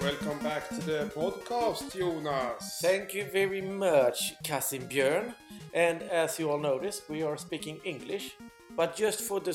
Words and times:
Welcome 0.00 0.38
back 0.42 0.68
to 0.68 0.80
the 0.86 1.10
podcast, 1.14 1.96
Jonas. 1.96 2.78
Thank 2.82 3.14
you 3.14 3.24
very 3.32 3.60
much, 3.62 4.34
cousin 4.44 4.82
Björn. 4.88 5.34
And 5.74 6.02
as 6.02 6.38
you 6.38 6.50
all 6.50 6.58
notice, 6.58 7.02
we 7.08 7.22
are 7.22 7.36
speaking 7.36 7.80
English, 7.84 8.36
but 8.76 8.94
just 8.96 9.20
for 9.22 9.40
the 9.40 9.54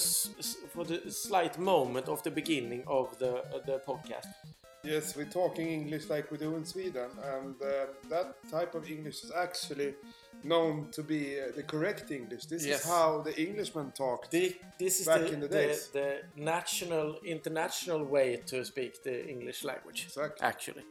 for 0.74 0.84
the 0.86 1.12
slight 1.12 1.60
moment 1.60 2.08
of 2.08 2.24
the 2.24 2.32
beginning 2.32 2.84
of 2.88 3.18
the 3.20 3.32
uh, 3.36 3.60
the 3.66 3.80
podcast. 3.88 4.47
Yes, 4.88 5.16
we're 5.18 5.26
talking 5.26 5.68
English 5.68 6.10
like 6.10 6.32
we 6.32 6.38
do 6.38 6.56
in 6.56 6.66
Sweden, 6.66 7.10
and 7.36 7.56
uh, 7.62 7.88
that 8.10 8.36
type 8.50 8.74
of 8.76 8.90
English 8.90 9.24
is 9.26 9.32
actually 9.36 9.96
known 10.44 10.90
to 10.92 11.04
be 11.04 11.22
uh, 11.40 11.52
the 11.56 11.64
correct 11.64 12.12
English. 12.12 12.46
This 12.46 12.66
Yes. 12.66 12.80
is 12.82 12.86
how 12.90 13.22
the 13.22 13.34
Englishmen 13.48 13.92
talked. 13.92 14.32
The, 14.32 14.56
this 14.80 15.00
is 15.02 15.06
Back 15.08 15.22
the, 15.22 15.34
in 15.34 15.40
the 15.42 15.48
the, 15.48 15.58
days. 15.58 15.88
the 15.90 16.10
national, 16.36 17.20
international 17.26 18.06
way 18.06 18.38
to 18.46 18.64
speak 18.64 19.04
the 19.04 19.28
English 19.30 19.64
language. 19.64 20.04
Exactly. 20.06 20.48
Actually. 20.48 20.86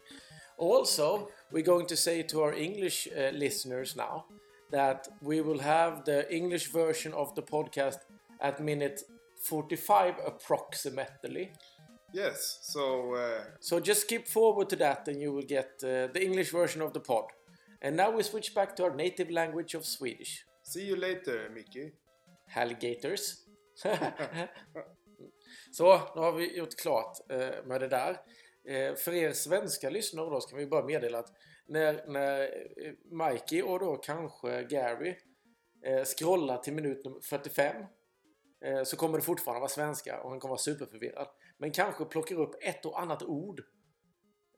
Also, 0.58 1.28
we're 1.52 1.62
going 1.74 1.86
to 1.86 1.96
say 1.96 2.22
to 2.24 2.42
our 2.42 2.52
English 2.54 3.08
uh, 3.08 3.30
listeners 3.44 3.94
now 3.96 4.24
that 4.70 5.08
we 5.22 5.40
will 5.40 5.60
have 5.60 6.04
the 6.04 6.20
English 6.34 6.66
version 6.72 7.12
of 7.14 7.34
the 7.34 7.42
podcast 7.42 7.98
at 8.40 8.60
minute 8.60 9.00
45 9.42 10.14
approximately. 10.26 11.52
Yes, 12.14 12.58
so 12.62 13.14
uh, 13.14 13.44
So 13.60 13.80
just 13.80 14.00
skip 14.02 14.28
forward 14.28 14.68
to 14.70 14.76
that 14.76 15.08
and 15.08 15.20
you 15.20 15.32
will 15.32 15.46
get 15.46 15.82
uh, 15.82 16.12
the 16.12 16.24
English 16.24 16.52
version 16.52 16.82
of 16.82 16.92
the 16.92 17.00
pod. 17.00 17.24
And 17.82 17.96
now 17.96 18.10
we 18.10 18.22
switch 18.22 18.54
back 18.54 18.76
to 18.76 18.84
our 18.84 18.94
native 18.94 19.30
language 19.30 19.74
of 19.74 19.84
Swedish. 19.84 20.44
see 20.66 20.86
you 20.86 20.96
later, 20.96 21.50
Mickey. 21.54 21.92
Alligators. 22.54 23.34
Så, 25.72 26.00
nu 26.14 26.20
har 26.20 26.32
vi 26.32 26.56
gjort 26.56 26.76
klart 26.76 27.30
eh, 27.30 27.64
med 27.64 27.80
det 27.80 27.88
där. 27.88 28.10
Eh, 28.68 28.94
för 28.94 29.14
er 29.14 29.32
svenska 29.32 29.90
lyssnare 29.90 30.30
då 30.30 30.40
så 30.40 30.48
kan 30.48 30.58
vi 30.58 30.66
bara 30.66 30.84
meddela 30.84 31.18
att 31.18 31.32
när, 31.66 32.06
när 32.06 32.40
eh, 32.42 32.92
Mikey 33.04 33.62
och 33.62 33.78
då 33.78 33.96
kanske 33.96 34.62
Gary 34.62 35.16
eh, 35.84 36.04
scrollar 36.04 36.58
till 36.58 36.72
minut 36.72 37.04
nummer 37.04 37.20
45 37.20 37.76
eh, 38.64 38.82
så 38.82 38.96
kommer 38.96 39.18
det 39.18 39.24
fortfarande 39.24 39.60
vara 39.60 39.68
svenska 39.68 40.20
och 40.20 40.30
han 40.30 40.40
kommer 40.40 40.50
vara 40.50 40.58
superförvirrad. 40.58 41.28
Men 41.56 41.72
kanske 41.72 42.04
plockar 42.04 42.36
upp 42.36 42.54
ett 42.60 42.86
och 42.86 43.00
annat 43.00 43.22
ord 43.22 43.62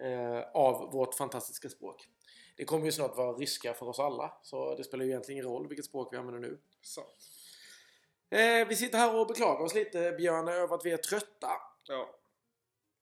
eh, 0.01 0.41
av 0.55 0.93
vårt 0.93 1.15
fantastiska 1.15 1.69
språk. 1.69 2.09
Det 2.57 2.65
kommer 2.65 2.85
ju 2.87 2.93
snart 2.93 3.17
vara 3.17 3.33
ryska 3.33 3.75
för 3.75 3.89
oss 3.89 3.99
alla 3.99 4.39
så 4.43 4.75
det 4.75 4.85
spelar 4.85 5.05
ju 5.05 5.11
egentligen 5.11 5.37
ingen 5.41 5.53
roll 5.53 5.69
vilket 5.69 5.85
språk 5.87 6.13
vi 6.13 6.17
använder 6.17 6.49
nu. 6.49 6.61
Så. 6.83 7.01
Eh, 8.37 8.69
vi 8.69 8.77
sitter 8.77 8.99
här 8.99 9.21
och 9.21 9.27
beklagar 9.27 9.65
oss 9.65 9.75
lite 9.75 10.13
Björn 10.13 10.49
över 10.49 10.75
att 10.75 10.85
vi 10.85 10.91
är 10.91 10.97
trötta. 10.97 11.51
Ja, 11.89 12.19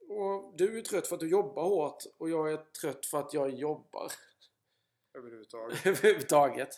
Och 0.08 0.55
du 0.56 0.78
är 0.78 0.83
trött 0.83 1.06
för 1.06 1.14
att 1.14 1.20
du 1.20 1.28
jobbar 1.31 1.62
hårt 1.62 2.05
och 2.19 2.31
jag 2.31 2.53
är 2.53 2.56
trött 2.56 3.06
för 3.06 3.19
att 3.19 3.34
jag 3.34 3.50
jobbar 3.50 4.12
överhuvudtaget. 5.19 5.78
överhuvudtaget. 5.86 6.69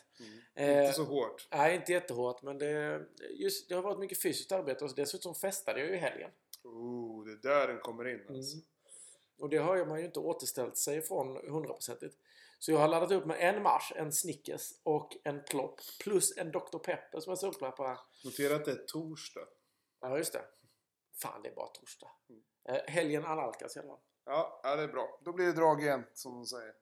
Eh, 0.54 0.80
Inte 0.80 0.92
så 0.92 1.04
hårt. 1.04 1.48
Nej, 1.50 1.76
inte 1.76 1.92
jättehårt 1.92 2.42
men 2.42 2.58
det, 2.58 3.06
just, 3.30 3.68
det 3.68 3.74
har 3.74 3.82
varit 3.82 3.98
mycket 3.98 4.22
fysiskt 4.22 4.52
arbete 4.52 4.84
och 4.84 4.94
dessutom 4.96 5.34
festade 5.34 5.80
jag 5.80 5.88
ju 5.88 5.94
i 5.94 5.98
helgen. 5.98 6.30
Oh, 6.68 7.24
det 7.24 7.32
är 7.32 7.36
där 7.36 7.68
den 7.68 7.80
kommer 7.80 8.08
in 8.08 8.20
alltså. 8.28 8.56
Mm. 8.56 8.66
Och 9.38 9.48
det 9.48 9.56
har 9.56 9.86
man 9.86 9.98
ju 9.98 10.04
inte 10.04 10.20
återställt 10.20 10.76
sig 10.76 11.02
från 11.02 11.36
hundraprocentigt. 11.36 12.16
Så 12.58 12.72
jag 12.72 12.78
har 12.78 12.88
laddat 12.88 13.10
upp 13.10 13.26
med 13.26 13.36
en 13.40 13.62
Mars, 13.62 13.92
en 13.96 14.12
Snickers 14.12 14.72
och 14.82 15.16
en 15.24 15.44
Plopp 15.44 15.80
plus 16.00 16.36
en 16.36 16.52
Dr. 16.52 16.78
Pepper 16.78 17.20
som 17.20 17.36
jag 17.40 17.86
här. 17.86 17.98
Notera 18.24 18.56
att 18.56 18.64
det 18.64 18.70
är 18.70 18.84
torsdag. 18.86 19.48
Ja, 20.00 20.18
just 20.18 20.32
det. 20.32 20.44
Fan, 21.22 21.42
det 21.42 21.48
är 21.48 21.54
bara 21.54 21.68
torsdag. 21.68 22.10
Mm. 22.28 22.42
Eh, 22.64 22.92
helgen 22.92 23.24
analkas 23.24 23.76
i 23.76 23.78
alla 23.78 23.88
fall. 23.88 23.98
Ja, 24.24 24.60
ja, 24.62 24.76
det 24.76 24.82
är 24.82 24.88
bra. 24.88 25.20
Då 25.24 25.32
blir 25.32 25.46
det 25.46 25.52
drag 25.52 25.82
igen, 25.82 26.04
som 26.14 26.34
de 26.34 26.46
säger. 26.46 26.74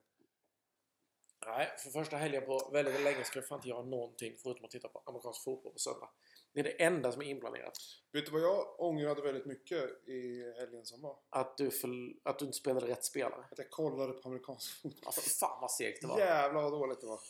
Nej, 1.47 1.75
för 1.79 1.91
första 1.91 2.17
helgen 2.17 2.47
på 2.47 2.71
väldigt, 2.73 2.95
väldigt 2.95 3.13
länge 3.13 3.25
ska 3.25 3.39
jag 3.39 3.49
fan 3.49 3.59
inte 3.59 3.69
göra 3.69 3.83
någonting 3.83 4.37
förutom 4.43 4.65
att 4.65 4.71
titta 4.71 4.89
på 4.89 5.03
amerikansk 5.07 5.45
fotboll 5.45 5.73
på 5.73 5.79
söndag. 5.79 6.11
Det 6.57 6.61
är 6.61 6.65
det 6.65 6.85
enda 6.85 7.13
som 7.13 7.23
är 7.23 7.27
inplanerat. 7.27 7.79
Vet 8.13 8.27
du 8.27 8.33
vad 8.33 8.41
jag 8.41 8.81
ångrade 8.81 9.23
väldigt 9.23 9.47
mycket 9.47 10.09
i 10.09 10.53
helgen 10.59 10.85
som 10.85 11.03
var? 11.03 11.19
Att 11.31 11.57
du, 11.57 11.71
för, 11.71 11.89
att 12.23 12.39
du 12.39 12.45
inte 12.45 12.59
spelade 12.59 12.87
rätt 12.87 13.05
spelare. 13.05 13.45
Att 13.51 13.59
jag 13.59 13.71
kollade 13.71 14.13
på 14.13 14.29
amerikansk 14.29 14.83
fotboll. 14.83 15.13
Ja, 15.17 15.23
fan 15.41 15.61
vad 15.61 15.71
segt 15.71 16.03
det 16.03 16.07
var. 16.09 16.19
Jävlar 16.19 16.63
vad 16.63 16.73
dåligt 16.73 17.01
det 17.01 17.07
var. 17.07 17.21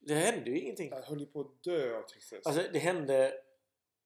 Det 0.00 0.14
hände 0.14 0.50
ju 0.50 0.60
ingenting. 0.60 0.90
Jag 0.90 1.02
höll 1.02 1.20
ju 1.20 1.26
på 1.26 1.40
att 1.40 1.62
dö 1.62 1.98
av 1.98 2.02
tristess. 2.02 2.46
Alltså, 2.46 2.62
det 2.72 2.78
hände, 2.78 3.34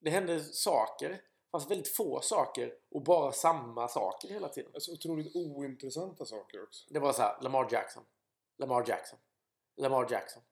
det 0.01 0.11
hände 0.11 0.41
saker, 0.41 1.23
fast 1.51 1.71
väldigt 1.71 1.89
få 1.89 2.21
saker 2.21 2.75
och 2.91 3.03
bara 3.03 3.33
samma 3.33 3.89
saker 3.89 4.29
hela 4.29 4.49
tiden. 4.49 4.71
Alltså 4.75 4.93
otroligt 4.93 5.37
ointressanta 5.37 6.25
saker 6.25 6.63
också. 6.63 6.87
Det 6.91 6.99
var 6.99 7.13
så 7.13 7.23
här, 7.23 7.43
Lamar 7.43 7.69
Jackson, 7.73 8.05
Lamar 8.59 8.85
Jackson, 8.89 9.19
Lamar 9.77 10.07
Jackson, 10.11 10.43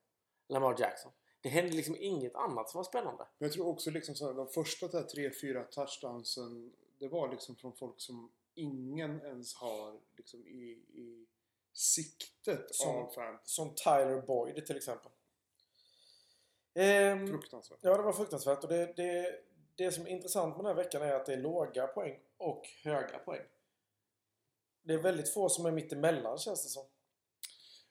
Lamar 0.49 0.76
Jackson. 0.78 1.12
Det 1.41 1.48
hände 1.48 1.76
liksom 1.76 1.97
inget 2.00 2.34
annat 2.34 2.70
som 2.70 2.78
var 2.78 2.84
spännande. 2.84 3.26
Men 3.38 3.47
jag 3.48 3.52
tror 3.52 3.66
också 3.66 3.91
liksom 3.91 4.14
så 4.14 4.26
här, 4.26 4.34
de 4.34 4.48
första 4.48 4.88
där 4.88 5.02
tre, 5.02 5.30
fyra 5.41 5.64
touchdownsen 5.64 6.72
det 6.98 7.08
var 7.08 7.30
liksom 7.30 7.56
från 7.56 7.72
folk 7.72 8.00
som 8.00 8.32
ingen 8.54 9.20
ens 9.22 9.54
har 9.54 10.00
liksom 10.16 10.46
i, 10.46 10.70
i 10.92 11.26
siktet 11.72 12.75
Som- 12.75 12.96
av 12.96 13.10
fan. 13.12 13.38
Som 13.44 13.75
Tyler 13.75 14.22
Boyd 14.26 14.66
till 14.66 14.76
exempel. 14.76 15.12
Ehm, 16.75 17.26
Fruktansvärt. 17.26 17.78
ja, 17.82 17.96
det 17.96 18.02
var 18.02 18.12
fruktansvärt. 18.12 18.62
Och 18.64 18.70
det, 18.70 18.92
det, 18.96 19.41
det 19.75 19.92
som 19.92 20.06
är 20.06 20.10
intressant 20.10 20.56
med 20.56 20.64
den 20.64 20.76
här 20.76 20.84
veckan 20.84 21.02
är 21.02 21.12
att 21.12 21.26
det 21.26 21.32
är 21.32 21.36
låga 21.36 21.86
poäng 21.86 22.20
och 22.36 22.66
höga 22.84 23.19
poäng. 23.19 23.46
Det 24.82 24.94
är 24.94 24.98
väldigt 24.98 25.34
få 25.34 25.48
som 25.48 25.66
är 25.66 25.70
mitt 25.72 25.92
emellan 25.92 26.38
känns 26.38 26.62
det 26.62 26.69
som. 26.69 26.84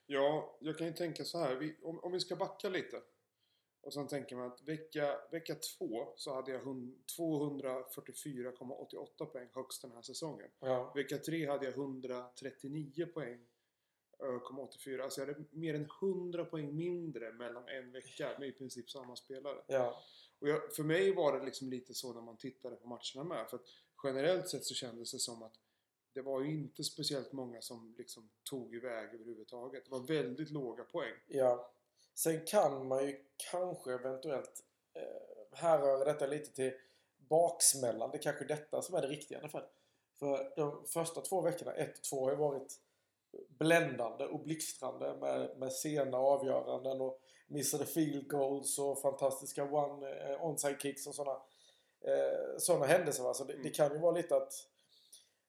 Ja, 0.06 0.56
jag 0.60 0.78
kan 0.78 0.86
ju 0.86 0.92
tänka 0.92 1.24
så 1.24 1.38
här. 1.38 1.54
Vi, 1.54 1.76
om, 1.82 1.98
om 2.00 2.12
vi 2.12 2.20
ska 2.20 2.36
backa 2.36 2.68
lite. 2.68 3.02
Och 3.86 3.92
sen 3.92 4.08
tänker 4.08 4.36
man 4.36 4.46
att 4.46 4.62
vecka, 4.62 5.18
vecka 5.30 5.54
två 5.54 6.12
så 6.16 6.34
hade 6.34 6.52
jag 6.52 6.60
hun- 6.60 6.98
244,88 7.18 9.26
poäng 9.26 9.48
högst 9.54 9.82
den 9.82 9.92
här 9.92 10.02
säsongen. 10.02 10.50
Ja. 10.60 10.92
Vecka 10.94 11.18
tre 11.18 11.46
hade 11.46 11.64
jag 11.64 11.74
139 11.74 13.06
poäng. 13.14 13.46
eh, 14.18 14.26
0,84. 14.26 15.02
Alltså 15.02 15.20
jag 15.20 15.26
hade 15.28 15.44
mer 15.50 15.74
än 15.74 15.88
100 16.00 16.44
poäng 16.44 16.76
mindre 16.76 17.32
mellan 17.32 17.68
en 17.68 17.92
vecka 17.92 18.36
med 18.38 18.48
i 18.48 18.52
princip 18.52 18.90
samma 18.90 19.16
spelare. 19.16 19.62
Ja. 19.66 20.02
Och 20.38 20.48
jag, 20.48 20.74
för 20.74 20.82
mig 20.82 21.14
var 21.14 21.38
det 21.38 21.44
liksom 21.44 21.70
lite 21.70 21.94
så 21.94 22.12
när 22.12 22.20
man 22.20 22.36
tittade 22.36 22.76
på 22.76 22.88
matcherna 22.88 23.24
med. 23.24 23.50
För 23.50 23.56
att 23.56 23.64
generellt 24.04 24.48
sett 24.48 24.64
så 24.64 24.74
kändes 24.74 25.12
det 25.12 25.18
som 25.18 25.42
att 25.42 25.54
det 26.12 26.22
var 26.22 26.40
ju 26.40 26.54
inte 26.54 26.84
speciellt 26.84 27.32
många 27.32 27.62
som 27.62 27.94
liksom 27.98 28.30
tog 28.50 28.74
iväg 28.74 29.14
överhuvudtaget. 29.14 29.84
Det 29.84 29.90
var 29.90 30.06
väldigt 30.06 30.50
låga 30.50 30.84
poäng. 30.84 31.14
Ja. 31.26 31.72
Sen 32.16 32.46
kan 32.46 32.88
man 32.88 33.06
ju 33.06 33.24
kanske 33.50 33.92
eventuellt 33.92 34.62
eh, 34.94 35.58
härröra 35.58 36.04
detta 36.04 36.26
lite 36.26 36.52
till 36.52 36.72
baksmällan. 37.28 38.10
Det 38.10 38.16
är 38.16 38.22
kanske 38.22 38.44
detta 38.44 38.82
som 38.82 38.94
är 38.94 39.02
det 39.02 39.08
riktiga 39.08 39.38
i 39.38 39.40
alla 39.40 39.48
fall. 39.48 39.66
För 40.18 40.52
de 40.56 40.86
första 40.86 41.20
två 41.20 41.40
veckorna, 41.40 41.72
ett 41.72 41.98
och 41.98 42.04
två, 42.04 42.24
har 42.24 42.30
ju 42.30 42.36
varit 42.36 42.80
bländande 43.48 44.24
och 44.24 44.40
blixtrande 44.40 45.16
med, 45.16 45.58
med 45.58 45.72
sena 45.72 46.18
avgöranden 46.18 47.00
och 47.00 47.20
missade 47.46 47.86
field 47.86 48.28
goals 48.28 48.78
och 48.78 49.00
fantastiska 49.00 49.64
one, 49.64 50.10
eh, 50.10 50.44
onside 50.44 50.80
kicks 50.80 51.06
och 51.06 51.14
sådana 51.14 51.40
eh, 52.00 52.58
såna 52.58 52.86
händelser. 52.86 53.22
Va? 53.22 53.34
Så 53.34 53.44
det, 53.44 53.62
det 53.62 53.70
kan 53.70 53.92
ju 53.92 53.98
vara 53.98 54.12
lite 54.12 54.36
att 54.36 54.52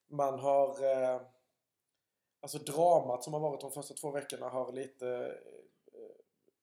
man 0.07 0.39
har 0.39 0.83
eh, 0.83 1.21
Alltså 2.39 2.57
dramat 2.57 3.23
som 3.23 3.33
har 3.33 3.39
varit 3.39 3.61
de 3.61 3.71
första 3.71 3.93
två 3.93 4.11
veckorna 4.11 4.49
har 4.49 4.71
lite 4.71 5.37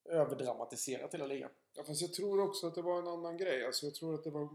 överdramatiserat 0.05 1.15
hela 1.15 1.27
ligan. 1.27 1.51
Ja, 1.75 1.85
fast 1.85 2.01
jag 2.03 2.13
tror 2.13 2.41
också 2.41 2.67
att 2.67 2.75
det 2.75 2.83
var 2.83 2.99
en 2.99 3.09
annan 3.09 3.37
grej. 3.37 3.67
Alltså 3.67 3.87
jag 3.87 3.95
tror 3.95 4.15
att 4.15 4.25
det 4.25 4.31
var 4.31 4.49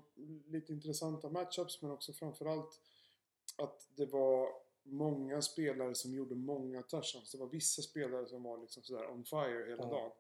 lite 0.48 0.74
intressanta 0.74 1.30
matchups 1.30 1.82
men 1.82 1.92
också 1.92 2.14
framförallt 2.14 2.80
att 3.58 3.88
det 3.96 4.06
var 4.06 4.50
många 4.84 5.42
spelare 5.42 5.96
som 5.96 6.14
gjorde 6.14 6.36
många 6.36 6.82
touchdowns. 6.82 7.32
Det 7.32 7.38
var 7.38 7.48
vissa 7.48 7.82
spelare 7.82 8.28
som 8.28 8.44
var 8.44 8.58
liksom 8.58 8.84
sådär 8.84 9.10
on 9.12 9.26
fire 9.26 9.66
hela 9.70 9.84
Mm. 9.84 9.90
dagen. 9.90 10.12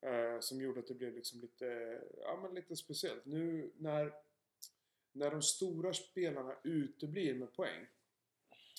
Eh, 0.00 0.40
som 0.40 0.60
gjorde 0.60 0.80
att 0.80 0.86
det 0.86 0.94
blev 0.94 1.14
liksom 1.14 1.40
lite, 1.40 2.00
ja 2.20 2.38
men 2.42 2.54
lite 2.54 2.76
speciellt. 2.76 3.24
Nu 3.26 3.72
när, 3.76 4.12
när 5.12 5.30
de 5.30 5.42
stora 5.42 5.92
spelarna 5.94 6.56
uteblir 6.64 7.34
med 7.34 7.52
poäng. 7.52 7.86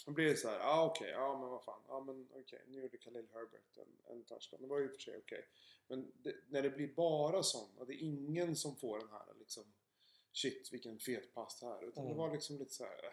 Då 0.05 0.11
blir 0.11 0.25
det 0.25 0.35
så 0.37 0.47
här, 0.49 0.59
ja 0.59 0.65
ah, 0.65 0.85
okej, 0.85 1.09
ja 1.09 1.39
men 1.39 1.49
vad 1.49 1.63
fan, 1.63 1.81
ja 1.87 1.99
men 1.99 2.27
okej, 2.35 2.61
nu 2.67 2.81
gjorde 2.81 2.97
Khalil 2.97 3.27
Herbert 3.33 3.77
en, 3.77 4.11
en 4.17 4.23
touchdown. 4.23 4.61
Det 4.61 4.67
var 4.67 4.79
ju 4.79 4.85
i 4.85 4.87
och 4.87 4.91
för 4.91 4.99
sig 4.99 5.17
okej. 5.17 5.45
Men 5.87 6.11
det, 6.23 6.35
när 6.47 6.61
det 6.61 6.69
blir 6.69 6.93
bara 6.95 7.43
sånt 7.43 7.71
det 7.87 7.93
är 7.93 8.01
ingen 8.03 8.55
som 8.55 8.75
får 8.75 8.99
den 8.99 9.09
här 9.09 9.33
liksom 9.39 9.63
Shit 10.33 10.69
vilken 10.73 10.99
fet 10.99 11.33
pass 11.33 11.59
det 11.59 11.65
här. 11.65 11.83
Utan 11.83 12.03
Mm. 12.03 12.17
det 12.17 12.19
var 12.23 12.31
liksom 12.33 12.57
lite 12.57 12.73
så 12.73 12.83
här. 12.83 13.03
eh. 13.05 13.11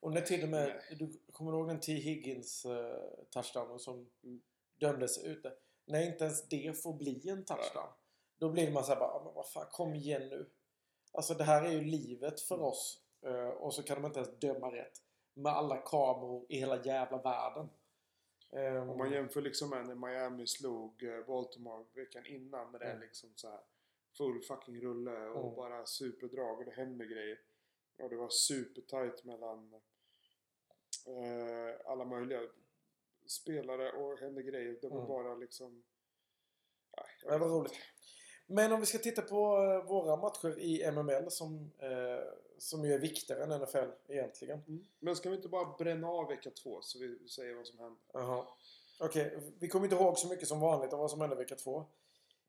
Och 0.00 0.12
när 0.12 0.20
till 0.20 0.42
och 0.42 0.48
med, 0.48 0.68
Nej. 0.90 0.96
du 0.98 1.32
kommer 1.32 1.52
ihåg 1.52 1.68
den 1.68 1.80
T. 1.80 1.92
Higgins 1.92 2.66
uh, 2.66 3.24
touchdownen 3.30 3.78
som 3.78 4.10
Mm. 4.24 4.42
dömdes 4.76 5.18
ute? 5.24 5.52
När 5.84 6.06
inte 6.12 6.24
ens 6.24 6.48
det 6.48 6.82
får 6.82 6.92
bli 6.92 7.28
en 7.28 7.44
touchdown. 7.44 7.88
Då 8.38 8.50
blir 8.50 8.70
man 8.72 8.84
såhär 8.84 9.00
bara, 9.00 9.10
"Ja, 9.10 9.22
men 9.24 9.34
vad 9.34 9.48
fan, 9.50 9.66
kom 9.72 9.94
igen 9.94 10.28
nu. 10.28 10.50
Alltså 11.12 11.34
det 11.34 11.44
här 11.44 11.62
är 11.64 11.72
ju 11.72 11.80
livet 11.84 12.40
för 12.40 12.54
Mm. 12.54 12.66
oss. 12.66 13.02
Eh, 13.22 13.48
och 13.48 13.74
så 13.74 13.82
kan 13.82 14.02
de 14.02 14.06
inte 14.06 14.20
ens 14.20 14.38
döma 14.38 14.72
rätt. 14.72 15.02
Med 15.38 15.52
alla 15.52 15.76
kameror 15.76 16.46
i 16.48 16.58
hela 16.58 16.82
jävla 16.84 17.18
världen. 17.22 17.68
Ehm, 18.52 18.88
Om 18.90 18.98
man 18.98 19.12
jämför 19.12 19.42
liksom 19.42 19.70
med 19.70 19.86
när 19.86 19.94
Miami 19.94 20.46
slog 20.46 21.02
eh, 21.02 21.26
Baltimore 21.26 21.84
veckan 21.94 22.26
innan 22.26 22.72
när 22.72 22.78
det 22.78 22.84
är 22.84 22.90
Mm. 22.90 23.02
liksom 23.02 23.30
så 23.36 23.50
här 23.50 23.60
full 24.16 24.42
fucking 24.42 24.80
rulle 24.80 25.26
och 25.28 25.42
Mm. 25.44 25.56
bara 25.56 25.86
superdrag 25.86 26.58
och 26.58 26.64
det 26.64 26.70
händer 26.70 27.06
grejer. 27.06 27.40
Och 27.98 28.08
det 28.10 28.16
var 28.16 28.28
supertight 28.28 29.24
mellan 29.24 29.74
eh, 31.06 31.90
alla 31.90 32.04
möjliga 32.04 32.40
spelare 33.26 33.92
och 33.92 34.18
hände 34.18 34.42
grejer. 34.42 34.78
Det 34.82 34.88
var 34.88 34.96
Mm. 34.96 35.08
bara 35.08 35.34
liksom... 35.34 35.84
Nej, 36.96 37.06
Det 37.32 37.38
var 37.38 37.48
roligt. 37.48 37.74
Men 38.46 38.72
om 38.72 38.80
vi 38.80 38.86
ska 38.86 38.98
titta 38.98 39.22
på 39.22 39.62
eh, 39.62 39.88
våra 39.88 40.16
matcher 40.16 40.58
i 40.58 40.90
MML 40.90 41.30
som, 41.30 41.72
eh, 41.78 42.24
som 42.58 42.84
ju 42.84 42.94
är 42.94 42.98
viktigare 42.98 43.42
än 43.42 43.60
NFL 43.60 43.88
egentligen. 44.08 44.62
Mm. 44.68 44.84
Men 44.98 45.16
ska 45.16 45.30
vi 45.30 45.36
inte 45.36 45.48
bara 45.48 45.76
bränna 45.78 46.08
av 46.08 46.28
vecka 46.28 46.50
två 46.50 46.82
så 46.82 46.98
vi 46.98 47.28
säger 47.28 47.54
vad 47.54 47.66
som 47.66 47.78
hände? 47.78 48.00
Jaha. 48.12 48.46
Okej, 49.00 49.38
vi 49.58 49.68
kommer 49.68 49.86
inte 49.86 49.96
ihåg 49.96 50.18
så 50.18 50.28
mycket 50.28 50.48
som 50.48 50.60
vanligt 50.60 50.92
av 50.92 50.98
vad 50.98 51.10
som 51.10 51.20
hände 51.20 51.36
vecka 51.36 51.54
två. 51.54 51.84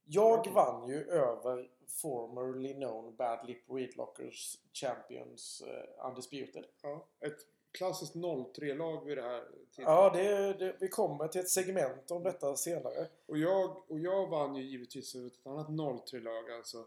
Jag 0.05 0.39
Okej. 0.39 0.53
vann 0.53 0.89
ju 0.89 1.09
över 1.09 1.69
formerly 1.87 2.73
known 2.73 3.15
Bad 3.15 3.47
Lip 3.47 3.69
Readlockers 3.69 4.57
Champions 4.73 5.63
uh, 5.67 6.07
Undisputed. 6.07 6.65
Ja. 6.81 7.07
Ett 7.19 7.37
klassiskt 7.71 8.15
0-3-lag 8.15 9.05
vid 9.05 9.17
det 9.17 9.21
här 9.23 9.39
tillfället. 9.75 9.89
Ja, 9.89 10.09
det, 10.13 10.53
det, 10.53 10.75
vi 10.79 10.87
kommer 10.87 11.27
till 11.27 11.41
ett 11.41 11.49
segment 11.49 12.11
om 12.11 12.23
detta 12.23 12.55
senare. 12.55 13.07
Och 13.25 13.37
jag, 13.37 13.91
och 13.91 13.99
jag 13.99 14.27
vann 14.27 14.55
ju 14.55 14.63
givetvis 14.63 15.15
över 15.15 15.27
ett 15.27 15.47
annat 15.47 15.67
0-3-lag, 15.67 16.51
alltså 16.51 16.85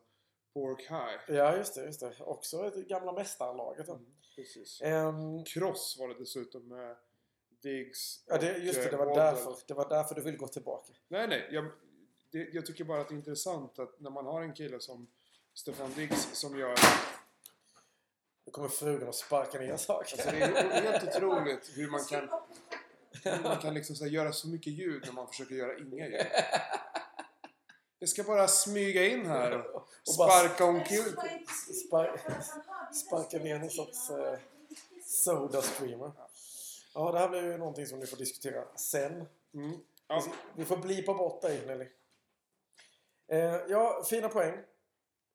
Pork 0.54 0.80
High. 0.80 1.36
Ja, 1.38 1.56
just 1.56 1.74
det. 1.74 1.84
Just 1.84 2.00
det. 2.00 2.14
Också 2.20 2.66
ett 2.66 2.74
gamla 2.88 3.12
mästarlaget. 3.12 3.88
Mm, 3.88 4.06
precis. 4.36 4.80
Ehm, 4.82 5.44
Cross 5.44 5.96
var 6.00 6.08
det 6.08 6.14
dessutom 6.18 6.68
med 6.68 6.96
Diggs 7.62 8.24
ja, 8.26 8.38
det, 8.38 8.56
just 8.58 8.74
det. 8.78 8.84
eh, 8.84 8.90
Det 8.90 8.96
var, 8.96 9.06
Waddle. 9.06 9.22
därför, 9.22 9.54
det 9.66 9.74
var 9.74 9.88
därför 9.88 10.14
du 10.14 10.20
vill 10.20 10.36
gå 10.36 10.48
tillbaka. 10.48 10.92
Nej, 11.08 11.28
nej. 11.28 11.48
Jag, 11.50 11.64
det, 12.30 12.48
jag 12.52 12.66
tycker 12.66 12.84
bara 12.84 13.00
att 13.00 13.08
det 13.08 13.14
är 13.14 13.16
intressant 13.16 13.78
att 13.78 14.00
när 14.00 14.10
man 14.10 14.26
har 14.26 14.42
en 14.42 14.52
kille 14.54 14.80
som 14.80 15.06
Stefan 15.54 15.92
Diggs 15.92 16.28
som 16.40 16.58
gör... 16.58 16.74
Nu 18.50 18.54
kommer 18.54 18.68
frugan 18.68 19.08
att 19.08 19.14
sparka 19.14 19.58
ner 19.58 19.76
saker. 19.76 20.12
Alltså 20.16 20.30
det 20.30 20.40
är 20.42 20.80
helt 20.82 21.16
otroligt 21.16 21.70
hur 21.74 21.90
man 21.90 22.04
kan, 22.04 22.28
hur 23.24 23.42
man 23.42 23.58
kan 23.58 23.74
liksom 23.74 23.96
så 23.96 24.04
här, 24.04 24.10
göra 24.10 24.32
så 24.32 24.48
mycket 24.48 24.72
ljud 24.72 25.02
när 25.06 25.12
man 25.12 25.28
försöker 25.28 25.54
göra 25.54 25.78
inga 25.78 26.06
ljud. 26.08 26.26
Det 27.98 28.06
ska 28.06 28.22
bara 28.22 28.48
smyga 28.48 29.06
in 29.08 29.26
här 29.26 29.66
och 29.74 29.76
Och 29.76 30.14
sparka. 30.14 30.64
Spar- 31.86 32.20
sparka 32.92 33.38
ner 33.38 33.58
någon 33.58 33.70
sorts 33.70 34.10
eh, 34.10 34.38
soda 35.04 35.62
streamer. 35.62 36.12
Ja, 36.94 37.12
det 37.12 37.18
här 37.18 37.28
blir 37.28 37.42
ju 37.42 37.58
någonting 37.58 37.86
som 37.86 37.98
ni 37.98 38.06
får 38.06 38.16
diskutera 38.16 38.64
sen. 38.76 39.26
Mm. 39.54 39.78
Ja, 40.08 40.24
Vi 40.56 40.64
får 40.64 40.76
blipa 40.76 41.14
bort 41.14 41.42
dig 41.42 41.66
Nelly. 41.66 41.86
Eh, 43.28 43.60
ja, 43.68 44.02
fina 44.10 44.28
poäng 44.28 44.54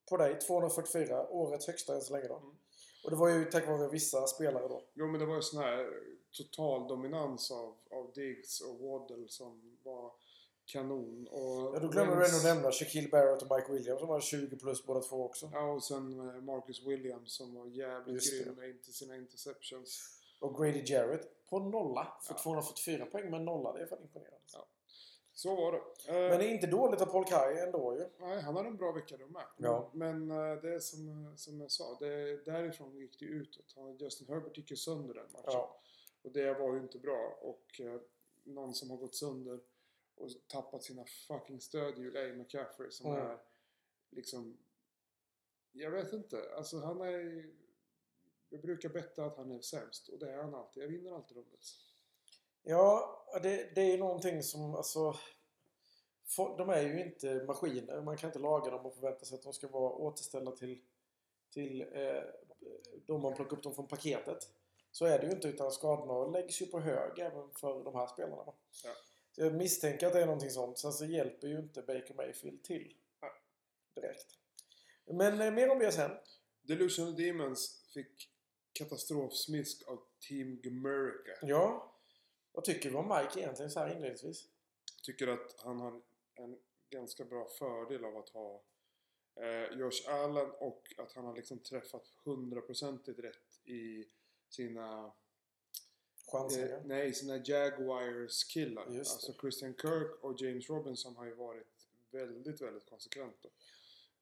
på 0.10 0.18
dig. 0.18 0.40
244. 0.40 1.28
Årets 1.28 1.68
högsta 1.68 1.94
än 1.96 2.02
så 2.02 2.14
länge 2.14 2.28
då. 2.28 2.38
Mm. 2.38 2.56
Och 3.06 3.12
det 3.12 3.18
var 3.18 3.30
ju 3.30 3.46
tack 3.46 3.68
vare 3.68 3.90
vissa 3.90 4.28
spelare 4.28 4.68
då. 4.68 4.84
jo, 4.94 5.08
men 5.08 5.20
det 5.20 5.26
var 5.26 5.36
ju 5.36 5.42
sån 5.42 5.64
här 5.64 5.90
total 6.32 6.88
dominans 6.88 7.52
av, 7.52 7.76
av 7.92 8.12
Diggs 8.16 8.62
och 8.62 8.80
Waddle 8.80 9.28
som 9.28 9.78
var 9.84 10.12
kanon. 10.66 11.28
Och 11.28 11.76
Ja, 11.76 11.80
då 11.80 11.88
glömmer 11.88 12.16
du 12.16 12.22
Wentz- 12.22 12.48
ändå 12.48 12.56
nämna 12.56 12.72
Shaquille 12.72 13.10
Barrett 13.10 13.42
och 13.42 13.58
Mike 13.58 13.72
Williams 13.74 14.00
som 14.00 14.10
var 14.10 14.22
20 14.22 14.56
plus 14.58 14.86
båda 14.86 15.00
två 15.02 15.24
också. 15.26 15.50
Ja, 15.54 15.72
och 15.72 15.84
sen 15.84 16.20
eh, 16.30 16.42
Marcus 16.42 16.84
Williams 16.88 17.36
som 17.36 17.54
var 17.54 17.68
jävligt 17.68 18.14
Just 18.16 18.32
det. 18.40 18.44
grym 18.46 18.56
med 18.56 18.70
inte 18.70 18.92
sina 18.92 19.16
interceptions. 19.16 20.20
Och 20.40 20.56
Grady 20.58 20.84
Jarrett 20.86 21.46
på 21.50 21.60
nolla 21.60 22.18
för 22.22 22.34
Ja. 22.34 22.40
244 22.44 23.06
poäng 23.06 23.32
med 23.32 23.42
nolla. 23.42 23.74
Det 23.74 23.82
är 23.82 23.86
fan 23.88 24.02
imponerande. 24.02 24.38
Ja. 24.54 24.68
Så 25.38 25.56
var 25.56 25.72
det. 25.72 25.78
Eh, 25.78 26.30
Men 26.30 26.40
det 26.40 26.46
är 26.46 26.54
inte 26.54 26.68
dåligt 26.68 27.02
av 27.02 27.06
Paul 27.06 27.26
Kai 27.26 27.60
ändå 27.60 27.96
ju. 27.96 28.06
Nej, 28.26 28.42
han 28.42 28.56
hade 28.56 28.68
en 28.70 28.78
bra 28.78 28.92
vecka 28.92 29.18
då 29.18 29.28
med. 29.28 29.46
Ja. 29.58 29.92
Men 29.94 30.32
eh, 30.32 30.56
det 30.62 30.76
är 30.76 30.80
som, 30.80 31.34
som 31.38 31.62
jag 31.62 31.72
sa, 31.72 31.98
det, 32.00 32.46
därifrån 32.46 32.96
gick 32.98 33.20
det 33.20 33.26
utåt. 33.26 33.74
Han, 33.76 33.98
Justin 33.98 34.28
Herbert 34.28 34.58
gick 34.58 34.72
ju 34.72 34.78
sönder 34.78 35.14
den 35.14 35.32
matchen. 35.32 35.44
Ja. 35.46 35.82
Och 36.22 36.32
det 36.32 36.54
var 36.54 36.74
ju 36.74 36.80
inte 36.80 37.00
bra. 37.00 37.38
Och 37.42 37.82
eh, 37.82 38.02
någon 38.44 38.74
som 38.74 38.90
har 38.90 38.98
gått 38.98 39.16
sönder 39.16 39.60
och 40.16 40.30
tappat 40.48 40.84
sina 40.84 41.06
fucking 41.28 41.62
stödhjul 41.62 42.16
är 42.16 42.26
ju 42.26 42.36
McCaffrey 42.36 42.92
som 42.92 43.12
Mm. 43.12 43.26
är 43.28 43.38
liksom... 44.10 44.58
Jag 45.72 45.92
vet 45.92 46.14
inte. 46.14 46.56
Alltså 46.58 46.80
han 46.80 47.02
är... 47.02 47.50
Jag 48.50 48.62
brukar 48.62 48.90
betta 48.90 49.26
att 49.26 49.38
han 49.38 49.52
är 49.52 49.62
sämst 49.62 50.08
och 50.10 50.20
det 50.20 50.32
är 50.32 50.38
han 50.44 50.56
alltid. 50.56 50.84
Jag 50.84 50.88
vinner 50.88 51.12
alltid 51.12 51.38
rundet. 51.38 51.60
Ja, 52.68 53.16
det, 53.44 53.76
det 53.76 53.82
är 53.82 53.92
ju 53.92 53.98
någonting 53.98 54.44
som 54.44 54.76
alltså... 54.76 55.16
De 56.58 56.70
är 56.70 56.82
ju 56.82 57.02
inte 57.02 57.44
maskiner. 57.48 58.02
Man 58.02 58.18
kan 58.18 58.30
inte 58.30 58.40
laga 58.40 58.72
dem 58.72 58.86
och 58.86 58.96
förvänta 58.96 59.26
sig 59.26 59.36
att 59.36 59.44
de 59.44 59.54
ska 59.54 59.68
vara 59.68 59.94
återställda 59.94 60.52
till, 60.52 60.82
till 61.54 61.82
eh, 61.82 62.24
då 63.06 63.18
man 63.18 63.36
plockar 63.36 63.58
upp 63.58 63.64
dem 63.64 63.76
från 63.76 63.88
paketet. 63.88 64.50
Så 64.92 65.06
är 65.06 65.20
det 65.20 65.26
ju 65.26 65.32
inte 65.32 65.48
utan 65.48 65.72
skadorna 65.72 66.28
läggs 66.28 66.62
ju 66.62 66.66
på 66.66 66.80
hög 66.80 67.20
även 67.20 67.50
för 67.52 67.84
de 67.84 67.96
här 67.96 68.08
spelarna. 68.08 68.54
Ja. 68.84 68.92
Så 69.32 69.42
jag 69.42 69.54
misstänker 69.54 70.08
att 70.08 70.14
det 70.14 70.22
är 70.22 70.26
någonting 70.26 70.50
sånt. 70.50 70.78
Sen 70.78 70.94
så 70.94 71.06
hjälper 71.06 71.48
ju 71.48 71.60
inte 71.60 71.82
Baker 71.82 72.14
Mayfield 72.14 72.64
till 72.64 72.96
Nej. 73.22 73.32
direkt. 73.96 74.26
Men 75.06 75.42
eh, 75.42 75.52
mer 75.52 75.70
om 75.70 75.80
det 75.80 75.92
sen. 75.92 76.12
Delusional 76.62 77.16
Demons 77.16 77.86
fick 77.94 78.30
katastrofsmisk 78.74 79.88
av 79.88 80.00
Team 80.28 80.62
Gmerica. 80.62 81.32
Ja. 81.42 81.95
Vad 82.56 82.64
tycker 82.64 82.90
du 82.90 82.96
om 82.96 83.08
Mike 83.08 83.40
egentligen 83.40 83.72
så 83.72 83.80
här 83.80 83.96
inledningsvis? 83.96 84.48
tycker 85.04 85.28
att 85.28 85.56
han 85.58 85.80
har 85.80 86.02
en 86.36 86.58
ganska 86.90 87.26
bra 87.26 87.46
fördel 87.46 88.06
av 88.06 88.18
att 88.18 88.30
ha 88.30 88.64
eh, 89.36 89.80
Josh 89.80 90.10
Allen 90.10 90.52
och 90.52 90.94
att 90.98 91.14
han 91.14 91.26
har 91.26 91.36
liksom 91.36 91.60
träffat 91.60 92.08
hundraprocentigt 92.24 93.20
rätt 93.20 93.60
i 93.64 94.06
sina 94.50 95.12
Chansningar? 96.32 96.78
eh, 96.78 96.86
nej, 96.86 97.14
sina 97.14 97.38
Jaguars 97.38 98.44
killar. 98.44 98.88
Just 98.92 99.14
Alltså. 99.14 99.34
Christian 99.42 99.74
Kirk 99.74 100.24
och 100.24 100.42
James 100.42 100.70
Robinson 100.70 101.16
har 101.16 101.26
ju 101.26 101.34
varit 101.34 101.88
väldigt, 102.12 102.62
väldigt 102.62 102.90
konsekventa. 102.90 103.50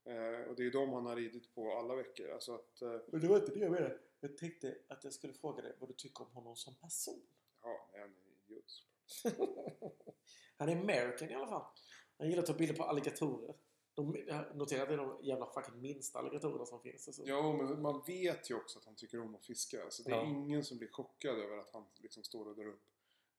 Eh, 0.04 0.50
och 0.50 0.56
det 0.56 0.66
är 0.66 0.72
de 0.72 0.94
han 0.94 1.06
har 1.06 1.16
ridit 1.16 1.56
på 1.56 1.74
alla 1.74 1.96
veckor. 1.96 2.30
Alltså 2.30 2.56
att, 2.56 2.82
eh, 2.82 2.98
Men 3.08 3.22
det 3.22 3.28
var 3.28 3.36
inte 3.36 3.54
det 3.54 3.60
jag 3.60 3.72
menade. 3.72 4.00
Jag 4.20 4.38
tänkte 4.38 4.76
att 4.88 5.04
jag 5.04 5.14
skulle 5.14 5.34
fråga 5.34 5.62
dig 5.62 5.76
vad 5.80 5.90
du 5.90 5.94
tycker 5.94 6.24
om 6.24 6.32
honom 6.32 6.56
som 6.56 6.76
person. 6.76 7.22
Ja, 7.64 7.90
nej, 7.94 8.02
han 8.02 8.10
är 8.10 8.54
idiot. 8.54 8.84
Han 10.58 10.70
är 10.70 10.76
American 10.82 11.30
i 11.30 11.34
alla 11.34 11.48
fall. 11.48 11.66
Han 12.18 12.30
gillar 12.30 12.44
att 12.44 12.48
ta 12.48 12.54
bilder 12.54 12.76
på 12.76 12.84
alligatorer. 12.84 13.56
De, 13.94 14.12
noterar 14.54 14.82
att 14.84 14.88
det 14.90 14.94
är 14.94 14.98
de 14.98 15.20
jävla 15.24 15.46
fucking 15.46 15.82
minsta 15.82 16.20
alligatorerna 16.20 16.66
som 16.66 16.82
finns. 16.82 17.08
Alltså. 17.08 17.24
Jo, 17.26 17.54
men 17.58 17.82
man 17.82 18.04
vet 18.08 18.50
ju 18.52 18.56
också 18.56 18.80
att 18.80 18.86
han 18.86 18.96
tycker 18.96 19.22
om 19.22 19.36
att 19.36 19.46
fiska. 19.46 19.90
Så 19.90 20.04
det 20.04 20.12
är 20.12 20.16
Ja. 20.16 20.24
ingen 20.26 20.64
som 20.64 20.78
blir 20.78 20.90
chockad 20.92 21.40
över 21.40 21.58
att 21.58 21.74
han 21.74 21.86
liksom 21.96 22.24
står 22.24 22.48
och 22.48 22.56
drar 22.56 22.68
upp 22.68 22.84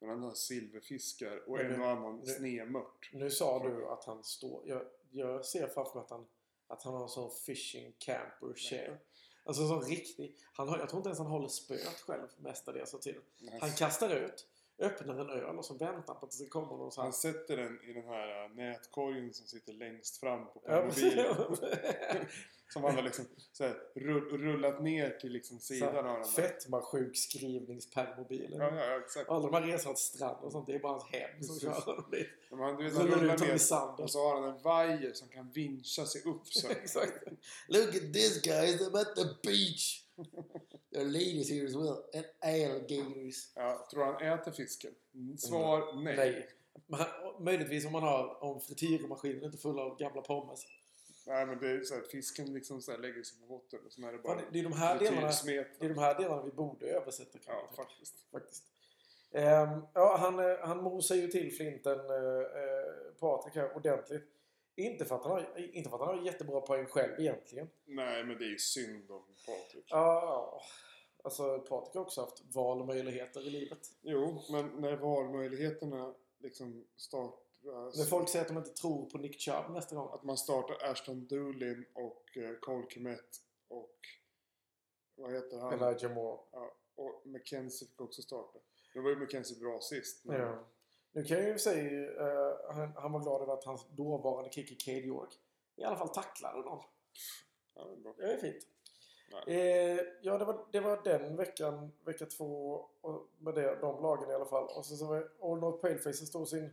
några 0.00 0.14
andra 0.14 0.35
silverfiskar 0.35 1.49
och 1.49 1.57
Men 1.57 1.73
en 1.73 1.81
och 1.81 1.88
annan 1.88 2.26
snedmört. 2.26 3.11
Nu 3.12 3.31
sa 3.31 3.69
du 3.69 3.87
att 3.87 4.04
han 4.04 4.25
står... 4.25 4.69
Jag, 4.69 4.83
jag 5.11 5.45
ser 5.45 5.66
framför 5.69 5.95
mig 5.95 6.04
att 6.04 6.11
han, 6.11 6.26
att 6.66 6.83
han 6.83 6.95
har 6.95 7.02
en 7.02 7.09
sån 7.09 7.31
fishing 7.31 7.93
camper 7.99 8.54
chair. 8.57 9.00
Alltså 9.44 9.68
sån 9.68 9.82
riktig... 9.82 10.36
Han 10.52 10.68
jag 10.68 10.88
tror 10.88 10.98
inte 10.98 11.08
ens 11.08 11.18
han 11.18 11.26
håller 11.26 11.48
spöet 11.48 12.00
själv 12.06 12.28
mestadels 12.36 12.94
av 12.94 12.98
tiden. 12.98 13.22
Han 13.60 13.72
kastar 13.72 14.10
ut, 14.10 14.46
öppnar 14.78 15.14
en 15.14 15.31
öl 15.31 15.59
och 15.59 15.64
så 15.64 15.75
väntar 15.75 16.14
på 16.14 16.26
att 16.26 16.31
det 16.31 16.37
ska 16.37 16.49
komma 16.49 16.76
någon 16.76 16.93
sån 16.93 17.02
här... 17.02 17.07
Han 17.07 17.12
sätter 17.12 17.57
den 17.57 17.81
i 17.83 17.93
den 17.93 18.04
här 18.04 18.45
äh, 18.45 18.50
nätkorgen 18.50 19.35
som 19.35 19.47
sitter 19.47 19.73
längst 19.73 20.21
fram 20.21 20.47
på 20.47 20.62
mobilen. 20.87 21.37
som 22.75 22.85
han 22.85 22.95
har 22.95 23.02
liksom 23.02 23.25
så 23.52 23.64
här, 23.64 23.76
rull, 23.95 24.38
rullat 24.38 24.83
ner 24.83 25.11
till 25.11 25.33
liksom 25.33 25.59
sidan 25.59 26.07
av 26.07 26.16
den. 26.16 26.25
Fetma-sjukskrivningspermobilen. 26.25 28.61
Ja, 28.61 28.75
ja, 28.75 29.00
exakt. 29.00 29.31
Alla 29.31 29.50
de 29.50 29.54
här 29.54 29.62
resorna 29.62 29.95
till 29.95 30.04
strand 30.04 30.45
och 30.45 30.52
sånt, 30.52 30.66
det 30.66 30.75
är 30.75 30.78
bara 30.78 30.93
hans 30.93 31.04
hem 31.04 31.43
som 31.43 31.61
kör 31.61 31.71
honom 31.71 32.04
dit. 32.11 32.28
Han, 32.50 32.76
du 32.76 32.85
vet, 32.85 32.97
han 32.97 33.07
Rullar 33.07 33.45
i 33.45 33.47
ner 33.47 33.59
sanden. 33.59 34.04
och 34.04 34.11
så 34.11 34.28
har 34.28 34.40
han 34.40 34.54
en 34.54 34.62
vajer 34.62 35.12
som 35.12 35.28
kan 35.28 35.50
vincha 35.50 36.07
sig 36.07 36.23
upp 36.23 36.47
så. 36.47 36.69
Exakt. 36.71 37.25
Look 37.69 37.88
at 37.88 38.12
this 38.12 38.43
guys, 38.43 38.81
I'm 38.81 39.00
at 39.00 39.16
the 39.16 39.25
beach. 39.43 40.00
There 40.94 41.02
are 41.04 41.10
ladies 41.12 41.50
here 41.50 41.66
as 41.66 41.74
well. 41.74 41.96
And 42.14 42.24
alligators. 42.40 43.52
Ja, 43.54 43.86
tror 43.90 44.04
han 44.04 44.22
äter 44.38 44.52
fisken? 44.52 44.94
Mm, 45.14 45.36
Svar 45.38 46.02
nej. 46.04 46.16
Nej. 46.16 46.48
Men 46.86 47.00
han- 47.00 47.44
Möjligtvis 47.44 47.86
om 47.86 47.92
man 47.92 48.02
har 48.02 48.44
om 48.44 48.60
frityrmaskinen 48.60 49.44
inte 49.44 49.58
full 49.58 49.78
av 49.78 49.98
gamla 49.98 50.22
pommes. 50.22 50.60
Nej 51.26 51.46
men 51.46 51.58
det 51.58 51.70
är 51.70 51.82
så 51.82 51.94
här, 51.94 52.02
fisken 52.02 52.52
liksom 52.52 52.80
så 52.82 52.96
lägger 52.96 53.22
sig 53.22 53.40
på 53.40 53.46
botten 53.46 53.80
och 53.86 53.92
sen 53.92 54.04
är 54.04 54.12
det 54.12 54.18
bara 54.18 54.38
Fan, 54.38 54.44
det, 54.52 54.58
är 54.58 54.62
de 54.62 54.72
här 54.72 54.98
delarna, 54.98 55.30
det 55.80 55.84
är 55.86 55.88
de 55.88 55.98
här 55.98 56.14
delarna 56.14 56.42
vi 56.42 56.50
borde 56.50 56.86
översätta 56.86 57.38
kan 57.38 57.54
Ja, 57.54 57.62
man 57.66 57.74
faktiskt. 57.86 58.14
faktiskt. 58.32 58.64
Ehm, 59.32 59.68
ja, 59.94 60.16
han, 60.20 60.38
eh, 60.38 60.58
han 60.62 60.82
mosar 60.82 61.14
ju 61.14 61.28
till 61.28 61.56
flinten 61.56 61.98
eh, 61.98 62.16
eh, 62.16 63.14
Patrik 63.20 63.54
här 63.54 63.76
ordentligt. 63.76 64.24
Inte 64.76 65.04
för, 65.04 65.14
att 65.14 65.22
han 65.22 65.32
har, 65.32 65.58
inte 65.76 65.90
för 65.90 65.96
att 65.96 66.06
han 66.06 66.18
har 66.18 66.26
jättebra 66.26 66.60
poäng 66.60 66.86
själv 66.86 67.20
egentligen. 67.20 67.68
Nej 67.84 68.24
men 68.24 68.38
det 68.38 68.44
är 68.44 68.48
ju 68.48 68.58
synd 68.58 69.10
om 69.10 69.22
Patrik. 69.46 69.84
Ja, 69.88 70.60
alltså 71.25 71.59
Patrik 71.59 71.95
har 71.95 72.02
också 72.02 72.21
haft 72.21 72.43
valmöjligheter 72.54 73.47
i 73.47 73.50
livet. 73.50 73.88
Jo, 74.02 74.43
men 74.50 74.66
när 74.69 74.97
valmöjligheterna 74.97 76.14
liksom 76.38 76.87
startas. 76.97 77.99
När 77.99 78.04
folk 78.04 78.28
säger 78.28 78.45
att 78.45 78.49
de 78.49 78.59
inte 78.59 78.71
tror 78.71 79.11
på 79.11 79.19
Nick 79.19 79.40
Chubb 79.40 79.71
nästa 79.71 79.97
gång. 79.97 80.09
Att 80.12 80.23
man 80.25 80.37
startar 80.37 80.90
Ashton 80.90 81.26
Doolin 81.26 81.85
och 81.93 82.37
eh, 82.37 82.54
Cole 82.61 82.87
Kmet 82.87 83.40
och 83.69 83.99
vad 85.14 85.33
heter 85.33 85.59
han? 85.59 85.73
Elijah 85.73 86.14
Moore. 86.14 86.38
Ja, 86.52 86.76
och 86.95 87.23
Mackenzie 87.26 87.88
fick 87.88 88.00
också 88.00 88.23
starta. 88.23 88.59
Nu 88.95 89.00
var 89.00 89.11
ju 89.11 89.16
Mackenzie 89.16 89.59
bra 89.61 89.81
sist. 89.81 90.25
Men 90.25 90.40
Ja. 90.40 90.66
Nu 91.12 91.25
kan 91.25 91.37
jag 91.38 91.49
ju 91.49 91.59
säga 91.59 92.11
eh, 92.21 92.75
han, 92.75 92.93
han 92.97 93.12
var 93.12 93.21
glad 93.21 93.43
över 93.43 93.52
att 93.52 93.64
hans 93.64 93.87
dåvarande 93.90 94.50
kicker 94.50 94.76
Cade 94.85 95.07
York 95.07 95.38
i 95.76 95.85
alla 95.85 95.97
fall 95.97 96.09
tacklade 96.09 96.59
någon. 96.59 96.85
ja, 97.75 97.85
det 97.85 97.93
är 97.93 97.97
bra. 97.97 98.14
Det 98.19 98.33
är 98.33 98.37
fint. 98.37 98.66
Eh, 99.46 100.00
ja, 100.22 100.38
det 100.38 100.44
var, 100.44 100.66
det 100.72 100.80
var 100.80 101.00
den 101.04 101.36
veckan, 101.36 101.92
vecka 102.04 102.26
två, 102.26 102.84
och 103.00 103.28
med 103.38 103.54
det, 103.54 103.78
de 103.80 104.02
lagen 104.02 104.30
i 104.30 104.34
alla 104.34 104.44
fall. 104.44 104.64
Och 104.64 104.86
så, 104.86 104.96
så 104.96 105.06
var 105.06 105.28
Old 105.38 105.60
North 105.60 105.80
Paleface 105.80 106.26
stod 106.26 106.48
sin 106.48 106.70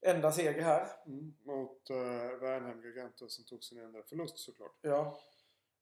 enda 0.00 0.32
seger 0.32 0.62
här. 0.62 0.88
Mm. 1.06 1.34
Mot 1.42 1.90
uh, 1.90 1.96
Värnhem 2.40 2.82
Gigantos 2.82 3.34
som 3.34 3.44
tog 3.44 3.64
sin 3.64 3.80
enda 3.80 4.02
förlust 4.02 4.38
såklart. 4.38 4.78
Ja, 4.80 5.16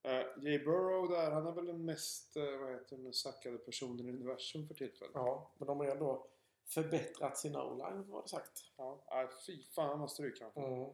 Uh, 0.07 0.43
Jay 0.43 0.59
Burrow 0.59 1.09
där, 1.09 1.31
han 1.31 1.47
är 1.47 1.51
väl 1.51 1.65
den 1.65 1.85
mest, 1.85 2.37
uh, 2.37 2.57
vad 2.57 2.71
heter 2.71 2.97
den, 2.97 3.13
sackade 3.13 3.57
personen 3.57 4.09
i 4.09 4.11
universum 4.11 4.67
för 4.67 4.73
tillfället. 4.73 5.11
ja, 5.13 5.51
men 5.57 5.67
de 5.67 5.79
har 5.79 5.85
ändå 5.85 6.27
förbättrat 6.65 7.37
sin 7.37 7.55
o-line, 7.55 8.11
var 8.11 8.21
det 8.21 8.27
sagt. 8.27 8.63
Ja, 8.77 9.03
äh, 9.11 9.29
fy 9.45 9.63
fan 9.63 9.99
vad 9.99 10.11
stryk 10.11 10.41
han 10.41 10.51
får. 10.51 10.67
Mm. 10.67 10.89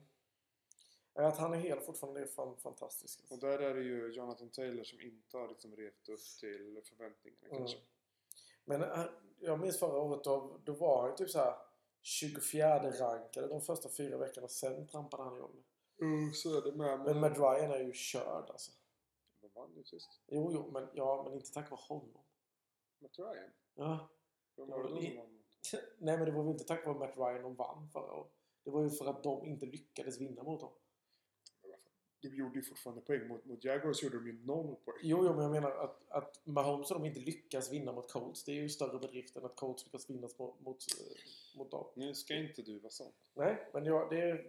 Att 1.13 1.38
han 1.38 1.53
är 1.53 1.58
hel 1.58 1.80
fortfarande 1.80 2.22
är 2.22 2.25
fan 2.25 2.58
fantastiskt. 2.58 3.32
Och 3.32 3.39
där 3.39 3.60
är 3.60 3.75
det 3.75 3.82
ju 3.84 4.12
Jonathan 4.13 4.50
Taylor 4.50 4.84
som 4.84 5.01
inte 5.01 5.38
har 5.38 5.48
liksom 5.48 5.75
revt 5.75 6.10
upp 6.10 6.20
till 6.39 6.82
förväntningarna 6.84 7.46
Mm. 7.48 7.58
kanske. 7.58 7.77
Men 8.65 8.82
eh, 8.84 9.06
jag 9.39 9.60
minns 9.60 9.80
förra 9.80 9.98
året 10.01 10.24
då, 10.24 10.60
då 10.65 10.74
var 10.74 11.08
han 11.08 11.15
typ 11.15 11.30
så 11.30 11.39
här 11.39 11.56
24 12.01 12.91
rankade 12.91 13.48
de 13.48 13.62
första 13.62 13.89
fyra 13.89 14.18
veckorna. 14.18 14.48
Sen 14.48 14.88
trampade 14.88 15.24
han 15.24 15.36
igång. 15.38 15.63
Mm, 16.01 16.34
så 16.34 16.58
är 16.58 16.62
det 16.62 16.77
med. 16.77 17.00
Men 17.00 17.20
Matt 17.20 17.38
Ryan 17.38 17.72
är 17.72 17.80
ju 17.80 17.91
körd 17.94 18.50
alltså. 18.50 18.72
De 19.41 19.50
vann 19.56 19.74
ju 19.75 19.84
sist. 19.84 20.22
Jo, 20.27 20.50
jo, 20.53 20.72
men, 20.72 20.89
ja, 20.94 21.24
men 21.24 21.34
inte 21.34 21.51
tack 21.53 21.72
vare 21.72 21.82
honom. 21.89 22.24
Matt 23.00 23.20
Ryan. 23.20 23.51
Ja. 23.75 24.10
Vem 24.56 24.68
var 24.70 24.84
det 24.84 24.89
då 24.89 24.96
det- 24.96 25.06
som 25.08 25.15
vann? 25.18 25.38
Nej, 25.98 26.18
men 26.18 26.25
det 26.25 26.32
var 26.32 26.44
väl 26.44 26.51
inte 26.51 26.63
tack 26.63 26.86
vare 26.86 26.98
Matt 27.00 27.18
Ryan 27.18 27.41
de 27.44 27.56
vann 27.56 27.89
förra 27.94 28.13
året. 28.13 28.32
Det 28.63 28.70
var 28.72 28.84
ju 28.84 28.89
för 28.89 29.06
att 29.06 29.24
de 29.24 29.46
inte 29.46 29.65
lyckades 29.65 30.20
vinna 30.22 30.44
mot 30.44 30.60
dem. 30.60 30.72
De 32.22 32.28
gjorde 32.36 32.56
ju 32.56 32.62
fortfarande 32.63 33.01
poäng. 33.01 33.28
Mot, 33.28 33.46
mot 33.46 33.63
Jaguars 33.63 34.04
gjorde 34.04 34.18
de 34.18 34.28
ju 34.28 34.46
noll 34.46 34.75
poäng. 34.86 34.98
Jo, 35.01 35.18
jo, 35.25 35.34
men 35.34 35.44
jag 35.44 35.51
menar 35.51 35.72
att, 35.72 36.10
att 36.10 36.42
Mahomes 36.46 36.92
och 36.92 37.00
de 37.00 37.06
inte 37.08 37.20
lyckas 37.20 37.72
vinna 37.72 37.92
mot 37.92 38.12
Colts. 38.12 38.44
Det 38.44 38.51
är 38.51 38.56
ju 38.56 38.70
större 38.70 39.00
bedrift 39.00 39.36
än 39.36 39.46
att 39.46 39.56
Colts 39.56 39.86
lyckas 39.86 40.10
vinna 40.10 40.28
mot, 40.38 40.60
mot, 40.62 40.78
eh, 41.00 41.58
mot 41.58 41.72
dem. 41.72 41.86
Nu 41.96 42.13
ska 42.16 42.36
inte 42.36 42.62
du 42.62 42.80
vara 42.80 42.92
sån. 42.92 43.12
Nej, 43.34 43.70
men 43.74 43.86
jag, 43.86 44.10
det, 44.10 44.46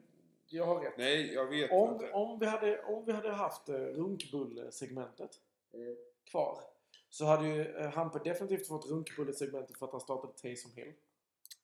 jag 0.46 0.66
har 0.66 0.80
rätt. 0.80 0.94
Nej, 0.98 1.32
jag 1.34 1.46
vet 1.46 1.70
Om, 1.72 1.92
inte. 1.92 2.10
om, 2.12 2.38
vi 2.38 2.46
hade, 2.46 2.82
om 2.82 3.04
vi 3.04 3.12
hade 3.12 3.30
haft 3.32 3.68
eh, 3.68 3.74
runkbulle-segmentet 3.74 5.40
Mm. 5.74 5.96
kvar 6.30 6.60
så 7.08 7.24
hade 7.24 7.48
ju 7.48 7.76
eh, 7.76 7.90
Hampe 7.90 8.18
definitivt 8.24 8.68
fått 8.68 8.86
runkbulle-segmentet 8.90 9.78
för 9.78 9.86
att 9.86 9.92
han 9.92 10.00
startade 10.00 10.32
Taysom 10.32 10.72
Hill. 10.74 10.92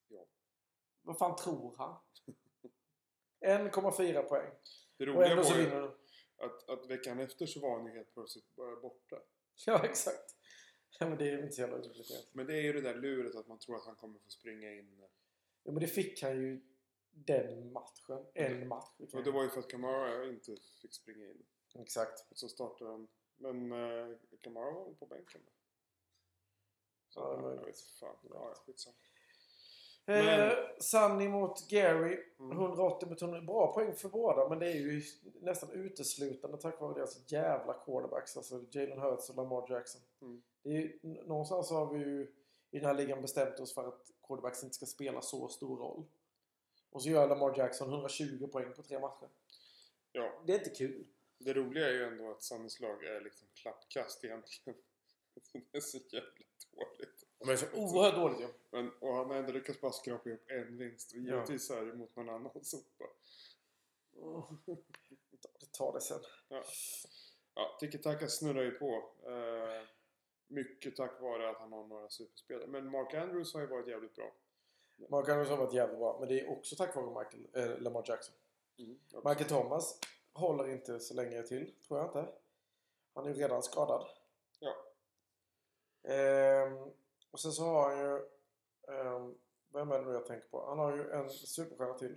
Ja. 0.08 0.20
Vad 1.02 1.18
fan 1.18 1.36
tror 1.36 1.74
han? 1.78 1.96
1,4 3.40 4.22
poäng. 4.22 4.50
Det 4.96 5.06
roliga 5.06 5.34
var 5.36 5.56
ju. 5.56 5.90
Att, 6.38 6.68
att 6.68 6.90
veckan 6.90 7.20
efter 7.20 7.46
så 7.46 7.60
var 7.60 7.76
han 7.76 7.86
ju 7.86 7.92
helt 7.92 8.14
plötsligt 8.14 8.54
borta. 8.82 9.16
Ja, 9.66 9.84
exakt. 9.84 10.36
Ja, 10.98 11.08
men 11.08 11.18
det 11.18 11.24
är 11.24 11.36
ju 11.36 11.42
inte 11.42 11.54
så 11.54 11.60
jävla 11.60 11.78
roligt. 11.78 12.30
Men 12.32 12.46
det 12.46 12.54
är 12.54 12.62
ju 12.62 12.72
det 12.72 12.80
där 12.80 12.94
luret 12.94 13.34
att 13.34 13.48
man 13.48 13.58
tror 13.58 13.76
att 13.76 13.86
han 13.86 13.96
kommer 13.96 14.18
få 14.18 14.30
springa 14.30 14.72
in. 14.72 15.08
Ja, 15.62 15.72
men 15.72 15.80
det 15.80 15.86
fick 15.86 16.22
han 16.22 16.42
ju 16.42 16.60
den 17.10 17.72
matchen. 17.72 18.26
En 18.34 18.68
match. 18.68 18.88
fick 18.98 19.12
han 19.12 19.18
Och 19.18 19.24
det 19.24 19.30
var 19.30 19.42
ju 19.42 19.48
för 19.48 19.60
att 19.60 19.70
Kamara 19.70 20.26
inte 20.26 20.56
fick 20.82 20.94
springa 20.94 21.26
in. 21.26 21.46
Exakt. 21.74 22.30
Och 22.30 22.38
så 22.38 22.48
startade 22.48 22.90
han. 22.90 23.08
Men 23.36 23.72
uh, 23.72 24.16
Kamara 24.40 24.70
var 24.70 24.84
väl 24.84 24.94
på 24.94 25.06
bänken 25.06 25.40
då? 25.46 25.52
Så, 27.08 27.20
Ja, 27.20 27.54
jag 27.54 27.64
vet 27.64 27.80
fan. 27.80 28.16
Ja, 28.22 28.54
ja, 28.76 28.92
skitsamma. 30.14 30.52
Eh, 30.52 30.52
Sunny 30.78 31.28
mot 31.28 31.68
Gary. 31.70 32.18
Mm. 32.40 32.52
180 32.58 33.08
mot 33.08 33.22
100. 33.22 33.40
Bra 33.40 33.72
poäng 33.74 33.94
för 33.94 34.08
båda, 34.08 34.48
men 34.48 34.58
det 34.58 34.66
är 34.66 34.74
ju 34.74 35.02
nästan 35.40 35.70
uteslutande 35.72 36.56
tack 36.58 36.80
vare 36.80 36.94
deras 36.94 37.32
jävla 37.32 37.72
quarterbacks. 37.74 38.36
Alltså 38.36 38.64
Jalen 38.70 38.98
Hurts 39.00 39.30
och 39.30 39.36
Lamar 39.36 39.66
Jackson. 39.72 40.00
Mm. 40.22 40.42
Det 40.62 40.68
är, 40.70 40.72
ju- 40.80 40.98
någonstans 41.02 41.70
har 41.70 41.92
vi 41.94 41.98
ju 41.98 42.22
i 42.70 42.78
den 42.78 42.86
här 42.86 42.94
ligan 42.94 43.22
bestämt 43.22 43.60
oss 43.60 43.74
för 43.74 43.88
att 43.88 44.06
quarterbacks 44.26 44.62
inte 44.62 44.74
ska 44.74 44.86
spela 44.86 45.20
så 45.20 45.48
stor 45.48 45.76
roll. 45.78 46.04
Och 46.90 47.02
så 47.02 47.08
gör 47.08 47.28
Lamar 47.28 47.58
Jackson 47.58 47.88
120 47.88 48.46
poäng 48.52 48.72
på 48.76 48.82
tre 48.82 48.98
matcher. 48.98 49.28
Ja, 50.12 50.42
Det 50.46 50.52
är 50.54 50.58
inte 50.58 50.70
kul. 50.70 51.06
det 51.38 51.52
roliga 51.54 51.86
är 51.88 51.92
ju 51.92 52.04
ändå 52.04 52.30
att 52.30 52.42
Sannys 52.42 52.80
lag 52.80 53.04
är 53.04 53.20
liksom 53.20 53.48
klappkast 53.54 54.24
egentligen. 54.24 54.78
det 55.72 55.78
är 55.78 55.80
så 55.80 55.98
jävla 55.98 56.30
dåligt. 56.76 57.24
De 57.38 57.48
är 57.48 57.56
så 57.56 57.66
oerhört 57.74 58.14
dåligt 58.14 58.40
ju. 58.40 58.48
Men, 58.70 58.90
och 59.00 59.14
han 59.14 59.26
har 59.30 59.36
ändå 59.36 59.52
lyckats 59.52 59.80
bara 59.80 59.92
skrapa 59.92 60.28
ihop 60.28 60.40
en 60.50 60.76
vinst. 60.78 61.12
Och 61.12 61.18
Ja. 61.18 61.22
givetvis 61.34 61.70
är 61.70 61.84
det 61.86 61.94
mot 61.94 62.16
någon 62.16 62.28
annan 62.28 62.50
sopa. 62.64 63.04
Det 65.60 65.72
tar 65.72 65.92
det 65.92 66.00
sen. 66.00 66.20
Ja, 66.48 66.62
ja 67.54 67.78
Tiki-Taka 67.80 68.26
snurrar 68.28 68.62
ju 68.62 68.70
på. 68.70 69.10
Eh, 69.26 69.82
mycket 70.48 70.96
tack 70.96 71.20
vare 71.20 71.50
att 71.50 71.56
han 71.58 71.72
har 71.72 71.86
några 71.86 72.08
superspelare. 72.08 72.66
Men 72.66 72.90
Mark 72.90 73.14
Andrews 73.14 73.54
har 73.54 73.60
ju 73.60 73.66
varit 73.66 73.88
jävligt 73.88 74.14
bra. 74.14 74.32
Mark 75.08 75.28
Andrews 75.28 75.48
har 75.48 75.56
varit 75.56 75.74
jävligt 75.74 75.98
bra, 75.98 76.16
men 76.20 76.28
det 76.28 76.40
är 76.40 76.50
också 76.50 76.76
tack 76.76 76.96
vare 76.96 77.24
Michael, 77.24 77.70
eh, 77.72 77.78
Lamar 77.80 78.04
Jackson. 78.06 78.34
Mm. 78.78 78.98
Michael 79.12 79.48
Thomas 79.48 80.00
håller 80.32 80.68
inte 80.68 81.00
så 81.00 81.14
länge 81.14 81.42
till, 81.42 81.74
tror 81.88 81.98
jag 82.00 82.08
inte. 82.08 82.28
Han 83.14 83.24
är 83.24 83.28
ju 83.28 83.34
redan 83.34 83.62
skadad. 83.62 84.06
Ja. 84.60 84.74
Ehm, 86.12 86.90
och 87.30 87.40
sen 87.40 87.52
så 87.52 87.62
har 87.64 87.90
han 87.90 87.98
ju... 88.04 88.16
ehm, 88.94 89.34
vem 89.72 89.90
är 89.90 89.98
det 89.98 90.04
nu 90.04 90.12
jag 90.12 90.26
tänker 90.26 90.48
på? 90.48 90.66
Han 90.66 90.78
har 90.78 90.96
ju 90.96 91.10
en 91.10 91.30
superstjärna 91.30 91.94
till. 91.98 92.16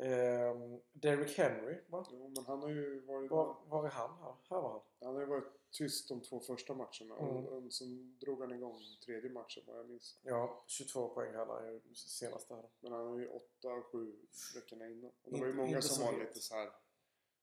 Ehm, 0.00 0.80
Derrick 0.92 1.38
Henry, 1.38 1.80
va? 1.88 2.06
Jo, 2.10 2.28
men 2.36 2.44
han 2.46 2.62
har 2.62 2.68
ju 2.68 3.00
varit... 3.00 3.30
Var, 3.30 3.56
var 3.66 3.84
är 3.86 3.90
han? 3.90 4.10
Här, 4.18 4.34
här 4.50 4.60
var 4.62 4.70
han. 4.70 4.80
Han 5.00 5.14
har 5.14 5.20
ju 5.20 5.26
varit 5.26 5.52
tyst 5.70 6.08
de 6.08 6.20
två 6.20 6.40
första 6.40 6.74
matcherna. 6.74 7.16
Mm. 7.18 7.46
Och, 7.46 7.72
sen 7.72 8.18
drog 8.18 8.40
han 8.40 8.52
igång 8.52 8.80
tredje 9.04 9.30
matchen 9.30 9.62
vad 9.66 9.76
jag 9.78 9.88
minns. 9.88 10.18
Ja, 10.22 10.64
22 10.66 11.08
poäng 11.08 11.34
hade 11.34 11.52
han 11.52 11.72
ju 11.72 11.80
senast 11.94 12.50
här. 12.50 12.68
Men 12.80 12.92
han 12.92 13.06
har 13.06 13.18
ju 13.18 13.28
8-7 13.62 14.14
veckorna 14.54 14.88
innan. 14.88 15.10
Och 15.10 15.14
det 15.22 15.30
Inte- 15.30 15.40
var 15.40 15.46
ju 15.46 15.54
många 15.54 15.82
som 15.82 16.04
var 16.04 16.20
lite 16.20 16.40
så 16.40 16.54
här. 16.54 16.70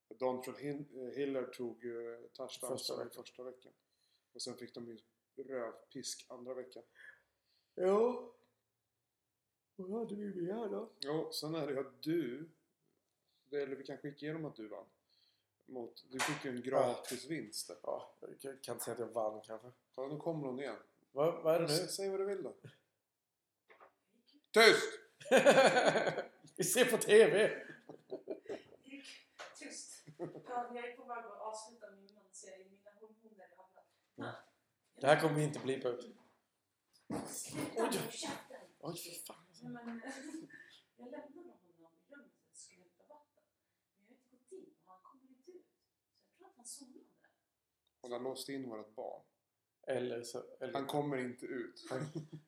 Dontrell 0.07 0.55
Hillard 1.15 1.53
tog 1.53 1.83
ju 1.83 2.29
touchdown 2.33 2.47
Första 2.47 2.67
första, 2.77 2.95
veckan. 2.97 3.23
första 3.23 3.43
veckan. 3.43 3.73
Och 4.33 4.41
sen 4.41 4.57
fick 4.57 4.73
de 4.75 4.87
ju 4.87 4.97
rövpisk 5.37 6.25
andra 6.29 6.53
veckan. 6.53 6.83
Jo. 7.75 8.31
Vad 9.75 9.99
hade 9.99 10.15
vi 10.15 10.41
mer 10.41 10.69
då? 10.69 10.89
Jo, 10.99 11.31
sen 11.31 11.55
är 11.55 11.67
det 11.67 11.73
ju 11.73 11.79
att 11.79 12.01
du, 12.01 12.49
det- 13.49 13.61
eller 13.61 13.75
vi 13.75 13.83
kan 13.83 13.97
skicka 13.97 14.25
igenom 14.25 14.45
att 14.45 14.55
du 14.55 14.67
vann. 14.67 14.85
Mot, 15.65 16.03
du 16.11 16.19
fick 16.19 16.45
ju 16.45 16.51
en 16.51 16.61
gratis 16.61 17.25
vinst 17.25 17.67
där. 17.67 17.77
Ja, 17.83 18.13
jag 18.19 18.39
kan 18.39 18.57
kan 18.59 18.73
inte 18.75 18.85
säga 18.85 18.93
att 18.93 18.99
jag 18.99 19.07
vann 19.07 19.41
kanske. 19.41 19.71
Ja, 19.95 20.07
nu 20.07 20.17
kommer 20.17 20.47
hon 20.47 20.59
igen. 20.59 20.77
Vad, 21.11 21.43
vad 21.43 21.55
är 21.55 21.59
det 21.59 21.67
nu? 21.67 21.73
S- 21.73 21.95
Säg 21.95 22.09
vad 22.09 22.19
du 22.19 22.25
vill 22.25 22.43
då. 22.43 22.53
Tyst! 24.51 24.99
Vi 26.57 26.63
ser 26.63 26.85
på 26.85 26.97
TV! 26.97 27.61
Tyst. 29.59 30.03
Ja, 30.17 30.71
jag 30.75 30.89
är 30.89 30.95
på 30.97 31.03
väg 31.03 31.17
att 31.25 31.39
avsluta 31.39 31.91
min 31.91 32.13
mansserie 32.15 32.65
Mina 32.69 32.91
hormoner 32.99 33.45
i 33.45 33.55
havrat. 33.57 34.44
Det 35.01 35.07
här 35.07 35.19
kommer 35.21 35.35
vi 35.35 35.43
inte 35.43 35.59
blipa 35.59 35.87
ut. 35.89 36.15
Sluta 37.27 37.81
med 37.81 37.91
käften! 38.13 38.57
Oj, 38.79 38.97
fy 38.97 39.11
fan. 39.27 39.35
Nej, 39.61 39.71
men, 39.85 40.01
jag 40.97 41.11
lämnade 41.11 41.33
honom 41.33 41.59
i 41.63 42.13
rummet 42.13 42.31
och 42.51 42.57
skulle 42.57 42.79
hämta 42.81 43.03
vatten. 43.09 43.43
Men 43.97 44.07
jag 44.07 44.07
har 44.07 44.13
inte 44.15 44.35
gått 44.35 44.51
in 44.51 44.73
och 44.85 44.91
han 44.91 45.01
kommer 45.03 45.23
inte 45.29 45.51
ut. 45.51 45.65
Så 46.27 46.33
jag 46.33 46.37
tror 46.37 46.47
att 46.49 46.55
han 46.57 46.65
somnade. 46.65 47.05
Hon 48.01 48.11
har 48.11 48.19
låst 48.19 48.49
in 48.49 48.69
vårt 48.69 48.95
barn. 48.95 49.21
Eller 49.87 50.23
så... 50.23 50.43
Eller, 50.59 50.73
Han 50.73 50.85
kommer 50.85 51.17
inte 51.17 51.45
ut. 51.45 51.85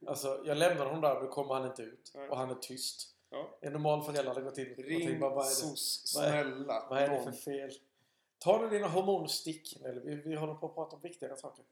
alltså, 0.07 0.43
jag 0.45 0.57
lämnar 0.57 0.85
honom 0.85 1.01
där, 1.01 1.21
nu 1.21 1.27
kommer 1.27 1.53
han 1.53 1.67
inte 1.67 1.81
ut. 1.83 2.11
Nej. 2.15 2.29
Och 2.29 2.37
han 2.37 2.49
är 2.49 2.55
tyst. 2.55 3.13
Ja. 3.29 3.57
En 3.61 3.73
normal 3.73 4.03
förälder 4.03 4.33
hade 4.33 4.41
gått 4.41 4.57
in 4.57 4.69
och 4.71 4.75
tänkt 4.77 4.89
Ring 4.89 5.19
bara, 5.19 5.35
vad 5.35 5.45
är 5.45 5.49
det, 5.49 5.55
SOS, 5.55 6.13
vad 6.15 6.25
är- 6.25 6.43
snälla. 6.43 6.87
vad 6.89 6.99
är 7.01 7.07
det 7.09 7.15
någon. 7.15 7.23
för 7.23 7.31
fel? 7.31 7.71
Ta 8.39 8.61
nu 8.61 8.69
dina 8.69 8.87
hormonstick 8.87 9.77
Nelly. 9.81 10.01
Vi, 10.03 10.15
vi 10.15 10.35
håller 10.35 10.53
på 10.53 10.65
att 10.67 10.75
prata 10.75 10.95
om 10.95 11.01
viktigare 11.01 11.35
saker. 11.37 11.65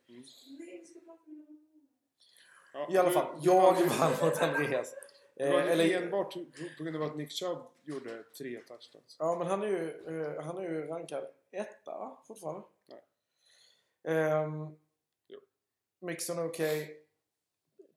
Ja, 2.74 2.88
I 2.92 2.98
alla 2.98 3.10
du- 3.10 3.16
fall, 3.16 3.42
du 3.42 3.46
jag 3.50 3.74
vann- 4.00 4.12
mot 4.22 4.42
Andreas. 4.42 4.96
Det 5.38 5.52
var 5.52 5.60
Eh, 5.62 5.72
eller, 5.72 6.02
enbart 6.02 6.34
på 6.78 6.84
grund 6.84 6.96
av 6.96 7.02
att 7.04 7.16
Nick 7.18 7.32
Chubb 7.32 7.58
gjorde 7.84 8.24
tre 8.24 8.60
touchdowns. 8.60 9.16
ja, 9.20 9.36
men 9.40 9.48
han 9.48 9.64
är 9.64 9.68
ju, 9.68 10.06
eh, 10.36 10.42
han 10.44 10.58
är 10.58 10.62
ju 10.62 10.88
rankad 10.88 11.28
etta 11.52 12.18
fortfarande. 12.28 12.62
Nej. 12.86 13.04
Ehm, 14.16 14.68
Jo. 15.28 15.40
Mixon 16.00 16.40
är 16.40 16.46
okej. 16.50 17.02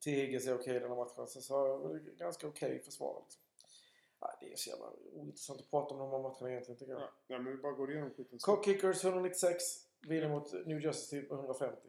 T. 0.04 0.10
Higgins 0.10 0.46
är 0.46 0.54
okej 0.54 0.76
i 0.76 0.78
den 0.78 0.88
här 0.90 0.96
matchen. 0.96 1.26
Sen 1.28 1.42
så 1.42 1.78
väl 1.78 2.00
ganska 2.00 2.48
okej 2.48 2.82
försvar. 2.82 3.22
Liksom. 3.24 3.42
Nej, 4.20 4.30
det 4.40 4.52
är 4.52 4.56
så 4.56 4.70
jävla 4.70 4.92
ointressant 5.12 5.60
att 5.60 5.70
prata 5.70 5.94
om 5.94 6.00
de 6.00 6.10
här 6.10 6.18
matcherna 6.18 6.50
egentligen 6.50 6.78
tycker 6.78 6.92
jag. 6.92 7.02
Ja, 7.02 7.10
ja, 7.26 7.38
men 7.38 7.56
vi 7.56 7.62
bara 7.62 7.72
går 7.72 7.92
igenom 7.92 8.10
skiten. 8.10 8.38
Cock 8.38 8.64
Kickers 8.64 9.04
196. 9.04 9.64
Vinner 10.08 10.28
mot 10.28 10.52
New 10.66 10.80
Jersey 10.80 11.22
på 11.22 11.34
150. 11.34 11.88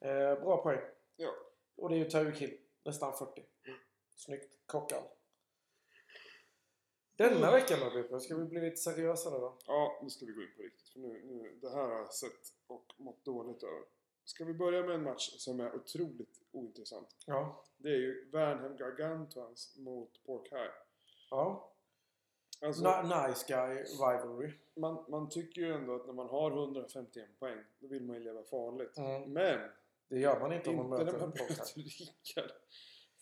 Eh, 0.00 0.40
bra 0.40 0.62
poäng. 0.62 0.80
Ja. 1.16 1.30
Och 1.76 1.88
det 1.88 1.94
är 1.94 1.98
ju 1.98 2.10
Tyreek 2.10 2.38
Hill. 2.38 2.58
Nästan 2.84 3.12
40. 3.12 3.44
Snyggt. 4.16 4.52
Kockall. 4.66 5.04
Denna 7.16 7.52
veckan 7.52 7.78
då 7.80 7.90
Bippe, 7.90 8.20
ska 8.20 8.36
vi 8.36 8.44
bli 8.44 8.60
lite 8.60 8.76
seriösare 8.76 9.38
då? 9.38 9.58
Ja, 9.66 10.00
nu 10.02 10.10
ska 10.10 10.26
vi 10.26 10.32
gå 10.32 10.42
in 10.42 10.48
på 10.56 10.62
riktigt. 10.62 10.88
För 10.88 11.00
nu, 11.00 11.22
nu, 11.24 11.58
det 11.62 11.70
här 11.70 11.88
har 11.88 11.94
jag 11.94 12.14
sett 12.14 12.54
och 12.66 12.94
mått 12.96 13.24
dåligt 13.24 13.62
över. 13.62 13.82
Ska 14.24 14.44
vi 14.44 14.54
börja 14.54 14.82
med 14.82 14.94
en 14.94 15.02
match 15.02 15.30
som 15.38 15.60
är 15.60 15.74
otroligt 15.74 16.42
ointressant. 16.52 17.16
Ja. 17.26 17.64
Det 17.76 17.88
är 17.88 17.96
ju 17.96 18.30
Värnhem 18.30 18.76
Gargantuans 18.76 19.76
mot 19.78 20.24
Pork 20.26 20.52
High. 20.52 20.87
Ja. 21.30 21.72
Alltså, 22.60 23.02
nice 23.02 23.44
guy 23.48 23.82
rivalry. 23.82 24.52
man, 24.74 25.04
man 25.08 25.28
tycker 25.28 25.60
ju 25.60 25.72
ändå 25.72 25.94
att 25.94 26.06
när 26.06 26.12
man 26.12 26.28
har 26.28 26.50
151 26.50 27.38
poäng, 27.38 27.58
då 27.78 27.88
vill 27.88 28.02
man 28.02 28.16
ju 28.16 28.22
leva 28.22 28.42
farligt. 28.42 28.96
Mm. 28.96 29.32
Men, 29.32 29.70
Det 30.08 30.18
gör 30.18 30.40
man 30.40 30.52
inte 30.52 30.70
om 30.70 30.76
man 30.76 30.84
inte 30.84 31.04
möter 31.04 31.12
när 31.12 31.26
man 31.26 31.28
möter 31.28 31.74
Rickard. 31.74 32.50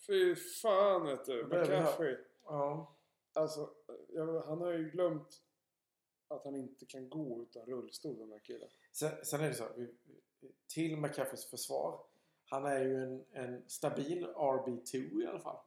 Fy 0.07 0.35
fan 0.35 1.05
vet 1.05 1.25
du. 1.25 1.43
McCaffrey. 1.45 2.17
Ja. 2.43 2.95
Alltså, 3.33 3.69
jag, 4.09 4.41
han 4.41 4.61
har 4.61 4.71
ju 4.71 4.89
glömt 4.89 5.41
att 6.27 6.43
han 6.43 6.55
inte 6.55 6.85
kan 6.85 7.09
gå 7.09 7.41
utan 7.41 7.65
rullstol 7.65 8.17
den 8.17 8.31
här 8.31 8.39
killen. 8.39 8.69
Sen, 8.91 9.11
sen 9.23 9.41
är 9.41 9.47
det 9.47 9.53
så 9.53 9.67
till 10.67 10.97
McCaffreys 10.97 11.49
försvar. 11.49 11.99
Han 12.49 12.65
är 12.65 12.79
ju 12.79 13.03
en, 13.03 13.25
en 13.31 13.69
stabil 13.69 14.27
RB2 14.35 15.23
i 15.23 15.27
alla 15.27 15.39
fall. 15.39 15.59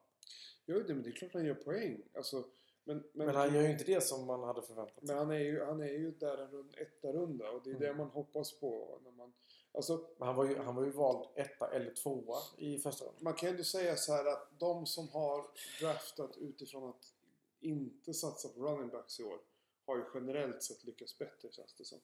Jo, 0.71 0.83
det, 0.87 0.95
men 0.95 1.03
det 1.03 1.11
är 1.11 1.13
klart 1.13 1.33
han 1.35 1.45
gör 1.45 1.55
poäng. 1.55 2.03
Alltså, 2.15 2.45
men, 2.85 3.05
men, 3.13 3.27
Men 3.27 3.37
han 3.37 3.55
gör 3.55 3.63
ju 3.63 3.71
inte 3.71 3.85
det 3.85 4.01
som 4.01 4.27
man 4.27 4.43
hade 4.43 4.63
förväntat 4.63 4.95
sig. 4.95 5.05
men 5.07 5.17
han, 5.17 5.31
är 5.31 5.39
ju, 5.39 5.65
han 5.65 5.81
är 5.81 5.87
ju 5.93 6.11
där 6.11 6.39
en 6.39 6.51
rund, 6.51 6.75
etta 6.79 7.13
runda 7.13 7.51
och 7.51 7.63
det 7.65 7.71
är 7.71 7.75
Mm. 7.75 7.89
det 7.89 7.95
man 7.95 8.07
hoppas 8.11 8.53
på. 8.61 8.99
När 9.05 9.11
man, 9.11 9.33
alltså, 9.73 10.07
Men 10.19 10.27
han 10.27 10.37
var 10.37 10.45
ju, 10.45 10.57
han 10.59 10.75
var 10.77 10.85
ju 10.85 10.91
vald 10.91 11.29
etta 11.37 11.71
eller 11.73 11.95
tvåa 11.95 12.39
i 12.59 12.79
första 12.79 13.05
rundan. 13.05 13.25
man 13.25 13.35
kan 13.35 13.49
ju 13.49 13.51
ändå 13.51 13.65
säga 13.65 13.97
så 13.97 14.13
här 14.13 14.25
att 14.25 14.49
de 14.59 14.87
som 14.87 15.09
har 15.09 15.47
draftat 15.81 16.37
utifrån 16.37 16.89
att 16.91 17.15
inte 17.61 18.15
satsa 18.15 18.49
på 18.49 18.61
running 18.61 18.89
backs 18.89 19.21
i 19.21 19.25
år 19.25 19.39
har 19.87 19.97
ju 19.97 20.05
generellt 20.15 20.63
sett 20.63 20.85
lyckats 20.85 21.19
bättre 21.19 21.53
känns 21.53 21.75
det 21.75 21.85
som. 21.85 21.99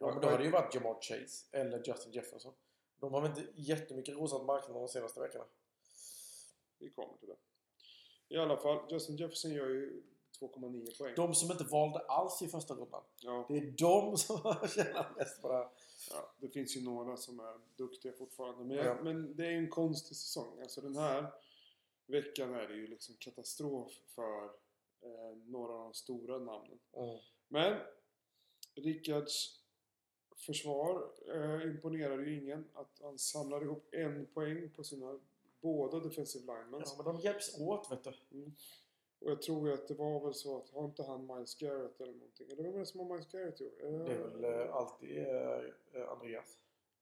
Ja, 0.00 0.06
men 0.12 0.20
då 0.20 0.26
hade 0.26 0.38
det 0.38 0.44
ju 0.44 0.50
varit 0.50 0.74
Jamar 0.74 0.98
Chase 1.00 1.46
eller 1.52 1.82
Justin 1.86 2.12
Jefferson. 2.12 2.52
De 3.00 3.12
har 3.14 3.20
väl 3.20 3.30
inte 3.30 3.46
jättemycket 3.54 4.14
rosat 4.14 4.44
marknaden 4.44 4.82
de 4.82 4.88
senaste 4.88 5.20
veckorna. 5.20 5.44
Vi 6.78 6.90
kommer 6.90 7.16
till 7.16 7.28
det. 7.28 7.36
I 8.28 8.36
alla 8.36 8.56
fall, 8.56 8.78
Justin 8.90 9.16
Jefferson 9.16 9.50
gör 9.52 9.68
ju 9.68 10.02
2,9 10.40 10.98
poäng. 10.98 11.14
De 11.16 11.34
som 11.34 11.50
inte 11.50 11.64
valde 11.64 11.98
alls 11.98 12.42
i 12.42 12.48
första 12.48 12.74
rundan. 12.74 13.02
Ja, 13.20 13.46
Det 13.48 13.58
är 13.58 13.70
de 13.78 14.16
som 14.16 14.36
har 14.40 14.68
tjänat 14.74 15.16
mest 15.16 15.42
på 15.42 15.48
det 15.48 15.54
här. 15.54 15.68
ja, 16.10 16.32
det 16.38 16.48
finns 16.48 16.76
ju 16.76 16.82
några 16.84 17.16
som 17.16 17.40
är 17.40 17.58
duktiga 17.76 18.12
fortfarande. 18.12 18.64
Men, 18.64 18.76
Ja. 18.86 18.96
men 19.02 19.36
det 19.36 19.46
är 19.46 19.50
ju 19.50 19.58
en 19.58 19.70
konstig 19.70 20.16
säsong. 20.16 20.60
Alltså 20.60 20.80
den 20.80 20.96
här 20.96 21.32
veckan 22.06 22.54
är 22.54 22.68
det 22.68 22.74
ju 22.74 22.86
liksom 22.86 23.14
katastrof 23.18 23.92
för 24.14 24.44
eh, 25.00 25.36
några 25.46 25.72
av 25.72 25.80
de 25.84 25.94
stora 25.94 26.38
namnen. 26.38 26.78
Mm. 26.92 27.18
Men 27.48 27.80
Rickards 28.74 29.60
försvar 30.36 31.10
eh, 31.34 31.62
imponerar 31.70 32.18
ju 32.18 32.38
ingen. 32.42 32.68
Att 32.74 32.98
han 33.02 33.18
samlar 33.18 33.62
ihop 33.62 33.88
en 33.94 34.26
poäng 34.26 34.70
på 34.70 34.84
sina 34.84 35.18
båda 35.60 36.00
defensive 36.00 36.44
linemen. 36.46 36.82
Ja, 36.86 36.92
men 36.96 37.04
de 37.04 37.20
hjälps 37.20 37.60
åt 37.60 37.92
vet 37.92 38.04
du. 38.04 38.10
Och 39.20 39.30
jag 39.30 39.42
tror 39.42 39.68
ju 39.68 39.74
att 39.74 39.88
det 39.88 39.94
var 39.94 40.20
väl 40.24 40.34
så 40.34 40.56
att 40.58 40.70
har 40.70 40.84
inte 40.84 41.02
han 41.02 41.26
Miles 41.26 41.54
Garrett 41.54 42.00
eller 42.00 42.12
någonting? 42.12 42.50
Eller 42.50 42.62
vem 42.62 42.74
är 42.74 42.78
det 42.78 42.86
som 42.86 43.00
har 43.00 43.14
Miles 43.16 43.28
Garrett 43.32 43.60
i 43.60 43.64
år? 43.64 43.72
Eh, 43.84 44.04
Det 44.04 44.12
är 44.12 44.18
väl 44.18 44.44
eh, 44.44 44.74
alltid 44.74 45.18
eh, 45.18 45.60
eh, 45.92 46.10
Andreas. 46.10 46.58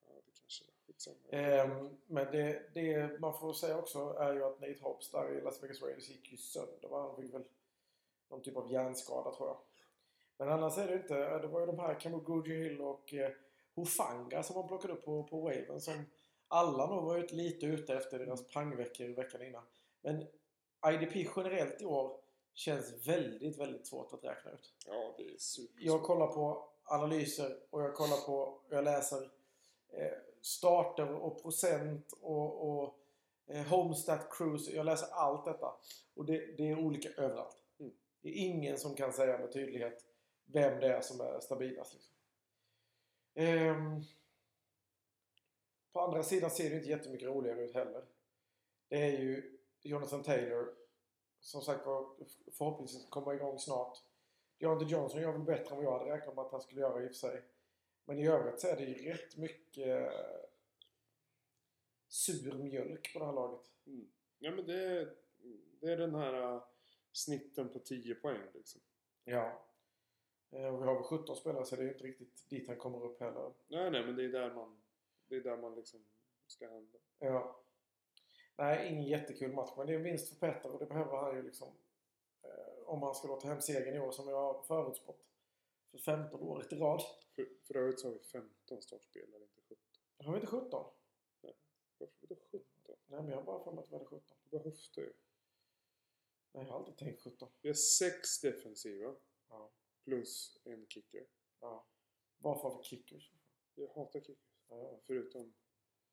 Ja, 0.07 0.13
det 0.27 0.33
kanske 0.41 0.65
är. 0.65 0.71
Skitsamma. 0.87 1.17
Ehm, 1.31 1.97
men 2.07 2.33
det, 2.33 2.75
det 2.75 3.21
man 3.21 3.39
får 3.39 3.53
säga 3.53 3.79
också 3.79 4.17
är 4.19 4.35
ju 4.35 4.45
att 4.45 4.61
Nate 4.61 4.79
Hobbs 4.81 5.11
där 5.11 5.33
i 5.33 5.41
Las 5.41 5.63
Vegas 5.63 5.83
Raiders 5.83 6.09
gick 6.09 6.33
ju 6.33 6.37
sönder. 6.37 6.89
Han 6.91 7.17
fick 7.17 7.35
väl 7.35 7.45
någon 8.31 8.43
typ 8.43 8.57
av 8.57 8.73
hjärnskada 8.73 9.35
tror 9.35 9.49
jag. 9.49 9.59
Men 10.39 10.49
annars 10.49 10.79
är 10.79 10.87
det 10.89 10.95
inte. 10.95 11.39
Det 11.39 11.47
var 11.49 11.61
ju 11.61 11.67
de 11.67 11.79
här 11.79 12.01
Kamuguji 12.01 12.55
Hill 12.63 12.81
och 12.81 13.15
eh, 13.15 13.31
Hufanga 13.75 14.43
som 14.43 14.57
man 14.57 14.69
plockade 14.69 14.93
upp 14.93 15.05
på, 15.05 15.25
på 15.25 15.41
Waven 15.41 15.81
som 15.81 15.95
alla 16.49 16.87
nog 16.87 17.05
var 17.05 17.19
ut 17.19 17.33
lite 17.33 17.67
ute 17.67 17.95
efter 17.95 18.19
deras 18.19 18.53
pangveckor 18.53 19.09
veckan 19.09 19.43
innan. 19.43 19.63
Men 20.01 20.27
IDP 20.93 21.31
generellt 21.37 21.83
i 21.83 21.85
år 21.85 22.21
känns 22.55 23.09
väldigt, 23.09 23.59
väldigt 23.59 23.87
svårt 23.87 24.13
att 24.13 24.25
räkna 24.25 24.51
ut. 24.51 24.75
Ja, 24.87 25.15
det 25.19 25.25
är 25.25 25.39
super. 25.39 25.85
Jag 25.85 26.03
kollar 26.03 26.27
på 26.27 26.69
analyser 26.85 27.57
och 27.71 27.83
jag 27.83 27.95
kollar 27.95 28.27
på, 28.27 28.61
jag 28.71 28.85
läser 28.85 29.23
eh, 29.93 30.13
starter 30.43 31.13
och 31.13 31.43
procent 31.43 32.13
och, 32.21 32.69
och 32.69 32.99
eh, 33.47 33.67
homestat 33.67 34.29
cruise. 34.31 34.77
Jag 34.77 34.87
läser 34.87 35.09
allt 35.13 35.45
detta. 35.45 35.73
Och 36.15 36.25
det, 36.25 36.57
det 36.57 36.71
är 36.71 36.79
olika 36.79 37.09
överallt. 37.09 37.57
Mm. 37.81 37.93
Det 38.23 38.29
är 38.29 38.37
ingen 38.37 38.79
som 38.79 38.95
kan 38.95 39.13
säga 39.13 39.39
med 39.39 39.53
tydlighet 39.53 40.05
vem 40.45 40.81
det 40.81 40.87
är 40.87 41.01
som 41.01 41.21
är 41.21 41.41
stabilast. 41.41 41.95
Liksom. 41.95 42.13
Ehm, 43.35 44.03
på 45.97 46.03
andra 46.03 46.23
sidan 46.23 46.51
ser 46.51 46.71
det 46.71 46.77
inte 46.77 46.89
jättemycket 46.89 47.29
roligare 47.29 47.65
ut 47.65 47.75
heller. 47.75 48.05
Det 48.89 48.97
är 48.97 49.19
ju 49.19 49.59
Jonathan 49.83 50.23
Taylor 50.23 50.75
som 51.41 51.63
sagt 51.63 51.87
var 51.87 52.09
förhoppningsvis 52.53 53.09
kommer 53.09 53.35
igång 53.35 53.59
snart. 53.59 53.99
Deontay 54.59 54.89
Johnson 54.89 55.21
gör 55.21 55.33
väl 55.33 55.43
bättre 55.43 55.71
än 55.71 55.77
vad 55.77 55.85
jag 55.85 55.99
hade 55.99 56.13
räknat 56.13 56.35
med 56.35 56.45
att 56.45 56.53
han 56.53 56.61
skulle 56.61 56.81
göra 56.81 57.03
i 57.03 57.07
och 57.07 57.11
för 57.11 57.15
sig. 57.15 57.43
Men 58.05 58.19
i 58.19 58.27
övrigt 58.27 58.61
så 58.61 58.69
är 58.69 58.77
det 58.77 58.85
ju 58.85 59.13
rätt 59.13 59.37
mycket 59.37 59.87
eh, 59.87 60.11
sur 62.09 62.55
mjölk 62.55 63.13
på 63.13 63.19
det 63.19 63.27
här 63.27 63.33
laget. 63.33 63.71
Mm. 63.87 64.09
Ja, 64.39 64.51
men 64.51 64.67
det 64.67 64.85
är, 64.85 65.15
det 65.81 65.93
är 65.93 65.97
den 65.97 66.15
här 66.15 66.55
uh, 66.55 66.63
snitten 67.13 67.69
på 67.69 67.79
10 67.79 68.15
poäng 68.15 68.41
liksom. 68.55 68.81
Ja. 69.25 69.67
Eh, 70.51 70.75
Och 70.75 70.83
vi 70.83 70.87
har 70.87 70.95
väl 70.95 71.03
17 71.03 71.37
spelare 71.37 71.65
så 71.65 71.77
det 71.77 71.83
är 71.83 71.87
ju 71.87 71.93
inte 71.93 72.05
riktigt 72.05 72.49
dit 72.49 72.69
han 72.69 72.77
kommer 72.77 73.05
upp 73.05 73.21
heller. 73.21 73.53
Nej, 73.69 73.91
nej, 73.91 74.07
men 74.07 74.17
det 74.17 74.25
är 74.25 74.29
där 74.29 74.55
man, 74.55 74.77
det 75.29 75.37
är 75.37 75.41
där 75.41 75.57
man 75.57 75.75
liksom 75.75 76.05
ska 76.47 76.69
handla. 76.69 76.99
Ja. 77.19 77.63
Nej, 78.57 78.93
ingen 78.93 79.05
jättekul 79.05 79.53
match. 79.53 79.71
Men 79.77 79.87
det 79.87 79.93
är 79.93 79.97
en 79.97 80.03
vinst 80.03 80.29
för 80.29 80.37
Petter 80.37 80.73
och 80.73 80.79
det 80.79 80.87
behöver 80.87 81.17
han 81.17 81.37
ju 81.37 81.43
liksom. 81.43 81.69
Eh, 82.43 82.89
om 82.89 83.03
han 83.03 83.15
ska 83.15 83.29
låta 83.29 83.49
hem 83.49 83.61
segern 83.61 83.95
i 83.95 84.01
år 84.01 84.13
som 84.13 84.29
jag 84.29 84.37
har 84.37 84.63
förutspått. 84.63 85.27
För 85.91 85.99
15 85.99 86.43
året 86.43 86.73
i 86.73 86.77
rad. 86.77 87.03
För, 87.35 87.49
för 87.67 87.77
övrigt 87.77 88.01
så 88.01 88.09
har 88.09 88.13
vi 88.13 88.19
15 88.19 88.83
startspelare, 88.83 89.43
inte 89.43 89.61
17. 89.61 89.79
Har 90.25 90.33
vi 90.33 90.41
inte 90.41 90.47
17? 90.47 90.87
Varför 91.99 92.17
vadå 92.21 92.41
17? 92.51 92.67
Nej, 92.87 93.23
men 93.23 93.29
jag 93.29 93.37
har 93.37 93.45
bara 93.45 93.65
för 93.65 93.73
mig 93.73 93.85
att 93.85 93.91
vi 93.91 93.95
hade 93.95 94.07
17. 94.07 94.37
Det 94.45 94.51
bara 94.51 94.63
höftar 94.63 95.03
ju. 95.03 95.13
Nej, 96.53 96.65
jag 96.65 96.73
har 96.73 96.79
alltid 96.79 96.97
tänkt 96.97 97.23
17. 97.23 97.49
Vi 97.63 97.69
har 97.69 97.75
sex 97.75 98.41
defensiva. 98.41 99.15
Ja. 99.49 99.71
Plus 100.05 100.59
en 100.65 100.87
kicker. 100.87 101.27
ja. 101.61 101.87
Varför 102.39 102.69
har 102.69 102.79
vi 102.79 102.85
kickers? 102.85 103.33
Jag 103.75 103.89
hatar 103.89 104.21
kickers. 104.21 104.56
Ja. 104.69 105.01
Förutom 105.07 105.53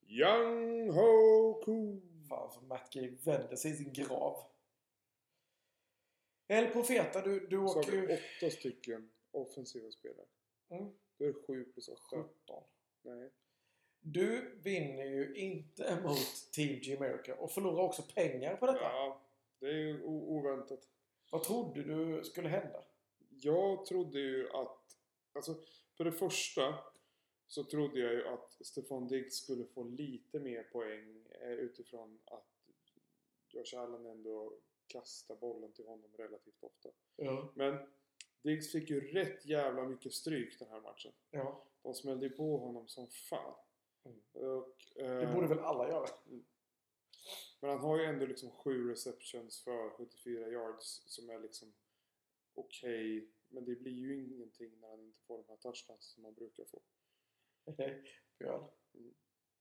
Young 0.08 0.90
Ho 0.90 1.54
Koo. 1.64 2.02
Fan, 2.30 2.52
så 2.52 2.62
Matt 2.62 2.94
Gay 2.94 3.16
vänder 3.26 3.56
sig 3.56 3.72
i 3.72 3.76
sin 3.76 3.94
grav. 3.94 4.44
El 6.48 6.68
Profeta, 6.68 7.22
du, 7.22 7.48
du 7.48 7.58
Så 7.68 7.80
åker 7.80 7.92
ju... 7.92 8.08
åtta 8.08 8.50
stycken 8.52 9.10
offensiva 9.32 9.92
spelare. 9.92 10.26
Mm, 10.70 10.94
Då 11.18 11.26
är 11.26 11.28
det 11.28 11.40
7 11.48 11.66
plus 11.66 11.88
8. 11.90 12.02
17. 12.10 12.64
Nej. 13.02 13.32
Du 14.00 14.60
vinner 14.64 15.06
ju 15.06 15.36
inte 15.36 16.02
mot 16.04 16.52
Team 16.52 16.80
G-America 16.80 17.36
och 17.36 17.52
förlorar 17.52 17.84
också 17.84 18.04
pengar 18.16 18.56
på 18.56 18.66
detta. 18.66 18.80
Ja, 18.82 19.22
det 19.60 19.66
är 19.68 19.72
ju 19.74 20.04
oväntat. 20.04 20.88
Vad 21.32 21.44
trodde 21.44 21.84
du 21.84 22.24
skulle 22.24 22.50
hända? 22.50 22.84
Jag 23.30 23.86
trodde 23.86 24.20
ju 24.20 24.50
att... 24.50 24.80
Alltså, 25.34 25.56
för 25.98 26.04
det 26.04 26.12
första 26.12 26.76
så 27.54 27.64
trodde 27.64 28.00
jag 28.00 28.14
ju 28.14 28.28
att 28.28 28.58
Stefan 28.62 29.08
Diggs 29.08 29.36
skulle 29.36 29.66
få 29.66 29.84
lite 29.84 30.40
mer 30.40 30.64
poäng 30.64 31.28
eh, 31.42 31.52
utifrån 31.52 32.20
att 32.26 32.48
Josh 33.48 33.80
Allen 33.80 34.06
ändå 34.06 34.54
kasta 34.88 35.36
bollen 35.36 35.72
till 35.72 35.88
honom 35.88 36.12
relativt 36.18 36.64
ofta. 36.64 36.90
Ja. 37.16 37.52
Men 37.56 37.78
Diggs 38.42 38.72
fick 38.72 38.90
ju 38.90 39.12
rätt 39.12 39.46
jävla 39.46 39.86
mycket 39.86 40.14
stryk 40.14 40.60
den 40.60 40.70
här 40.70 40.82
matchen. 40.82 41.12
ja. 41.32 41.64
De 41.82 41.94
smällde 41.94 42.26
ju 42.26 42.32
på 42.32 42.58
honom 42.58 42.88
som 42.88 43.08
fan. 43.08 43.56
Mm. 44.04 44.22
Och, 44.34 44.94
Det 44.96 45.24
eh, 45.24 45.36
borde 45.36 45.48
väl 45.48 45.60
alla 45.60 45.88
göra? 45.88 46.08
Men 47.60 47.70
han 47.70 47.80
har 47.80 48.00
ju 48.00 48.06
ändå 48.06 48.26
liksom 48.26 48.52
sju 48.52 48.90
receptions 48.90 49.64
för 49.64 49.90
74 49.90 50.48
yards 50.48 51.04
som 51.06 51.30
är 51.30 51.40
liksom 51.40 51.74
okej. 52.54 53.30
men 53.48 53.66
det 53.66 53.76
blir 53.76 53.92
ju 53.92 54.26
ingenting 54.26 54.80
när 54.80 54.90
han 54.90 55.00
inte 55.02 55.22
får 55.22 55.38
de 55.38 55.44
här 55.50 55.58
touchdowns 55.58 56.06
som 56.06 56.26
han 56.26 56.34
brukar 56.34 56.66
få. 56.66 56.82
Björn. 58.40 58.70
Mm. 58.94 59.14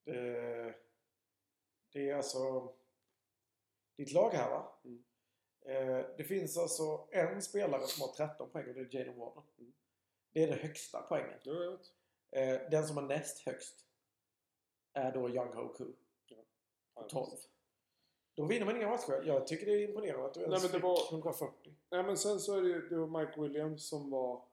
Det, 0.05 0.75
det 1.93 2.11
är 2.11 2.15
alltså 2.15 2.75
ditt 3.97 4.13
lag 4.13 4.31
här 4.31 4.51
va? 4.51 4.79
Mm. 4.85 5.05
Eh, 5.67 6.07
det 6.17 6.25
finns 6.25 6.59
alltså 6.59 7.09
en 7.11 7.43
spelare 7.43 7.83
som 7.87 8.03
har 8.09 8.15
13 8.15 8.51
poäng 8.51 8.69
och 8.69 8.75
det 8.75 8.81
är 8.81 8.95
Jalen 8.99 9.19
Warner. 9.19 9.43
Mm. 9.59 9.73
Det 10.33 10.43
är 10.43 10.47
det 10.47 10.55
högsta 10.63 11.03
poängen. 11.03 11.39
Eh, 12.31 12.61
den 12.71 12.87
som 12.87 12.97
har 12.97 13.05
näst 13.05 13.47
högst 13.47 13.87
är 14.93 15.13
då 15.13 15.29
Young 15.31 15.53
Ho 15.53 15.69
Koo. 15.69 15.93
Ja, 16.95 17.03
12. 17.09 17.27
Då 18.35 18.47
vinner 18.47 18.67
man 18.67 18.77
inga 18.77 18.89
matcher. 18.89 19.23
Jag 19.27 19.47
tycker 19.47 19.67
det 19.67 19.73
är 19.73 19.89
imponerande 19.89 20.27
att 20.27 20.35
du 20.35 20.41
ens 20.41 20.63
Nej, 20.63 20.71
men 20.73 20.81
det 20.81 20.87
var- 20.87 21.13
140. 21.13 21.75
Ja, 21.89 22.03
men 22.03 22.17
sen 22.17 22.41
så 22.41 22.57
är 22.57 22.63
det 22.63 22.69
ju 22.69 22.89
det 22.89 22.97
var 22.97 23.21
Mike 23.21 23.41
Williams 23.41 23.89
som 23.89 24.11
var 24.11 24.45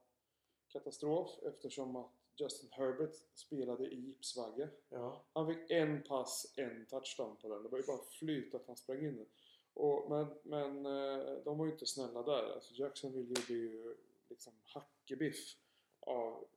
katastrof 0.68 1.30
eftersom 1.44 1.96
att 1.96 2.12
Justin 2.40 2.70
Herbert 2.72 3.16
spelade 3.36 3.88
i 3.88 3.96
gipsvagge. 3.96 4.70
Ja. 4.90 5.26
Han 5.34 5.48
fick 5.48 5.72
en 5.72 6.04
pass, 6.04 6.54
en 6.56 6.86
touchdown 6.86 7.36
på 7.42 7.50
den. 7.50 7.64
Det 7.64 7.70
var 7.70 7.78
ju 7.78 7.86
bara 7.86 8.04
flyt 8.04 8.56
att 8.56 8.68
han 8.68 8.78
sprang 8.78 9.06
in 9.06 9.18
den. 9.18 9.26
Och, 9.74 10.10
men 10.10 10.28
men 10.44 10.86
eh, 10.86 11.44
de 11.44 11.58
var 11.58 11.66
ju 11.66 11.72
inte 11.72 11.86
snälla 11.86 12.24
där. 12.24 12.54
Alltså 12.54 12.74
Jacksonville 12.74 13.28
gjorde 13.28 13.54
ju 13.54 13.96
liksom 14.30 14.54
hackebiff 14.64 15.56
av 16.00 16.48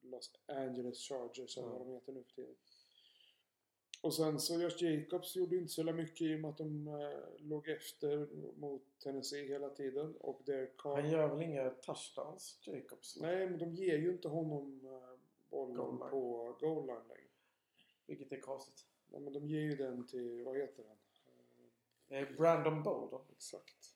Los 0.00 0.30
Angeles 0.46 0.98
Chargers 1.08 1.58
eller 1.58 1.68
Ja. 1.68 1.72
vad 1.78 1.86
de 1.86 1.92
heter 1.92 2.12
nu 2.12 2.22
för 2.24 2.32
tiden. 2.34 2.54
Och 4.02 4.14
sen 4.14 4.40
så 4.40 4.60
Josh 4.62 4.84
Jacobs 4.84 5.36
gjorde 5.36 5.56
inte 5.56 5.72
så 5.72 5.84
mycket 5.84 6.20
i 6.20 6.34
och 6.34 6.40
med 6.40 6.50
att 6.50 6.58
de 6.58 6.88
eh, 6.88 7.20
låg 7.48 7.68
efter 7.68 8.28
mot 8.56 8.82
Tennessee 8.98 9.48
hela 9.48 9.70
tiden. 9.70 10.16
Och 10.16 10.42
Carr... 10.78 11.00
Han 11.00 11.10
gör 11.10 11.28
väl 11.28 11.42
inga 11.42 11.70
touchdowns, 11.70 12.58
Jacobs? 12.62 13.16
Nej, 13.20 13.50
men 13.50 13.58
de 13.58 13.74
ger 13.74 13.98
ju 13.98 14.10
inte 14.10 14.28
honom 14.28 14.80
eh, 14.86 15.09
bollen 15.50 15.76
Goal 15.76 16.10
på 16.10 16.56
goal 16.60 16.86
line 16.86 17.08
längre. 17.08 17.30
Vilket 18.06 18.32
är 18.32 18.40
konstigt. 18.40 18.86
Nej, 19.06 19.20
men 19.20 19.32
de 19.32 19.48
ger 19.48 19.60
ju 19.60 19.76
den 19.76 20.06
till, 20.06 20.44
vad 20.44 20.56
heter 20.56 20.84
han? 20.88 20.96
Brandon 22.36 22.82
Bolden. 22.82 23.20
exakt. 23.32 23.94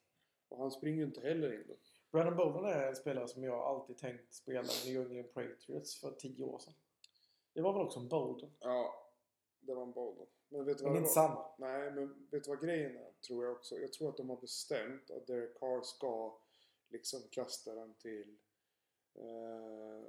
Och 0.48 0.58
han 0.58 0.70
springer 0.70 0.98
ju 0.98 1.04
inte 1.04 1.20
heller 1.20 1.52
in 1.54 1.64
då. 1.68 1.74
Brandon 2.10 2.36
Bolden 2.36 2.64
är 2.64 2.88
en 2.88 2.96
spelare 2.96 3.28
som 3.28 3.44
jag 3.44 3.58
alltid 3.58 3.98
tänkt 3.98 4.34
spela 4.34 4.68
i 4.86 4.92
New 4.92 5.02
England 5.10 5.34
Patriots 5.34 6.00
för 6.00 6.10
10 6.10 6.44
år 6.44 6.58
sedan. 6.58 6.74
Det 7.52 7.62
var 7.62 7.72
väl 7.72 7.82
också 7.82 8.00
en 8.00 8.08
Bolden? 8.08 8.50
Ja, 8.60 8.94
det 9.60 9.74
var 9.74 9.82
en 9.82 9.92
boll 9.92 10.16
då. 10.16 10.28
Men 10.48 10.64
vet 10.64 10.78
du 10.78 10.84
Men 10.84 10.92
vad 10.92 11.02
det 11.02 11.06
inte 11.06 11.20
var? 11.20 11.28
samma. 11.28 11.54
Nej, 11.58 11.90
men 11.90 12.28
vet 12.30 12.44
du 12.44 12.50
vad 12.50 12.60
grejen 12.60 12.96
är? 12.96 13.12
Tror 13.26 13.44
jag 13.44 13.52
också. 13.52 13.78
Jag 13.78 13.92
tror 13.92 14.08
att 14.08 14.16
de 14.16 14.30
har 14.30 14.40
bestämt 14.40 15.10
att 15.10 15.26
Derek 15.26 15.58
Carr 15.58 15.82
ska 15.82 16.38
liksom 16.88 17.20
kasta 17.30 17.74
den 17.74 17.94
till 17.94 18.38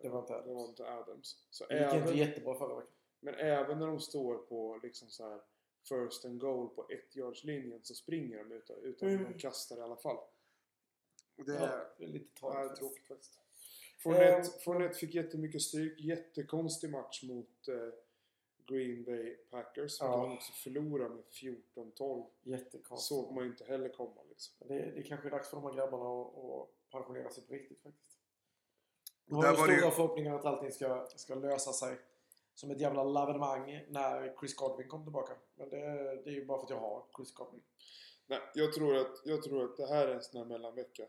Det 0.02 0.10
var 0.10 0.20
inte 0.20 0.34
Adams. 0.34 0.46
Det 0.48 0.54
var 0.54 0.68
inte 0.68 0.86
Adams. 0.94 1.48
Så 1.50 1.66
Det 1.66 1.74
gick 1.74 1.84
även, 1.84 2.02
inte 2.08 2.18
jättebra 2.20 2.56
förra 2.56 2.76
veckan. 2.76 2.92
men 3.20 3.34
även 3.36 3.80
när 3.80 3.88
de 3.88 4.00
står 4.00 4.38
på 4.38 4.80
liksom 4.84 5.10
så 5.10 5.30
här 5.30 5.42
first 5.90 6.26
and 6.26 6.40
goal 6.40 6.70
på 6.70 6.88
ett 6.90 7.16
yards 7.16 7.44
linjen 7.44 7.80
så 7.84 7.94
springer 7.96 8.38
de 8.38 8.52
utan, 8.52 8.78
utan 8.78 9.10
Mm. 9.10 9.24
de 9.24 9.40
kastar 9.40 9.78
i 9.78 9.82
alla 9.82 9.96
fall. 9.98 10.18
Det 11.36 11.54
Ja, 11.54 11.60
är, 11.68 11.88
det 11.98 12.04
är 12.04 12.08
lite 12.08 12.26
ja, 12.42 12.48
det 12.54 12.56
är 12.60 12.64
tragiskt. 12.64 12.80
tråkigt 12.80 13.08
faktiskt. 13.08 13.36
Ehm. 13.36 13.42
Fournette, 14.00 14.60
Fournette 14.64 14.96
fick 14.98 15.16
jättemycket 15.16 15.62
stryk. 15.62 16.00
Jättekonstig 16.00 16.90
match 16.90 17.24
mot 17.24 17.68
eh, 17.68 17.76
Green 18.66 19.04
Bay 19.04 19.36
Packers. 19.36 19.98
Ja. 20.00 20.18
de 20.22 20.34
också 20.34 20.54
förlorade 20.54 21.16
med 21.16 21.24
14-12. 21.76 22.26
Jättekonstigt. 22.44 23.02
Såg 23.02 23.34
man 23.34 23.44
ju 23.44 23.50
inte 23.50 23.64
heller 23.66 23.90
komma 23.90 24.24
liksom. 24.30 24.56
Det, 24.68 24.92
det 24.92 25.04
kanske 25.04 25.28
är 25.28 25.32
dags 25.32 25.50
för 25.50 25.58
de 25.58 25.64
här 25.66 25.74
grabbarna 25.74 26.22
att, 26.22 26.38
att 26.38 26.92
pensionera 26.92 27.30
sig 27.30 27.44
på 27.48 27.54
riktigt 27.54 27.82
faktiskt. 27.82 28.15
Har 29.36 29.52
det 29.52 29.58
stora 29.58 29.72
ju- 29.72 29.92
förhoppningar 29.92 30.36
att 30.36 30.46
allting 30.46 30.72
ska, 30.72 31.08
ska 31.16 31.36
lösa 31.36 31.72
sig 31.74 31.98
som 32.56 32.72
ett 32.72 32.80
jävla 32.82 33.04
lavemang 33.04 33.86
när 33.90 34.36
Chris 34.40 34.56
Godwin 34.56 34.88
kommer 34.88 35.04
tillbaka. 35.06 35.34
Men 35.56 35.70
det, 35.70 35.78
det 36.24 36.30
är 36.30 36.34
ju 36.34 36.46
bara 36.46 36.58
för 36.58 36.64
att 36.64 36.70
jag 36.70 36.80
har 36.80 37.04
Chris 37.18 37.34
Godwin. 37.34 37.62
Nej, 38.28 38.40
jag 38.54 38.74
tror, 38.74 38.96
att, 38.98 39.22
jag 39.26 39.44
tror 39.44 39.64
att 39.66 39.78
det 39.78 39.88
här 39.88 40.08
är 40.08 40.16
en 40.16 40.22
sån 40.24 40.38
här 40.42 40.46
mellanvecka. 40.46 41.04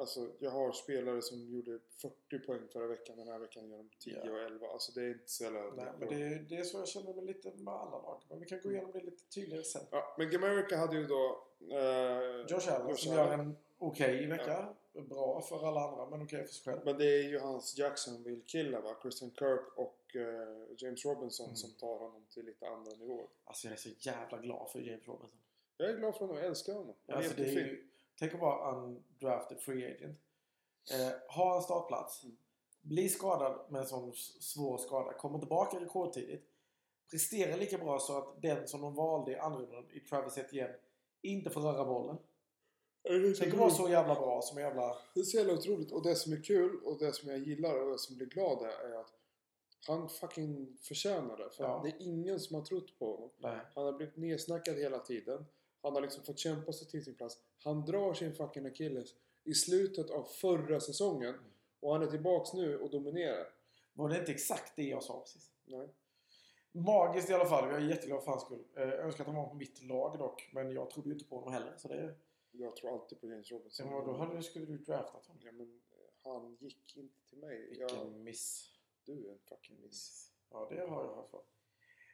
Alltså, 0.00 0.30
jag 0.38 0.50
har 0.50 0.72
spelare 0.72 1.22
som 1.22 1.38
gjorde 1.50 1.78
40 2.28 2.46
poäng 2.46 2.68
förra 2.72 2.86
veckan. 2.86 3.16
Den 3.16 3.28
här 3.28 3.38
veckan 3.38 3.68
gör 3.70 3.76
de 3.76 3.90
10 3.98 4.22
Ja. 4.24 4.32
och 4.32 4.38
11. 4.38 4.66
Alltså 4.66 4.92
det 4.92 5.00
är 5.06 5.08
inte 5.08 5.30
så 5.30 5.44
jävla... 5.44 5.60
Nej, 5.60 5.92
men 5.98 6.08
det, 6.08 6.38
det 6.48 6.56
är 6.56 6.62
så 6.64 6.78
jag 6.78 6.88
känner 6.88 7.14
mig 7.14 7.24
lite 7.24 7.52
med 7.56 7.74
alla 7.74 7.90
lag. 8.02 8.22
Men 8.28 8.40
vi 8.40 8.46
kan 8.46 8.60
gå 8.62 8.70
igenom 8.72 8.92
det 8.92 9.00
lite 9.00 9.24
tydligare 9.34 9.64
sen. 9.64 9.82
Ja, 9.90 10.14
men 10.18 10.30
Gamerica 10.30 10.76
hade 10.76 10.96
ju 10.96 11.06
då... 11.06 11.44
Eh, 11.72 12.46
Josh 12.48 12.74
Allen 12.74 12.88
Josh 12.88 12.96
som 12.96 13.12
Allen. 13.12 13.26
gör 13.28 13.32
en 13.38 13.56
okej 13.78 14.26
vecka. 14.26 14.74
Bra 15.02 15.40
för 15.40 15.68
alla 15.68 15.80
andra 15.88 16.06
men 16.06 16.22
okej 16.22 16.44
för 16.46 16.54
sig 16.54 16.64
själv. 16.64 16.84
Men 16.84 16.98
det 16.98 17.04
är 17.04 17.22
ju 17.22 17.38
hans 17.38 17.78
Jacksonville-killar 17.78 18.80
va? 18.80 18.96
Christian 19.02 19.30
Kirk 19.30 19.78
och 19.78 20.16
eh, 20.16 20.74
James 20.78 21.04
Robinson 21.04 21.46
Mm. 21.46 21.56
som 21.56 21.70
tar 21.72 21.98
honom 21.98 22.26
till 22.30 22.44
lite 22.46 22.68
andra 22.68 22.92
nivåer. 22.92 23.26
Alltså 23.44 23.66
jag 23.66 23.72
är 23.72 23.76
så 23.78 23.88
jävla 23.98 24.38
glad 24.38 24.70
för 24.70 24.80
James 24.80 25.08
Robinson. 25.08 25.38
Jag 25.76 25.90
är 25.90 25.96
glad 25.96 26.14
för 26.14 26.20
honom, 26.20 26.36
jag 26.36 26.46
älskar 26.46 26.72
honom. 26.72 26.94
Han 27.08 27.16
Alltså 27.16 27.34
det 27.36 27.42
är 27.48 27.52
ju, 27.52 27.88
tänk 28.18 28.34
att 28.34 28.40
vara 28.40 28.76
undrafted 28.76 29.60
free 29.60 29.84
agent. 29.94 30.18
Eh, 30.92 31.34
ha 31.36 31.56
en 31.56 31.62
startplats. 31.62 32.24
Mm. 32.24 32.36
Bli 32.80 33.08
skadad 33.08 33.66
med 33.72 33.80
en 33.80 33.86
sån 33.86 34.12
svår 34.40 34.78
skada. 34.78 35.12
Kommer 35.12 35.38
tillbaka 35.38 35.80
rekordtidigt. 35.80 36.46
Prestera 37.10 37.56
lika 37.56 37.78
bra 37.78 37.98
så 37.98 38.18
att 38.18 38.42
den 38.42 38.68
som 38.68 38.80
de 38.80 38.94
valde 38.94 39.32
i 39.32 39.36
andra 39.36 39.58
rundan 39.60 39.86
i 39.92 40.00
Travis 40.00 40.38
Etienne 40.38 40.74
inte 41.22 41.50
får 41.50 41.60
röra 41.60 41.84
bollen. 41.84 42.16
Tänk 43.38 43.52
att 43.52 43.58
vara 43.60 43.70
så 43.70 43.88
jävla 43.88 44.14
bra 44.14 44.42
som 44.42 44.58
en 44.58 44.64
jävla... 44.64 44.96
Det 45.14 45.20
är 45.20 45.24
så 45.24 45.36
jävla 45.36 45.52
otroligt. 45.52 45.92
Och 45.92 46.02
det 46.02 46.14
som 46.16 46.32
är 46.32 46.42
kul 46.44 46.80
och 46.84 46.98
det 46.98 47.12
som 47.12 47.28
jag 47.30 47.38
gillar 47.38 47.82
och 47.84 47.90
det 47.92 47.98
som 47.98 48.16
blir 48.16 48.26
glad 48.26 48.62
är, 48.62 48.88
är 48.90 49.00
att 49.00 49.12
han 49.86 50.08
fucking 50.08 50.76
förtjänar 50.80 51.36
det. 51.36 51.50
För 51.50 51.64
Ja. 51.64 51.80
det 51.84 51.88
är 51.90 51.94
ingen 52.08 52.40
som 52.40 52.56
har 52.56 52.62
trott 52.62 52.98
på 52.98 53.14
honom. 53.14 53.30
Nej. 53.38 53.58
Han 53.74 53.84
har 53.84 53.92
blivit 53.92 54.16
nedsnackad 54.16 54.76
hela 54.76 54.98
tiden. 54.98 55.44
Han 55.82 55.94
har 55.94 56.00
liksom 56.00 56.22
fått 56.24 56.38
kämpa 56.38 56.72
sig 56.72 56.86
till 56.88 57.04
sin 57.04 57.14
plats. 57.14 57.38
Han 57.64 57.84
drar 57.84 58.14
sin 58.14 58.34
fucking 58.34 58.66
akilles 58.66 59.14
i 59.44 59.54
slutet 59.54 60.10
av 60.10 60.22
förra 60.24 60.80
säsongen. 60.80 61.34
Och 61.80 61.92
han 61.92 62.02
är 62.02 62.06
tillbaks 62.06 62.52
nu 62.52 62.78
och 62.78 62.90
dominerar. 62.90 63.46
Var 63.92 64.08
det 64.08 64.18
inte 64.18 64.32
exakt 64.32 64.72
det 64.76 64.82
jag 64.82 65.02
sa 65.02 65.20
precis? 65.20 65.50
Nej. 65.64 65.88
Magiskt 66.72 67.30
i 67.30 67.34
alla 67.34 67.46
fall. 67.46 67.68
Jag 67.68 67.82
är 67.82 67.88
jätteglad 67.88 68.22
för 68.24 68.30
hans 68.30 68.42
skull. 68.42 68.64
Eh, 68.76 68.82
Jag 68.82 68.98
önskar 69.00 69.24
att 69.24 69.26
han 69.28 69.36
var 69.36 69.48
på 69.48 69.54
mitt 69.54 69.82
lag 69.82 70.18
dock. 70.18 70.48
Men 70.52 70.70
jag 70.72 70.90
trodde 70.90 71.08
ju 71.08 71.12
inte 71.14 71.24
på 71.28 71.36
honom 71.36 71.52
heller. 71.52 71.74
Så 71.76 71.88
det... 71.88 72.14
Jag 72.58 72.76
tror 72.76 72.92
alltid 72.92 73.20
på 73.20 73.26
James 73.26 73.50
Robinson. 73.52 73.92
Vad, 73.92 74.06
då 74.06 74.12
hade, 74.12 74.42
skulle 74.42 74.66
du 74.66 74.78
draftat 74.78 75.26
honom. 75.26 75.42
Ja, 75.44 75.52
men 75.52 75.66
eh, 75.66 76.32
han 76.32 76.56
gick 76.60 76.96
inte 76.96 77.20
till 77.28 77.38
mig. 77.38 77.68
Vilken 77.68 77.88
Jag, 77.98 78.12
miss. 78.12 78.70
du 79.04 79.12
är 79.28 79.32
en 79.32 79.38
fucking 79.48 79.80
miss. 79.80 80.30
Ja, 80.50 80.66
det 80.70 80.80
har 80.80 81.04
jag 81.04 81.14
hört 81.16 81.30
för. 81.30 81.40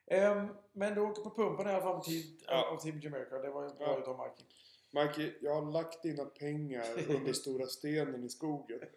Ehm, 0.06 0.46
men 0.72 0.94
du 0.94 1.00
åker 1.00 1.22
på 1.22 1.30
pumpen 1.30 1.66
i 1.66 1.70
alla 1.70 1.82
fall 1.82 2.04
till, 2.04 2.40
Ja. 2.46 2.72
av 2.72 2.76
Team 2.80 3.00
Jamaica. 3.00 3.38
Det 3.38 3.50
var 3.50 3.62
ju 3.62 3.68
bra 3.68 3.86
Ja. 3.86 3.98
utav 3.98 4.18
Mikey. 4.18 4.46
Mikey, 4.94 5.32
jag 5.40 5.54
har 5.54 5.72
lagt 5.72 6.02
dina 6.02 6.24
pengar 6.24 6.86
under 7.16 7.32
stora 7.32 7.66
stenen 7.66 8.24
i 8.24 8.28
skogen. 8.28 8.80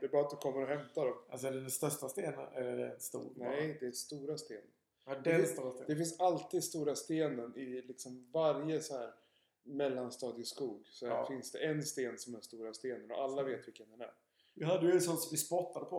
Det 0.00 0.06
är 0.06 0.08
bara 0.08 0.22
att 0.24 0.30
du 0.30 0.36
kommer 0.36 0.62
och 0.62 0.68
hämtar 0.68 1.06
dem. 1.06 1.16
Alltså 1.28 1.46
är 1.46 1.52
det 1.52 1.60
den 1.60 1.70
största 1.70 2.08
stenen 2.08 2.48
eller 2.54 2.72
är 2.72 2.76
det 2.76 2.92
en 2.94 3.00
stor? 3.00 3.32
Nej, 3.36 3.76
det 3.80 3.86
är 3.86 3.92
stora 3.92 4.38
stenen. 4.38 4.64
Ja, 5.04 5.14
det 5.14 5.20
den 5.30 5.40
finns- 5.40 5.52
stora 5.52 5.68
Det 5.70 5.74
stenen. 5.76 5.96
finns 5.96 6.20
alltid 6.20 6.64
stora 6.64 6.96
stenen 6.96 7.56
i 7.58 7.82
liksom 7.82 8.30
varje 8.32 8.80
så 8.80 8.96
här 8.96 9.14
mellanstadieskog. 9.64 10.86
Så 10.88 11.06
Ja. 11.06 11.26
finns 11.26 11.52
det 11.52 11.58
en 11.58 11.82
sten 11.82 12.18
som 12.18 12.34
är 12.34 12.40
stora 12.40 12.74
stenen 12.74 13.10
och 13.10 13.18
alla 13.22 13.42
vet 13.42 13.66
vilken 13.68 13.90
den 13.90 14.00
är. 14.00 14.14
Vi 14.54 14.64
hade 14.64 14.86
ju 14.86 14.92
en 14.92 15.00
sån 15.00 15.16
som 15.16 15.28
vi 15.30 15.36
spottade 15.36 15.86
på. 15.86 15.96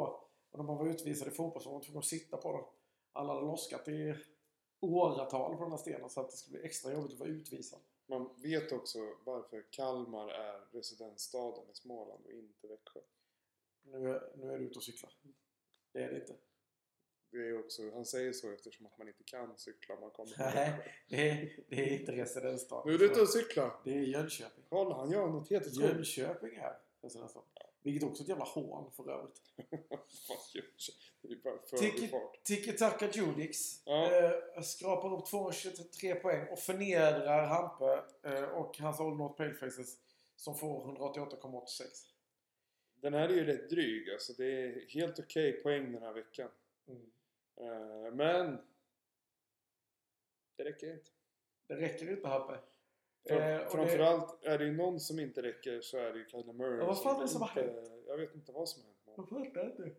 Och 0.52 0.58
när 0.60 0.66
man 0.66 0.78
var 0.78 0.88
utvisad 0.90 1.28
i 1.28 1.32
fotboll 1.32 1.64
så 1.64 1.70
var 1.70 1.76
man 1.76 1.82
tvungen 1.84 2.00
att 2.00 2.06
sitta 2.06 2.38
på 2.38 2.52
den. 2.52 2.64
Alla 3.14 3.34
hade 3.34 3.46
loskat 3.46 3.88
i 3.88 4.16
åratal 4.80 5.56
på 5.58 5.62
den 5.64 5.72
här 5.72 5.78
stenen 5.78 6.10
så 6.10 6.22
att 6.22 6.30
det 6.32 6.38
skulle 6.38 6.58
bli 6.58 6.68
extra 6.68 6.94
jobbigt 6.94 7.14
att 7.14 7.20
vara 7.20 7.30
utvisad. 7.30 7.80
Man 8.08 8.30
vet 8.42 8.72
också 8.72 9.00
varför 9.24 9.66
Kalmar 9.72 10.30
är 10.30 10.66
residensstaden 10.72 11.70
i 11.72 11.76
Småland 11.76 12.26
och 12.26 12.32
inte 12.32 12.68
Växjö. 12.68 13.00
Nu, 13.84 14.10
är- 14.10 14.32
nu 14.38 14.52
är 14.54 14.58
du 14.60 14.66
ute 14.66 14.80
och 14.80 14.84
cyklar. 14.84 15.12
Det 15.92 16.04
är 16.04 16.12
det 16.12 16.20
inte. 16.20 16.36
Det 17.36 17.48
är 17.48 17.60
också, 17.60 17.82
han 17.94 18.06
säger 18.06 18.34
så 18.34 18.52
eftersom 18.52 18.86
att 18.86 18.98
man 18.98 19.08
inte 19.08 19.24
kan 19.24 19.58
cykla 19.58 19.96
man 20.00 20.12
kommer 20.12 20.32
Nej, 20.56 20.74
det 21.10 21.30
är, 21.30 21.60
det 21.70 21.76
är 21.76 22.00
inte 22.00 22.12
residensstaden. 22.12 22.88
Nu 22.88 22.96
är 22.96 23.00
du 23.00 23.06
ute 23.06 23.22
och 23.22 23.30
cyklar! 23.30 23.72
Det 23.84 23.92
är 23.92 24.02
Jönköping. 24.02 24.64
Kolla, 24.70 24.96
han 24.96 25.12
gör 25.12 25.28
något 25.28 25.50
helt 25.50 25.68
otroligt. 25.68 26.18
Jönköping 26.18 26.56
är 26.56 26.78
residensstaden. 27.02 27.50
Vilket 27.82 28.04
också 28.04 28.22
är 28.22 28.24
ett 28.24 28.30
jävla 28.30 28.46
hån 28.46 28.92
för 28.92 29.12
övrigt. 29.12 29.42
Tiki-Taka 32.44 33.10
Judix 33.14 33.82
Ja. 33.86 34.12
eh, 34.12 34.62
skrapar 34.62 35.14
upp 35.14 35.26
223 35.26 36.16
poäng 36.16 36.48
och 36.52 36.60
förnedrar 36.60 37.46
Hampe 37.48 38.04
eh, 38.24 38.44
och 38.44 38.78
hans 38.78 39.00
Old 39.00 39.18
North 39.18 39.38
Palefaces 39.38 39.98
som 40.36 40.58
får 40.58 40.98
188,86. 40.98 41.84
Den 43.02 43.14
här 43.14 43.30
är 43.30 43.34
ju 43.34 43.46
rätt 43.46 43.70
dryg. 43.70 44.10
Alltså 44.10 44.34
det 44.34 44.46
är 44.46 44.86
helt 44.90 45.20
okej 45.20 45.52
poäng 45.52 45.92
den 45.92 46.02
här 46.02 46.14
veckan. 46.14 46.50
Mm. 46.88 47.02
Eh, 47.58 48.14
men... 48.14 48.62
Det 50.56 50.64
räcker 50.64 50.94
inte. 50.94 51.10
Det 51.68 51.76
räcker 51.76 52.12
inte 52.12 52.28
Hampe. 52.28 52.60
Fram, 53.28 53.38
Eh, 53.38 53.58
och 53.58 53.64
det- 53.64 53.70
framförallt 53.70 54.44
är 54.44 54.58
det 54.60 54.66
ju 54.66 54.72
någon 54.78 55.00
som 55.00 55.20
inte 55.20 55.42
räcker 55.42 55.82
så 55.82 55.98
är 55.98 56.14
det 56.14 56.20
ju 56.20 56.26
Kyler 56.30 56.54
Murray. 56.54 56.78
Ja, 56.80 56.86
vad 56.86 57.04
fan 57.04 57.16
är 57.16 57.22
det 57.22 57.28
som 57.28 57.42
har 57.42 57.50
inte, 57.50 58.02
Jag 58.08 58.18
vet 58.18 58.36
inte 58.36 58.52
vad 58.52 58.70
som 58.70 58.82
har 58.84 58.88
hänt. 58.90 59.06
honom. 59.06 59.44
Jag 59.44 59.46
fattar 59.54 59.66
inte. 59.70 59.96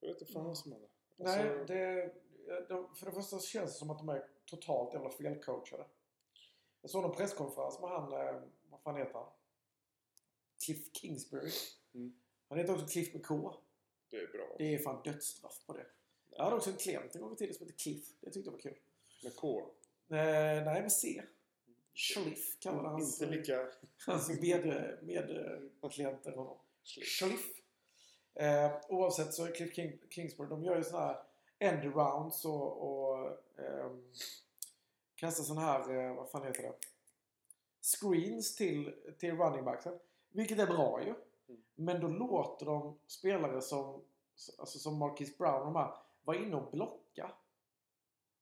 Jag 0.00 0.08
vet 0.08 0.20
inte 0.20 0.32
fan 0.32 0.44
vad 0.44 0.58
som 0.58 0.72
hände. 0.72 0.88
Nej, 1.16 1.48
Alltså, 1.48 1.64
det, 1.64 2.14
de, 2.68 2.94
för 2.94 3.06
det 3.06 3.12
första 3.12 3.38
så 3.38 3.46
känns 3.46 3.72
det 3.72 3.78
som 3.78 3.90
att 3.90 3.98
de 3.98 4.08
är 4.08 4.28
totalt 4.44 4.94
jävla 4.94 5.10
felcoachade. 5.10 5.84
Jag 6.80 6.90
såg 6.90 7.02
någon 7.02 7.16
presskonferens 7.16 7.80
med 7.80 7.90
han, 7.90 8.12
eh, 8.12 8.42
vad 8.70 8.80
fan 8.82 8.96
heter 8.96 9.12
han? 9.12 9.32
Cliff 10.64 10.92
Kingsbury. 10.92 11.50
Mm. 11.94 12.20
Han 12.48 12.58
heter 12.58 12.72
också 12.74 12.86
Cliff 12.86 13.14
med 13.14 13.26
K. 13.26 13.54
det 14.10 14.16
är 14.16 14.26
bra. 14.26 14.54
Det 14.58 14.74
är 14.74 14.78
fan 14.78 15.02
dödsstraff 15.04 15.66
på 15.66 15.72
det. 15.72 15.86
Jag 16.30 16.44
hade 16.44 16.56
också 16.56 16.70
en 16.70 16.76
klient 16.76 17.14
en 17.14 17.20
gång 17.20 17.32
i 17.32 17.36
tiden 17.36 17.54
som 17.54 17.66
hette 17.66 17.78
Cliff. 17.78 18.04
Det 18.20 18.30
tyckte 18.30 18.48
jag 18.48 18.52
var 18.52 18.60
kul. 18.60 18.78
Med 19.24 19.36
K. 19.36 19.60
Eh, 20.08 20.16
nej, 20.64 20.82
med 20.82 20.92
C. 20.92 21.22
Schliff 21.94 22.58
kallade 22.60 22.88
hans, 22.88 23.22
Inte 23.22 23.36
lika... 23.36 23.68
hans 24.06 24.28
med, 24.28 24.98
medklienter 25.02 26.32
honom. 26.32 26.58
Schliff. 26.84 27.60
Eh, 28.34 28.72
oavsett 28.88 29.34
så 29.34 29.46
är 29.46 29.54
Cliff 29.54 29.74
King, 29.74 29.98
Kingsbury, 30.10 30.48
de 30.48 30.64
gör 30.64 30.76
ju 30.76 30.84
sådana 30.84 31.06
här 31.06 31.22
end-rounds 31.58 32.44
och, 32.44 32.82
och 32.82 33.28
ehm, 33.58 34.12
kastar 35.14 35.44
sådana 35.44 35.66
här, 35.66 35.96
eh, 35.96 36.14
vad 36.14 36.30
fan 36.30 36.46
heter 36.46 36.62
det? 36.62 36.74
Screens 37.82 38.56
till, 38.56 38.94
till 39.18 39.36
running 39.36 39.64
backsen. 39.64 39.98
Vilket 40.32 40.58
är 40.58 40.66
bra 40.66 41.04
ju. 41.04 41.14
Mm. 41.50 41.62
Men 41.74 42.00
då 42.00 42.08
låter 42.08 42.66
de 42.66 42.98
spelare 43.06 43.60
som, 43.60 44.02
alltså 44.58 44.78
som 44.78 44.98
Marquis 44.98 45.38
Brown 45.38 45.58
och 45.58 45.64
de 45.64 45.76
här, 45.76 45.94
vara 46.24 46.36
inne 46.36 46.56
och 46.56 46.70
blocka. 46.70 47.32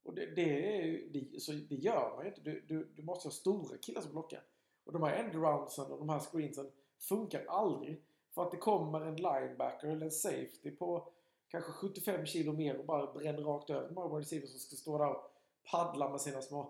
Och 0.03 0.15
det, 0.15 0.27
det, 0.27 0.77
är, 0.77 1.09
det, 1.13 1.41
så 1.41 1.53
det 1.53 1.75
gör 1.75 2.17
man 2.17 2.25
ju 2.25 2.29
inte. 2.29 2.41
Du, 2.41 2.61
du, 2.61 2.85
du 2.97 3.03
måste 3.03 3.29
ha 3.29 3.33
stora 3.33 3.79
killar 3.79 4.01
som 4.01 4.11
blockar. 4.11 4.43
Och 4.85 4.93
de 4.93 5.03
här 5.03 5.13
endroundsen 5.13 5.93
och 5.93 5.99
de 5.99 6.09
här 6.09 6.19
screensen 6.19 6.71
funkar 6.99 7.45
aldrig. 7.49 8.05
För 8.35 8.43
att 8.43 8.51
det 8.51 8.57
kommer 8.57 9.01
en 9.01 9.17
linebacker 9.17 9.89
eller 9.89 10.07
en 10.07 10.11
safety 10.11 10.71
på 10.71 11.13
kanske 11.49 11.73
75 11.73 12.27
kilo 12.27 12.53
mer 12.53 12.79
och 12.79 12.85
bara 12.85 13.13
bränner 13.13 13.43
rakt 13.43 13.71
över 13.71 13.91
Marvin 13.91 14.25
här 14.25 14.31
wide 14.31 14.47
som 14.47 14.61
ska 14.61 14.77
stå 14.77 14.99
där 14.99 15.11
och 15.11 15.31
paddla 15.71 16.11
med 16.11 16.21
sina 16.21 16.43
små 16.43 16.61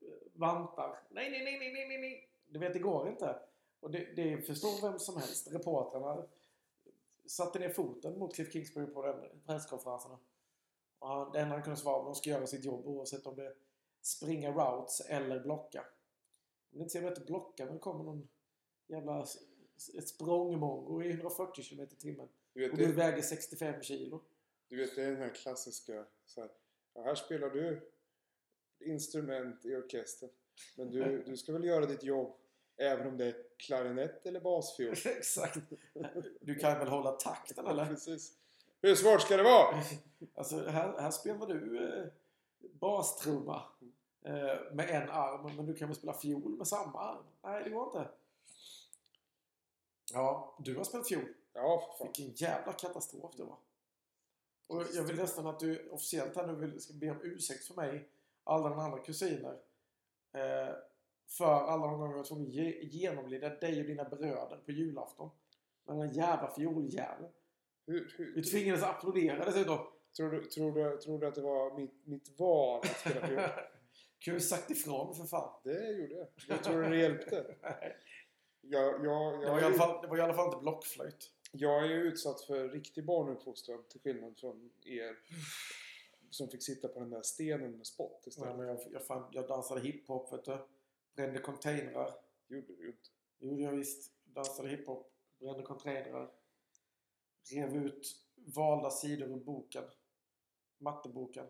eh, 0.00 0.08
vantar. 0.32 0.98
Nej, 1.10 1.30
nej, 1.30 1.44
nej, 1.44 1.58
nej, 1.58 1.72
nej, 1.72 1.88
nej, 1.88 1.98
nej. 2.00 2.28
Du 2.46 2.58
vet, 2.58 2.72
det 2.72 2.78
går 2.78 3.08
inte. 3.08 3.38
Och 3.80 3.90
det, 3.90 4.16
det 4.16 4.42
förstår 4.42 4.90
vem 4.90 4.98
som 4.98 5.16
helst. 5.16 5.52
Reportrarna 5.52 6.26
satte 7.26 7.58
ner 7.58 7.70
foten 7.70 8.18
mot 8.18 8.34
Cliff 8.34 8.52
Kingsbury 8.52 8.86
på 8.86 9.06
den 9.06 9.40
presskonferensen. 9.46 10.10
Och 10.98 11.32
det 11.32 11.40
enda 11.40 11.54
han 11.54 11.62
kunde 11.62 11.76
svara 11.76 12.02
var 12.02 12.10
att 12.10 12.14
de 12.14 12.20
ska 12.20 12.30
göra 12.30 12.46
sitt 12.46 12.64
jobb 12.64 12.86
oavsett 12.86 13.26
om 13.26 13.36
det 13.36 13.46
är 13.46 13.54
springa 14.02 14.50
routes 14.50 15.00
eller 15.00 15.40
blocka. 15.40 15.80
Om 16.72 16.78
det 16.78 16.82
inte 16.82 16.92
ser 16.92 17.02
bättre 17.02 17.24
blocka 17.24 17.64
men 17.64 17.74
det 17.74 17.80
kommer 17.80 18.04
någon 18.04 18.28
jävla 18.86 19.26
språngmongo 20.06 21.02
i 21.02 21.10
140 21.10 21.64
km 21.64 21.80
i 21.80 21.86
timmen. 21.86 22.28
Du 22.52 22.60
vet, 22.60 22.72
Och 22.72 22.78
du 22.78 22.86
det, 22.86 22.92
väger 22.92 23.22
65 23.22 23.82
kilo. 23.82 24.24
du 24.68 24.76
vet, 24.76 24.96
det 24.96 25.02
är 25.04 25.10
den 25.10 25.22
här 25.22 25.34
klassiska... 25.34 26.06
Så 26.24 26.40
här, 26.40 26.50
ja, 26.94 27.02
här 27.02 27.14
spelar 27.14 27.50
du 27.50 27.92
instrument 28.80 29.64
i 29.64 29.76
orkestern. 29.76 30.30
Men 30.76 30.90
du, 30.90 31.22
du 31.26 31.36
ska 31.36 31.52
väl 31.52 31.64
göra 31.64 31.86
ditt 31.86 32.02
jobb 32.02 32.36
även 32.78 33.06
om 33.06 33.16
det 33.16 33.26
är 33.26 33.34
klarinett 33.56 34.26
eller 34.26 34.40
basfiol. 34.40 34.94
Exakt. 35.04 35.58
Du 36.40 36.54
kan 36.54 36.78
väl 36.78 36.88
hålla 36.88 37.12
takten 37.12 37.66
eller? 37.66 37.86
Precis. 37.88 38.32
Hur 38.82 38.94
svårt 38.94 39.22
ska 39.22 39.36
det 39.36 39.42
vara? 39.42 39.82
Alltså 40.34 40.68
här, 40.68 41.00
här 41.00 41.10
spelar 41.10 41.46
du 41.46 41.88
eh, 41.88 42.06
bastrumma 42.72 43.62
eh, 44.24 44.72
med 44.72 44.90
en 44.90 45.10
arm 45.10 45.56
men 45.56 45.66
du 45.66 45.74
kan 45.74 45.88
väl 45.88 45.96
spela 45.96 46.12
fiol 46.12 46.56
med 46.56 46.66
samma 46.66 47.00
arm? 47.00 47.24
Nej, 47.42 47.64
det 47.64 47.70
går 47.70 47.86
inte. 47.86 48.10
Ja, 50.12 50.56
du 50.58 50.76
har 50.76 50.84
spelat 50.84 51.08
fiol. 51.08 51.34
Ja, 51.52 51.80
för 51.80 52.04
fan. 52.04 52.12
Vilken 52.16 52.34
jävla 52.34 52.72
katastrof 52.72 53.32
det 53.36 53.44
var. 53.44 53.56
Och 54.66 54.84
jag 54.94 55.02
vill 55.02 55.16
nästan 55.16 55.46
att 55.46 55.60
du 55.60 55.88
officiellt 55.88 56.36
här 56.36 56.46
nu 56.46 56.54
vill, 56.54 56.80
ska 56.80 56.94
be 56.94 57.10
om 57.10 57.20
ursäkt 57.22 57.64
för 57.64 57.74
mig, 57.74 58.08
alla 58.44 58.68
dina 58.68 58.82
andra 58.82 58.98
kusiner. 58.98 59.58
Eh, 60.32 60.74
för 61.28 61.44
alla 61.44 61.86
de 61.86 61.98
gånger 61.98 62.10
jag 62.12 62.16
var 62.16 62.24
tvungen 62.24 62.46
att 62.46 62.54
ge, 62.54 62.80
genomlida 62.82 63.48
dig 63.48 63.80
och 63.80 63.86
dina 63.86 64.04
bröder 64.04 64.56
på 64.64 64.72
julafton. 64.72 65.30
Med 65.86 65.96
den 65.96 66.12
jävla 66.12 66.54
fioljäveln. 66.54 67.32
Vi 68.34 68.42
tvingades 68.42 68.82
applådera 68.82 69.44
dessutom. 69.44 69.78
tror, 70.16 70.30
du, 70.30 70.44
tror, 70.44 70.72
du, 70.72 70.96
tror 70.96 71.18
du 71.18 71.26
att 71.26 71.34
det 71.34 71.40
var 71.40 71.78
mitt, 71.78 72.06
mitt 72.06 72.40
val 72.40 72.80
att 72.80 73.00
spela 73.00 73.26
fiol? 73.26 73.40
Kunde 74.24 74.40
sagt 74.40 74.70
ifrån 74.70 75.14
för 75.14 75.24
fan. 75.24 75.60
Det 75.64 75.90
gjorde 75.92 76.14
jag. 76.14 76.28
Jag 76.48 76.64
tror 76.64 76.82
det 76.82 76.96
hjälpte. 76.96 77.56
Nej. 77.62 77.96
Jag, 78.60 79.04
jag, 79.04 79.40
Det 79.40 79.46
jag, 79.46 79.52
var, 79.52 79.60
i 79.60 79.64
alla 79.64 79.74
fall, 79.74 80.02
det 80.02 80.08
var 80.08 80.18
i 80.18 80.20
alla 80.20 80.34
fall 80.34 80.46
inte 80.46 80.58
blockflöjt. 80.58 81.30
jag 81.52 81.84
är 81.84 81.88
ju 81.88 82.02
utsatt 82.02 82.40
för 82.40 82.68
riktig 82.68 83.04
barnuppfostran 83.04 83.84
till 83.88 84.00
skillnad 84.00 84.38
från 84.38 84.70
er 84.84 85.16
som 86.30 86.48
fick 86.48 86.62
sitta 86.62 86.88
på 86.88 87.00
den 87.00 87.10
där 87.10 87.22
stenen 87.22 87.76
med 87.76 87.86
spott 87.86 88.26
istället. 88.26 88.56
men 88.56 88.66
jag, 88.66 88.78
jag, 88.92 89.06
fan, 89.06 89.30
jag 89.32 89.48
dansade 89.48 89.80
hiphop, 89.80 90.32
vet 90.32 90.44
du. 90.44 90.58
Brände 91.18 91.38
containrar. 91.40 92.14
Gjorde 92.48 92.66
du 92.66 92.86
inte. 92.88 93.10
gjorde 93.38 93.62
jag 93.62 93.72
visst. 93.72 94.12
Dansade 94.24 94.68
hiphop. 94.68 95.12
Brände 95.38 95.62
containrar. 95.62 96.30
Rev 97.50 97.76
ut 97.76 98.26
valda 98.34 98.90
sidor 98.90 99.28
ur 99.28 99.44
boken. 99.44 99.84
Matteboken. 100.78 101.46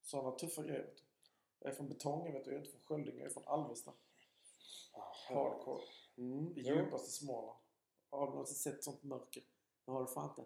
Sådana 0.00 0.30
tuffa 0.30 0.62
grejer. 0.62 0.94
Jag 1.58 1.72
är 1.72 1.74
från 1.74 1.88
Betongen, 1.88 2.32
vet 2.32 2.44
du. 2.44 2.50
Jag 2.50 2.60
är 2.60 2.64
inte 2.64 2.78
från 2.78 2.82
Sköldinge. 2.84 3.18
Jag 3.18 3.26
är 3.26 3.30
från 3.30 3.44
Alvesta. 3.46 3.92
Hardcore. 5.28 5.82
Mm, 6.16 6.52
jo. 6.56 6.76
djupaste 6.76 7.10
Småland. 7.10 7.58
Har 8.10 8.26
du 8.26 8.30
någonsin 8.32 8.56
sett 8.56 8.84
sånt 8.84 9.02
mörker? 9.02 9.42
Det 9.84 9.92
har 9.92 10.00
du 10.00 10.06
fan 10.06 10.30
inte. 10.30 10.44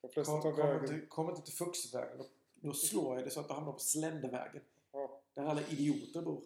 De 0.00 0.08
flesta 0.08 0.32
Kom, 0.32 0.42
tar 0.42 0.52
kom, 0.52 0.94
inte, 0.94 1.06
kom 1.06 1.30
inte 1.30 1.42
till 1.42 1.54
Fuxvägen. 1.54 2.18
Då, 2.18 2.26
då 2.54 2.72
slår 2.72 3.14
jag 3.16 3.24
dig 3.24 3.30
så 3.30 3.40
att 3.40 3.48
du 3.48 3.54
hamnar 3.54 3.72
på 3.72 3.78
Sländervägen. 3.78 4.62
Ja, 4.92 5.20
Där 5.34 5.44
alla 5.44 5.62
idioter 5.62 6.22
bor. 6.22 6.42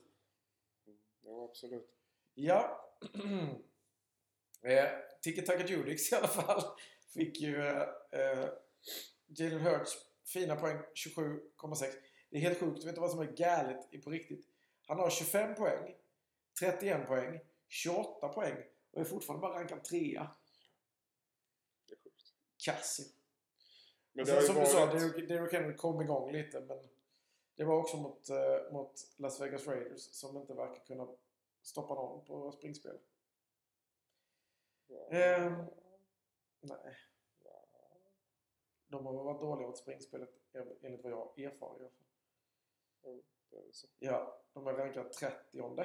Absolut. 1.51 1.91
Ja. 2.35 2.91
eh, 4.63 4.89
Tiki 5.23 5.43
Taka 5.43 5.67
Judix 5.67 6.13
i 6.13 6.15
alla 6.15 6.29
fall 6.29 6.63
fick 7.15 7.41
ju 7.41 7.57
eh, 7.57 7.89
eh, 8.13 8.49
Jalen 9.27 9.61
Hurts 9.61 9.99
fina 10.25 10.57
poäng 10.57 10.79
27,6. 10.95 11.93
Det 12.31 12.37
är 12.37 12.41
helt 12.41 12.59
sjukt. 12.59 12.85
Vet 12.85 12.95
du 12.95 13.01
vad 13.01 13.11
som 13.11 13.21
är 13.21 13.33
galet 13.33 14.05
på 14.05 14.11
riktigt? 14.11 14.47
Han 14.87 14.99
har 14.99 15.11
25 15.11 15.55
poäng, 15.55 15.95
31 16.61 17.07
poäng, 17.07 17.41
28 17.69 18.29
poäng 18.29 18.57
och 18.93 19.01
är 19.01 19.05
fortfarande 19.05 19.41
bara 19.41 19.59
rankad 19.59 19.85
trea. 19.85 20.31
Det 21.89 21.95
är 21.95 21.99
sjukt. 21.99 22.35
Kass 22.65 23.01
ju. 23.01 23.05
Men 24.13 24.25
det 24.25 24.31
sen, 24.31 24.41
ju 24.41 24.47
som 24.47 24.57
du 24.57 24.67
sa, 24.67 24.87
varit... 24.87 25.01
Derrick 25.01 25.29
Derrick 25.29 25.53
Henry 25.53 25.77
kom 25.77 26.01
igång 26.01 26.33
lite 26.33 26.61
men 26.61 26.79
det 27.57 27.65
var 27.65 27.77
också 27.77 27.97
mot, 27.97 28.31
eh, 28.31 28.73
mot 28.73 28.93
Las 29.17 29.41
Vegas 29.41 29.67
Raiders 29.67 30.01
som 30.01 30.37
inte 30.37 30.55
verkar 30.55 30.85
kunna 30.85 31.09
stoppa 31.63 31.95
någon 31.95 32.25
på 32.25 32.53
springspel. 32.53 32.99
Ehm, 35.11 35.65
nej. 36.61 36.97
De 38.89 39.07
har 39.07 39.13
varit 39.13 39.41
dåliga 39.41 39.67
mot 39.67 39.79
springspelet 39.79 40.31
enligt 40.83 41.03
vad 41.03 41.13
jag 41.13 41.17
har 41.17 41.39
erfarit 41.39 41.81
i 41.81 41.85
alla 41.85 41.91
fall. 41.91 43.23
Så. 43.73 43.89
Ja, 43.99 44.43
de 44.53 44.67
är 44.67 44.73
rankade 44.73 45.09
30 45.09 45.85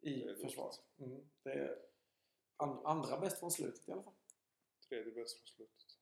i 0.00 0.34
försvaret. 0.34 0.80
Mm, 0.98 1.30
det 1.42 1.52
är 1.52 1.78
an, 2.56 2.80
andra 2.84 3.20
bäst 3.20 3.38
från 3.38 3.50
slutet 3.50 3.88
i 3.88 3.92
alla 3.92 4.02
fall. 4.02 4.14
Tredje 4.88 5.12
bäst 5.12 5.38
från 5.38 5.46
slutet. 5.46 5.98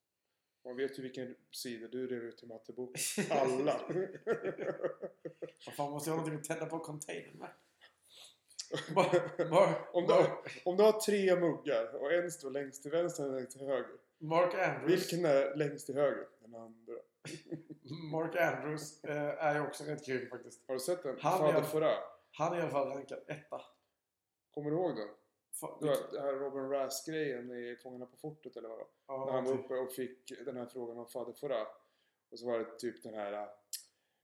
Man 0.65 0.77
vet 0.77 0.99
ju 0.99 1.03
vilken 1.03 1.37
sida 1.51 1.89
du 1.89 2.07
rev 2.07 2.23
ut 2.23 2.43
i 2.43 2.47
matteboken. 2.47 3.25
Alla! 3.31 3.81
Vad 5.67 5.75
fan, 5.75 5.91
måste 5.91 6.11
jag 6.11 6.17
ha 6.17 6.27
någonting 6.27 6.41
att 6.41 6.45
tända 6.45 6.67
på 6.67 6.79
containern 6.79 7.39
med? 7.39 7.51
Bara, 8.95 9.47
bara, 9.51 9.75
om, 9.93 10.07
du, 10.07 10.15
om 10.65 10.77
du 10.77 10.83
har 10.83 10.93
tre 11.01 11.37
muggar 11.41 11.95
och 11.95 12.13
en 12.13 12.31
står 12.31 12.51
längst 12.51 12.83
till 12.83 12.91
vänster 12.91 13.33
och 13.33 13.41
en 13.41 13.47
till 13.49 13.61
höger. 13.67 13.97
Mark 14.19 14.55
Andrews, 14.55 14.91
Vilken 15.13 15.25
är 15.25 15.57
längst 15.57 15.87
till 15.87 15.95
höger? 15.95 16.27
Den 16.41 16.55
andra. 16.55 16.93
Mark 18.13 18.37
Andrews 18.37 19.05
eh, 19.05 19.45
är 19.45 19.55
ju 19.55 19.61
också 19.61 19.85
rätt 19.85 20.07
grym 20.07 20.29
faktiskt. 20.31 20.61
Har 20.67 20.75
du 20.75 20.81
sett 20.81 21.03
den? 21.03 21.17
Han 21.21 21.39
Fader 21.39 21.63
Fora. 21.63 21.93
Han 22.33 22.53
är 22.53 22.59
i 22.59 22.61
alla 22.63 22.71
fall 22.71 22.89
rankad 22.89 23.19
etta. 23.27 23.61
Kommer 24.51 24.71
du 24.71 24.77
ihåg 24.77 24.97
den? 24.97 25.09
Fa- 25.61 25.79
Det 25.81 25.87
var 25.87 26.13
det 26.13 26.21
här 26.21 26.33
Robin 26.33 26.69
Rass-grejen 26.71 27.51
i 27.51 27.77
Fångarna 27.83 28.07
på 28.07 28.17
fortet 28.17 28.57
eller 28.57 28.69
vad 28.69 28.79
det 28.79 28.83
var. 28.83 28.91
ja, 29.17 29.25
När 29.27 29.33
han 29.33 29.45
var 29.45 29.53
typ. 29.57 29.65
uppe 29.65 29.75
och 29.75 29.93
fick 29.93 30.33
den 30.45 30.57
här 30.57 30.67
frågan 30.67 30.99
om 30.99 31.07
Fader 31.07 31.33
Fouras. 31.33 31.69
Och 32.31 32.39
så 32.39 32.47
var 32.47 32.59
det 32.59 32.79
typ 32.79 33.03
den 33.03 33.15
här... 33.15 33.33
äh, 33.33 33.49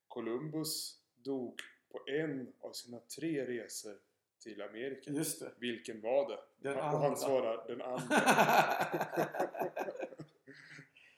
Columbus 0.09 1.01
dog 1.15 1.61
på 1.93 2.01
en 2.11 2.53
av 2.61 2.73
sina 2.73 3.01
tre 3.01 3.45
resor 3.47 3.99
till 4.47 4.63
Amerika. 4.63 5.11
Just 5.11 5.41
det. 5.41 5.53
Vilken 5.59 6.01
var 6.01 6.29
det? 6.29 6.39
Den 6.59 6.77
och 6.77 6.85
andra. 6.85 6.99
han 7.09 7.17
svarar 7.17 7.65
den 7.69 7.83
andra. 7.83 8.17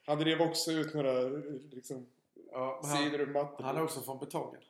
han 0.07 0.19
drev 0.19 0.41
också 0.41 0.71
ut 0.73 0.95
några 0.95 1.21
liksom, 1.71 2.07
ja, 2.53 2.83
sidor 2.83 3.21
ur 3.21 3.27
matten. 3.33 3.65
han 3.67 3.77
är 3.77 3.83
också 3.85 4.01
från 4.01 4.19
betongen. 4.19 4.61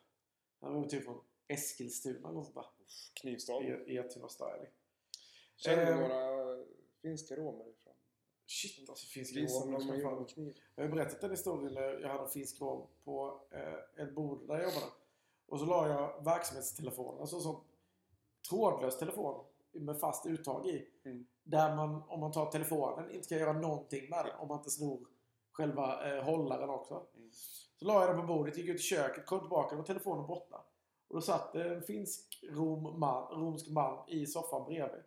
Han 0.60 0.84
är 0.84 0.88
typ 0.88 1.04
från 1.04 1.20
Eskilstuna 1.48 2.18
eller 2.28 2.32
något 2.38 2.44
sånt 2.46 2.56
där. 2.56 2.64
Knivstad. 3.20 3.62
I 3.62 3.96
Etuna 3.96 4.28
style. 4.28 4.66
Känner 5.56 5.86
du 5.86 5.92
Ehm. 5.92 6.00
några 6.00 6.64
finska 7.02 7.36
romer 7.36 7.68
ifrån? 7.70 7.94
Shit 8.46 8.88
alltså 8.88 9.06
finska 9.06 9.40
Visa 9.40 9.60
rom. 9.64 9.70
någon 9.72 9.86
man 9.86 9.98
gjorde 10.00 10.16
fan. 10.16 10.24
kniv. 10.26 10.56
Jag 10.74 10.84
har 10.84 10.90
berättat 10.90 11.20
den 11.20 11.30
historien 11.30 11.74
när 11.74 12.00
jag 12.00 12.08
hade 12.08 12.22
en 12.22 12.28
finsk 12.28 12.60
rom 12.60 12.86
på 13.04 13.40
eh, 13.50 14.02
ett 14.04 14.14
bord 14.14 14.46
där 14.48 14.54
jag 14.54 14.62
jobbade. 14.64 14.86
Och 15.46 15.58
så 15.60 15.66
la 15.66 15.88
jag 15.88 16.24
verksamhetstelefonen, 16.24 17.20
alltså 17.20 17.40
sån 17.40 17.64
trådlös 18.48 18.98
telefon 18.98 19.44
med 19.72 20.00
fast 20.00 20.26
uttag 20.26 20.66
i. 20.66 20.88
Mm. 21.04 21.26
Där 21.42 21.76
man, 21.76 22.02
om 22.08 22.20
man 22.20 22.32
tar 22.32 22.46
telefonen, 22.46 23.10
inte 23.10 23.28
kan 23.28 23.38
göra 23.38 23.52
någonting 23.52 24.10
med 24.10 24.24
den 24.24 24.40
om 24.40 24.48
man 24.48 24.58
inte 24.58 24.70
snor 24.70 25.06
själva 25.52 26.12
eh, 26.12 26.24
hållaren 26.24 26.70
också. 26.70 27.06
Mm. 27.16 27.30
Så 27.78 27.84
la 27.84 28.00
jag 28.00 28.10
den 28.10 28.20
på 28.20 28.26
bordet, 28.26 28.56
gick 28.56 28.68
ut 28.68 28.80
i 28.80 28.82
köket, 28.82 29.26
kom 29.26 29.40
tillbaka 29.40 29.76
och 29.76 29.86
telefonen 29.86 30.26
borta. 30.26 30.56
Och 31.08 31.14
då 31.14 31.20
satt 31.20 31.54
en 31.54 31.82
finsk 31.82 32.44
rom 32.50 33.00
man, 33.00 33.22
romsk 33.22 33.68
man 33.68 34.08
i 34.08 34.26
soffan 34.26 34.64
bredvid. 34.64 35.02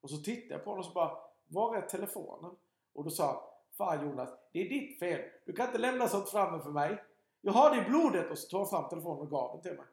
Och 0.00 0.10
så 0.10 0.16
tittade 0.16 0.54
jag 0.54 0.64
på 0.64 0.70
honom 0.70 0.78
och 0.78 0.86
så 0.86 0.92
bara 0.92 1.18
Var 1.48 1.76
är 1.76 1.80
telefonen? 1.80 2.56
Och 2.94 3.04
då 3.04 3.10
sa 3.10 3.26
han 3.26 3.36
Fan 3.76 4.06
Jonas, 4.06 4.30
det 4.52 4.60
är 4.60 4.68
ditt 4.68 4.98
fel. 4.98 5.20
Du 5.46 5.52
kan 5.52 5.66
inte 5.66 5.78
lämna 5.78 6.08
sånt 6.08 6.28
framme 6.28 6.62
för 6.62 6.70
mig. 6.70 7.04
Jag 7.40 7.52
har 7.52 7.70
det 7.70 7.82
i 7.82 7.88
blodet! 7.88 8.30
Och 8.30 8.38
så 8.38 8.48
tog 8.48 8.60
han 8.60 8.68
fram 8.68 8.88
telefonen 8.88 9.20
och 9.20 9.30
gav 9.30 9.52
den 9.52 9.62
till 9.62 9.80
mig. 9.80 9.86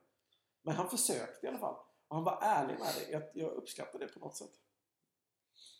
Men 0.61 0.75
han 0.75 0.89
försökte 0.89 1.45
i 1.45 1.49
alla 1.49 1.57
fall. 1.57 1.75
Och 2.13 2.17
han 2.17 2.23
var 2.25 2.39
ärlig 2.41 2.79
med 2.79 2.87
det. 2.99 3.11
Jag, 3.11 3.23
jag 3.33 3.51
uppskattar 3.51 3.99
det 3.99 4.07
på 4.07 4.19
något 4.19 4.35
sätt. 4.37 4.51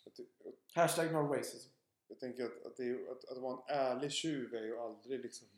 Jag, 0.04 0.14
ty- 0.14 0.26
jag, 0.38 0.52
Hashtag 0.82 1.12
no 1.12 1.16
racism. 1.32 1.70
jag 2.08 2.20
tänker 2.20 2.44
att, 2.44 2.66
att, 2.66 2.76
det 2.76 2.84
är, 2.84 3.12
att, 3.12 3.24
att 3.24 3.38
vara 3.38 3.52
en 3.54 3.76
ärlig 3.76 4.12
tjuv 4.12 4.54
är 4.54 4.62
ju 4.62 4.78
aldrig 4.78 5.20
liksom 5.20 5.48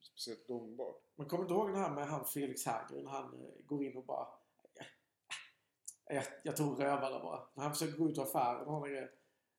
speciellt 0.00 0.46
gångbart. 0.46 1.02
Men 1.16 1.28
kommer 1.28 1.44
du 1.44 1.54
ihåg 1.54 1.68
den 1.68 1.76
här 1.80 1.90
med 1.94 2.06
han 2.08 2.24
Felix 2.24 2.66
Herngren? 2.66 3.06
Han 3.06 3.24
eh, 3.44 3.64
går 3.64 3.84
in 3.84 3.96
och 3.96 4.04
bara... 4.04 4.28
"Äh, 6.10 6.16
Jag, 6.16 6.24
jag 6.44 6.56
tog 6.56 6.80
rövare 6.82 7.22
bara. 7.22 7.48
När 7.54 7.62
han 7.64 7.72
försöker 7.72 7.98
gå 7.98 8.08
ut 8.08 8.18
ur 8.18 8.22
affären 8.22 8.66
och 8.66 8.72
han 8.72 8.82
är, 8.84 9.10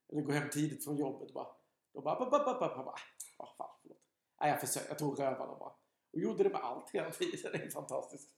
eller 0.10 0.22
gå 0.22 0.32
hem 0.32 0.50
tidigt 0.50 0.84
från 0.86 0.98
jobbet 0.98 1.34
bara. 1.34 1.48
Då 1.94 2.02
bara... 2.02 2.20
Bap, 2.20 2.32
bap, 2.32 2.60
bap. 2.60 2.76
Han 2.76 2.86
bara... 2.86 2.96
Ja, 3.38 3.54
fan, 3.58 3.70
förlåt. 3.82 4.02
Nej, 4.42 4.50
jag 4.50 4.62
försökte. 4.62 4.90
Jag 4.90 5.00
tog 5.00 5.20
rövare 5.20 5.60
bara. 5.60 5.74
Och 6.14 6.20
gjorde 6.20 6.44
det 6.44 6.50
med 6.50 6.62
allt 6.62 6.90
hela 6.90 7.12
tiden. 7.12 7.52
Det 7.52 7.58
är 7.64 7.70
fantastiskt. 7.70 8.30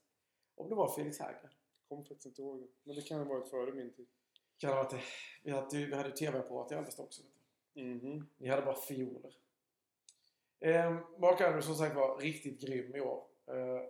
Om 0.55 0.69
det 0.69 0.75
var 0.75 0.95
Felix 0.95 1.19
Herngren. 1.19 1.51
Kommer 1.93 2.03
faktiskt 2.03 2.25
inte 2.25 2.41
ihåg 2.41 2.61
det. 2.61 2.67
Men 2.83 2.95
det 2.95 3.01
kan 3.01 3.17
ha 3.17 3.25
varit 3.25 3.49
före 3.49 3.71
min 3.71 3.93
tid. 3.93 4.07
Kan 4.57 4.69
det 4.69 4.75
ha 4.75 4.83
varit 4.83 4.91
det. 4.91 5.01
Vi 5.43 5.51
hade, 5.51 5.85
vi 5.85 5.95
hade 5.95 6.11
tv-apparat 6.11 6.71
i 6.71 6.75
Alvesta 6.75 7.03
också. 7.03 7.21
Du. 7.73 7.83
Mhm. 7.83 8.27
Ni 8.37 8.49
hade 8.49 8.61
bara 8.61 8.75
fioler. 8.75 9.35
Eh, 10.59 10.91
Mark 11.19 11.41
Andrews 11.41 11.65
som 11.65 11.75
sagt 11.75 11.95
var 11.95 12.17
riktigt 12.17 12.61
grym 12.61 12.95
i 12.95 13.01
år. 13.01 13.23
Eh, 13.47 13.81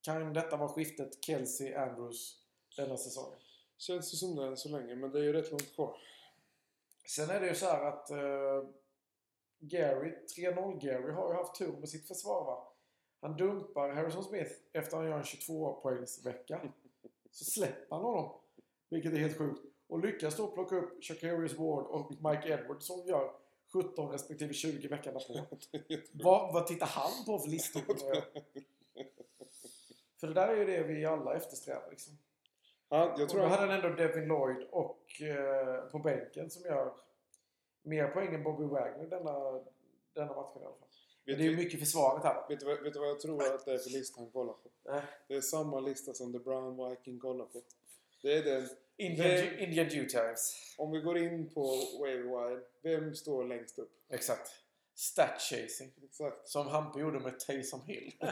kan 0.00 0.32
detta 0.32 0.56
vara 0.56 0.68
skiftet 0.68 1.26
Kelsey-Andrews 1.26 2.34
denna 2.76 2.96
säsongen? 2.96 3.38
Känns 3.78 4.10
det 4.10 4.16
som 4.16 4.36
det 4.36 4.46
än 4.46 4.56
så 4.56 4.68
länge, 4.68 4.94
men 4.94 5.12
det 5.12 5.18
är 5.18 5.22
ju 5.22 5.32
rätt 5.32 5.50
långt 5.50 5.74
kvar. 5.74 5.96
Sen 7.08 7.30
är 7.30 7.40
det 7.40 7.46
ju 7.46 7.54
så 7.54 7.66
här 7.66 7.84
att 7.84 8.10
eh, 8.10 8.68
Gary, 9.58 10.14
3-0 10.38 10.80
Gary, 10.80 11.12
har 11.12 11.32
ju 11.32 11.36
haft 11.36 11.58
tur 11.58 11.72
med 11.72 11.88
sitt 11.88 12.08
försvar 12.08 12.44
va? 12.44 12.68
Han 13.20 13.36
dumpar 13.36 13.90
Harrison 13.90 14.24
Smith 14.24 14.52
efter 14.72 14.96
han 14.96 15.06
gör 15.06 15.16
en 15.16 15.22
22-poängsvecka. 15.22 16.72
Så 17.32 17.44
släpper 17.44 17.96
han 17.96 18.04
honom. 18.04 18.40
Vilket 18.88 19.12
är 19.12 19.16
helt 19.16 19.38
sjukt. 19.38 19.60
Och 19.86 19.98
lyckas 19.98 20.36
då 20.36 20.46
plocka 20.46 20.76
upp 20.76 21.04
Shakarius 21.04 21.58
Ward 21.58 21.86
och 21.86 22.10
Mike 22.10 22.48
Edwards 22.48 22.86
som 22.86 23.06
gör 23.06 23.32
17 23.72 24.10
respektive 24.10 24.54
20 24.54 24.88
veckan 24.88 25.14
därpå. 25.14 25.56
Vad, 26.12 26.54
vad 26.54 26.66
tittar 26.66 26.86
han 26.86 27.24
på 27.26 27.38
för 27.38 27.48
listor? 27.48 27.82
För 30.20 30.26
det 30.26 30.34
där 30.34 30.48
är 30.48 30.56
ju 30.56 30.64
det 30.64 30.82
vi 30.82 31.04
alla 31.04 31.34
eftersträvar 31.34 31.90
liksom. 31.90 32.18
Han, 32.88 32.98
jag 33.00 33.22
Och 33.22 33.28
tror 33.28 33.40
då 33.40 33.46
han, 33.46 33.58
hade 33.58 33.72
han 33.72 33.84
ändå 33.84 33.96
Devin 33.96 34.28
Lloyd 34.28 34.66
och 34.70 35.22
eh, 35.22 35.84
på 35.90 35.98
bänken 35.98 36.50
som 36.50 36.64
gör 36.64 36.94
mer 37.82 38.08
poäng 38.08 38.34
än 38.34 38.42
Bobby 38.42 38.64
Wagner 38.64 39.06
denna, 39.06 39.60
denna 40.12 40.34
matchen 40.34 40.62
i 40.62 40.64
alla 40.64 40.74
fall. 40.74 40.88
Vet, 41.24 41.38
det 41.38 41.44
är 41.44 41.50
ju 41.50 41.56
mycket 41.56 41.80
försvaret 41.80 42.24
här. 42.24 42.48
vet, 42.48 42.60
du, 42.60 42.66
vad- 42.66 42.80
vet 42.82 42.92
du 42.92 42.98
vad 42.98 43.08
jag 43.08 43.20
tror 43.20 43.54
att 43.54 43.64
det 43.64 43.72
är 43.72 43.78
för 43.78 43.90
lista 43.90 44.20
han 44.20 44.30
kollar 44.30 44.52
på? 44.52 44.70
Nej. 44.84 45.02
Det 45.28 45.34
är 45.34 45.40
samma 45.40 45.80
lista 45.80 46.14
som 46.14 46.32
The 46.32 46.38
Brown 46.38 46.90
Viking 46.90 47.18
kollar 47.20 47.44
på. 47.44 47.62
Det 48.22 48.32
är 48.32 48.42
den. 48.42 48.68
Indian, 48.96 49.28
Det- 49.28 49.58
Indian 49.62 49.88
Jew 49.88 50.08
Times. 50.08 50.74
Om 50.78 50.90
vi 50.90 51.00
går 51.00 51.18
in 51.18 51.50
på 51.54 51.76
Wavewire, 52.00 52.60
vem 52.82 53.14
står 53.14 53.44
längst 53.44 53.78
upp? 53.78 53.90
Exakt. 54.08 54.50
Stat 54.94 55.40
chasing. 55.40 55.92
Exakt. 56.04 56.48
Som 56.48 56.66
Hampe 56.66 57.00
gjorde 57.00 57.20
med 57.20 57.40
Taysom 57.40 57.80
Hill. 57.86 58.14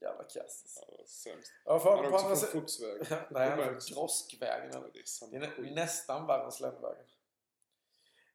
Jävla 0.00 0.22
kass. 0.22 0.34
alltså. 0.34 0.80
Ja, 0.98 1.04
sämst. 1.06 1.52
Ja, 1.64 1.78
för, 1.78 1.96
Han 1.96 2.04
är 2.04 2.12
också 2.12 2.26
från 2.26 2.36
sidan... 2.36 2.52
Fuxvägen. 2.60 3.06
Nej, 3.30 3.48
han 3.50 3.58
är 3.60 3.64
från 3.64 3.74
Droskvägen. 3.94 4.70
Det 4.70 5.36
är 5.36 5.40
Det 5.40 5.62
nä- 5.62 5.74
nästan 5.74 6.26
värre 6.26 6.44
än 6.44 6.52
Sländvägen. 6.52 7.04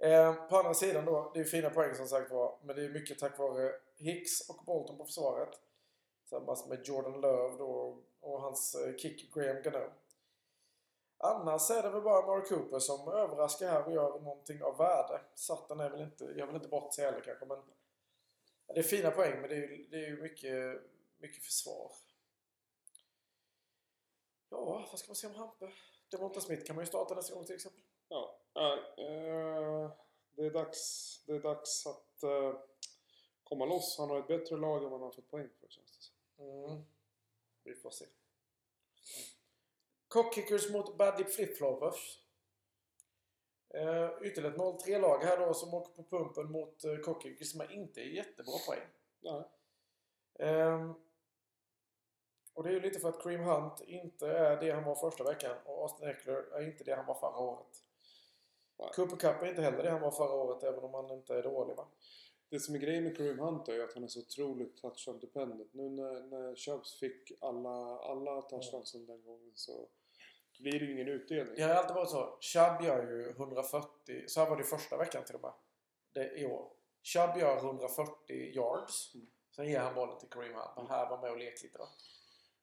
Eh, 0.01 0.33
på 0.33 0.57
andra 0.57 0.73
sidan 0.73 1.05
då, 1.05 1.31
det 1.33 1.39
är 1.39 1.43
fina 1.43 1.69
poäng 1.69 1.95
som 1.95 2.07
sagt 2.07 2.31
var. 2.31 2.59
Men 2.63 2.75
det 2.75 2.85
är 2.85 2.89
mycket 2.89 3.19
tack 3.19 3.39
vare 3.39 3.71
Hicks 3.95 4.49
och 4.49 4.65
Bolton 4.65 4.97
på 4.97 5.05
försvaret. 5.05 5.59
Tillsammans 6.21 6.67
med 6.67 6.87
Jordan 6.87 7.21
Love 7.21 7.57
då 7.57 8.03
och 8.19 8.41
hans 8.41 8.75
eh, 8.75 8.95
kick 8.95 9.33
Graham 9.33 9.61
Gano. 9.61 9.91
Annars 11.17 11.71
är 11.71 11.83
det 11.83 11.89
väl 11.89 12.01
bara 12.01 12.27
Mark 12.27 12.49
Cooper 12.49 12.79
som 12.79 13.07
överraskar 13.07 13.67
här 13.67 13.85
och 13.85 13.93
gör 13.93 14.19
någonting 14.19 14.63
av 14.63 14.77
värde. 14.77 15.21
Satan 15.35 15.79
är 15.79 15.89
väl 15.89 16.01
inte, 16.01 16.23
gör 16.23 16.45
väl 16.45 16.55
inte 16.55 16.67
bort 16.67 16.93
sig 16.93 17.05
heller 17.05 17.21
kanske 17.21 17.45
men 17.45 17.57
det 18.67 18.79
är 18.79 18.83
fina 18.83 19.11
poäng 19.11 19.41
men 19.41 19.49
det 19.49 19.55
är 19.55 19.59
ju 19.59 19.87
det 19.91 20.05
är 20.05 20.21
mycket, 20.21 20.81
mycket 21.17 21.43
försvar. 21.43 21.91
Ja, 24.49 24.87
vad 24.91 24.99
ska 24.99 25.09
man 25.09 25.15
säga 25.15 25.33
om 25.33 25.39
Hampe? 25.39 25.71
Demonta 26.11 26.41
Smith 26.41 26.65
kan 26.65 26.75
man 26.75 26.83
ju 26.83 26.87
starta 26.87 27.15
nästa 27.15 27.35
gång 27.35 27.45
till 27.45 27.55
exempel. 27.55 27.81
Ja, 28.07 28.38
eh, 28.65 29.91
det, 30.31 30.45
är 30.45 30.51
dags, 30.51 31.23
det 31.27 31.33
är 31.33 31.39
dags 31.39 31.87
att 31.87 32.23
eh, 32.23 32.59
komma 33.43 33.65
loss. 33.65 33.95
Han 33.97 34.09
har 34.09 34.19
ett 34.19 34.27
bättre 34.27 34.57
lag 34.57 34.83
än 34.83 34.89
vad 34.89 34.99
han 34.99 35.01
har 35.01 35.11
fått 35.11 35.31
poäng 35.31 35.49
för 35.59 35.67
känns 35.67 36.11
det. 36.37 36.43
Mm. 36.43 36.83
Vi 37.63 37.75
får 37.75 37.91
se. 37.91 38.05
Cockkickers 40.07 40.71
mot 40.71 40.97
Badly 40.97 41.25
Flipfloppers. 41.25 42.19
Uh, 43.75 44.27
ytterligare 44.27 44.53
ett 44.53 44.59
0-3-lag 44.59 45.23
här 45.23 45.37
då 45.37 45.53
som 45.53 45.73
åker 45.73 45.93
på 45.93 46.03
pumpen 46.03 46.51
mot 46.51 46.85
uh, 46.85 46.97
Cockkickers 46.97 47.51
som 47.51 47.71
inte 47.71 48.01
är 48.01 48.05
jättebra 48.05 48.53
poäng. 48.67 48.87
Nej. 49.19 49.43
Ehm, 50.39 50.93
och 52.53 52.63
det 52.63 52.69
är 52.69 52.73
ju 52.73 52.79
lite 52.79 52.99
för 52.99 53.09
att 53.09 53.23
Cream 53.23 53.41
Hunt 53.41 53.81
inte 53.81 54.27
är 54.27 54.57
det 54.61 54.71
han 54.71 54.83
var 54.83 54.95
första 54.95 55.23
veckan 55.23 55.57
och 55.65 55.81
Austin 55.81 56.07
Eckler 56.07 56.33
är 56.33 56.67
inte 56.67 56.83
det 56.83 56.95
han 56.95 57.05
var 57.05 57.15
förra 57.15 57.37
året. 57.37 57.83
Cooper 58.87 59.17
Cup 59.17 59.41
är 59.41 59.45
inte 59.45 59.61
heller 59.61 59.83
det 59.83 59.89
han 59.89 60.01
var 60.01 60.11
förra 60.11 60.33
året 60.33 60.63
även 60.63 60.83
om 60.83 60.93
han 60.93 61.11
inte 61.11 61.35
är 61.35 61.43
dålig 61.43 61.75
va? 61.75 61.87
Det 62.49 62.59
som 62.59 62.75
är 62.75 62.79
grejen 62.79 63.03
med 63.03 63.17
Kareem 63.17 63.39
Hunt 63.39 63.67
är 63.67 63.83
att 63.83 63.93
han 63.93 64.03
är 64.03 64.07
så 64.07 64.19
otroligt 64.19 64.77
touchdown 64.77 65.19
dependent. 65.19 65.73
Nu 65.73 65.89
när, 65.89 66.21
när 66.21 66.55
Chubbs 66.55 66.99
fick 66.99 67.31
alla, 67.41 67.99
alla 67.99 68.41
touchdownsen 68.41 69.05
den 69.05 69.23
gången 69.23 69.51
så 69.55 69.89
blir 70.59 70.79
det 70.79 70.85
ju 70.85 70.93
ingen 70.93 71.07
utdelning. 71.07 71.55
Det 71.55 71.61
har 71.61 71.75
alltid 71.75 71.95
varit 71.95 72.09
så. 72.09 72.37
Chubb 72.41 72.81
gör 72.81 73.11
ju 73.11 73.29
140, 73.29 74.23
så 74.27 74.39
här 74.39 74.49
var 74.49 74.57
det 74.57 74.63
första 74.63 74.97
veckan 74.97 75.23
till 75.25 75.35
och 75.35 75.41
med. 75.41 75.53
Det, 76.13 76.39
I 76.39 76.45
år. 76.45 76.71
Chubb 77.03 77.37
gör 77.37 77.57
140 77.57 78.55
yards. 78.55 79.15
Mm. 79.15 79.27
Sen 79.55 79.67
ger 79.67 79.79
han 79.79 79.95
bollen 79.95 80.19
till 80.19 80.29
Kareem 80.29 80.53
Hunt. 80.53 80.71
Och 80.75 80.89
här 80.89 81.09
var 81.09 81.21
med 81.21 81.31
och 81.31 81.37
lek 81.37 81.63
lite 81.63 81.77
då. 81.77 81.87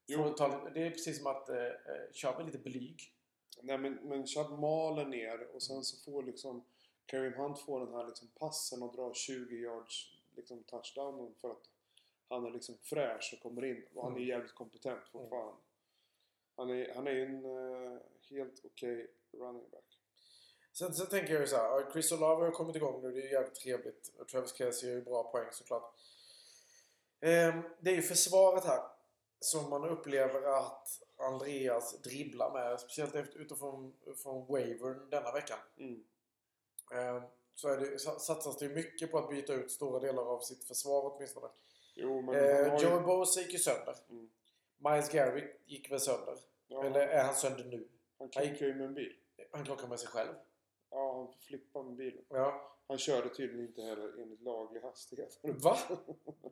Jo. 0.07 0.35
Det 0.75 0.87
är 0.87 0.91
precis 0.91 1.19
som 1.19 1.27
att 1.27 1.49
eh, 1.49 1.57
eh, 1.57 2.13
Chubb 2.13 2.41
är 2.41 2.45
lite 2.45 2.59
blyg. 2.59 3.16
Nej 3.63 3.79
men, 3.79 3.95
men 3.95 4.27
Chubb 4.27 4.59
maler 4.59 5.05
ner 5.05 5.47
och 5.55 5.63
sen 5.63 5.85
så 5.85 5.97
får 6.11 6.23
liksom 6.23 6.65
Kareem 7.07 7.33
Hunt 7.35 7.59
får 7.59 7.81
den 7.81 7.95
här 7.95 8.07
liksom 8.07 8.29
passen 8.29 8.83
och 8.83 8.93
drar 8.97 9.15
20 9.15 9.57
yards 9.57 10.19
liksom 10.37 10.63
touchdownen 10.63 11.35
för 11.41 11.51
att 11.51 11.71
han 12.29 12.47
är 12.47 12.51
liksom 12.51 12.79
fräsch 12.83 13.31
och 13.37 13.43
kommer 13.43 13.65
in 13.65 13.85
och 13.95 14.03
han 14.03 14.13
är 14.13 14.17
Mm. 14.17 14.29
jävligt 14.29 14.55
kompetent 14.55 15.09
fortfarande. 15.13 15.55
Han 16.57 16.71
är, 16.71 16.95
han 16.95 17.07
är 17.07 17.13
en 17.17 17.45
eh, 17.45 17.99
helt 18.31 18.65
okej 18.65 19.11
running 19.33 19.71
back. 19.71 20.01
Sen, 20.73 20.95
sen 20.95 21.07
tänker 21.07 21.33
jag 21.33 21.41
ju 21.41 21.47
så 21.47 21.57
här. 21.57 21.65
ja, 21.65 21.91
Chris 21.93 22.13
Olave 22.13 22.45
har 22.45 22.51
kommit 22.51 22.77
igång 22.77 23.03
nu. 23.03 23.13
Det 23.13 23.21
är 23.21 23.23
ju 23.25 23.31
jävligt 23.33 23.55
trevligt. 23.55 24.13
Och 24.19 24.29
Travis 24.29 24.55
Kelce 24.55 24.87
gör 24.87 24.95
ju 24.95 25.03
bra 25.03 25.31
poäng 25.33 25.49
såklart. 25.53 25.95
Ehm, 27.21 27.63
det 27.81 27.91
är 27.91 27.95
ju 27.95 28.03
försvaret 28.03 28.65
här. 28.65 28.83
som 29.41 29.71
man 29.71 29.85
upplever 29.89 30.43
att 30.43 31.03
Andreas 31.17 32.03
dribblar 32.03 32.53
med. 32.53 32.81
Speciellt 32.81 33.15
efter, 33.15 33.39
utifrån 33.39 33.95
från 34.23 34.47
wavern 34.47 35.11
denna 35.11 35.33
veckan. 35.33 35.59
Mm. 35.79 36.05
Eh, 36.93 37.23
så 37.55 37.69
är 37.69 37.77
det, 37.77 37.99
sa- 37.99 38.19
satsas 38.19 38.59
det 38.59 38.69
mycket 38.69 39.11
på 39.11 39.19
att 39.19 39.31
byta 39.31 39.53
ut 39.55 39.71
stora 39.71 40.01
delar 40.01 40.23
av 40.23 40.41
sitt 40.41 40.65
försvar 40.65 41.13
åtminstone. 41.17 41.49
Jo, 41.95 42.23
men 42.23 42.35
Eh. 42.35 42.77
Joey 42.83 43.01
Bosa 43.01 43.41
gick 43.41 43.53
ju 43.53 43.59
sönder. 43.59 43.97
Mm. 44.11 44.31
Miles 44.79 45.11
Garrett 45.13 45.61
gick 45.67 45.91
väl 45.91 46.01
sönder. 46.01 46.39
Ja, 46.67 46.85
Eller 46.85 47.01
är 47.09 47.25
han 47.25 47.35
sönder 47.35 47.65
nu? 47.65 47.89
han 48.19 48.29
krockade 48.29 48.67
ju 48.67 48.75
med 48.75 48.87
en 48.87 48.95
bil. 48.95 49.17
Han 49.53 49.65
krockar 49.65 49.89
med 49.89 50.01
sig 50.01 50.09
själv. 50.09 50.35
Ja, 50.91 51.15
han 51.17 51.33
flippade 51.41 51.85
med 51.85 51.97
bilen. 51.97 52.25
Ja. 52.29 52.76
Han 52.89 52.99
körde 52.99 53.29
tydligen 53.29 53.67
inte 53.67 53.83
heller 53.83 54.23
enligt 54.23 54.43
laglig 54.43 54.81
hastighet. 54.81 55.39
Va? 55.43 55.79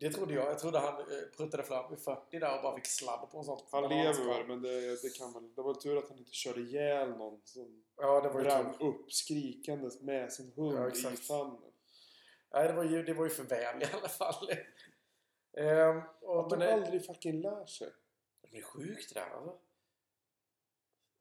Det 0.01 0.11
trodde 0.11 0.35
jag. 0.35 0.47
Jag 0.47 0.59
trodde 0.59 0.79
han 0.79 0.95
eh, 1.01 1.05
pruttade 1.37 1.63
fram 1.63 1.95
i 1.95 1.97
40 1.97 2.39
där 2.39 2.57
och 2.57 2.63
bara 2.63 2.77
fick 2.77 2.87
sladd 2.87 3.31
på 3.31 3.39
en 3.39 3.45
sån. 3.45 3.59
Han 3.71 3.83
lever 3.89 4.45
men 4.49 4.63
det, 4.63 5.03
det 5.03 5.19
kan 5.19 5.33
väl... 5.33 5.55
Det 5.55 5.63
var 5.63 5.75
tur 5.75 5.99
att 5.99 6.09
han 6.09 6.19
inte 6.19 6.33
körde 6.33 6.61
ihjäl 6.61 7.09
någon 7.11 7.41
som 7.45 7.85
Ja, 7.97 8.21
det 8.21 8.29
var 8.29 8.43
brann 8.43 8.79
tur. 8.79 8.87
upp 8.87 9.13
skrikandes 9.13 10.01
med 10.03 10.33
sin 10.33 10.53
hund 10.57 10.79
Ja, 10.79 11.11
i 11.13 11.17
famnen. 11.17 11.73
Nej, 12.53 12.69
det 12.69 12.75
var 12.75 12.85
ju, 12.85 13.03
det 13.03 13.15
var 13.15 13.25
ju 13.25 13.31
för 13.31 13.45
väl 13.45 13.83
i 13.83 13.87
alla 13.93 14.09
fall. 14.09 14.49
Ehm, 15.57 16.01
och, 16.23 16.41
Att 16.41 16.51
men 16.51 16.59
de 16.59 16.67
det, 16.67 16.73
aldrig 16.73 17.07
fucking 17.07 17.41
lär 17.41 17.67
sig. 17.67 17.91
det 18.51 18.59
är 18.59 18.63
sjukt 18.63 19.15
det 19.15 19.21
där 19.21 19.27
alltså. 19.37 19.59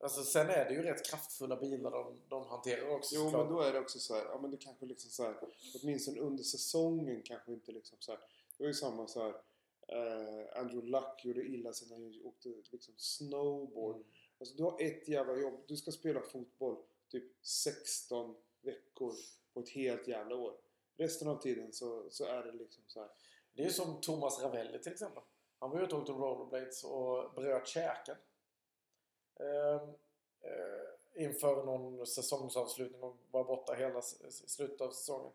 Alltså 0.03 0.23
sen 0.23 0.49
är 0.49 0.65
det 0.65 0.73
ju 0.73 0.81
rätt 0.81 1.05
kraftfulla 1.05 1.55
bilar 1.55 1.91
de, 1.91 2.19
de 2.29 2.47
hanterar 2.47 2.89
också 2.89 3.15
Jo, 3.15 3.31
men 3.31 3.47
då 3.47 3.61
är 3.61 3.73
det 3.73 3.79
också 3.79 3.99
så 3.99 4.15
här, 4.15 4.25
ja 4.25 4.39
men 4.41 4.51
det 4.51 4.57
kanske 4.57 4.85
liksom 4.85 5.09
så 5.11 5.23
här, 5.23 5.35
åtminstone 5.81 6.19
under 6.19 6.43
säsongen 6.43 7.21
kanske 7.23 7.53
inte 7.53 7.71
liksom 7.71 7.97
så 7.99 8.11
här. 8.11 8.19
Det 8.57 8.63
var 8.63 8.67
ju 8.67 8.73
samma 8.73 9.07
så 9.07 9.21
här, 9.21 9.33
eh, 9.87 10.59
Andrew 10.59 10.89
Luck 10.89 11.25
gjorde 11.25 11.45
illa 11.45 11.73
sig 11.73 11.87
när 11.87 11.95
han 11.95 12.21
åkte 12.23 12.49
liksom 12.71 12.93
snowboard. 12.97 13.95
Mm. 13.95 14.07
Alltså 14.39 14.55
du 14.55 14.63
har 14.63 14.81
ett 14.81 15.07
jävla 15.07 15.35
jobb, 15.37 15.63
du 15.67 15.77
ska 15.77 15.91
spela 15.91 16.21
fotboll 16.21 16.77
typ 17.11 17.45
16 17.45 18.35
veckor 18.61 19.13
på 19.53 19.59
ett 19.59 19.69
helt 19.69 20.07
jävla 20.07 20.35
år. 20.35 20.53
Resten 20.97 21.27
av 21.27 21.41
tiden 21.41 21.73
så, 21.73 22.07
så 22.09 22.25
är 22.25 22.43
det 22.43 22.51
liksom 22.51 22.83
så 22.87 22.99
här. 22.99 23.09
Det 23.53 23.61
är 23.61 23.65
ju 23.65 23.73
som 23.73 24.01
Thomas 24.01 24.41
Ravelli 24.41 24.79
till 24.79 24.91
exempel. 24.91 25.23
Han 25.59 25.69
var 25.69 25.83
ute 25.83 25.95
och 25.95 26.01
åkte 26.01 26.11
rollerblades 26.11 26.83
och 26.83 27.33
bröt 27.35 27.67
käken. 27.67 28.15
Ehm, 29.39 29.89
eh, 30.41 31.23
inför 31.23 31.63
någon 31.65 32.07
säsongsavslutning 32.07 33.03
och 33.03 33.17
var 33.31 33.43
borta 33.43 33.73
hela 33.73 34.01
slutet 34.01 34.81
av 34.81 34.91
säsongen. 34.91 35.31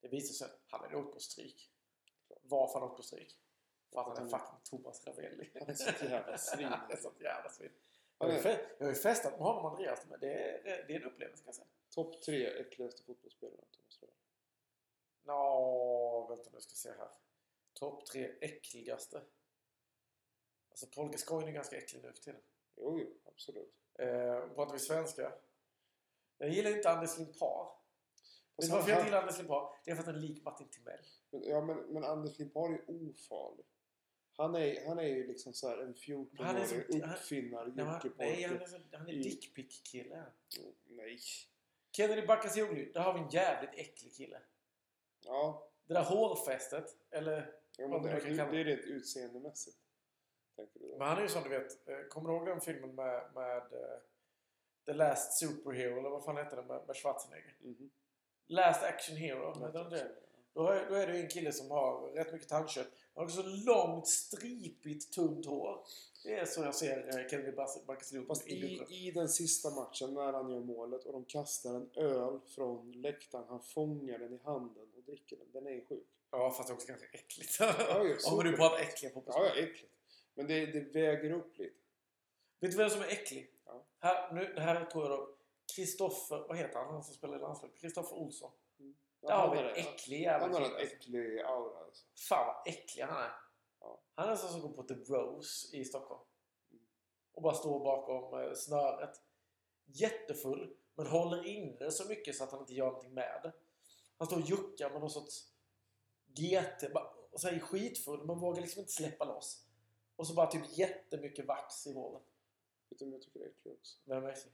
Det 0.00 0.08
visade 0.08 0.34
sig 0.34 0.44
att 0.44 0.60
han 0.66 0.80
hade 0.80 0.96
åkt 0.96 1.14
på 1.14 1.20
stryk. 1.20 1.72
Varför 2.42 2.80
han 2.80 2.88
åkt 2.88 2.96
på 2.96 3.02
stryk? 3.02 3.38
För 3.92 4.00
att 4.00 4.18
han 4.18 4.26
är 4.26 4.30
fucking 4.30 4.60
Thomas 4.64 5.06
Ravelli. 5.06 5.50
Han 5.54 5.68
är 5.68 5.74
så 5.74 6.04
jävla 6.04 6.38
svin. 6.38 6.66
Han 6.66 6.90
är 6.90 6.96
så 6.96 7.12
jävla 7.20 7.50
svin. 7.50 7.70
Jag 8.18 8.86
har 8.86 8.88
ju 8.88 8.94
festat 8.94 9.32
med 9.32 9.40
honom 9.40 9.64
och 9.64 9.70
Andreas, 9.70 10.06
men 10.08 10.20
det 10.20 10.32
är, 10.32 10.84
det 10.86 10.94
är 10.94 11.00
en 11.00 11.04
upplevelse 11.04 11.44
kan 11.44 11.48
jag 11.48 11.54
säga. 11.54 11.66
topp 11.90 12.22
tre 12.22 12.46
äckligaste 12.46 13.02
fotbollsspelare. 13.02 13.64
Thomas 13.70 14.02
Röhl. 14.02 14.10
Nå, 15.22 16.26
vänta 16.28 16.50
nu 16.52 16.60
ska 16.60 16.70
jag 16.70 16.76
se 16.76 16.90
här. 16.98 17.08
Topp 17.72 18.06
tre 18.06 18.34
äckligaste. 18.40 19.22
Alltså 20.70 20.86
Gascoigne 21.08 21.50
är 21.50 21.54
ganska 21.54 21.76
äcklig 21.76 22.02
nu 22.02 22.12
för 22.12 22.22
tiden. 22.22 22.40
Jo, 22.80 22.98
jo, 23.00 23.06
absolut. 23.24 23.74
Eh, 23.98 24.54
pratar 24.54 24.72
vi 24.72 24.78
svenska. 24.78 25.32
Jag 26.38 26.50
gillar 26.50 26.76
inte 26.76 26.90
Anders 26.90 27.18
Limpar. 27.18 27.70
Vet 28.56 28.66
du 28.66 28.72
varför 28.72 28.90
jag 28.90 28.98
inte 28.98 29.06
gillar 29.06 29.22
Anders 29.22 29.38
Limpar? 29.38 29.70
Det 29.84 29.90
är 29.90 29.94
för 29.94 30.00
att 30.02 30.06
han 30.06 30.14
är 30.16 30.20
lik 30.20 30.44
Martin 30.44 30.68
Timell. 30.68 31.04
Men, 31.30 31.42
ja, 31.42 31.60
men, 31.60 31.76
men 31.76 32.04
Anders 32.04 32.38
Limpar 32.38 32.60
är 32.72 32.80
ofarlig. 32.90 33.64
Han 34.36 34.54
är, 34.54 34.86
han 34.86 34.98
är 34.98 35.02
ju 35.02 35.26
liksom 35.26 35.52
så 35.52 35.68
här 35.68 35.78
en 35.78 35.94
Men 36.32 36.46
han 36.46 36.56
är 36.56 36.64
så- 36.64 36.74
14-årig 36.74 37.02
han- 37.02 37.14
uppfinnar 37.16 37.66
Nej, 38.18 38.42
han, 38.42 38.60
är, 38.60 38.66
så, 38.66 38.78
han 38.92 39.08
är 39.08 39.12
I- 39.12 39.22
dickpick-kille. 39.22 40.14
Mm, 40.16 40.72
Nej. 40.86 41.18
Kennedy 41.92 42.26
Bakasioglu, 42.26 42.92
där 42.92 43.00
har 43.00 43.14
vi 43.14 43.20
en 43.20 43.28
jävligt 43.30 43.74
äcklig 43.74 44.12
kille. 44.14 44.40
Ja, 45.24 45.70
Det 45.86 45.94
där 45.94 46.04
hårfästet, 46.04 46.96
eller... 47.10 47.54
ja 47.78 47.88
Vad 47.88 48.02
man 48.02 48.10
det, 48.10 48.14
det, 48.20 48.36
kalla 48.36 48.50
det 48.52 48.60
är 48.60 48.64
rent 48.64 48.80
utseendemässigt. 48.80 49.78
Tänker 50.58 50.80
du? 50.80 50.86
Men 50.98 51.08
han 51.08 51.18
är 51.18 51.22
ju 51.22 51.28
som 51.28 51.42
du 51.42 51.48
vet, 51.48 51.88
eh, 51.88 51.98
kommer 52.10 52.28
du 52.30 52.36
ihåg 52.36 52.46
den 52.46 52.60
filmen 52.60 52.94
med, 52.94 53.22
med 53.34 53.56
eh, 53.56 53.98
The 54.86 54.92
Last 54.92 55.38
Superhero, 55.38 55.98
eller 55.98 56.10
vad 56.10 56.24
fan 56.24 56.36
heter 56.36 56.56
den 56.56 56.66
med, 56.66 56.86
med 56.86 56.96
Schwarzenegger? 56.96 57.56
Mhm. 57.60 57.90
Last 58.46 58.82
Action 58.82 59.16
Hero, 59.16 59.66
heter 59.66 59.78
den 59.78 59.90
det? 59.90 60.10
Då 60.54 60.68
är, 60.68 60.88
då 60.90 60.94
är 60.94 61.06
det 61.06 61.16
ju 61.16 61.22
en 61.22 61.28
kille 61.28 61.52
som 61.52 61.70
har 61.70 62.00
rätt 62.12 62.32
mycket 62.32 62.48
tandkött. 62.48 62.86
Han 63.14 63.24
har 63.24 63.24
också 63.24 63.42
långt, 63.46 64.06
stripigt, 64.08 65.12
tunt 65.14 65.46
hår. 65.46 65.80
Det 66.24 66.34
är 66.34 66.44
så 66.44 66.62
jag 66.64 66.74
ser 66.74 67.18
eh, 67.18 67.28
Kennedy 67.28 67.52
Bakasioglu 67.86 68.26
Fast 68.26 68.48
i 68.48 68.86
i, 68.90 69.10
den 69.10 69.28
sista 69.28 69.70
matchen 69.70 70.14
när 70.14 70.32
han 70.32 70.50
gör 70.50 70.60
målet 70.60 71.04
och 71.04 71.12
de 71.12 71.24
kastar 71.24 71.74
en 71.74 71.90
öl 71.94 72.40
från 72.46 72.92
läktaren. 72.92 73.44
Han 73.48 73.62
fångar 73.62 74.18
den 74.18 74.32
i 74.32 74.40
handen 74.44 74.86
och 74.96 75.02
dricker 75.02 75.36
den. 75.36 75.46
Den 75.52 75.66
är 75.66 75.70
ju 75.70 75.84
sjuk. 75.86 76.06
Ja, 76.30 76.50
fast 76.50 76.68
det 76.68 76.72
är 76.72 76.74
också 76.74 76.88
ganska 76.88 77.06
äckligt. 77.12 77.56
ja, 77.60 78.32
Om 78.32 78.44
du 78.44 78.56
pratar 78.56 78.78
äckliga 78.78 79.10
Ja, 79.10 79.14
fotbollsspelare. 79.14 79.52
ja, 79.56 79.62
äckligt. 79.62 79.92
Men 80.38 80.46
det, 80.46 80.66
det 80.66 80.80
väger 80.80 81.30
upp 81.32 81.58
lite. 81.58 81.74
Vet 82.60 82.70
du 82.70 82.76
vem 82.76 82.90
som 82.90 83.00
är 83.00 83.06
äcklig? 83.06 83.50
Ja. 83.66 83.86
Här, 84.00 84.32
nu, 84.32 84.52
det 84.54 84.60
här 84.60 84.84
tror 84.84 85.04
jag 85.10 85.18
då. 85.18 85.34
Kristoffer, 85.76 86.38
vad 86.48 86.56
heter 86.56 86.78
han, 86.78 86.92
han 86.94 87.04
som 87.04 87.14
spelar 87.14 87.36
i 87.36 87.40
landslaget? 87.40 87.78
Kristoffer 87.78 88.16
Olsson. 88.16 88.52
Ja, 89.20 89.28
Där 89.28 89.34
har 89.36 89.54
vi 89.54 89.60
en 89.62 89.68
äcklig 89.76 90.20
jävla 90.20 90.46
Han 90.46 90.54
har 90.54 90.60
en 90.60 90.66
alltså. 90.66 90.86
äcklig 90.86 91.40
aura 91.40 91.78
alltså. 91.84 92.04
Fan 92.28 92.46
vad 92.46 92.74
äcklig 92.74 93.02
han 93.02 93.22
är. 93.22 93.30
Ja. 93.80 94.00
Han 94.14 94.28
är 94.28 94.36
sån 94.36 94.50
som 94.50 94.60
går 94.60 94.68
på 94.72 94.82
The 94.82 94.94
Rose 94.94 95.76
i 95.76 95.84
Stockholm. 95.84 96.20
Mm. 96.70 96.82
Och 97.32 97.42
bara 97.42 97.54
står 97.54 97.80
bakom 97.84 98.40
eh, 98.40 98.52
snöret. 98.54 99.22
Jättefull, 99.86 100.76
men 100.94 101.06
håller 101.06 101.46
inne 101.46 101.90
så 101.90 102.08
mycket 102.08 102.36
så 102.36 102.44
att 102.44 102.50
han 102.50 102.60
inte 102.60 102.74
gör 102.74 102.86
någonting 102.86 103.14
med 103.14 103.40
det. 103.42 103.52
Han 104.18 104.26
står 104.26 104.36
och 104.36 104.48
juckar 104.48 104.90
med 104.90 105.00
någon 105.00 105.10
sorts 105.10 105.52
GT. 106.26 106.92
bara- 106.94 107.10
Och 107.30 107.40
så 107.40 107.48
är 107.48 107.58
skitfull, 107.58 108.26
men 108.26 108.38
vågar 108.38 108.62
liksom 108.62 108.80
inte 108.80 108.92
släppa 108.92 109.24
loss. 109.24 109.67
Och 110.18 110.26
så 110.26 110.34
bara 110.34 110.46
typ 110.46 110.78
jättemycket 110.78 111.46
vax 111.46 111.86
i 111.86 111.92
håret. 111.92 112.22
Vet 112.88 112.98
du 112.98 113.04
vem 113.04 113.12
jag 113.12 113.22
tycker 113.22 113.40
är 113.40 113.46
äcklig 113.46 113.72
också? 113.74 113.98
Vem 114.04 114.24
är 114.24 114.28
äcklig? 114.28 114.52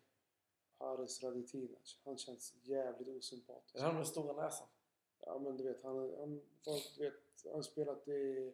Haris 0.78 1.22
Radetinac. 1.22 1.98
Han 2.04 2.18
känns 2.18 2.54
jävligt 2.62 3.08
osympatisk. 3.08 3.74
Är 3.74 3.78
det 3.78 3.84
han 3.86 3.94
med 3.96 4.06
stora 4.06 4.32
näsan? 4.44 4.66
Ja 5.20 5.38
men 5.38 5.56
du 5.56 5.64
vet, 5.64 5.82
han, 5.82 5.96
han, 6.18 6.42
du 6.96 7.04
vet, 7.04 7.14
han 7.44 7.52
har 7.54 7.62
spelat 7.62 8.08
i... 8.08 8.52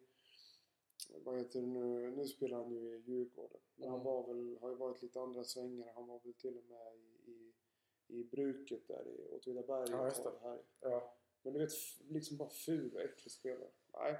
Vad 1.24 1.38
heter 1.38 1.60
det 1.60 1.66
nu? 1.66 2.10
Nu 2.10 2.26
spelar 2.28 2.56
han 2.62 2.72
ju 2.72 2.96
i 2.96 2.98
Djurgården. 3.00 3.60
Men 3.76 3.88
han 3.88 4.00
Mm. 4.00 4.04
var 4.12 4.26
väl, 4.26 4.58
har 4.60 4.68
ju 4.68 4.74
varit 4.74 5.02
lite 5.02 5.20
andra 5.20 5.44
svängar. 5.44 5.92
Han 5.94 6.06
var 6.06 6.20
väl 6.24 6.34
till 6.34 6.58
och 6.58 6.64
med 6.64 6.94
i, 6.96 7.30
i, 7.30 7.52
i 8.20 8.24
bruket 8.24 8.88
där 8.88 9.08
i 9.08 9.28
Åtvidaberg. 9.28 9.90
Ja, 9.90 10.04
just 10.04 10.22
det. 10.24 10.32
Här. 10.42 10.62
Ja. 10.80 11.14
Men 11.42 11.52
du 11.52 11.58
vet, 11.58 11.72
liksom 12.08 12.36
bara 12.36 12.48
ful 12.48 12.94
och 12.94 13.00
äcklig 13.00 13.32
spelare. 13.32 13.70
Nej. 13.92 14.18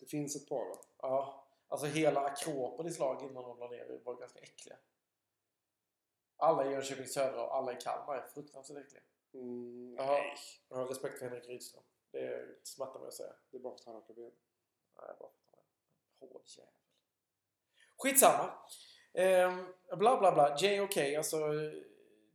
Det 0.00 0.06
finns 0.06 0.36
ett 0.36 0.48
par 0.48 0.68
va? 0.68 0.76
Ja. 0.98 1.47
Alltså 1.68 1.86
hela 1.86 2.20
Akropolis 2.20 2.98
lag 2.98 3.22
innan 3.22 3.42
de 3.42 3.58
la 3.58 3.68
ner 3.68 4.00
var 4.04 4.14
ganska 4.14 4.38
äckliga. 4.38 4.76
Alla 6.36 6.66
i 6.66 6.72
Jönköping 6.72 7.06
Södra 7.06 7.44
och 7.46 7.56
alla 7.56 7.72
i 7.72 7.76
Kalmar 7.80 8.16
är 8.16 8.26
fruktansvärt 8.26 8.86
äckliga. 8.86 9.02
Mm, 9.34 9.94
Jaha. 9.98 10.12
nej. 10.12 10.34
Jag 10.68 10.76
har 10.76 10.86
respekt 10.86 11.18
för 11.18 11.26
Henrik 11.28 11.48
Rydström. 11.48 11.82
Det 12.10 12.46
smärtar 12.62 12.98
mig 13.00 13.08
att 13.08 13.14
säga. 13.14 13.32
Det 13.50 13.56
är 13.56 13.60
bara 13.60 13.72
för 13.74 13.80
att 13.80 13.86
han 13.86 13.94
rakar 13.94 14.14
ben. 14.14 14.24
Nej, 14.24 15.06
bara 15.06 15.16
för 15.18 15.24
att 15.26 15.64
han 16.20 16.28
är 16.28 16.32
hård 16.32 16.42
jävel. 16.58 16.72
Skitsamma. 17.96 18.50
Ehm, 19.12 19.66
bla 19.98 20.18
bla 20.18 20.32
bla. 20.32 20.56
JOK, 20.58 20.96
alltså 20.96 21.38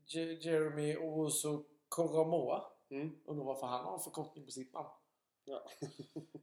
J- 0.05 0.39
Jeremy 0.41 0.95
Owusu 0.97 1.63
Koromoa. 1.89 2.65
Mm. 2.89 3.21
Undrar 3.25 3.45
varför 3.45 3.67
han 3.67 3.85
har 3.85 3.93
en 3.93 3.99
förkortning 3.99 4.45
på 4.45 4.51
sitt 4.51 4.73
namn. 4.73 4.89
Ja. 5.43 5.69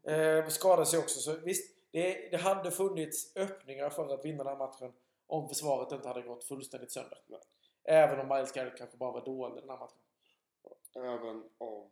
Eh, 0.12 0.48
skadade 0.48 0.86
sig 0.86 0.98
också. 0.98 1.20
Så 1.20 1.36
visst, 1.40 1.79
det, 1.90 2.30
det 2.30 2.36
hade 2.36 2.70
funnits 2.70 3.36
öppningar 3.36 3.90
för 3.90 4.14
att 4.14 4.24
vinna 4.24 4.44
den 4.44 4.46
här 4.46 4.58
matchen 4.66 4.92
om 5.26 5.48
försvaret 5.48 5.92
inte 5.92 6.08
hade 6.08 6.22
gått 6.22 6.44
fullständigt 6.44 6.92
sönder. 6.92 7.22
Nej. 7.26 7.40
Även 7.84 8.20
om 8.20 8.28
Miles 8.28 8.52
Garrett 8.52 8.78
kanske 8.78 8.96
bara 8.96 9.12
var 9.12 9.24
dålig 9.24 9.62
den 9.62 9.70
här 9.70 9.78
matchen. 9.78 9.98
Även 10.94 11.50
om 11.58 11.90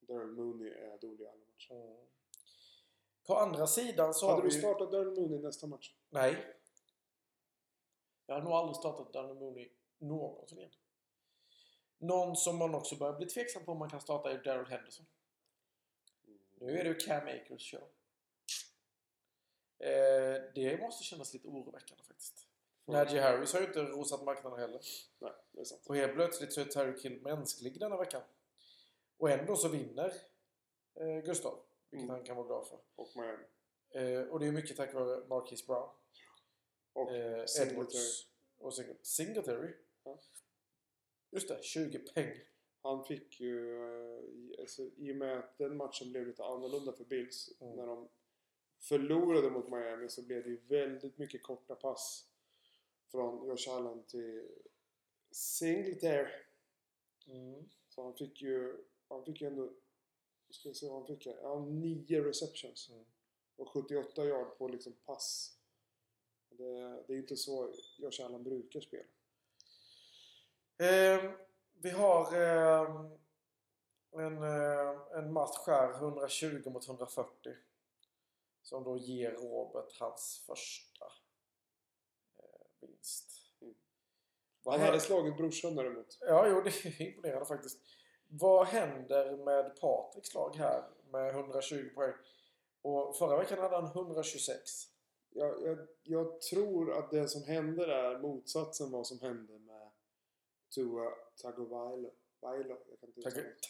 Daryl 0.00 0.26
Mooney 0.32 0.68
är 0.72 0.98
dålig 0.98 1.20
i 1.20 1.26
alla 1.26 1.36
matcher. 1.52 2.06
På 3.26 3.34
andra 3.36 3.66
sidan 3.66 4.14
så 4.14 4.26
har 4.26 4.32
Hade 4.32 4.42
vi 4.42 4.48
du 4.48 4.54
ju- 4.54 4.60
startat 4.60 4.92
Daryl 4.92 5.20
Mooney 5.20 5.38
nästa 5.38 5.66
match? 5.66 5.94
Nej. 6.10 6.36
Jag 8.26 8.34
har 8.34 8.42
nog 8.42 8.52
aldrig 8.52 8.76
startat 8.76 9.12
Danny 9.12 9.34
Mooney 9.34 9.70
någonsin 9.98 10.58
igen. 10.58 10.70
Någon 11.98 12.36
som 12.36 12.56
man 12.58 12.74
också 12.74 12.96
börjar 12.96 13.12
bli 13.16 13.26
tveksam 13.26 13.64
på 13.64 13.72
om 13.72 13.78
man 13.78 13.90
kan 13.90 14.00
starta 14.00 14.30
är 14.30 14.38
Daryl 14.44 14.66
Henderson. 14.66 15.06
Nu 16.60 16.78
är 16.78 16.84
det 16.84 16.88
ju 16.90 16.94
Cam 16.94 17.28
Akers 17.28 17.70
show. 17.70 17.88
Eh, 19.78 20.42
det 20.54 20.80
måste 20.80 21.04
kännas 21.04 21.34
lite 21.34 21.48
oroväckande 21.48 22.04
faktiskt. 22.04 22.48
Najee 22.84 23.20
Harris 23.20 23.52
har 23.52 23.60
ju 23.60 23.66
inte 23.66 23.80
rosat 23.82 24.24
marknaden 24.24 24.58
heller. 24.58 24.80
Nej, 25.18 25.32
det 25.52 25.60
är 25.60 25.64
sant. 25.64 25.86
Och 25.86 25.96
helt 25.96 26.14
plötsligt 26.14 26.52
så 26.52 26.60
är 26.60 26.64
Terry 26.64 27.00
Kill 27.00 27.20
mänsklig 27.22 27.80
denna 27.80 27.96
veckan. 27.96 28.22
Och 29.18 29.30
ändå 29.30 29.56
så 29.56 29.68
vinner 29.68 30.12
eh, 30.94 31.24
Gustav. 31.24 31.62
Vilket 31.90 32.04
Mm. 32.08 32.16
han 32.16 32.24
kan 32.24 32.36
vara 32.36 32.46
glad 32.46 32.68
för. 32.68 32.78
Och. 32.94 33.16
Eh, 34.00 34.28
och 34.28 34.40
det 34.40 34.46
är 34.46 34.52
mycket 34.52 34.76
tack 34.76 34.94
vare 34.94 35.26
Marquis 35.28 35.66
Brown. 35.66 35.90
Och 36.92 37.16
Eh, 37.16 37.44
Singletary. 37.46 37.72
Edwards 37.72 38.26
och 38.58 38.74
Singletary. 39.02 39.74
Ja. 40.04 40.20
Just 41.30 41.48
det, 41.48 41.62
20 41.64 41.98
peng. 41.98 42.34
Han 42.86 43.04
fick 43.04 43.40
ju, 43.40 43.76
eh, 43.84 44.24
i- 44.24 44.56
alltså, 44.60 44.82
i 44.96 45.12
och 45.12 45.16
med 45.16 45.38
att 45.38 45.58
den 45.58 45.76
matchen 45.76 46.10
blev 46.12 46.26
lite 46.26 46.44
annorlunda 46.44 46.92
för 46.92 47.04
Bills, 47.04 47.52
Mm. 47.60 47.76
när 47.76 47.86
de 47.86 48.08
förlorade 48.80 49.50
mot 49.50 49.68
Miami 49.70 50.08
så 50.08 50.22
blev 50.22 50.42
det 50.44 50.48
ju 50.50 50.56
väldigt 50.68 51.18
mycket 51.18 51.42
korta 51.42 51.74
pass 51.74 52.28
från 53.10 53.48
Josh 53.48 53.70
Allen 53.70 54.02
till 54.02 54.48
Singletary. 55.30 56.32
Mm. 57.26 57.68
Så 57.88 58.02
han 58.02 58.14
fick 58.16 58.42
ju, 58.42 58.84
han 59.08 59.24
fick 59.24 59.40
ju 59.40 59.46
ändå, 59.46 59.72
ska 60.50 60.74
se 60.74 60.88
vad 60.88 60.96
han 60.98 61.06
fick 61.06 61.26
här, 61.26 61.38
ja, 61.42 61.64
9 61.64 62.24
receptions 62.24 62.90
Mm. 62.90 63.04
och 63.56 63.68
78 63.68 64.24
yard 64.26 64.58
på 64.58 64.68
liksom 64.68 64.92
pass. 64.92 65.52
Det, 66.48 67.04
det 67.06 67.12
är 67.14 67.18
inte 67.18 67.36
så 67.36 67.74
Josh 67.98 68.24
Allen 68.24 68.42
brukar 68.42 68.80
spela. 68.80 69.04
Ehm, 70.78 71.32
vi 71.82 71.90
har 71.90 72.34
ehm, 72.34 73.10
en, 74.12 74.42
eh, 74.42 75.18
en 75.18 75.32
match 75.32 75.66
här, 75.66 75.94
120 75.94 76.70
mot 76.70 76.88
140. 76.88 77.52
Som 78.62 78.84
då 78.84 78.98
ger 78.98 79.30
Robert 79.30 80.00
hans 80.00 80.44
första 80.46 81.04
eh, 82.38 82.88
vinst. 82.88 83.30
Mm. 83.60 83.74
Han 84.64 84.80
hade 84.80 85.00
slagit 85.00 85.36
brorsan 85.36 85.76
däremot. 85.76 86.18
Ja, 86.20 86.48
jo, 86.48 86.60
det 86.60 86.84
är 86.86 87.02
imponerande 87.02 87.46
faktiskt. 87.46 87.80
Vad 88.28 88.66
händer 88.66 89.36
med 89.36 89.80
Patriks 89.80 90.34
lag 90.34 90.56
här 90.56 90.84
med 91.10 91.34
120 91.34 91.90
poäng? 91.94 92.12
Och 92.82 93.16
förra 93.16 93.38
veckan 93.38 93.58
hade 93.58 93.76
han 93.76 93.86
126. 93.86 94.60
Jag, 95.30 95.62
jag, 95.62 95.78
jag 96.02 96.40
tror 96.40 96.98
att 96.98 97.10
det 97.10 97.28
som 97.28 97.42
händer 97.42 97.88
är 97.88 98.18
motsatsen 98.18 98.90
vad 98.90 99.06
som 99.06 99.20
hände 99.20 99.58
med 99.58 99.75
Tua 100.74 101.10
Tagovailoa. 101.42 102.10
Vailo, 102.40 102.76
jag 102.90 103.00
kan 103.00 103.08
inte 103.08 103.26
uttala 103.26 103.44
det. 103.50 103.66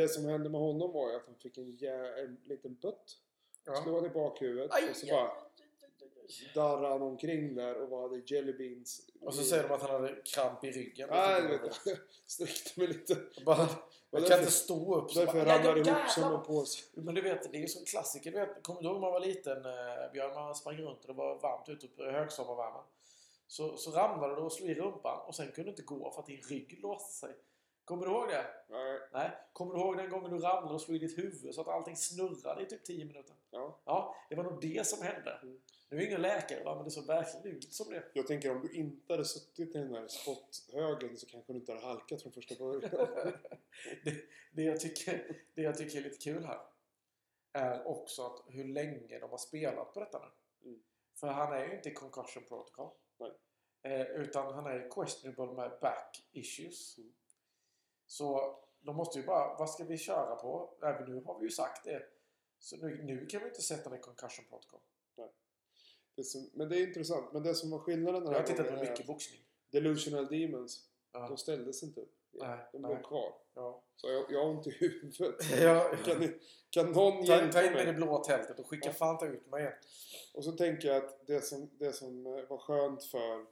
Jag 0.00 0.10
som 0.10 0.24
hände 0.24 0.48
med 0.48 0.60
honom 0.60 0.92
var 0.92 1.14
att 1.14 1.26
han 1.26 1.34
fick 1.34 1.58
en, 1.58 1.76
jä- 1.78 2.18
en 2.24 2.40
liten 2.44 2.74
butt. 2.74 3.18
Ja. 3.64 3.74
Slog 3.82 3.94
han 3.96 4.06
i 4.06 4.08
bakhuvudet 4.08 4.72
Aj, 4.74 4.90
och 4.90 4.96
så 4.96 5.06
bara 5.06 5.30
darrade 6.54 6.88
han 6.88 7.02
omkring 7.02 7.54
där 7.54 7.82
och 7.82 7.88
var 7.88 8.02
hade 8.02 8.22
jelly 8.26 8.52
beans. 8.52 9.00
Och 9.20 9.34
så 9.34 9.42
säger 9.42 9.68
de 9.68 9.74
att 9.74 9.82
han 9.82 9.90
hade 9.90 10.14
kramp 10.24 10.64
i 10.64 10.70
ryggen. 10.70 11.08
Nej, 11.10 11.42
du 11.42 11.48
vet 11.48 11.80
jag. 11.84 11.98
Sträckte 12.26 12.80
mig 12.80 12.88
lite. 12.88 13.16
Bara, 13.46 13.68
jag 14.10 14.26
kan 14.26 14.38
inte 14.38 14.50
stå 14.52 14.94
upp. 14.94 15.14
Därför 15.14 15.38
jag 15.38 15.46
ramlade 15.46 15.62
"Nej, 15.68 15.74
ihop 15.76 15.86
jävlar." 15.86 16.06
som 16.06 16.34
en 16.34 16.42
påse. 16.42 16.84
Men 16.94 17.14
du 17.14 17.20
vet, 17.20 17.52
det 17.52 17.58
är 17.58 17.60
ju 17.60 17.68
som 17.68 17.84
klassiker. 17.84 18.30
Du 18.30 18.38
vet, 18.38 18.62
kommer 18.62 18.80
du 18.82 18.86
ihåg 18.86 18.94
när 18.94 19.00
man 19.00 19.12
var 19.12 19.20
liten, 19.20 19.56
eh, 19.56 20.12
Björn? 20.12 20.34
Man 20.34 20.54
sprang 20.54 20.76
runt 20.76 21.00
och 21.00 21.06
det 21.06 21.12
var 21.12 21.38
varmt 21.38 21.68
ute 21.68 21.88
på 21.88 22.02
högsommarvärmen. 22.02 22.82
Så, 23.50 23.76
så 23.76 23.90
ramlade 23.90 24.34
du 24.34 24.40
och 24.40 24.52
slog 24.52 24.70
i 24.70 24.74
rumpan 24.74 25.20
och 25.26 25.34
sen 25.34 25.46
kunde 25.52 25.62
du 25.62 25.70
inte 25.70 25.82
gå 25.82 26.10
för 26.10 26.20
att 26.20 26.26
din 26.26 26.42
rygg 26.50 26.78
låste 26.82 27.26
sig. 27.26 27.36
Kommer 27.84 28.06
du 28.06 28.12
ihåg 28.12 28.28
det? 28.28 28.46
Nej, 28.68 28.98
Nej. 29.12 29.30
Kommer 29.52 29.74
du 29.74 29.80
ihåg 29.80 29.96
den 29.96 30.10
gången 30.10 30.30
du 30.30 30.38
ramlade 30.38 30.74
och 30.74 30.80
slog 30.80 30.96
i 30.96 30.98
ditt 30.98 31.18
huvud 31.18 31.54
så 31.54 31.60
att 31.60 31.68
allting 31.68 31.96
snurrade 31.96 32.62
i 32.62 32.66
typ 32.66 32.84
10 32.84 33.04
minuter? 33.04 33.36
ja. 33.50 33.80
Ja, 33.84 34.16
det 34.28 34.34
var 34.34 34.44
nog 34.44 34.60
det 34.60 34.86
som 34.86 35.02
hände. 35.02 35.38
Mm. 35.42 35.60
Nu 35.88 35.96
är 35.96 36.06
ingen 36.06 36.22
läkare 36.22 36.64
va, 36.64 36.74
men 36.74 36.84
det 36.84 36.90
såg 36.90 37.06
verkligen 37.06 37.56
ut 37.56 37.72
som 37.72 37.90
det. 37.90 38.04
Jag 38.14 38.26
tänker 38.26 38.56
om 38.56 38.60
du 38.60 38.72
inte 38.72 39.12
hade 39.12 39.24
suttit 39.24 39.76
i 39.76 39.78
den 39.78 39.94
här 39.94 40.08
spotthögen 40.08 41.16
så 41.16 41.26
kanske 41.26 41.52
du 41.52 41.58
inte 41.58 41.72
hade 41.72 41.86
halkat 41.86 42.22
från 42.22 42.32
första 42.32 42.54
början. 42.54 42.90
det, 44.04 44.14
det, 44.52 44.62
jag 44.62 44.80
tycker, 44.80 45.42
det 45.54 45.62
jag 45.62 45.78
tycker 45.78 45.98
är 45.98 46.02
lite 46.02 46.18
kul 46.24 46.44
här 46.44 46.60
är 47.52 47.86
också 47.86 48.26
att 48.26 48.42
hur 48.46 48.64
länge 48.64 49.18
de 49.18 49.30
har 49.30 49.38
spelat 49.38 49.94
på 49.94 50.00
detta 50.00 50.18
nu. 50.18 50.68
Mm. 50.68 50.82
För 51.14 51.28
han 51.28 51.52
är 51.52 51.66
ju 51.66 51.76
inte 51.76 51.88
i 51.88 51.94
concussion 51.94 52.44
protocol. 52.48 52.90
Eh, 53.82 54.06
utan 54.06 54.54
han 54.54 54.66
är 54.66 54.90
questionable 54.90 55.54
med 55.54 55.78
back 55.80 56.28
issues. 56.32 56.98
Mm. 56.98 57.12
Så 58.06 58.58
de 58.80 58.96
måste 58.96 59.18
ju 59.18 59.26
bara, 59.26 59.56
vad 59.58 59.70
ska 59.70 59.84
vi 59.84 59.98
köra 59.98 60.36
på? 60.36 60.78
Även 60.82 61.10
nu 61.12 61.22
har 61.24 61.38
vi 61.38 61.44
ju 61.44 61.50
sagt 61.50 61.84
det. 61.84 62.02
Så 62.58 62.76
nu, 62.76 63.02
nu 63.04 63.26
kan 63.26 63.40
vi 63.40 63.48
inte 63.48 63.62
sätta 63.62 63.96
i 63.96 64.00
concussion 64.00 64.44
protocol. 64.48 64.80
Det 66.14 66.24
som, 66.24 66.50
men 66.54 66.68
det 66.68 66.76
är 66.78 66.86
intressant. 66.88 67.32
Men 67.32 67.42
det 67.42 67.54
som 67.54 67.70
var 67.70 67.78
skillnaden 67.78 68.24
den 68.24 68.32
Jag 68.32 68.40
här 68.40 68.48
har 68.48 68.56
tittat 68.56 68.68
på 68.68 68.84
mycket 68.84 69.06
boxning. 69.06 69.40
Delusional 69.70 70.26
Demons, 70.26 70.86
Ja. 71.12 71.28
de 71.28 71.36
ställdes 71.36 71.82
inte 71.82 72.00
upp. 72.00 72.14
Nej, 72.32 72.58
de 72.72 72.78
nej. 72.82 73.02
kvar. 73.04 73.34
Ja. 73.54 73.82
Så 73.96 74.08
jag, 74.10 74.24
jag 74.32 74.40
har 74.44 74.50
ont 74.50 74.66
i 74.66 74.70
huvudet. 74.70 75.36
Ja. 75.62 75.96
Kan, 76.04 76.20
ni, 76.20 76.38
kan 76.70 76.92
någon 76.92 77.26
Ta, 77.26 77.32
hjälpa 77.36 77.52
ta 77.52 77.62
in 77.66 77.72
mig 77.72 77.82
i 77.82 77.86
det 77.86 77.92
mig? 77.92 78.00
blå 78.00 78.24
tältet 78.24 78.58
och 78.58 78.66
skicka 78.66 78.88
Ja. 78.88 78.92
fan 78.92 79.14
inte 79.14 79.24
ut 79.26 79.46
mig 79.46 79.60
igen. 79.62 79.72
Och 80.34 80.44
så 80.44 80.52
tänker 80.52 80.88
jag 80.88 80.96
att 81.04 81.26
det 81.26 81.40
som, 81.42 81.70
det 81.78 81.92
som 81.92 82.26
eh, 82.26 82.32
var 82.48 82.58
skönt 82.58 83.04
för, 83.04 83.46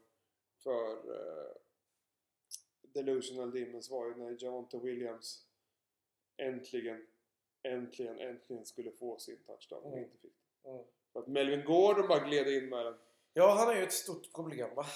för 0.62 0.92
uh, 1.10 1.52
Delusional 2.82 3.50
Demons 3.50 3.90
var 3.90 4.06
ju 4.06 4.14
när 4.16 4.44
Javonte 4.44 4.78
Williams 4.78 5.44
äntligen, 6.36 7.06
äntligen, 7.62 8.18
äntligen 8.20 8.66
skulle 8.66 8.90
få 8.92 9.18
sin 9.18 9.36
touchdown 9.46 9.84
Mm. 9.86 9.98
inte 10.04 10.18
fick. 10.18 10.34
Mm. 10.64 10.84
För 11.12 11.20
att 11.20 11.26
Melvin 11.26 11.64
Gordon 11.64 12.08
bara 12.08 12.28
gled 12.28 12.48
in 12.48 12.68
med 12.68 12.86
den. 12.86 12.94
Ja, 13.32 13.54
han 13.58 13.68
är 13.68 13.76
ju 13.76 13.82
ett 13.82 13.92
stort 13.92 14.32
problem 14.34 14.74
va? 14.74 14.86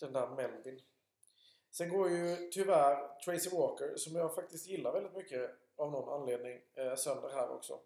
Den 0.00 0.12
där 0.12 0.28
Melvin. 0.28 0.80
Sen 1.70 1.88
går 1.88 2.10
ju 2.10 2.50
tyvärr 2.50 3.18
Tracy 3.24 3.50
Walker, 3.50 3.96
som 3.96 4.16
jag 4.16 4.34
faktiskt 4.34 4.66
gillar 4.66 4.92
väldigt 4.92 5.16
mycket 5.16 5.50
av 5.76 5.90
någon 5.92 6.20
anledning, 6.20 6.60
eh, 6.74 6.94
sönder 6.94 7.28
här 7.28 7.50
också. 7.50 7.80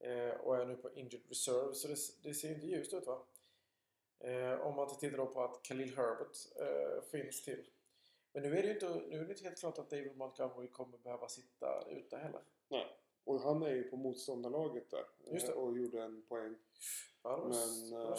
Eh, 0.00 0.30
och 0.30 0.56
är 0.56 0.64
nu 0.66 0.76
på 0.76 0.94
injured 0.94 1.28
reserve, 1.28 1.74
så 1.74 1.88
det, 1.88 1.96
det 2.22 2.34
ser 2.34 2.54
inte 2.54 2.66
ljust 2.66 2.94
ut 2.94 3.06
va? 3.06 3.22
Eh, 4.20 4.60
om 4.60 4.76
man 4.76 4.88
inte 4.88 5.00
tittar 5.00 5.16
då 5.16 5.26
på 5.26 5.42
att 5.42 5.62
Khalil 5.62 5.96
Herbert 5.96 6.36
eh, 6.60 7.02
finns 7.10 7.44
till. 7.44 7.70
Men 8.32 8.42
nu 8.42 8.58
är 8.58 8.62
det 8.62 8.68
ju 8.68 8.74
inte, 8.74 8.88
nu 8.88 9.20
är 9.20 9.24
det 9.24 9.30
inte 9.30 9.44
helt 9.44 9.58
klart 9.58 9.78
att 9.78 9.90
David 9.90 10.16
Montgomery 10.16 10.68
kommer 10.68 10.98
behöva 10.98 11.28
sitta 11.28 11.84
ute 11.90 12.16
heller. 12.16 12.42
Och 13.24 13.40
han 13.40 13.62
är 13.62 13.70
ju 13.70 13.82
på 13.82 13.96
motståndarlaget 13.96 14.90
där. 14.90 15.04
Eh, 15.50 15.58
Och 15.58 15.78
gjorde 15.78 16.02
en 16.02 16.22
poäng. 16.22 16.54
Ja, 17.22 17.30
det 17.30 17.36
var, 17.36 17.48
Men, 17.48 17.90
det 17.90 17.96
var 17.96 18.12
eh. 18.12 18.16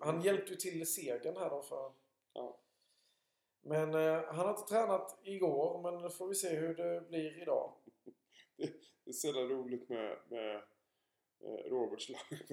Han 0.00 0.22
hjälpte 0.22 0.50
ju 0.52 0.56
till 0.56 0.86
segern 0.86 1.36
här 1.36 1.50
då 1.50 1.62
för... 1.62 1.92
Ja. 2.32 2.58
Men 3.62 3.94
eh, 3.94 4.24
han 4.24 4.46
har 4.46 4.50
inte 4.50 4.74
tränat 4.74 5.18
igår, 5.22 5.82
men 5.82 6.10
får 6.10 6.28
vi 6.28 6.34
se 6.34 6.56
hur 6.56 6.74
det 6.74 7.08
blir 7.08 7.42
idag. 7.42 7.72
Det 9.04 9.10
är 9.10 9.12
så 9.12 9.32
roligt 9.32 9.88
med, 9.88 10.16
med 10.28 10.56
eh, 11.40 11.70
Roberts 11.70 12.08
lag. 12.08 12.20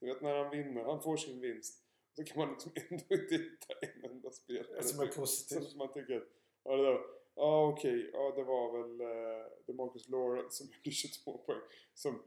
du 0.00 0.06
vet 0.06 0.20
när 0.20 0.34
han 0.34 0.50
vinner, 0.50 0.84
han 0.84 1.02
får 1.02 1.16
sin 1.16 1.40
vinst. 1.40 1.84
Så 2.12 2.24
kan 2.24 2.38
man 2.38 2.48
liksom 2.50 2.72
ändå 2.90 3.04
inte 3.14 3.34
hitta 3.34 3.74
en 3.80 4.10
enda 4.10 4.30
spelare 4.30 4.82
Som 4.82 5.00
är 5.00 5.06
positiv. 5.06 5.60
som 5.60 5.78
man 5.78 5.92
tycker 5.92 6.24
ja 6.64 6.76
det 6.76 6.82
där, 6.82 7.00
ja 7.34 7.68
okej, 7.68 8.10
ja 8.12 8.32
det 8.36 8.44
var 8.44 8.78
väl 8.78 9.00
uh, 9.00 9.46
DeMarcus 9.66 10.08
Lawrence 10.08 10.56
som 10.56 10.66
gjorde 10.66 10.90
22 10.90 11.38
poäng 11.38 11.60
som 11.94 12.22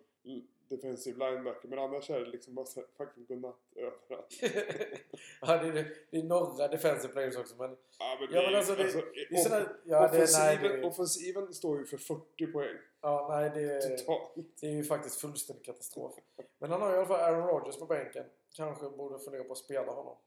defensive 0.75 1.29
linebacker. 1.29 1.67
Men 1.69 1.79
annars 1.79 2.09
är 2.09 2.19
det 2.19 2.25
liksom 2.25 2.55
bara 2.55 2.65
fucking 2.97 3.25
godnatt 3.25 3.59
överallt. 3.75 4.27
ja, 5.41 5.57
det, 5.63 5.79
är, 5.79 5.97
det 6.11 6.17
är 6.17 6.23
några 6.23 6.67
defensive 6.67 7.13
players 7.13 7.37
också, 7.37 7.55
men... 7.55 7.77
Ja 7.99 8.17
men, 8.19 8.29
Ja, 8.35 8.41
men 8.45 8.55
alltså, 8.55 8.75
det- 8.75 8.93
Det 9.29 9.35
är 9.35 9.43
sådär, 9.43 9.75
ja, 9.85 10.07
det, 10.07 10.17
nej, 10.17 10.21
offensiven, 10.23 10.81
det, 10.81 10.87
offensiven 10.87 11.53
står 11.53 11.79
ju 11.79 11.85
för 11.85 11.97
40 11.97 12.47
poäng 12.51 12.77
ja, 13.01 13.27
nej, 13.29 13.49
det, 13.55 13.81
totalt. 13.97 14.35
det 14.61 14.67
är 14.67 14.71
ju 14.71 14.83
faktiskt 14.83 15.21
fullständig 15.21 15.65
katastrof. 15.65 16.13
Men 16.59 16.71
han 16.71 16.81
har 16.81 16.89
ju 16.89 16.95
i 16.95 16.97
alla 16.97 17.07
fall 17.07 17.19
Aaron 17.19 17.47
Rodgers 17.47 17.77
på 17.79 17.85
bänken. 17.85 18.25
Kanske 18.55 18.89
borde 18.89 19.19
fundera 19.19 19.43
på 19.43 19.51
att 19.51 19.57
spela 19.57 19.91
honom. 19.91 20.17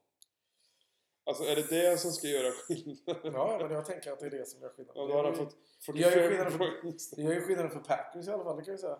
Alltså 1.23 1.43
är 1.43 1.55
det 1.55 1.69
det 1.69 1.97
som 1.97 2.11
ska 2.11 2.27
göra 2.27 2.51
skillnad? 2.51 3.17
Ja, 3.23 3.57
men 3.61 3.71
jag 3.71 3.85
tänker 3.85 4.11
att 4.11 4.19
det 4.19 4.25
är 4.25 4.29
det 4.29 4.45
som 4.47 4.61
gör 4.61 4.69
skillnad. 4.69 4.95
Ja, 4.97 5.01
Det 5.01 5.07
då 5.07 5.13
har 5.17 5.23
han 5.23 5.35
fått 5.35 5.55
det 5.93 5.99
gör 5.99 6.09
ju 6.09 6.13
45 6.15 6.29
skillnad 6.29 6.51
för- 6.51 6.57
poäng. 6.81 6.97
Det 7.15 7.21
gör 7.21 7.33
ju 7.33 7.41
skillnaden 7.41 7.71
för 7.71 7.79
Packers 7.79 8.27
i 8.27 8.31
alla 8.31 8.43
fall, 8.43 8.57
det 8.57 8.63
kan 8.63 8.71
jag 8.71 8.79
säga. 8.79 8.99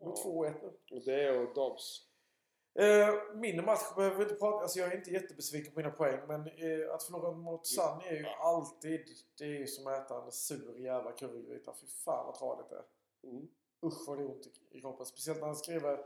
Är 0.00 0.06
Ja. 0.06 0.14
2-1 0.24 0.54
nu. 0.62 0.96
Och 0.96 1.04
det 1.04 1.38
och 1.38 1.54
Dobbs. 1.54 2.06
Eh, 2.78 3.14
min 3.34 3.64
match 3.64 3.94
behöver 3.96 4.16
vi 4.16 4.22
inte 4.22 4.34
prata 4.34 4.62
Alltså 4.62 4.78
jag 4.78 4.92
är 4.92 4.96
inte 4.96 5.10
jättebesviken 5.10 5.72
på 5.72 5.80
mina 5.80 5.90
poäng. 5.90 6.20
Men 6.28 6.40
eh, 6.40 6.94
att 6.94 7.02
förlora 7.02 7.32
mot 7.32 7.66
Sun 7.66 8.00
är 8.04 8.16
ju 8.16 8.26
alltid... 8.26 9.00
Det 9.38 9.44
är 9.44 9.58
ju 9.58 9.66
som 9.66 9.86
att 9.86 10.04
äta 10.06 10.24
en 10.24 10.32
sur 10.32 10.78
jävla 10.78 11.12
currygryta. 11.12 11.74
Fy 11.80 11.86
fan 11.86 12.26
vad 12.26 12.34
tradigt 12.34 12.70
det 12.70 12.76
är. 12.76 12.84
Mm. 13.30 13.48
Usch 13.86 14.08
vad 14.08 14.18
det 14.18 14.24
är 14.24 14.30
ont 14.30 14.46
i 14.70 14.80
kroppen. 14.80 15.06
Speciellt 15.06 15.40
när 15.40 15.46
han 15.46 15.56
skriver 15.56 16.04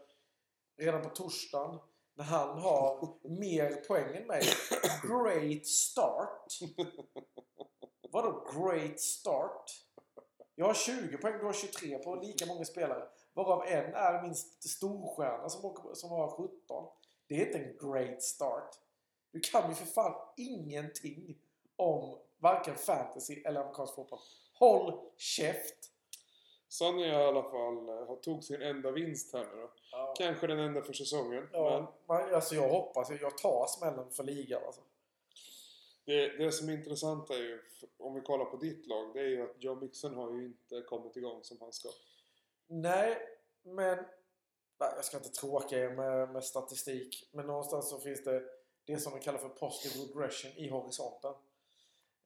redan 0.76 1.02
på 1.02 1.08
torsdagen. 1.08 1.78
När 2.14 2.24
han 2.24 2.58
har 2.58 3.18
mer 3.28 3.74
poäng 3.74 4.16
än 4.16 4.26
mig. 4.26 4.42
Great 5.02 5.66
start. 5.66 6.58
Vadå 8.10 8.46
great 8.54 9.00
start? 9.00 9.70
Jag 10.54 10.66
har 10.66 10.74
20 10.74 11.16
poäng, 11.18 11.38
du 11.38 11.44
har 11.44 11.52
23 11.52 11.98
på 11.98 12.14
lika 12.16 12.46
många 12.46 12.64
spelare. 12.64 13.08
Varav 13.34 13.64
en 13.66 13.94
är 13.94 14.22
min 14.22 14.30
st- 14.32 14.68
storstjärna 14.68 15.48
som, 15.48 15.64
åker- 15.64 15.94
som 15.94 16.10
har 16.10 16.28
17. 16.30 16.86
Det 17.28 17.34
är 17.42 17.46
inte 17.46 17.58
en 17.58 17.90
great 17.92 18.22
start. 18.22 18.70
Du 19.32 19.40
kan 19.40 19.68
ju 19.68 19.74
för 19.74 19.86
fan 19.86 20.14
ingenting 20.36 21.38
om 21.76 22.18
varken 22.38 22.74
fantasy 22.74 23.42
eller 23.44 23.60
amerikansk 23.60 23.94
fotboll. 23.94 24.18
Håll 24.58 25.00
käft! 25.16 25.90
Sonny 26.68 27.06
i 27.06 27.14
alla 27.14 27.42
fall 27.42 27.88
eh, 27.88 28.14
tog 28.22 28.44
sin 28.44 28.62
enda 28.62 28.90
vinst 28.90 29.32
här 29.32 29.44
nu 29.44 29.60
då. 29.62 29.70
Ja. 29.92 30.14
Kanske 30.18 30.46
den 30.46 30.58
enda 30.58 30.82
för 30.82 30.92
säsongen. 30.92 31.48
Men 31.52 31.60
Ja, 31.62 31.92
men, 32.08 32.34
alltså 32.34 32.54
jag 32.54 32.68
hoppas, 32.68 33.10
jag 33.10 33.38
tar 33.38 33.66
smällen 33.66 34.10
för 34.10 34.24
ligan 34.24 34.62
alltså 34.66 34.80
det, 36.04 36.28
det 36.28 36.52
som 36.52 36.68
är 36.68 36.72
intressant 36.72 37.30
är 37.30 37.38
ju, 37.38 37.60
om 37.98 38.14
vi 38.14 38.20
kollar 38.20 38.44
på 38.44 38.56
ditt 38.56 38.86
lag, 38.86 39.14
det 39.14 39.20
är 39.20 39.28
ju 39.28 39.42
att 39.42 39.62
Joe 39.62 39.74
Mixon 39.74 40.14
har 40.14 40.32
ju 40.32 40.44
inte 40.44 40.80
kommit 40.80 41.16
igång 41.16 41.44
som 41.44 41.56
han 41.60 41.72
ska. 41.72 41.88
Nej, 42.66 43.18
men... 43.62 44.04
Nej, 44.80 44.92
jag 44.96 45.04
ska 45.04 45.16
inte 45.16 45.28
tråka 45.28 45.78
er 45.78 45.90
med, 45.90 46.32
med 46.32 46.44
statistik. 46.44 47.30
Men 47.32 47.46
någonstans 47.46 47.90
så 47.90 48.00
finns 48.00 48.24
det 48.24 48.42
det 48.86 48.98
som 48.98 49.12
de 49.12 49.20
kallar 49.20 49.38
för 49.38 49.48
positive 49.48 50.04
regression 50.04 50.50
i 50.56 50.68
horisonten. 50.68 51.34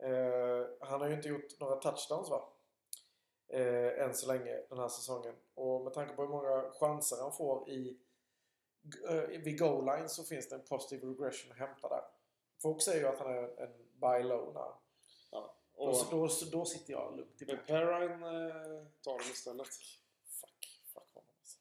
Eh, 0.02 0.66
han 0.80 1.00
har 1.00 1.08
ju 1.08 1.14
inte 1.14 1.28
gjort 1.28 1.60
några 1.60 1.76
touchdowns 1.76 2.30
va? 2.30 2.52
Eh, 3.48 4.02
än 4.02 4.14
så 4.14 4.26
länge 4.26 4.62
den 4.68 4.78
här 4.78 4.88
säsongen. 4.88 5.34
Och 5.54 5.84
med 5.84 5.92
tanke 5.92 6.14
på 6.14 6.22
hur 6.22 6.28
många 6.28 6.70
chanser 6.70 7.16
han 7.20 7.32
får 7.32 7.70
i 7.70 7.98
eh, 9.08 9.40
vid 9.44 9.58
goal 9.58 9.84
line 9.84 10.08
så 10.08 10.24
finns 10.24 10.48
det 10.48 10.54
en 10.54 10.64
positive 10.64 11.06
regression 11.06 11.52
att 11.52 11.58
hämta 11.58 11.88
där. 11.88 12.02
Folk 12.62 12.82
säger 12.82 13.00
ju 13.00 13.06
att 13.06 13.18
han 13.18 13.28
är 13.34 13.62
en 13.62 13.72
buy 14.00 14.22
low 14.22 14.54
now. 14.54 14.74
Ja. 15.30 15.54
Då, 15.76 15.82
Och, 15.84 16.06
då, 16.10 16.28
då 16.52 16.64
sitter 16.64 16.92
jag 16.92 17.16
lugnt 17.16 17.42
i 17.42 17.46
men. 17.46 17.58
Perrine 17.66 18.12
eh, 18.26 18.86
tar 19.04 19.18
dem 19.18 19.26
istället. 19.32 19.66
Fuck, 20.40 20.68
fuck 20.94 21.14
honom 21.14 21.30
alltså. 21.40 21.58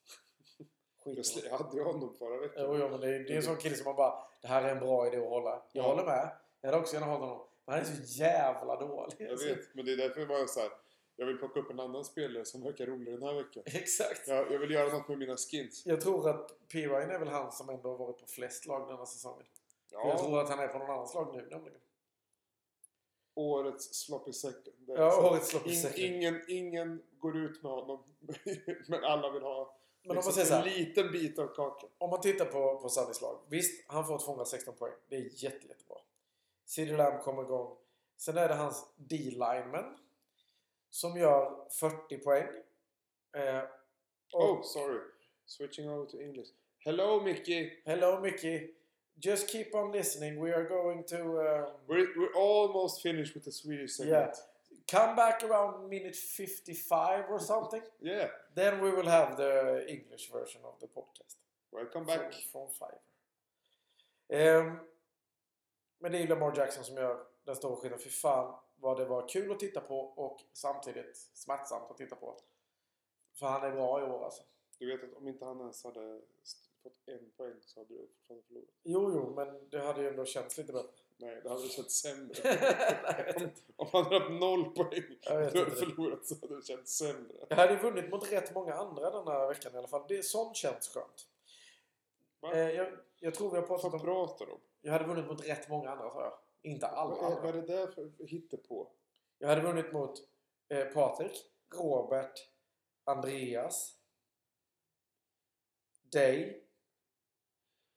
Skit 1.34 1.44
jag 1.50 1.58
hade 1.58 1.76
ju 1.76 1.82
honom 1.84 2.14
förra 2.18 2.40
veckan. 2.40 2.64
Jo, 2.66 2.76
jo, 2.78 2.88
men 2.88 3.00
det 3.00 3.06
är, 3.06 3.18
det 3.20 3.32
är 3.32 3.36
en 3.36 3.42
sån 3.42 3.56
kille 3.56 3.76
som 3.76 3.84
man 3.84 3.96
bara 3.96 4.24
Det 4.42 4.48
här 4.48 4.62
är 4.62 4.68
en 4.68 4.78
bra 4.78 5.06
idé 5.06 5.16
att 5.16 5.28
hålla. 5.28 5.50
Jag 5.50 5.84
Ja. 5.84 5.88
håller 5.88 6.04
med. 6.04 6.30
Jag 6.60 6.68
hade 6.68 6.80
också 6.82 6.94
gärna 6.94 7.06
hållit 7.06 7.20
honom. 7.20 7.46
Men 7.64 7.74
han 7.74 7.82
är 7.84 7.86
så 7.96 8.02
jävla 8.22 8.80
dålig. 8.80 9.14
Jag 9.18 9.36
vet, 9.38 9.74
men 9.74 9.84
det 9.84 9.92
är 9.92 9.96
därför 9.96 10.20
jag 10.20 10.28
bara 10.28 10.46
så 10.46 10.60
här. 10.60 10.70
Jag 11.16 11.26
vill 11.26 11.38
plocka 11.38 11.60
upp 11.60 11.70
en 11.70 11.80
annan 11.80 12.04
spelare 12.04 12.44
som 12.44 12.62
verkar 12.62 12.86
rolig 12.86 13.14
den 13.14 13.22
här 13.22 13.34
veckan. 13.34 13.62
Exakt. 13.66 14.28
Jag, 14.28 14.52
jag 14.52 14.58
vill 14.58 14.70
göra 14.70 14.92
något 14.98 15.08
med 15.08 15.18
mina 15.18 15.36
skins. 15.36 15.86
Jag 15.86 16.00
tror 16.00 16.28
att 16.30 16.68
P. 16.72 16.78
Ryan 16.86 17.10
är 17.10 17.18
väl 17.18 17.28
han 17.28 17.52
som 17.52 17.68
ändå 17.68 17.88
har 17.90 17.98
varit 17.98 18.18
på 18.20 18.26
flest 18.26 18.66
lag 18.66 18.88
den 18.88 18.98
här 18.98 19.04
säsongen. 19.04 19.46
För 19.88 19.96
Jag 19.96 20.06
Ja, 20.08 20.18
tror 20.18 20.40
att 20.40 20.48
han 20.48 20.58
är 20.58 20.68
på 20.68 20.78
någon 20.78 20.90
annans 20.90 21.14
lag 21.14 21.34
nu 21.36 21.48
nämligen. 21.50 21.80
årets 23.34 23.94
sloppy 24.04 24.32
second. 24.32 24.74
Ja, 24.86 25.30
årets 25.30 25.48
sloppy 25.48 25.70
In, 25.70 25.76
second. 25.76 25.98
ingen, 26.04 26.42
ingen 26.48 27.02
går 27.18 27.36
ut 27.36 27.62
med 27.62 27.72
honom. 27.72 28.04
men 28.88 29.04
alla 29.04 29.30
vill 29.30 29.42
ha 29.42 29.78
Men 30.02 30.10
om 30.10 30.14
man 30.14 30.16
liksom 30.16 30.32
säger 30.32 30.46
så 30.46 30.54
en 30.54 30.62
här, 30.62 30.78
liten 30.78 31.12
bit 31.12 31.38
av 31.38 31.46
kakan. 31.54 31.90
Om 31.98 32.10
man 32.10 32.20
tittar 32.20 32.44
på, 32.44 32.78
på 32.80 32.88
Sunnys 32.88 33.20
lag. 33.20 33.40
Visst, 33.48 33.90
han 33.90 34.06
får 34.06 34.18
216 34.18 34.74
poäng. 34.74 34.92
Det 35.08 35.16
är 35.16 35.20
jätte, 35.44 35.66
jättebra. 35.66 35.96
CeeDee 36.64 36.96
Lamb 36.96 37.22
kommer 37.22 37.42
igång. 37.42 37.76
Sen 38.16 38.36
är 38.36 38.48
det 38.48 38.54
hans 38.54 38.86
D-lineman. 38.96 39.98
Som 40.90 41.16
gör 41.16 41.68
40 41.70 42.18
poäng. 42.18 42.46
Eh, 43.36 43.62
Oh, 44.32 44.62
sorry. 44.62 45.00
Switching 45.46 45.90
over 45.90 46.06
to 46.10 46.20
English. 46.20 46.50
Hello 46.78 47.20
Mickey! 47.22 47.82
Hello 47.84 48.20
Mickey. 48.20 48.74
Just 49.20 49.48
keep 49.48 49.74
on 49.74 49.92
listening. 49.92 50.38
We 50.38 50.50
are 50.52 50.64
going 50.64 51.04
to 51.08 51.20
um, 51.20 51.66
We're, 51.88 52.08
we're 52.16 52.34
almost 52.36 53.02
finished 53.02 53.34
with 53.34 53.44
the 53.44 53.52
Swedish 53.52 53.92
segment. 53.96 54.36
yeah, 54.36 54.96
come 54.98 55.16
back 55.16 55.42
around 55.42 55.88
minute 55.88 56.16
55 56.16 57.24
or 57.30 57.40
something. 57.40 57.82
Yeah. 58.00 58.28
Then 58.54 58.80
we 58.80 58.90
will 58.90 59.08
have 59.08 59.36
the 59.36 59.84
English 59.88 60.30
version 60.32 60.60
of 60.64 60.78
the 60.80 60.86
podcast. 60.86 61.36
Welcome 61.72 62.04
back. 62.06 62.32
Från, 62.32 62.32
från 62.52 62.70
Fiverr. 62.70 62.98
Ehm, 64.28 64.78
men 65.98 66.12
det 66.12 66.18
är 66.18 66.28
Lamar 66.28 66.56
Jackson 66.56 66.84
som 66.84 66.96
gör 66.96 67.24
den 67.44 67.56
stora 67.56 67.76
skillnaden. 67.76 68.04
Fy 68.04 68.10
fan 68.10 68.54
vad 68.76 68.98
det 68.98 69.04
var 69.04 69.28
kul 69.28 69.52
att 69.52 69.58
titta 69.58 69.80
på 69.80 70.00
och 70.00 70.40
samtidigt 70.52 71.16
smärtsamt 71.34 71.90
att 71.90 71.96
titta 71.96 72.16
på. 72.16 72.36
För 73.34 73.46
han 73.46 73.62
är 73.62 73.70
bra 73.70 74.00
i 74.00 74.02
år 74.02 74.24
alltså. 74.24 74.42
Du 74.78 74.86
vet 74.86 75.04
att 75.04 75.16
om 75.16 75.28
inte 75.28 75.44
han 75.44 75.60
ens 75.60 75.84
hade 75.84 76.20
fått 76.90 77.08
en 77.08 77.30
poäng 77.36 77.54
så 77.60 77.80
hade 77.80 77.94
du 77.94 78.06
fortfarande 78.06 78.46
förlorat. 78.46 78.68
Jo, 78.82 79.12
jo, 79.14 79.34
men 79.36 79.70
det 79.70 79.80
hade 79.80 80.02
ju 80.02 80.08
ändå 80.08 80.24
känts 80.24 80.58
lite 80.58 80.72
bättre. 80.72 81.02
Nej, 81.16 81.40
det 81.42 81.48
hade 81.48 81.68
känts 81.68 81.94
sämre. 81.94 82.34
Om 83.76 83.88
han 83.92 84.04
hade 84.04 84.18
haft 84.18 84.32
noll 84.32 84.64
poäng 84.64 85.04
och 85.30 85.52
du 85.52 85.58
hade 85.58 85.70
förlorat 85.70 86.26
så 86.26 86.34
hade 86.40 86.56
det 86.56 86.66
känts 86.66 86.92
sämre. 86.92 87.46
Jag 87.48 87.56
hade 87.56 87.72
ju 87.72 87.78
vunnit 87.78 88.10
mot 88.10 88.32
rätt 88.32 88.54
många 88.54 88.74
andra 88.74 89.10
den 89.10 89.28
här 89.28 89.48
veckan 89.48 89.74
i 89.74 89.78
alla 89.78 89.88
fall. 89.88 90.04
Det, 90.08 90.22
sånt 90.22 90.56
känns 90.56 90.88
skönt. 90.88 91.26
Eh, 92.54 92.70
jag, 92.70 92.88
jag 93.20 93.34
tror 93.34 93.50
vi 93.50 93.56
har 93.56 93.66
pratat 93.66 93.92
Vad 93.92 93.94
om... 93.94 94.00
pratar 94.00 94.46
du 94.46 94.52
om? 94.52 94.60
Jag 94.80 94.92
hade 94.92 95.04
vunnit 95.04 95.26
mot 95.26 95.48
rätt 95.48 95.68
många 95.68 95.90
andra 95.90 96.10
sa 96.10 96.22
jag. 96.22 96.38
Inte 96.62 96.86
alla 96.86 97.14
Vad 97.14 97.32
är, 97.32 97.40
vad 97.40 97.56
är 97.56 97.62
det 97.62 97.66
där 97.66 97.86
för 97.86 98.26
hittepå? 98.26 98.90
Jag 99.38 99.48
hade 99.48 99.60
vunnit 99.60 99.92
mot 99.92 100.12
eh, 100.68 100.84
Patrik, 100.84 101.44
Robert, 101.74 102.32
Andreas, 103.04 103.98
dig, 106.02 106.67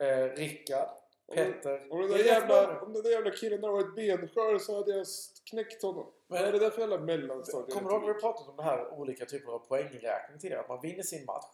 eh, 0.02 0.36
Rickard, 0.36 0.90
Petter. 1.34 1.88
Om 1.92 2.02
den, 2.02 2.10
där 2.10 2.18
jävla, 2.18 2.82
om 2.82 2.94
den 2.94 3.04
där 3.04 3.10
jävla 3.12 3.32
killen 3.32 3.64
hade 3.64 3.74
varit 3.74 3.96
benskör 3.96 4.60
så 4.60 4.76
hade 4.76 4.98
jag 4.98 5.06
knäckt 5.50 5.82
honom. 5.82 6.14
Men- 6.28 6.40
vad 6.40 6.48
är 6.48 6.52
det 6.52 6.60
där 6.60 6.70
för 6.70 6.82
jävla 6.82 6.98
mellanstadie? 6.98 7.74
Kommer 7.76 7.90
du 7.90 7.96
ihåg 7.96 8.10
att 8.10 8.16
vi 8.16 8.22
pratat 8.22 8.48
om 8.48 8.56
det 8.56 8.64
här 8.64 8.94
olika 8.94 9.26
typer 9.26 9.52
av 9.52 9.60
poängräkning 9.60 10.40
tidigare? 10.40 10.62
Att 10.62 10.70
man 10.70 10.82
vinner 10.82 11.04
sin 11.04 11.26
match 11.26 11.46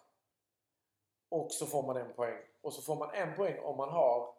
och 1.29 1.51
så 1.51 1.65
får 1.65 1.83
man 1.83 1.97
en 1.97 2.13
poäng. 2.13 2.37
Och 2.61 2.73
så 2.73 2.81
får 2.81 2.95
man 2.95 3.13
en 3.13 3.35
poäng 3.35 3.59
om 3.59 3.77
man 3.77 3.89
har 3.89 4.35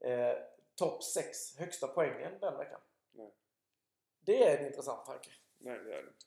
eh, 0.00 0.36
topp 0.74 1.02
6 1.04 1.56
högsta 1.58 1.88
poängen 1.88 2.32
den 2.40 2.56
veckan. 2.58 2.80
Nej. 3.12 3.30
Det 4.20 4.44
är 4.44 4.58
en 4.58 4.66
intressant 4.66 5.06
tanke. 5.06 5.30
Nej, 5.58 5.78
det 5.78 5.94
är 5.94 6.02
det 6.02 6.08
inte. 6.08 6.26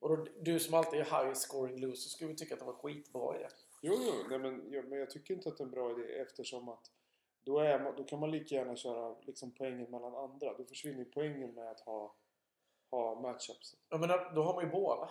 Och 0.00 0.16
då, 0.16 0.26
du 0.40 0.60
som 0.60 0.74
alltid 0.74 1.00
är 1.00 1.04
high 1.04 1.34
scoring 1.34 1.80
loser 1.80 2.10
skulle 2.10 2.34
tycka 2.34 2.54
att 2.54 2.60
det 2.60 2.66
var 2.66 2.72
skitbra 2.72 3.36
idé. 3.36 3.48
Jo, 3.80 3.94
jo, 3.98 4.12
nej, 4.30 4.38
men, 4.38 4.72
ja, 4.72 4.82
men 4.82 4.98
jag 4.98 5.10
tycker 5.10 5.34
inte 5.34 5.48
att 5.48 5.56
det 5.56 5.62
är 5.62 5.66
en 5.66 5.70
bra 5.70 5.90
idé 5.90 6.12
eftersom 6.18 6.68
att 6.68 6.90
då, 7.44 7.58
är, 7.58 7.78
man- 7.82 7.96
då 7.96 8.04
kan 8.04 8.20
man 8.20 8.30
lika 8.30 8.54
gärna 8.54 8.76
köra 8.76 9.16
liksom 9.20 9.50
poängen 9.50 9.90
mellan 9.90 10.14
andra. 10.14 10.54
Då 10.58 10.64
försvinner 10.64 11.04
poängen 11.04 11.54
med 11.54 11.70
att 11.70 11.80
ha, 11.80 12.14
ha 12.90 13.20
matchups. 13.20 13.76
Jag 13.88 14.00
menar, 14.00 14.32
då 14.34 14.42
har 14.42 14.54
man 14.54 14.64
ju 14.64 14.70
båda. 14.70 15.10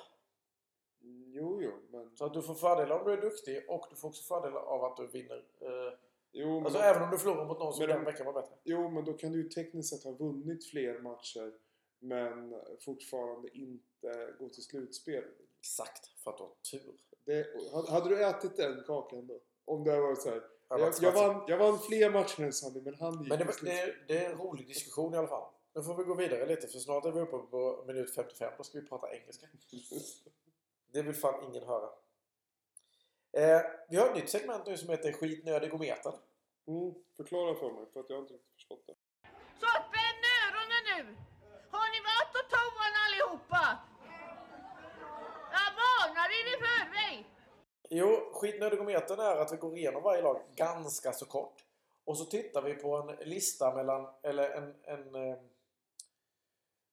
Mm, 1.02 1.32
Jo, 1.34 1.62
jo, 1.62 1.72
men... 1.90 2.16
Så 2.16 2.26
att 2.26 2.34
du 2.34 2.42
får 2.42 2.54
fördelar 2.56 3.00
om 3.00 3.06
du 3.08 3.14
är 3.14 3.22
duktig 3.22 3.70
och 3.70 3.86
du 3.90 3.96
får 3.96 4.08
också 4.08 4.24
fördelar 4.24 4.62
av 4.62 4.84
att 4.84 4.98
du 4.98 5.08
vinner. 5.08 5.46
Eh, 5.62 5.94
Jo, 6.32 6.54
men, 6.56 6.66
alltså 6.66 6.80
även 6.82 7.04
om 7.04 7.10
du 7.12 7.18
förlorar 7.18 7.46
mot 7.46 7.60
någon 7.60 7.74
som 7.74 7.82
Men 7.82 7.90
den 7.90 7.98
om- 8.00 8.06
veckan 8.06 8.26
var 8.26 8.34
bättre. 8.34 8.56
jo, 8.64 8.90
men 8.90 9.06
då 9.06 9.14
kan 9.14 9.32
du 9.32 9.44
ju 9.44 9.50
tekniskt 9.50 9.90
sett 9.90 10.04
ha 10.04 10.12
vunnit 10.12 10.66
fler 10.70 11.00
matcher 11.00 11.54
men 12.00 12.56
fortfarande 12.80 13.58
inte 13.58 14.36
gå 14.40 14.50
till 14.50 14.64
slutspel. 14.64 15.24
Exakt, 15.60 16.08
för 16.24 16.32
att 16.32 16.38
du 16.38 16.44
har 16.44 16.52
tur. 16.72 16.96
Det, 17.30 17.46
hade 17.90 18.10
du 18.10 18.26
ätit 18.26 18.58
den 18.58 18.84
kakan 18.88 19.28
då? 19.28 19.40
Om 19.66 19.84
det 19.84 20.00
var 20.00 20.16
så 20.16 20.30
här. 20.30 20.42
Jag 20.70 20.80
Jag, 20.80 20.86
var 20.86 20.94
jag, 21.02 21.12
vann, 21.12 21.44
jag 21.48 21.58
vann 21.58 21.80
fler 21.80 22.10
matcher 22.10 22.44
än 22.44 22.54
Sandy 22.54 22.82
men 22.82 22.96
han 22.96 23.20
gick 23.20 23.30
Men 23.30 23.40
det, 23.40 23.46
det, 23.62 23.96
det 24.08 24.26
är 24.26 24.30
en 24.30 24.38
rolig 24.38 24.68
diskussion 24.68 25.14
i 25.14 25.18
alla 25.18 25.28
fall. 25.28 25.52
Nu 25.76 25.84
får 25.84 25.96
vi 25.96 26.04
gå 26.04 26.16
vidare 26.16 26.46
lite 26.46 26.68
för 26.68 26.80
snart 26.80 27.06
är 27.06 27.12
vi 27.12 27.20
uppe 27.20 27.38
på 27.38 27.84
minut 27.88 28.16
55. 28.16 28.54
Då 28.58 28.64
ska 28.64 28.80
vi 28.80 28.88
prata 28.88 29.16
engelska. 29.16 29.48
Det 30.94 31.02
vill 31.02 31.16
fan 31.16 31.44
ingen 31.44 31.64
höra. 31.64 31.90
Eh, 33.32 33.62
vi 33.90 33.98
har 33.98 34.08
ett 34.08 34.16
nytt 34.16 34.30
segment 34.30 34.66
nu 34.66 34.78
som 34.78 34.90
heter 34.90 35.12
Skitnödigometern. 35.12 36.14
Mm, 36.68 36.94
förklara 37.18 37.56
för 37.56 37.72
mig 37.72 37.86
för 37.94 38.00
att 38.00 38.10
jag 38.10 38.16
har 38.16 38.22
inte 38.22 38.34
riktigt 38.34 38.54
förstått 38.54 38.84
det. 38.88 38.96
Så 39.62 39.68
spänn 39.88 40.22
öronen 40.44 40.84
nu! 40.92 41.00
Har 41.76 41.88
ni 41.94 42.00
varit 42.10 42.32
på 42.36 42.42
toan 42.54 42.94
allihopa? 43.06 43.64
Jag 45.58 45.70
varnar 45.80 46.30
er 46.40 46.48
i 46.54 46.58
förväg! 46.66 47.26
Jo, 47.92 48.32
Skitnödigometern 48.34 49.20
är 49.20 49.36
att 49.36 49.54
vi 49.54 49.58
går 49.58 49.78
igenom 49.78 50.04
varje 50.04 50.22
lag 50.22 50.42
ganska 50.56 51.14
så 51.14 51.26
kort. 51.26 51.66
Och 52.04 52.18
så 52.18 52.26
tittar 52.26 52.62
vi 52.62 52.76
på 52.76 52.96
en 52.96 53.30
lista 53.30 53.76
mellan, 53.76 54.08
eller 54.24 54.50
en... 54.50 54.76
en 54.84 55.16
eh, 55.16 55.38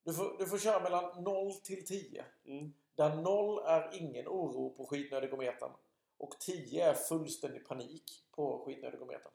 du, 0.05 0.15
får, 0.15 0.39
du 0.39 0.47
får 0.47 0.59
köra 0.59 0.83
mellan 0.83 1.23
0 1.23 1.53
till 1.53 1.87
10. 1.87 2.25
Mm. 2.45 2.73
Där 2.95 3.17
0 3.17 3.59
är 3.67 3.91
ingen 4.01 4.29
oro 4.29 4.71
på 4.71 4.87
skitnödigometern. 4.87 5.71
Och 6.19 6.39
10 6.41 6.85
är 6.85 6.95
fullständig 6.95 7.67
panik 7.67 8.25
på 8.31 8.65
skitnödigometern. 8.65 9.33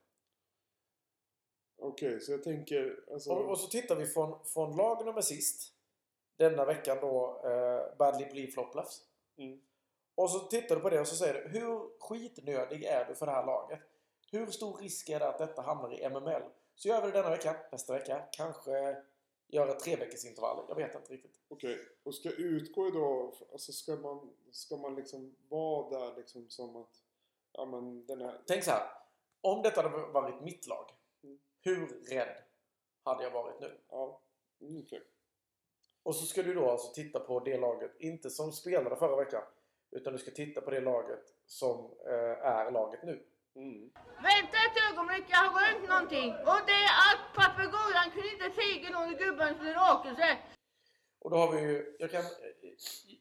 Okej, 1.78 2.20
så 2.20 2.32
jag 2.32 2.44
tänker... 2.44 3.04
Alltså, 3.12 3.32
Och, 3.32 3.50
och 3.50 3.60
så 3.60 3.68
tittar 3.68 3.96
vi 3.96 4.06
från, 4.06 4.46
från 4.46 4.78
lag 4.78 5.06
nummer 5.06 5.22
sist. 5.22 5.74
Denna 6.36 6.66
veckan 6.66 6.98
då 7.02 7.42
eh, 7.46 7.98
Badly 7.98 8.26
Blee 8.26 8.52
Flopless. 8.52 9.02
mm, 9.38 9.62
Och 10.16 10.30
så 10.30 10.40
tittar 10.40 10.76
du 10.76 10.82
på 10.82 10.90
det 10.90 11.00
och 11.00 11.08
så 11.08 11.16
säger 11.16 11.34
du 11.34 11.60
hur 11.60 12.00
skitnödig 12.00 12.84
är 12.84 13.06
du 13.06 13.16
för 13.16 13.26
det 13.26 13.32
här 13.32 13.46
laget? 13.46 13.80
Hur 14.32 14.46
stor 14.46 14.78
risk 14.78 15.10
är 15.10 15.20
det 15.20 15.30
att 15.30 15.38
detta 15.38 15.62
hamnar 15.62 15.94
i 15.94 16.10
MML? 16.10 16.42
Så 16.76 16.88
gör 16.88 17.02
vi 17.02 17.08
det 17.08 17.18
denna 17.18 17.30
vecka. 17.30 17.56
Nästa 17.72 17.94
vecka 17.94 18.24
kanske 18.32 19.04
gör 19.48 19.68
ett 19.68 19.80
tre 19.80 19.96
veckors 19.96 20.26
intervall. 20.26 20.66
Jag 20.68 20.76
vet 20.76 20.96
inte 20.96 21.14
riktigt. 21.14 21.40
Okej, 21.48 21.78
och 22.04 22.16
ska 22.16 22.30
utgå 22.30 22.90
då... 22.90 23.34
Alltså 23.52 23.72
ska 23.72 23.96
man, 23.96 24.34
ska 24.52 24.78
man 24.78 24.96
liksom 24.96 25.36
vara 25.50 26.00
där 26.00 26.16
liksom 26.16 26.50
som 26.50 26.76
att... 26.76 27.04
Ja 27.52 27.66
men 27.66 28.06
den 28.06 28.22
här... 28.22 28.42
Tänk 28.48 28.64
så 28.64 28.72
här. 28.72 28.90
Om 29.42 29.62
detta 29.62 29.82
hade 29.82 29.98
varit 29.98 30.42
mitt 30.42 30.68
lag. 30.68 30.86
Mm. 31.24 31.40
Hur 31.62 31.88
rädd 31.88 32.44
hade 33.04 33.24
jag 33.24 33.32
varit 33.32 33.60
nu? 33.62 33.82
Ja, 33.90 34.22
mm, 34.62 34.84
okej. 34.86 35.02
Och 36.04 36.16
så 36.16 36.26
ska 36.26 36.44
du 36.44 36.54
då 36.54 36.70
alltså 36.70 36.94
titta 36.94 37.20
på 37.20 37.40
det 37.40 37.58
laget, 37.58 37.92
inte 38.00 38.30
som 38.30 38.52
spelade 38.52 38.96
förra 38.96 39.16
veckan, 39.16 39.44
Utan 39.92 40.14
du 40.14 40.20
ska 40.20 40.32
titta 40.32 40.62
på 40.62 40.72
det 40.72 40.82
laget 40.82 41.24
som 41.46 41.92
eh, 42.06 42.46
är 42.46 42.72
laget 42.72 43.04
nu. 43.04 43.24
Mm. 43.56 43.92
Vänta 44.30 44.58
ett 44.68 44.92
ögonblick, 44.92 45.26
jag 45.30 45.38
har 45.38 45.52
glömt 45.60 45.90
någonting. 45.90 46.30
Och 46.32 46.62
det 46.70 46.82
är 46.92 46.96
att 47.10 47.24
papegojan 47.36 48.12
kunde 48.14 48.30
inte 48.36 48.50
tiga 48.62 48.88
under 49.00 49.18
gubbens 49.26 49.76
rakelse. 49.76 50.38
Och 51.20 51.30
då 51.30 51.38
har 51.38 51.52
vi 51.52 51.62
ju... 51.62 51.96
Jag 52.00 52.12
kan, 52.12 52.24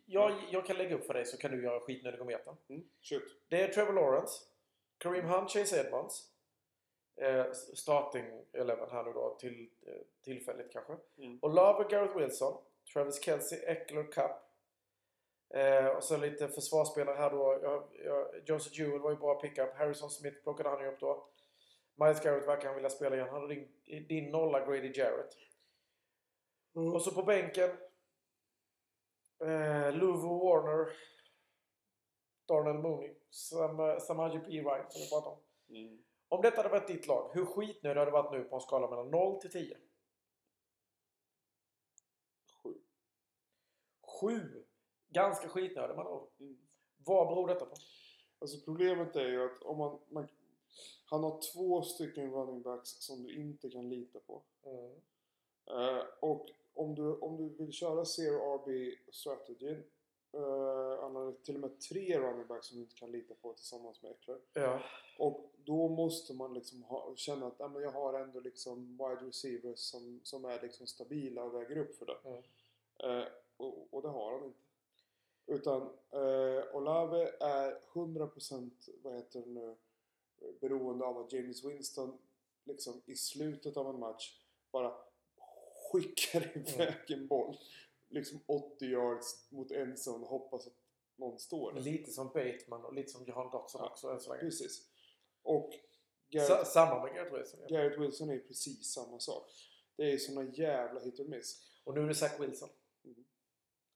jag, 0.07 0.33
jag 0.51 0.67
kan 0.67 0.77
lägga 0.77 0.95
upp 0.95 1.07
för 1.07 1.15
dig 1.15 1.27
så 1.27 1.37
kan 1.37 1.51
du 1.51 1.63
göra 1.65 1.81
skitnödigometern. 1.81 2.57
Mm. 2.69 2.83
Shoot. 3.03 3.23
Det 3.49 3.63
är 3.63 3.69
Trevor 3.69 3.93
Lawrence, 3.93 4.33
Kareem 4.99 5.27
Hunt, 5.27 5.51
Chase 5.51 5.81
Edmonds. 5.81 6.27
Eh, 7.17 7.53
starting 7.75 8.25
11 8.53 8.89
här 8.93 9.05
nu 9.05 9.13
då 9.13 9.37
till, 9.41 9.71
eh, 9.87 9.93
tillfälligt 10.25 10.73
kanske. 10.73 10.97
Mm. 11.19 11.39
Och 11.43 11.55
Love 11.55 11.87
Garrett 11.91 12.17
Wilson, 12.17 12.63
Travis 12.93 13.25
Kelce, 13.25 13.57
Eckler, 13.57 14.13
Cup. 14.13 14.50
Eh, 15.55 15.87
och 15.87 16.05
så 16.05 16.17
lite 16.17 16.49
försvarsspelare 16.49 17.17
här 17.17 17.31
då. 17.31 17.59
Jag, 17.63 17.89
jag, 18.05 18.49
Joseph 18.49 18.81
Jewell 18.81 19.01
var 19.01 19.11
ju 19.11 19.17
bra 19.17 19.41
pickup. 19.41 19.75
Harrison 19.75 20.11
Smith 20.11 20.43
plockade 20.43 20.69
han 20.69 20.81
ju 20.81 20.87
upp 20.87 21.01
då. 21.01 21.29
Miles 21.95 22.23
Garrett 22.23 22.49
verkar 22.49 22.67
han 22.67 22.75
vilja 22.75 22.91
spela 22.91 23.17
igen. 23.17 23.29
Han 23.31 23.41
har 23.41 23.49
din, 23.49 23.69
din 24.09 24.31
nolla 24.31 24.67
Grady 24.67 24.93
Jarrett. 24.95 25.35
Och 26.75 27.03
så 27.03 27.15
på 27.15 27.23
bänken. 27.23 27.71
Eh, 29.45 29.93
Luvo 29.93 30.39
Warner. 30.39 30.93
Darnell 32.49 32.83
Mooney. 32.83 33.15
Sam, 33.31 34.01
Samaji 34.01 34.39
P. 34.39 34.51
Ryan 34.51 34.91
som 34.91 35.01
vi 35.01 35.09
pratade 35.09 35.37
om. 35.37 35.43
Mm. 35.69 36.05
Om 36.29 36.43
detta 36.43 36.57
hade 36.57 36.69
varit 36.69 36.87
ditt 36.87 37.07
lag, 37.07 37.31
hur 37.35 37.45
skitnödig 37.45 37.99
hade 37.99 38.11
det 38.11 38.11
varit 38.11 38.33
nu 38.33 38.45
på 38.45 38.57
en 38.57 38.61
skala 38.61 38.91
mellan 38.91 39.11
0 39.11 39.41
till 39.41 39.51
10? 39.51 39.77
Sju. 42.63 42.75
7! 44.21 44.60
Ganska 45.11 45.49
skitnödig 45.49 45.97
man 45.97 46.05
då. 46.05 46.29
Mm. 46.41 46.59
Vad 47.05 47.29
beror 47.29 47.49
detta 47.49 47.65
på? 47.65 47.75
Alltså 48.39 48.65
problemet 48.65 49.17
är 49.17 49.29
ju 49.29 49.45
att 49.45 49.63
om 49.63 49.79
man, 49.79 49.99
man... 50.09 50.29
Han 51.05 51.25
har 51.25 51.41
två 51.55 51.83
stycken 51.83 52.31
running 52.31 52.63
backs 52.63 52.91
som 52.91 53.23
du 53.23 53.35
inte 53.35 53.71
kan 53.71 53.89
lita 53.89 54.21
på. 54.21 54.43
Mm. 54.63 54.91
Eh, 55.71 56.05
och 56.21 56.47
om 56.75 56.95
du, 56.95 57.15
om 57.15 57.37
du 57.37 57.49
vill 57.49 57.73
köra 57.73 58.05
zero 58.05 58.55
RB 58.55 58.95
strategin 59.13 59.83
eh, 60.33 61.03
han 61.03 61.17
har 61.17 61.33
till 61.33 61.55
och 61.55 61.61
med 61.61 61.81
tre 61.81 62.19
running 62.19 62.47
backs 62.47 62.67
som 62.67 62.77
du 62.77 62.83
inte 62.83 62.95
kan 62.95 63.13
lita 63.13 63.35
på 63.35 63.53
tillsammans 63.53 64.03
med 64.03 64.11
Eckler. 64.11 64.39
Ja. 64.53 64.83
Och 65.19 65.51
då 65.57 65.89
måste 65.89 66.35
man 66.35 66.55
liksom 66.55 66.83
ha, 66.83 67.13
känna 67.17 67.47
att 67.47 67.73
men 67.73 67.83
jag 67.83 67.93
har 67.93 68.21
ändå 68.21 68.41
liksom 68.41 68.91
wide 68.97 69.29
receivers 69.29 69.79
som, 69.79 70.21
som 70.25 70.45
är 70.45 70.63
liksom 70.63 70.87
stabila 70.87 71.45
och 71.45 71.55
väger 71.55 71.79
upp 71.79 71.97
för 71.97 72.07
det. 72.07 72.19
Mm. 72.25 72.43
Eh, 72.99 73.29
och, 73.57 73.95
och 73.95 74.03
det 74.03 74.09
har 74.09 74.33
han 74.33 74.45
inte. 74.45 74.70
Utan 75.51 75.83
eh, 76.13 76.77
Olave 76.77 77.31
är 77.41 77.79
100% 77.93 78.71
vad 79.03 79.15
heter 79.15 79.41
det 79.41 79.51
nu, 79.51 79.77
beroende 80.61 81.05
av 81.05 81.19
att 81.19 81.33
James 81.33 81.65
Winston 81.65 82.19
liksom 82.65 83.03
i 83.07 83.17
slutet 83.17 83.77
av 83.77 83.95
en 83.95 84.01
match 84.01 84.41
bara 84.73 84.95
skickar 85.93 86.57
iväg 86.57 87.11
en 87.11 87.27
boll. 87.27 87.57
Liksom 88.09 88.41
80 88.47 88.85
yards 88.85 89.51
mot 89.51 89.71
en 89.71 89.97
och 90.07 90.29
hoppas 90.29 90.67
att 90.67 90.73
någon 91.17 91.39
står 91.39 91.73
där. 91.73 91.81
Lite 91.81 92.11
som 92.11 92.27
Bateman 92.27 92.85
och 92.85 92.95
lite 92.95 93.13
som 93.13 93.25
Johan 93.25 93.51
Dotson 93.51 93.81
Ja, 93.85 93.91
också 93.91 94.09
än 94.09 94.21
så 94.21 94.31
länge. 94.31 94.43
Precis. 94.43 94.89
Och 95.43 95.73
Garrett, 96.31 96.67
Samma 96.67 97.05
med 97.05 97.15
Garrett 97.15 97.33
Wilson. 97.33 97.61
Ja. 97.61 97.69
Garrett 97.69 98.01
Wilson 98.01 98.31
är 98.31 98.39
precis 98.39 98.93
samma 98.93 99.19
sak. 99.19 99.51
Det 99.97 100.13
är 100.13 100.19
såna 100.19 100.45
jävla 100.45 101.01
hit 101.01 101.21
och 101.21 101.29
miss. 101.29 101.81
Och 101.85 101.95
nu 101.95 102.01
är 102.01 102.07
det 102.07 102.15
Zach 102.15 102.41
Wilson. 102.41 102.69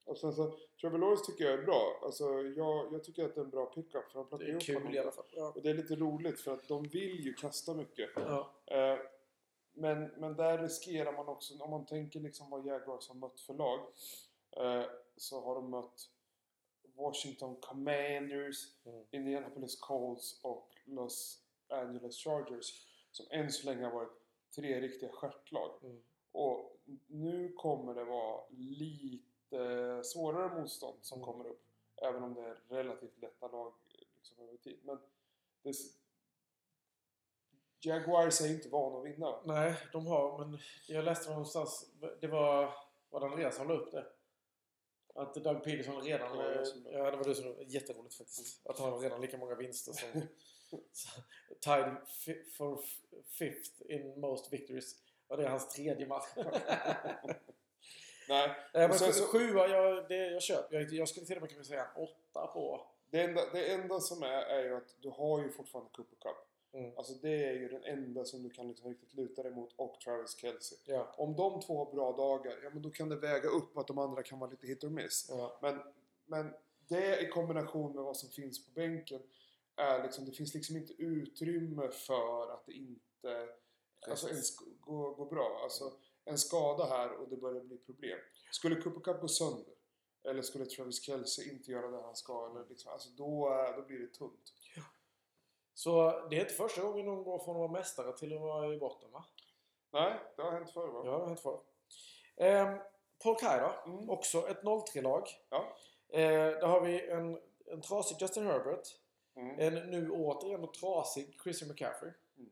Och 0.04 0.18
sen 0.18 0.32
så, 0.32 0.58
Trevor 0.80 0.98
Lawrence 0.98 1.24
tycker 1.26 1.44
jag 1.44 1.58
är 1.58 1.62
bra. 1.62 2.00
Alltså 2.02 2.24
jag, 2.42 2.92
jag 2.92 3.04
tycker 3.04 3.24
att 3.24 3.34
det 3.34 3.40
är 3.40 3.44
en 3.44 3.50
bra 3.50 3.66
pickup 3.66 4.10
för 4.10 4.18
han 4.18 4.28
plockar 4.28 4.46
Det 4.46 4.52
är 4.52 4.60
kul 4.60 4.94
i 4.94 4.98
alla 4.98 5.12
fall. 5.12 5.24
Ja. 5.30 5.52
Och 5.56 5.62
det 5.62 5.70
är 5.70 5.74
lite 5.74 5.96
roligt 5.96 6.40
för 6.40 6.54
att 6.54 6.68
de 6.68 6.82
vill 6.82 7.20
ju 7.20 7.34
kasta 7.34 7.74
mycket. 7.74 8.10
Ja. 8.16 8.50
Eh, 8.66 8.98
men, 9.72 10.04
men 10.04 10.36
där 10.36 10.58
riskerar 10.58 11.12
man 11.12 11.28
också, 11.28 11.62
om 11.62 11.70
man 11.70 11.86
tänker 11.86 12.20
liksom 12.20 12.50
vad 12.50 12.66
Jaguars 12.66 13.08
har 13.08 13.14
mött 13.14 13.40
för 13.40 13.54
lag. 13.54 13.80
Eh, 14.56 14.86
så 15.16 15.40
har 15.44 15.54
de 15.54 15.70
mött 15.70 16.10
Washington 16.96 17.56
Commanders, 17.60 18.56
Mm. 18.86 19.04
Indianapolis 19.10 19.80
Colts 19.80 20.40
och 20.42 20.68
Los 20.84 21.42
Angeles 21.68 22.16
Chargers. 22.16 22.86
Som 23.10 23.26
än 23.30 23.52
så 23.52 23.66
länge 23.66 23.84
har 23.84 23.92
varit 23.92 24.22
tre 24.56 24.80
riktiga 24.80 25.08
stjärtlag. 25.12 25.70
Mm. 25.82 26.02
Och 26.32 26.76
nu 27.06 27.52
kommer 27.52 27.94
det 27.94 28.04
vara 28.04 28.40
lite 28.50 29.33
svårare 30.02 30.60
motstånd 30.60 30.98
som 31.02 31.18
Mm. 31.18 31.26
kommer 31.32 31.46
upp. 31.50 31.60
Även 32.02 32.22
om 32.22 32.34
det 32.34 32.40
är 32.40 32.60
relativt 32.68 33.18
lätta 33.18 33.48
lag 33.48 33.72
liksom, 34.16 34.44
över 34.44 34.56
tid. 34.56 34.78
Men 34.82 34.98
det, 35.62 35.72
Jaguars 37.80 38.40
är 38.40 38.50
inte 38.54 38.68
vana 38.68 38.98
att 38.98 39.04
vinna. 39.06 39.42
Nej, 39.44 39.74
de 39.92 40.06
har, 40.06 40.38
men 40.38 40.58
jag 40.88 41.04
läste 41.04 41.30
någonstans, 41.30 41.90
det 42.20 42.26
var, 42.26 42.74
var 43.10 43.20
det 43.20 43.26
Andreas 43.26 43.56
som 43.56 43.68
la 43.68 43.74
upp 43.74 43.92
det? 43.92 44.06
Att 45.14 45.34
Doug 45.34 45.64
Peterson 45.64 46.02
redan, 46.02 46.38
Ja, 46.38 46.52
eh, 46.52 46.62
ja 46.92 47.10
det 47.10 47.16
var 47.16 47.24
du 47.24 47.34
som 47.34 47.54
jätteroligt 47.66 48.14
faktiskt. 48.14 48.66
Att 48.66 48.78
han 48.78 48.92
har 48.92 48.98
redan 48.98 49.20
lika 49.20 49.38
många 49.38 49.54
vinster 49.54 49.92
som 49.92 50.22
tied 51.60 51.96
for 52.56 52.80
fifth 53.38 53.82
in 53.88 54.20
most 54.20 54.52
victories. 54.52 54.96
Och 55.26 55.36
det 55.36 55.44
är 55.44 55.48
hans 55.48 55.68
tredje 55.68 56.06
match. 56.06 56.28
Nej, 58.28 58.48
Nej, 58.48 58.56
men 58.72 58.90
Och 58.90 58.96
sen 58.96 59.12
så- 59.12 59.24
sjua, 59.26 59.68
jag, 59.68 60.08
det, 60.08 60.30
jag 60.30 60.42
köper. 60.42 60.74
Jag, 60.80 60.92
jag 60.92 61.08
skulle 61.08 61.26
till 61.26 61.36
och 61.36 61.42
med 61.42 61.50
kunna 61.50 61.64
säga 61.64 61.84
en 61.96 62.02
åtta 62.02 62.46
på. 62.46 62.86
det 63.10 63.22
enda, 63.22 63.42
det 63.52 63.72
enda 63.72 64.00
som 64.00 64.22
är, 64.22 64.42
är 64.42 64.64
ju 64.64 64.76
att 64.76 64.94
du 65.00 65.08
har 65.10 65.42
ju 65.42 65.50
fortfarande 65.50 65.90
Cooper 65.92 66.16
Cup. 66.16 66.36
Mm. 66.72 66.92
Alltså 66.96 67.12
det 67.12 67.44
är 67.48 67.52
ju 67.52 67.68
den 67.68 67.84
enda 67.84 68.24
som 68.24 68.42
du 68.42 68.50
kan 68.50 68.68
liksom 68.68 68.88
riktigt 68.90 69.14
luta 69.14 69.42
dig 69.42 69.52
mot 69.52 69.72
och 69.76 70.00
Travis 70.00 70.36
Kelce. 70.38 70.74
Ja. 70.84 71.14
Om 71.16 71.36
de 71.36 71.60
två 71.60 71.78
har 71.84 71.92
bra 71.92 72.12
dagar, 72.12 72.56
ja 72.64 72.70
men 72.72 72.82
då 72.82 72.90
kan 72.90 73.08
det 73.08 73.16
väga 73.16 73.48
upp 73.48 73.76
att 73.78 73.86
de 73.86 73.98
andra 73.98 74.22
kan 74.22 74.38
vara 74.38 74.50
lite 74.50 74.66
hit 74.66 74.84
or 74.84 74.88
miss. 74.88 75.26
ja. 75.30 75.58
Men, 75.62 75.80
men 76.26 76.54
det 76.88 77.20
i 77.20 77.28
kombination 77.28 77.94
med 77.94 78.04
vad 78.04 78.16
som 78.16 78.28
finns 78.28 78.66
på 78.66 78.70
bänken 78.74 79.22
är 79.76 80.02
liksom, 80.02 80.24
det 80.24 80.32
finns 80.32 80.54
liksom 80.54 80.76
inte 80.76 80.92
utrymme 80.92 81.88
för 81.88 82.52
att 82.54 82.66
det 82.66 82.72
inte 82.72 83.48
alltså, 84.08 84.28
ens 84.28 84.56
går, 84.80 85.14
går 85.14 85.26
bra. 85.26 85.60
Alltså, 85.62 85.92
en 86.24 86.38
skada 86.38 86.84
här 86.84 87.12
och 87.12 87.28
det 87.28 87.36
börjar 87.36 87.60
bli 87.60 87.78
problem. 87.78 88.18
Skulle 88.50 88.82
Cooper 88.82 89.12
gå 89.20 89.28
sönder 89.28 89.74
eller 90.24 90.42
skulle 90.42 90.66
Travis 90.66 91.02
Kelce 91.02 91.42
inte 91.52 91.70
göra 91.70 91.90
det 91.90 92.02
han 92.02 92.16
ska, 92.16 92.50
eller 92.50 92.68
liksom, 92.68 92.92
alltså, 92.92 93.08
då, 93.10 93.48
är- 93.48 93.76
då 93.76 93.82
blir 93.82 93.98
det 93.98 94.14
tunt. 94.14 94.52
Så 95.74 96.10
det 96.30 96.36
är 96.36 96.40
inte 96.40 96.54
första 96.54 96.82
gången 96.82 97.06
någon 97.06 97.24
går 97.24 97.38
från 97.38 97.54
att 97.56 97.60
vara 97.60 97.72
mästare 97.72 98.16
till 98.18 98.34
att 98.34 98.40
vara 98.40 98.74
i 98.74 98.78
botten 98.78 99.10
va? 99.10 99.24
Nej, 99.92 100.20
det 100.36 100.42
har 100.42 100.52
hänt 100.52 100.70
förr 100.70 100.86
va? 100.88 101.02
Ja, 101.04 101.10
det 101.10 101.18
har 101.18 101.26
hänt 101.26 101.40
förr. 101.40 101.60
Ehm, 102.36 102.78
Paul 103.22 103.36
Kai 103.36 103.60
då? 103.60 103.90
Mm. 103.92 104.10
Också 104.10 104.48
ett 104.48 104.62
0-3-lag. 104.62 105.28
Ja. 105.50 105.76
Eh, 106.08 106.20
där 106.30 106.66
har 106.66 106.80
vi 106.80 107.08
en, 107.08 107.40
en 107.66 107.80
trasig 107.82 108.16
Justin 108.20 108.46
Herbert. 108.46 108.88
Mm. 109.36 109.58
En 109.58 109.90
nu 109.90 110.10
återigen 110.10 110.72
trasig 110.72 111.38
Christian 111.42 111.68
McCaffrey. 111.70 112.12
Mm. 112.36 112.50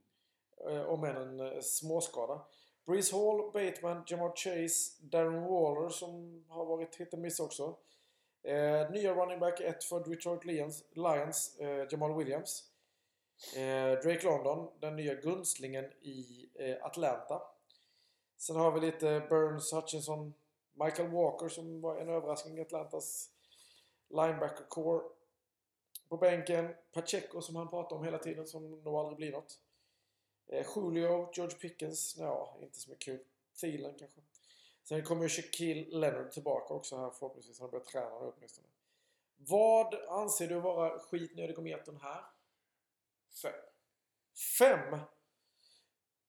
Eh, 0.77 0.87
om 0.89 1.05
än 1.05 1.17
en 1.17 1.41
eh, 1.41 1.61
småskada. 1.61 2.41
Breeze 2.87 3.13
Hall, 3.13 3.51
Bateman, 3.53 4.05
Jamar 4.07 4.33
Chase, 4.37 4.93
Darren 5.01 5.43
Waller 5.43 5.89
som 5.89 6.45
har 6.49 6.65
varit 6.65 6.97
hit 6.97 7.13
miss 7.13 7.41
också. 7.41 7.77
Eh, 8.43 8.91
nya 8.91 9.15
running 9.15 9.39
back 9.39 9.61
1 9.61 9.85
för 9.85 10.11
Detroit 10.11 10.45
Lions, 10.45 10.85
Lions 10.93 11.61
eh, 11.61 11.87
Jamal 11.91 12.19
Williams. 12.19 12.65
Eh, 13.57 14.01
Drake 14.03 14.25
London, 14.25 14.69
den 14.81 14.97
nya 14.97 15.15
gunslingen 15.15 15.85
i 15.85 16.49
eh, 16.55 16.87
Atlanta. 16.87 17.43
Sen 18.37 18.57
har 18.57 18.73
vi 18.73 18.81
lite 18.81 19.27
Burns, 19.29 19.73
Hutchinson, 19.73 20.35
Michael 20.73 21.09
Walker 21.09 21.49
som 21.49 21.81
var 21.81 21.97
en 21.97 22.09
överraskning 22.09 22.59
i 22.59 22.61
Atlantas 22.61 23.31
linebacker 24.09 24.65
core. 24.69 25.03
På 26.09 26.17
bänken 26.17 26.75
Pacheco 26.93 27.41
som 27.41 27.57
han 27.57 27.69
pratar 27.69 27.97
om 27.97 28.05
hela 28.05 28.19
tiden 28.19 28.47
som 28.47 28.71
nog 28.71 28.97
aldrig 28.97 29.17
blir 29.17 29.33
något. 29.33 29.61
Eh, 30.53 30.67
Julio, 30.77 31.31
George 31.33 31.59
Pickens, 31.59 32.17
ja 32.19 32.59
inte 32.61 32.79
så 32.79 32.91
mycket 32.91 33.05
kul. 33.05 33.25
Thielen 33.61 33.95
kanske. 33.99 34.21
Sen 34.83 35.05
kommer 35.05 35.23
ju 35.23 35.29
Shaquille 35.29 35.99
Leonard 35.99 36.31
tillbaka 36.31 36.75
också 36.75 36.97
här 36.97 37.11
förhoppningsvis. 37.11 37.61
Han 37.61 37.71
börjar 37.71 37.85
träna 37.85 38.21
nu 38.21 38.33
åtminstone. 38.37 38.69
Vad 39.37 39.95
anser 39.95 40.49
du 40.49 40.61
vara 40.61 40.99
skitnödigometern 40.99 41.97
här? 41.97 42.25
Fem. 43.43 43.53
Fem! 44.59 44.99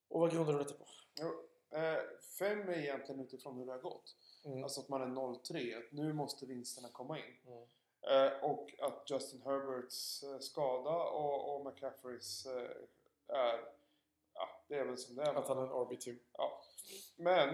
Och 0.08 0.20
vad 0.20 0.32
grundar 0.32 0.54
du 0.54 0.60
detta 0.60 0.74
på? 0.74 0.86
Jo, 1.20 1.28
eh, 1.78 2.00
fem 2.40 2.70
är 2.70 2.78
egentligen 2.78 3.22
utifrån 3.22 3.58
hur 3.58 3.66
det 3.66 3.72
har 3.72 3.80
gått. 3.80 4.16
Mm. 4.46 4.64
Alltså 4.64 4.82
att 4.82 4.90
man 4.90 5.02
är 5.02 5.08
0-3. 5.08 5.78
Att 5.78 5.92
nu 5.92 6.14
måste 6.14 6.46
vinsterna 6.46 6.90
komma 6.90 7.20
in. 7.20 7.36
Mm. 7.48 7.64
Eh, 8.02 8.44
och 8.44 8.74
att 8.80 9.10
Justin 9.10 9.42
Herberts 9.42 10.24
eh, 10.24 10.40
skada 10.40 11.04
och, 11.04 11.56
och 11.56 11.66
McCaffreys 11.66 12.46
eh, 12.46 12.72
är... 13.28 13.73
Det 14.68 14.76
är 14.76 14.86
väl 14.86 14.98
som 14.98 15.16
det 15.16 15.24
är. 15.24 15.34
Att 15.34 15.48
han 15.48 15.58
är 15.58 15.62
en 15.62 15.70
RB2. 15.70 16.18
Ja. 16.38 16.62
Men 17.16 17.50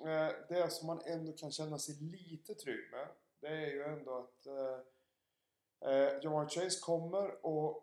eh, 0.00 0.34
det 0.48 0.72
som 0.72 0.86
man 0.86 1.00
ändå 1.06 1.32
kan 1.32 1.52
känna 1.52 1.78
sig 1.78 1.94
lite 1.94 2.54
trygg 2.54 2.90
med 2.90 3.08
det 3.40 3.48
är 3.48 3.66
ju 3.66 3.82
ändå 3.82 4.16
att 4.16 4.46
eh, 4.46 4.80
Eh, 5.80 6.20
Jamar 6.22 6.48
Chase 6.48 6.80
kommer 6.80 7.28
att 7.28 7.82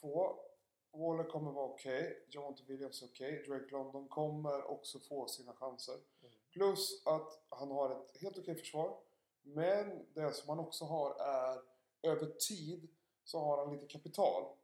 få. 0.00 0.44
Waller 0.92 1.24
kommer 1.24 1.52
vara 1.52 1.66
okej. 1.66 2.26
Javonte 2.28 2.62
Williams 2.66 3.02
är 3.02 3.06
okej. 3.06 3.44
Drake 3.48 3.70
London 3.70 4.08
kommer 4.08 4.70
också 4.70 4.98
få 5.00 5.26
sina 5.26 5.52
chanser. 5.52 5.94
Mm. 5.94 6.34
Plus 6.52 7.06
att 7.06 7.42
han 7.48 7.70
har 7.70 7.90
ett 7.90 8.22
helt 8.22 8.38
okej 8.38 8.54
försvar. 8.54 8.98
Men 9.42 10.06
det 10.14 10.32
som 10.32 10.48
han 10.48 10.58
också 10.58 10.84
har 10.84 11.14
är 11.20 11.60
över 12.02 12.26
tid 12.26 12.88
så 13.24 13.38
har 13.38 13.58
han 13.58 13.74
lite 13.74 13.86
kapital. 13.86 14.56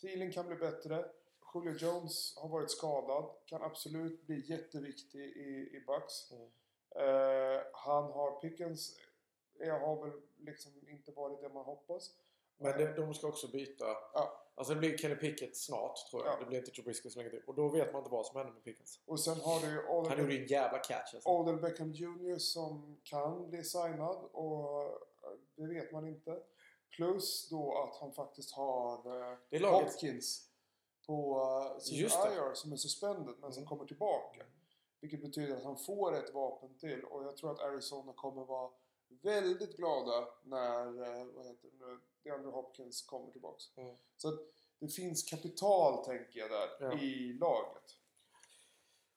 Thielen 0.00 0.32
kan 0.32 0.46
bli 0.46 0.56
bättre. 0.56 1.10
Julio 1.54 1.78
Jones 1.78 2.36
har 2.36 2.48
varit 2.48 2.70
skadad. 2.70 3.30
Kan 3.46 3.62
absolut 3.62 4.26
bli 4.26 4.50
jätteviktig 4.50 5.20
i, 5.20 5.76
i 5.76 5.84
Bucks. 5.86 6.32
Mm. 6.32 6.48
Eh, 6.96 7.60
han 7.72 8.04
har 8.04 8.40
Pickens. 8.40 8.96
Jag 9.58 9.80
har 9.80 10.04
väl 10.04 10.20
liksom 10.36 10.72
inte 10.88 11.12
varit 11.12 11.40
det 11.40 11.48
man 11.48 11.64
hoppas. 11.64 12.10
Men 12.58 12.78
det, 12.78 12.96
de 12.96 13.14
ska 13.14 13.26
också 13.26 13.48
byta. 13.48 13.84
Ja. 14.14 14.38
Alltså 14.54 14.74
det 14.74 14.80
blir 14.80 14.96
Kenny 14.96 15.14
Pickett 15.14 15.56
snart 15.56 16.10
tror 16.10 16.24
jag. 16.24 16.34
Ja. 16.34 16.38
Det 16.40 16.46
blir 16.46 16.58
inte 16.58 16.70
Trubisky 16.70 17.10
så 17.10 17.18
länge 17.18 17.30
till. 17.30 17.42
Och 17.46 17.54
då 17.54 17.68
vet 17.68 17.92
man 17.92 18.00
inte 18.00 18.10
vad 18.10 18.26
som 18.26 18.36
händer 18.36 18.52
med 18.52 18.64
Pickens. 18.64 19.00
Och 19.06 19.20
sen 19.20 19.40
har 19.40 19.60
du 19.60 19.66
ju 19.66 19.82
Han 19.86 19.96
Odell, 19.96 20.18
gjorde 20.18 20.34
ju 20.34 20.42
en 20.42 20.46
jävla 20.46 20.78
catch 20.78 21.14
alltså. 21.14 21.28
Odell 21.28 21.56
Beckham 21.56 21.92
Jr 21.92 22.38
som 22.38 23.00
kan 23.02 23.50
bli 23.50 23.64
signad 23.64 24.16
och 24.32 24.82
eh, 24.82 24.92
det 25.56 25.66
vet 25.66 25.92
man 25.92 26.08
inte. 26.08 26.42
Plus 26.96 27.48
då 27.50 27.82
att 27.82 27.96
han 28.00 28.12
faktiskt 28.12 28.52
har 28.52 28.94
eh, 28.96 29.38
Det 29.50 29.56
är 29.56 29.60
laget. 29.60 29.92
Hopkins 29.92 30.51
på 31.06 31.76
sin. 31.80 31.98
IR 31.98 32.54
som 32.54 32.72
är 32.72 32.76
suspended 32.76 33.34
men 33.40 33.52
som 33.52 33.60
Mm. 33.62 33.68
kommer 33.68 33.84
tillbaka. 33.84 34.42
Vilket 35.00 35.22
betyder 35.22 35.56
att 35.56 35.64
han 35.64 35.76
får 35.78 36.14
ett 36.16 36.34
vapen 36.34 36.74
till 36.78 37.04
och 37.04 37.24
jag 37.24 37.36
tror 37.36 37.50
att 37.50 37.60
Arizona 37.60 38.12
kommer 38.12 38.44
vara 38.44 38.70
väldigt 39.22 39.76
glada 39.76 40.28
när 40.42 40.86
eh, 40.86 41.24
vad 41.34 41.46
heter 41.46 41.68
det 41.78 41.86
nu, 41.86 42.00
DeAndre 42.22 42.50
Hopkins 42.50 43.02
kommer 43.02 43.30
tillbaks. 43.30 43.64
Mm. 43.76 43.96
Så 44.16 44.28
att 44.28 44.40
det 44.78 44.88
finns 44.88 45.22
kapital 45.22 46.04
tänker 46.04 46.38
jag 46.40 46.50
där 46.50 46.68
Ja. 46.80 46.92
i 46.98 47.32
laget. 47.32 47.96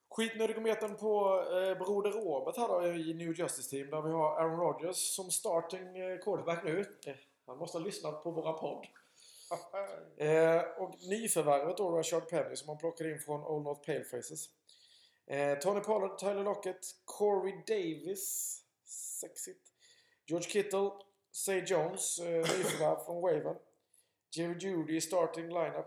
Skitnödigometern 0.10 0.96
på 0.98 1.40
eh, 1.42 1.78
Broder 1.78 2.12
Robert 2.12 2.58
här 2.58 2.68
då 2.68 2.86
i 2.88 3.14
New 3.14 3.40
Justice 3.40 3.70
Team 3.70 3.90
där 3.90 4.02
vi 4.02 4.12
har 4.12 4.36
Aaron 4.40 4.60
Rodgers 4.60 4.98
som 5.16 5.32
starting 5.32 5.98
eh, 5.98 6.18
quarterback 6.20 6.64
nu. 6.64 6.80
Eh, 7.06 7.16
han 7.46 7.58
måste 7.58 7.78
ha 7.78 7.86
lyssnat 7.86 8.24
på 8.24 8.32
våra 8.32 8.54
podd. 8.54 8.88
Eh, 10.18 10.62
och 10.78 10.96
nyförvärvet 11.10 11.78
då 11.78 11.92
Rashard 11.92 12.30
Penny 12.30 12.56
som 12.56 12.68
man 12.68 12.78
plockade 12.78 13.12
in 13.12 13.20
från 13.20 13.44
Old 13.44 13.64
North 13.64 13.86
Palefaces. 13.86 14.50
Eh, 15.28 15.60
Tony 15.60 15.80
Pollard, 15.80 16.18
Tyler 16.18 16.44
Lockett, 16.44 16.86
Corey 17.06 17.54
Davis. 17.68 18.62
Sexigt. 18.86 19.72
George 20.26 20.50
Kittle, 20.50 20.92
Say 21.32 21.64
Jones, 21.66 22.20
eh, 22.20 22.26
nyförvärv 22.26 23.06
från 23.06 23.22
Waven. 23.22 23.56
Jerry 24.32 24.58
Judy 24.60 24.96
i 24.96 25.02
starting 25.02 25.48
lineup. 25.48 25.86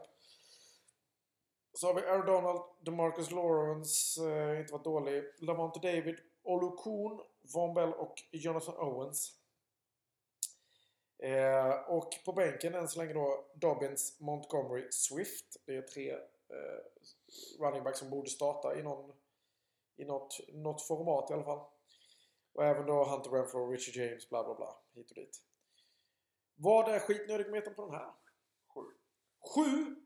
Så 1.74 1.86
har 1.86 1.94
vi 1.94 2.00
Aaron 2.00 2.26
Donald, 2.26 2.60
DeMarcus 2.80 3.30
Lawrence, 3.30 4.22
eh, 4.30 4.60
inte 4.60 4.72
varit 4.72 4.84
dålig. 4.84 5.24
Lamonte 5.38 5.80
David, 5.80 6.18
Olukun, 6.42 7.20
Von 7.54 7.74
Bell 7.74 7.92
och 7.92 8.14
Jonathan 8.32 8.74
Owens. 8.76 9.34
Eh, 11.18 11.70
och 11.88 12.10
på 12.24 12.32
bänken 12.32 12.74
än 12.74 12.88
så 12.88 12.98
länge 12.98 13.12
då 13.12 13.50
Dobbins, 13.54 14.20
Montgomery, 14.20 14.88
Swift. 14.90 15.56
Det 15.66 15.76
är 15.76 15.82
tre 15.82 16.12
eh, 16.12 16.20
running 17.60 17.84
backs 17.84 17.98
som 17.98 18.10
borde 18.10 18.30
starta 18.30 18.78
i, 18.78 18.82
någon, 18.82 19.12
i 19.96 20.04
något, 20.04 20.38
något 20.48 20.86
format 20.86 21.30
i 21.30 21.34
alla 21.34 21.44
fall. 21.44 21.66
Och 22.52 22.64
även 22.64 22.86
då 22.86 23.04
Hunter 23.04 23.30
Renfro, 23.30 23.70
Richie 23.70 24.04
James, 24.06 24.28
bla 24.28 24.44
bla 24.44 24.54
bla. 24.54 24.78
Hit 24.94 25.10
och 25.10 25.14
dit. 25.16 25.42
Vad 26.54 26.88
är 26.94 26.98
skitnödigometern 26.98 27.74
på 27.74 27.86
den 27.86 27.94
här? 27.94 28.12
Sju. 28.74 28.80
Sju? 29.54 29.96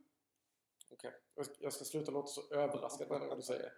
Okej. 0.92 1.12
Jag 1.34 1.46
ska- 1.46 1.54
Jag 1.58 1.72
ska 1.72 1.84
sluta 1.84 2.10
låta 2.10 2.26
så 2.28 2.54
överraskad 2.54 3.08
varje 3.08 3.26
gång 3.26 3.36
du 3.36 3.42
säger 3.42 3.62
det. 3.62 3.72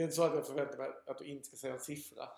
Är 0.00 0.02
inte 0.04 0.14
så 0.16 0.22
att 0.22 0.34
jag 0.34 0.46
förväntar 0.46 0.78
mig 0.78 0.90
att 1.06 1.18
du 1.18 1.24
inte 1.24 1.46
ska 1.48 1.56
säga 1.56 1.72
en 1.74 1.80
siffra. 1.80 2.28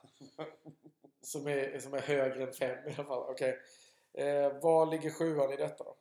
Som 1.20 1.46
är, 1.46 1.78
som 1.78 1.94
är 1.94 2.00
högre 2.00 2.42
än 2.42 2.52
fem 2.52 2.88
i 2.88 2.94
alla 2.94 3.04
fall. 3.04 3.30
Okej. 3.30 3.58
Eh, 4.14 4.52
vad 4.62 4.90
ligger 4.90 5.10
sjuan 5.10 5.52
i 5.52 5.56
detta 5.56 5.84
då? 5.84 5.96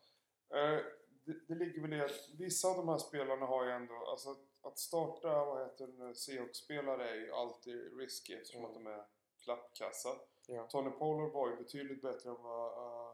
Eh, 0.58 0.80
det, 1.26 1.34
det 1.48 1.56
ligger 1.56 1.82
väl 1.82 1.94
i 1.94 2.02
att 2.02 2.30
vissa 2.38 2.68
av 2.68 2.78
de 2.78 2.90
här 2.90 2.98
spelarna 2.98 3.46
har 3.46 3.66
ju 3.66 3.72
ändå, 3.72 3.94
alltså 3.96 4.32
att, 4.32 4.38
att 4.62 4.80
starta, 4.80 5.46
vad 5.46 5.62
heter 5.64 5.88
det 5.88 6.16
Seahawks-spelare 6.16 7.10
är 7.10 7.16
ju 7.16 7.32
alltid 7.32 7.98
risky 7.98 8.34
eftersom 8.34 8.60
Mm. 8.66 8.72
att 8.72 8.84
de 8.84 8.88
är 8.88 9.06
klappkassa. 9.44 10.10
Ja. 10.48 10.68
Tony 10.68 10.90
Pollard 10.90 11.32
var 11.32 11.50
ju 11.50 11.56
betydligt 11.56 12.02
bättre 12.02 12.30
än 12.30 12.42
vad 12.42 12.78
uh, 12.78 13.14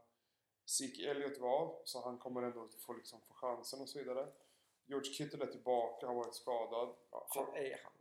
Zeke 0.66 1.10
Elliott 1.12 1.38
var, 1.38 1.82
så 1.84 2.02
han 2.04 2.18
kommer 2.18 2.42
ändå 2.42 2.68
få, 2.86 2.94
liksom, 2.94 3.22
få 3.22 3.34
chansen 3.34 3.82
och 3.82 3.90
så 3.90 4.00
vidare. 4.00 4.28
George 4.86 5.14
Kittle 5.14 5.44
är 5.46 5.52
tillbaka, 5.52 6.08
har 6.08 6.16
varit 6.16 6.36
skadad. 6.36 6.96
Ja, 7.12 7.28
fan 7.36 7.56
är 7.56 7.82
han? 7.84 7.94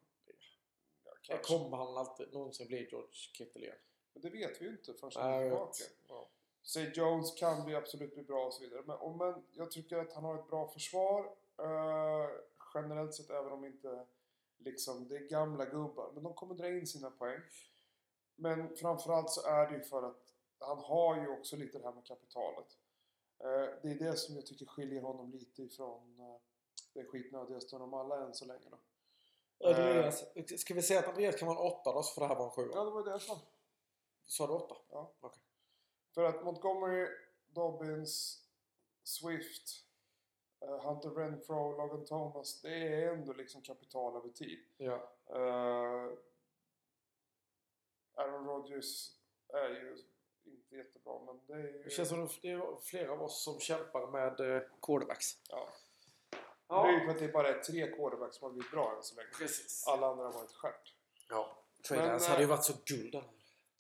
Ja. 1.29 1.39
Kommer 1.43 1.77
han 1.77 1.97
alltid 1.97 2.33
någonsin 2.33 2.67
bli 2.69 2.89
George 2.91 3.13
Kittle 3.13 3.63
igen? 3.65 3.77
Men 4.13 4.23
det 4.23 4.31
vet 4.31 4.61
vi 4.61 4.65
ju 4.65 4.71
inte 4.71 4.95
förrän 4.95 5.13
han 5.15 5.33
är 5.33 5.43
tillbaka. 5.43 5.85
Ja. 6.09 6.29
Say 6.67 6.93
Jones 6.95 7.35
kan 7.35 7.65
bli 7.65 7.75
absolut 7.75 8.15
bli 8.15 8.23
bra 8.23 8.47
och 8.47 8.55
så 8.55 8.63
vidare. 8.63 8.83
Men, 8.87 8.97
och, 8.97 9.17
men 9.17 9.47
jag 9.53 9.71
tycker 9.71 9.99
att 9.99 10.13
han 10.13 10.25
har 10.25 10.35
ett 10.35 10.49
bra 10.49 10.69
försvar. 10.69 11.25
eh, 11.59 12.31
generellt 12.75 13.15
sett 13.15 13.31
även 13.31 13.53
om 13.53 13.65
inte 13.65 14.07
liksom, 14.59 15.09
det 15.09 15.17
är 15.17 15.29
gamla 15.29 15.65
gubbar. 15.65 16.11
Men 16.15 16.23
de 16.23 16.35
kommer 16.35 16.55
dra 16.55 16.69
in 16.69 16.87
sina 16.87 17.11
poäng. 17.11 17.41
Men 18.37 18.77
framförallt 18.77 19.31
så 19.31 19.47
är 19.47 19.71
det 19.71 19.77
ju 19.77 19.83
för 19.83 20.03
att 20.03 20.35
han 20.59 20.79
har 20.79 21.17
ju 21.17 21.29
också 21.29 21.57
lite 21.57 21.79
det 21.79 21.85
här 21.85 21.95
med 21.95 22.07
kapitalet. 22.07 22.79
Eh, 23.39 23.79
det 23.83 23.91
är 23.91 23.99
det 23.99 24.17
som 24.17 24.35
jag 24.35 24.47
tycker 24.47 24.67
skiljer 24.67 25.03
honom 25.03 25.31
lite 25.31 25.63
ifrån 25.63 26.21
uh, 26.21 26.37
det 26.95 27.05
skitnödigaste 27.05 27.77
av 27.77 27.81
dem 27.81 27.95
alla 27.95 28.27
än 28.27 28.35
så 28.35 28.45
länge 28.45 28.69
då. 28.71 28.79
Andreas, 29.69 30.25
ska 30.57 30.75
vi 30.75 30.83
säga 30.83 31.01
att 31.01 31.09
Andreas 31.09 31.37
kan 31.37 31.49
vara 31.49 31.59
en 31.59 31.73
åtta 31.73 31.93
då, 31.93 32.03
så 32.03 32.15
för 32.15 32.21
det 32.21 32.27
här 32.27 32.37
var 32.37 32.45
en 32.45 32.51
sjua? 32.51 32.73
Ja, 32.75 32.85
det 32.85 32.91
var 32.91 33.05
det 33.05 33.11
jag 33.11 33.23
sa. 33.23 33.39
Sa 34.25 34.47
du 34.47 34.53
åtta? 34.53 34.77
Ja. 34.91 35.13
Okej. 35.21 35.46
För 36.17 36.25
att 36.25 36.45
Montgomery, 36.45 37.09
Dobbins, 37.49 38.43
Swift, 39.03 39.85
eh, 40.61 40.81
Hunter 40.81 41.11
Renfro, 41.11 41.77
Logan 41.77 42.05
Thomas, 42.05 42.63
det 42.63 42.69
är 42.69 43.13
ändå 43.13 43.33
liksom 43.33 43.63
kapital 43.63 44.17
över 44.17 44.29
tid. 44.29 44.59
Ja. 44.77 45.13
Eh, 45.31 46.13
Aaron 48.15 48.47
Rodgers 48.47 49.11
är 49.49 49.69
ju 49.69 50.05
inte 50.45 50.77
jättebra, 50.77 51.21
men 51.27 51.41
det 51.47 51.53
är 51.53 51.73
ju... 51.73 51.83
Det 51.83 51.91
känns 51.91 52.09
som 52.09 52.29
det 52.43 52.51
är 52.51 52.81
flera 52.81 53.13
av 53.13 53.23
oss 53.23 53.45
som 53.45 53.61
kämpar 53.61 54.07
med 54.07 54.41
eh, 54.41 54.63
quarterbacks. 54.83 55.27
ja. 55.49 55.69
Det 56.69 56.75
är 56.75 56.93
ju 56.93 57.05
för 57.05 57.11
att 57.11 57.19
det 57.19 57.29
bara 57.29 57.49
är 57.49 57.59
tre 57.59 57.87
quarterbacks 57.91 58.37
som 58.37 58.45
har 58.45 58.53
blivit 58.53 58.71
bra 58.71 58.97
än 58.97 59.03
så 59.03 59.17
länge. 59.17 59.29
precis. 59.39 59.85
Alla 59.87 60.07
andra 60.07 60.25
har 60.25 60.33
varit 60.33 60.53
stjärt. 60.53 60.95
Ja. 61.29 61.59
Trey 61.89 61.99
Men, 61.99 62.09
Lance 62.09 62.31
hade 62.31 62.43
ju 62.43 62.49
varit 62.49 62.65
så 62.65 62.73
guld 62.85 63.13
den 63.13 63.23
här. 63.23 63.31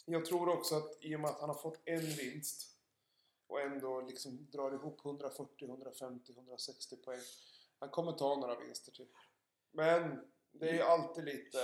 Jag 0.08 0.24
tror 0.24 0.48
också 0.48 0.76
att 0.76 1.04
i 1.04 1.16
och 1.16 1.20
med 1.20 1.30
att 1.30 1.40
han 1.40 1.48
har 1.48 1.56
fått 1.56 1.80
en 1.84 2.00
vinst 2.00 2.76
och 3.46 3.60
ändå 3.60 4.00
liksom 4.00 4.50
drar 4.50 4.74
ihop 4.74 5.04
140, 5.04 5.68
150, 5.68 6.32
160 6.32 6.96
poäng. 6.96 7.20
Han 7.78 7.88
kommer 7.88 8.12
ta 8.12 8.34
några 8.34 8.58
vinster 8.58 8.92
till. 8.92 9.08
Men 9.70 10.30
det 10.52 10.68
är 10.68 10.74
ju 10.74 10.82
alltid 10.82 11.24
lite 11.24 11.58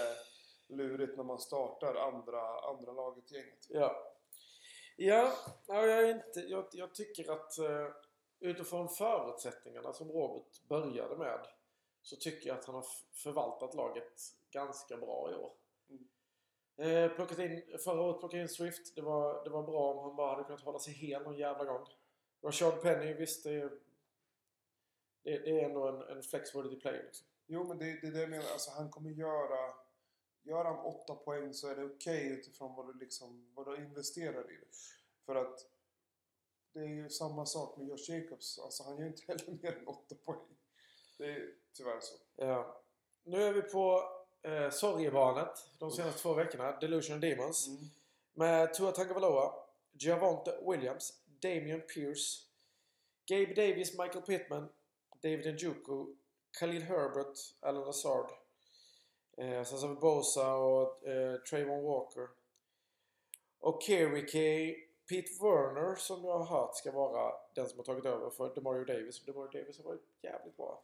lurigt 0.68 1.16
när 1.16 1.24
man 1.24 1.38
startar 1.38 1.94
andra, 1.94 2.60
andra 2.60 2.92
laget 2.92 3.32
i 3.32 3.34
gänget. 3.34 3.66
Ja. 3.68 4.14
Ja, 4.96 5.32
jag, 5.66 5.88
är 5.88 6.14
inte, 6.14 6.40
jag, 6.40 6.68
jag 6.72 6.94
tycker 6.94 7.32
att 7.32 7.58
eh, 7.58 7.88
utifrån 8.40 8.88
förutsättningarna 8.88 9.92
som 9.92 10.08
Robert 10.12 10.62
började 10.68 11.16
med 11.16 11.46
så 12.02 12.16
tycker 12.16 12.48
jag 12.48 12.58
att 12.58 12.64
han 12.64 12.74
har 12.74 12.86
förvaltat 13.12 13.74
laget 13.74 14.20
ganska 14.50 14.96
bra 14.96 15.30
i 15.32 15.34
år. 15.34 15.52
Eh, 16.76 17.12
plockat 17.12 17.38
in, 17.38 17.78
förra 17.84 18.02
året 18.02 18.20
plockade 18.20 18.42
in 18.42 18.48
Swift. 18.48 18.94
Det 18.94 19.02
var, 19.02 19.44
det 19.44 19.50
var 19.50 19.62
bra 19.62 19.92
om 19.92 19.98
han 19.98 20.16
bara 20.16 20.34
hade 20.34 20.44
kunnat 20.44 20.60
hålla 20.60 20.78
sig 20.78 20.94
hel 20.94 21.22
någon 21.22 21.36
jävla 21.36 21.64
gång. 21.64 21.86
Rashard 22.44 22.82
Penny, 22.82 23.12
visst 23.14 23.44
det 23.44 23.50
är, 23.50 23.70
det, 25.22 25.38
det 25.38 25.60
är 25.60 25.64
ändå 25.64 25.88
en, 25.88 26.16
en 26.16 26.22
flexibility 26.22 26.80
player 26.80 27.02
liksom. 27.02 27.26
Jo, 27.46 27.64
men 27.64 27.78
det, 27.78 28.00
det 28.00 28.06
är 28.06 28.12
det 28.12 28.20
jag 28.20 28.30
menar. 28.30 28.50
Alltså, 28.52 28.70
han 28.70 28.90
kommer 28.90 29.10
göra... 29.10 29.74
Gör 30.44 30.64
han 30.64 30.78
åtta 30.78 31.14
poäng 31.14 31.54
så 31.54 31.68
är 31.68 31.76
det 31.76 31.84
okej 31.84 32.28
utifrån 32.28 32.74
vad 32.74 32.86
du, 32.86 32.98
liksom, 32.98 33.52
vad 33.54 33.66
du 33.66 33.76
investerar 33.76 34.50
i 34.52 34.56
det. 34.56 34.76
För 35.26 35.34
att 35.34 35.66
det 36.72 36.80
är 36.80 36.88
ju 36.88 37.10
samma 37.10 37.46
sak 37.46 37.76
med 37.76 37.88
Josh 37.88 38.10
Jacobs. 38.10 38.58
Alltså, 38.58 38.82
han 38.82 38.98
gör 38.98 39.06
inte 39.06 39.22
heller 39.28 39.58
mer 39.62 39.78
än 39.78 39.86
åtta 39.86 40.14
poäng. 40.24 40.56
Det 41.18 41.24
är 41.24 41.54
tyvärr 41.72 42.00
så. 42.00 42.14
Ja. 42.36 42.82
Nu 43.24 43.42
är 43.42 43.52
vi 43.52 43.62
på 43.62 44.02
eh, 44.42 44.70
sorgebarnet 44.70 45.68
de 45.78 45.90
senaste 45.90 46.20
två 46.20 46.34
veckorna. 46.34 46.78
Delusion 46.80 47.20
Demons. 47.20 47.68
Mm. 47.68 47.90
Med 48.34 48.74
Tua 48.74 48.92
Tagovailoa, 48.92 49.54
Javonte 49.92 50.58
Williams, 50.66 51.22
Damian 51.42 51.80
Pierce, 51.80 52.42
Gabe 53.26 53.54
Davis, 53.54 53.98
Michael 53.98 54.22
Pittman, 54.22 54.68
David 55.22 55.54
Njoku, 55.54 56.06
Khalil 56.60 56.82
Herbert, 56.82 57.38
Alan 57.60 57.84
Lazard. 57.84 58.30
Eh, 59.36 59.64
sen 59.64 59.78
så 59.78 59.86
har 59.86 59.94
vi 59.94 60.00
Bosa 60.00 60.54
och 60.54 61.08
eh, 61.08 61.36
Trayvon 61.36 61.84
Walker. 61.84 62.28
Och 63.58 63.82
Kerry 63.82 64.26
K, 64.26 64.38
Pete 65.08 65.44
Werner 65.44 65.94
som 65.94 66.24
jag 66.24 66.38
har 66.38 66.44
hört 66.44 66.76
ska 66.76 66.92
vara 66.92 67.34
den 67.54 67.68
som 67.68 67.78
har 67.78 67.84
tagit 67.84 68.04
över 68.04 68.30
för 68.30 68.54
DeMario 68.54 68.84
Davis. 68.84 69.24
DeMario 69.24 69.50
Davis 69.50 69.78
har 69.78 69.84
varit 69.84 70.02
jävligt 70.22 70.56
bra. 70.56 70.82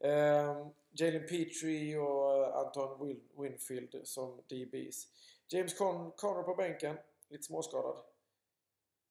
Ehm, 0.00 0.70
Jalen 0.90 1.26
Petrie 1.26 1.98
och 1.98 2.58
Anton 2.58 2.98
Wil- 3.08 3.28
Winfield 3.42 4.00
som 4.08 4.42
DBs. 4.48 5.08
James 5.48 5.74
Con 5.78 6.12
Conner 6.12 6.42
på 6.42 6.54
bänken. 6.54 6.98
Lite 7.28 7.42
småskadad. 7.42 8.04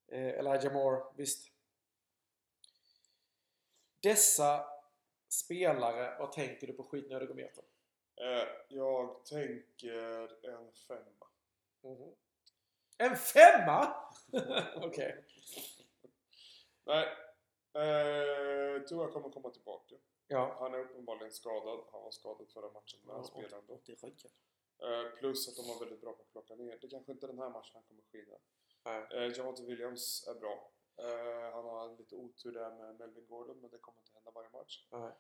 Eh, 0.08 0.28
Elijah 0.40 0.74
Moore, 0.74 1.04
visst. 1.16 1.52
Dessa 4.02 4.66
spelare, 5.30 6.16
vad 6.20 6.32
tänker 6.32 6.68
du 6.68 6.74
på 6.74 6.84
skitnödigometern? 6.84 7.66
Eh, 8.22 8.48
jag 8.70 9.26
tänker 9.26 10.46
en 10.50 10.72
femma. 10.88 11.28
Mhm. 11.82 12.16
En 12.98 13.16
femma? 13.16 13.96
Okej. 14.76 15.26
Nej. 16.86 17.08
Eh, 17.74 18.82
tror 18.84 19.04
jag 19.04 19.14
kommer 19.14 19.30
komma 19.30 19.50
tillbaka. 19.50 19.96
Ja. 20.30 20.56
Han 20.60 20.74
är 20.74 20.80
uppenbarligen 20.80 21.32
skadad. 21.32 21.80
Han 21.92 22.02
var 22.02 22.12
skadad 22.12 22.50
förra 22.50 22.72
matchen 22.72 23.00
men 23.04 23.16
han 23.16 23.26
spelade 23.26 23.74
ryggen. 23.86 24.32
Eh, 24.84 25.18
plus 25.20 25.50
att 25.50 25.56
de 25.56 25.68
var 25.74 25.80
väldigt 25.80 26.02
bra 26.02 26.14
på 26.14 26.22
att 26.22 26.32
plocka 26.32 26.56
ner. 26.56 26.78
Det 26.82 26.88
kanske 26.88 27.12
inte 27.12 27.26
är 27.26 27.28
den 27.28 27.40
här 27.40 27.50
matchen 27.50 27.72
han 27.74 27.84
kommer 27.84 28.04
skina. 28.12 28.38
Nej. 28.86 29.08
Eh, 29.12 29.38
Javonte 29.38 29.64
Williams 29.64 30.28
är 30.28 30.34
bra. 30.34 30.72
Eh, 30.98 31.54
han 31.54 31.66
har 31.66 31.98
lite 31.98 32.16
otur 32.16 32.52
där 32.52 32.72
med 32.76 33.00
Melvin 33.00 33.26
Gordon 33.28 33.58
men 33.62 33.70
det 33.70 33.78
kommer 33.78 34.00
inte 34.00 34.12
hända 34.14 34.32
varje 34.32 34.50
match. 34.50 34.88
Nej. 34.92 35.12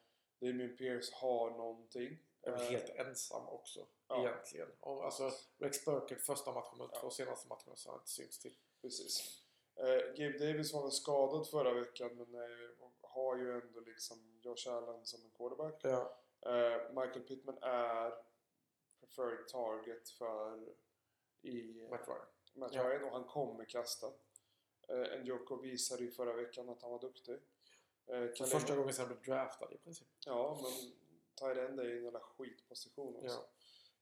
Damien 0.41 0.77
Pierce 0.77 1.13
har 1.13 1.49
någonting. 1.51 2.19
Är 2.41 2.51
väl 2.51 2.61
Eh, 2.61 2.67
helt 2.67 2.89
ensam 2.89 3.47
också, 3.47 3.87
ja. 4.07 4.19
egentligen. 4.21 4.67
Och, 4.79 5.05
alltså, 5.05 5.31
Rex 5.57 5.85
Burkett 5.85 6.21
första 6.21 6.51
matchen 6.53 6.81
och 6.81 6.89
Ja. 6.93 6.99
två 7.01 7.09
senaste 7.09 7.47
matcherna 7.47 7.75
så 7.75 7.89
har 7.89 7.93
han 7.93 8.01
inte 8.01 8.11
synts 8.11 8.39
till. 8.39 8.55
Precis. 8.81 9.43
Eh, 9.75 9.85
Gabe 10.15 10.37
Davis 10.39 10.73
var 10.73 10.81
väl 10.81 10.91
skadad 10.91 11.47
förra 11.47 11.73
veckan 11.73 12.15
men 12.15 12.35
eh, 12.35 12.78
har 13.19 13.37
ju 13.37 13.61
ändå 13.61 13.79
liksom 13.79 14.17
Josh 14.41 14.67
Allen 14.69 15.05
som 15.05 15.23
en 15.23 15.31
quarterback. 15.31 15.79
Ja. 15.83 16.19
Eh, 16.41 16.89
Michael 16.89 17.21
Pittman 17.21 17.57
är 17.61 18.13
preferred 18.99 19.47
target 19.47 20.09
för 20.09 20.69
i 21.41 21.87
Matt 21.89 22.07
Ryan. 22.07 22.25
Matt 22.53 22.73
Ja. 22.73 22.89
Ryan 22.89 23.03
och 23.03 23.11
han 23.11 23.23
kommer 23.23 23.65
kasta. 23.65 24.07
Eh, 24.87 25.21
Njoko 25.23 25.55
visade 25.55 26.03
ju 26.03 26.11
förra 26.11 26.33
veckan 26.33 26.69
att 26.69 26.81
han 26.81 26.91
var 26.91 26.99
duktig. 26.99 27.39
För 28.05 28.27
Khalil- 28.35 28.51
första 28.51 28.75
gången 28.75 28.93
sedan 28.93 29.05
han 29.07 29.17
blev 29.21 29.35
draftad 29.35 29.73
i 29.73 29.77
princip. 29.77 30.07
Ja, 30.25 30.59
men 30.63 30.71
tight 31.35 31.57
end 31.69 31.79
är 31.79 31.83
ju 31.83 31.97
en 31.97 32.03
jävla 32.03 32.19
skitposition 32.19 33.15
också. 33.15 33.27
Ja. 33.27 33.49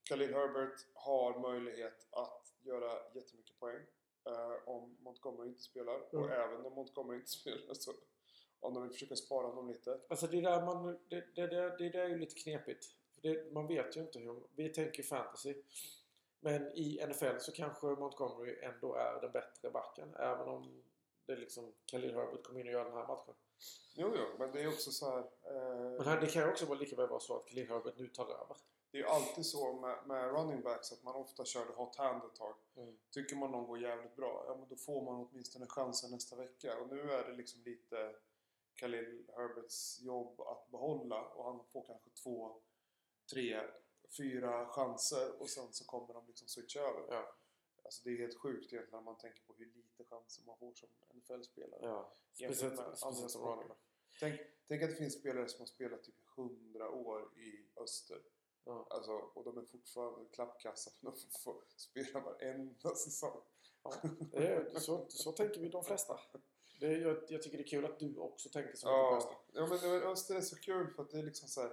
Khalil 0.03 0.34
Herbert 0.34 0.80
har 0.93 1.39
möjlighet 1.39 2.07
att 2.11 2.53
göra 2.61 3.13
jättemycket 3.13 3.59
poäng 3.59 3.86
eh, 4.26 4.70
om 4.70 4.97
Montgomery 4.99 5.47
inte 5.47 5.61
spelar. 5.61 5.99
Och 6.01 6.13
Mm. 6.13 6.32
även 6.32 6.65
om 6.65 6.74
Montgomery 6.74 7.18
inte 7.18 7.30
spelar 7.32 7.74
så 7.74 7.91
om 8.59 8.73
de 8.73 8.83
vill 8.83 8.91
försöka 8.91 9.15
spara 9.15 9.47
honom 9.47 9.67
lite. 9.67 9.99
Alltså 10.09 10.27
det 10.27 10.41
där, 10.41 10.65
man, 10.65 10.99
det, 11.09 11.35
det, 11.35 11.47
det, 11.47 11.75
det 11.77 11.89
där 11.89 11.99
är 11.99 12.09
ju 12.09 12.17
lite 12.17 12.35
knepigt. 12.35 12.85
Det, 13.21 13.53
man 13.53 13.67
vet 13.67 13.97
ju 13.97 14.01
inte 14.01 14.19
hur... 14.19 14.43
Vi 14.55 14.69
tänker 14.69 15.03
fantasy. 15.03 15.55
Men 16.39 16.71
i 16.77 17.05
NFL 17.09 17.37
så 17.39 17.51
kanske 17.51 17.87
Montgomery 17.87 18.59
ändå 18.61 18.95
är 18.95 19.21
den 19.21 19.31
bättre 19.31 19.69
backen. 19.69 20.15
Även 20.15 20.47
om 20.47 20.83
det 21.25 21.35
liksom 21.35 21.73
Khalil 21.85 22.15
Herbert 22.15 22.43
kommer 22.43 22.59
in 22.59 22.67
och 22.67 22.73
gör 22.73 22.85
den 22.85 22.93
här 22.93 23.07
matchen. 23.07 23.33
Jo, 23.95 24.13
jo, 24.15 24.25
men 24.39 24.51
det 24.51 24.61
är 24.61 24.67
också 24.67 24.91
så 24.91 25.09
här. 25.09 25.19
Eh, 25.19 25.97
Men 25.97 26.07
här, 26.07 26.21
det 26.21 26.27
kan 26.27 26.41
ju 26.41 26.49
också 26.49 26.65
vara 26.65 26.79
lika 26.79 26.95
väl 26.95 27.09
vara 27.09 27.19
så 27.19 27.37
att 27.37 27.47
Khalil 27.47 27.69
Herbert 27.69 27.97
nu 27.97 28.07
tar 28.07 28.25
över. 28.25 28.57
det 28.91 28.97
är 28.97 29.01
ju 29.01 29.07
alltid 29.07 29.45
så 29.45 29.73
med, 29.73 29.97
med 30.05 30.31
running 30.31 30.61
backs 30.61 30.91
att 30.91 31.03
man 31.03 31.15
ofta 31.15 31.45
körde 31.45 31.73
hot 31.73 31.95
hand 31.95 32.23
ett 32.23 32.35
tag. 32.35 32.55
Mm. 32.75 32.97
Tycker 33.11 33.35
man 33.35 33.51
någon 33.51 33.67
går 33.67 33.79
jävligt 33.79 34.15
bra, 34.15 34.45
ja 34.47 34.55
men 34.55 34.67
då 34.69 34.75
får 34.75 35.01
man 35.05 35.27
åtminstone 35.31 35.65
chansen 35.67 36.11
nästa 36.11 36.35
vecka. 36.35 36.77
Och 36.79 36.87
nu 36.87 37.11
är 37.11 37.27
det 37.27 37.33
liksom 37.33 37.61
lite 37.63 38.15
Khalil 38.78 39.25
Herberts 39.36 40.01
jobb 40.01 40.41
att 40.41 40.71
behålla 40.71 41.28
och 41.28 41.45
han 41.45 41.65
får 41.65 41.84
kanske 41.84 42.09
två, 42.09 42.61
tre, 43.32 43.61
fyra 44.17 44.67
chanser 44.67 45.41
och 45.41 45.49
sen 45.49 45.73
så 45.73 45.86
kommer 45.86 46.13
de 46.13 46.28
liksom 46.28 46.47
switcha 46.47 46.80
över. 46.80 47.05
Ja. 47.09 47.36
Alltså 47.84 48.03
det 48.03 48.09
är 48.09 48.17
helt 48.17 48.36
sjukt 48.36 48.73
egentligen 48.73 49.03
när 49.03 49.11
man 49.11 49.17
tänker 49.17 49.41
på 49.43 49.53
hur 49.53 49.65
lite 49.65 50.03
chanser 50.03 50.43
man 50.45 50.57
får 50.57 50.73
som 50.73 50.89
NFL-spelare. 51.13 51.80
Ja. 51.82 52.13
Speciellt, 52.32 52.57
speciellt 52.97 53.32
som 53.32 53.41
running. 53.41 53.71
Tänk, 54.19 54.41
tänk 54.67 54.84
att 54.84 54.89
det 54.89 54.95
finns 54.95 55.19
spelare 55.19 55.49
som 55.49 55.59
har 55.59 55.67
spelat 55.67 56.03
typ 56.03 56.15
100 56.38 56.89
år 56.89 57.38
i 57.38 57.67
öster. 57.75 58.21
Ja. 58.63 58.88
Alltså, 58.89 59.11
och 59.11 59.43
de 59.43 59.57
är 59.57 59.65
fortfarande 59.65 60.30
klappkassa 60.30 60.91
för 60.91 61.05
de 61.05 61.15
får, 61.15 61.30
får 61.39 61.63
spela 61.75 62.19
varenda 62.19 62.95
säsong. 62.95 63.41
Ja, 64.32 64.80
så, 64.80 65.05
så 65.09 65.32
tänker 65.32 65.61
vi 65.61 65.69
de 65.69 65.84
flesta. 65.84 66.19
Det 66.80 66.97
jag, 66.97 67.17
jag 67.30 67.41
tycker 67.43 67.57
det 67.57 67.63
är 67.63 67.67
kul 67.67 67.86
att 67.86 67.99
du 67.99 68.17
också 68.17 68.49
tänker 68.49 68.75
så 68.75 68.88
mycket 68.88 69.28
på 69.30 69.36
Ja, 69.53 69.67
ja 69.82 69.89
men 69.91 70.03
Öster 70.11 70.36
är 70.36 70.41
så 70.41 70.55
kul 70.55 70.88
för 70.95 71.03
att 71.03 71.11
det 71.11 71.19
är 71.19 71.23
liksom 71.23 71.47
så 71.47 71.61
här, 71.61 71.71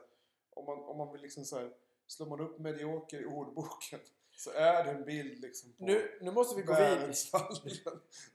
om 0.50 0.64
man, 0.64 0.78
om 0.78 0.98
man 0.98 1.12
vill 1.12 1.22
liksom 1.22 1.44
så 1.44 1.58
här, 1.58 1.72
slår 2.06 2.26
man 2.26 2.40
upp 2.40 2.58
medioker 2.58 3.20
i 3.22 3.24
ordboken 3.24 4.00
så 4.36 4.50
är 4.50 4.84
det 4.84 4.90
en 4.90 5.04
bild 5.04 5.40
liksom 5.40 5.72
på 5.72 5.84
Nu, 5.84 6.18
nu 6.20 6.30
måste 6.30 6.56
vi 6.56 6.62
gå 6.62 6.72
vidare 6.74 7.12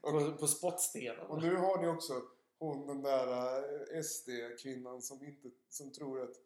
på, 0.00 0.36
på 0.38 0.46
spottstenen. 0.46 1.26
och 1.26 1.42
nu 1.42 1.56
har 1.56 1.82
ni 1.82 1.88
också 1.88 2.22
hon 2.58 2.86
den 2.86 3.02
där 3.02 3.58
eh, 3.96 4.02
SD-kvinnan 4.02 5.02
som 5.02 5.24
inte, 5.24 5.50
som 5.68 5.92
tror 5.92 6.22
att, 6.22 6.36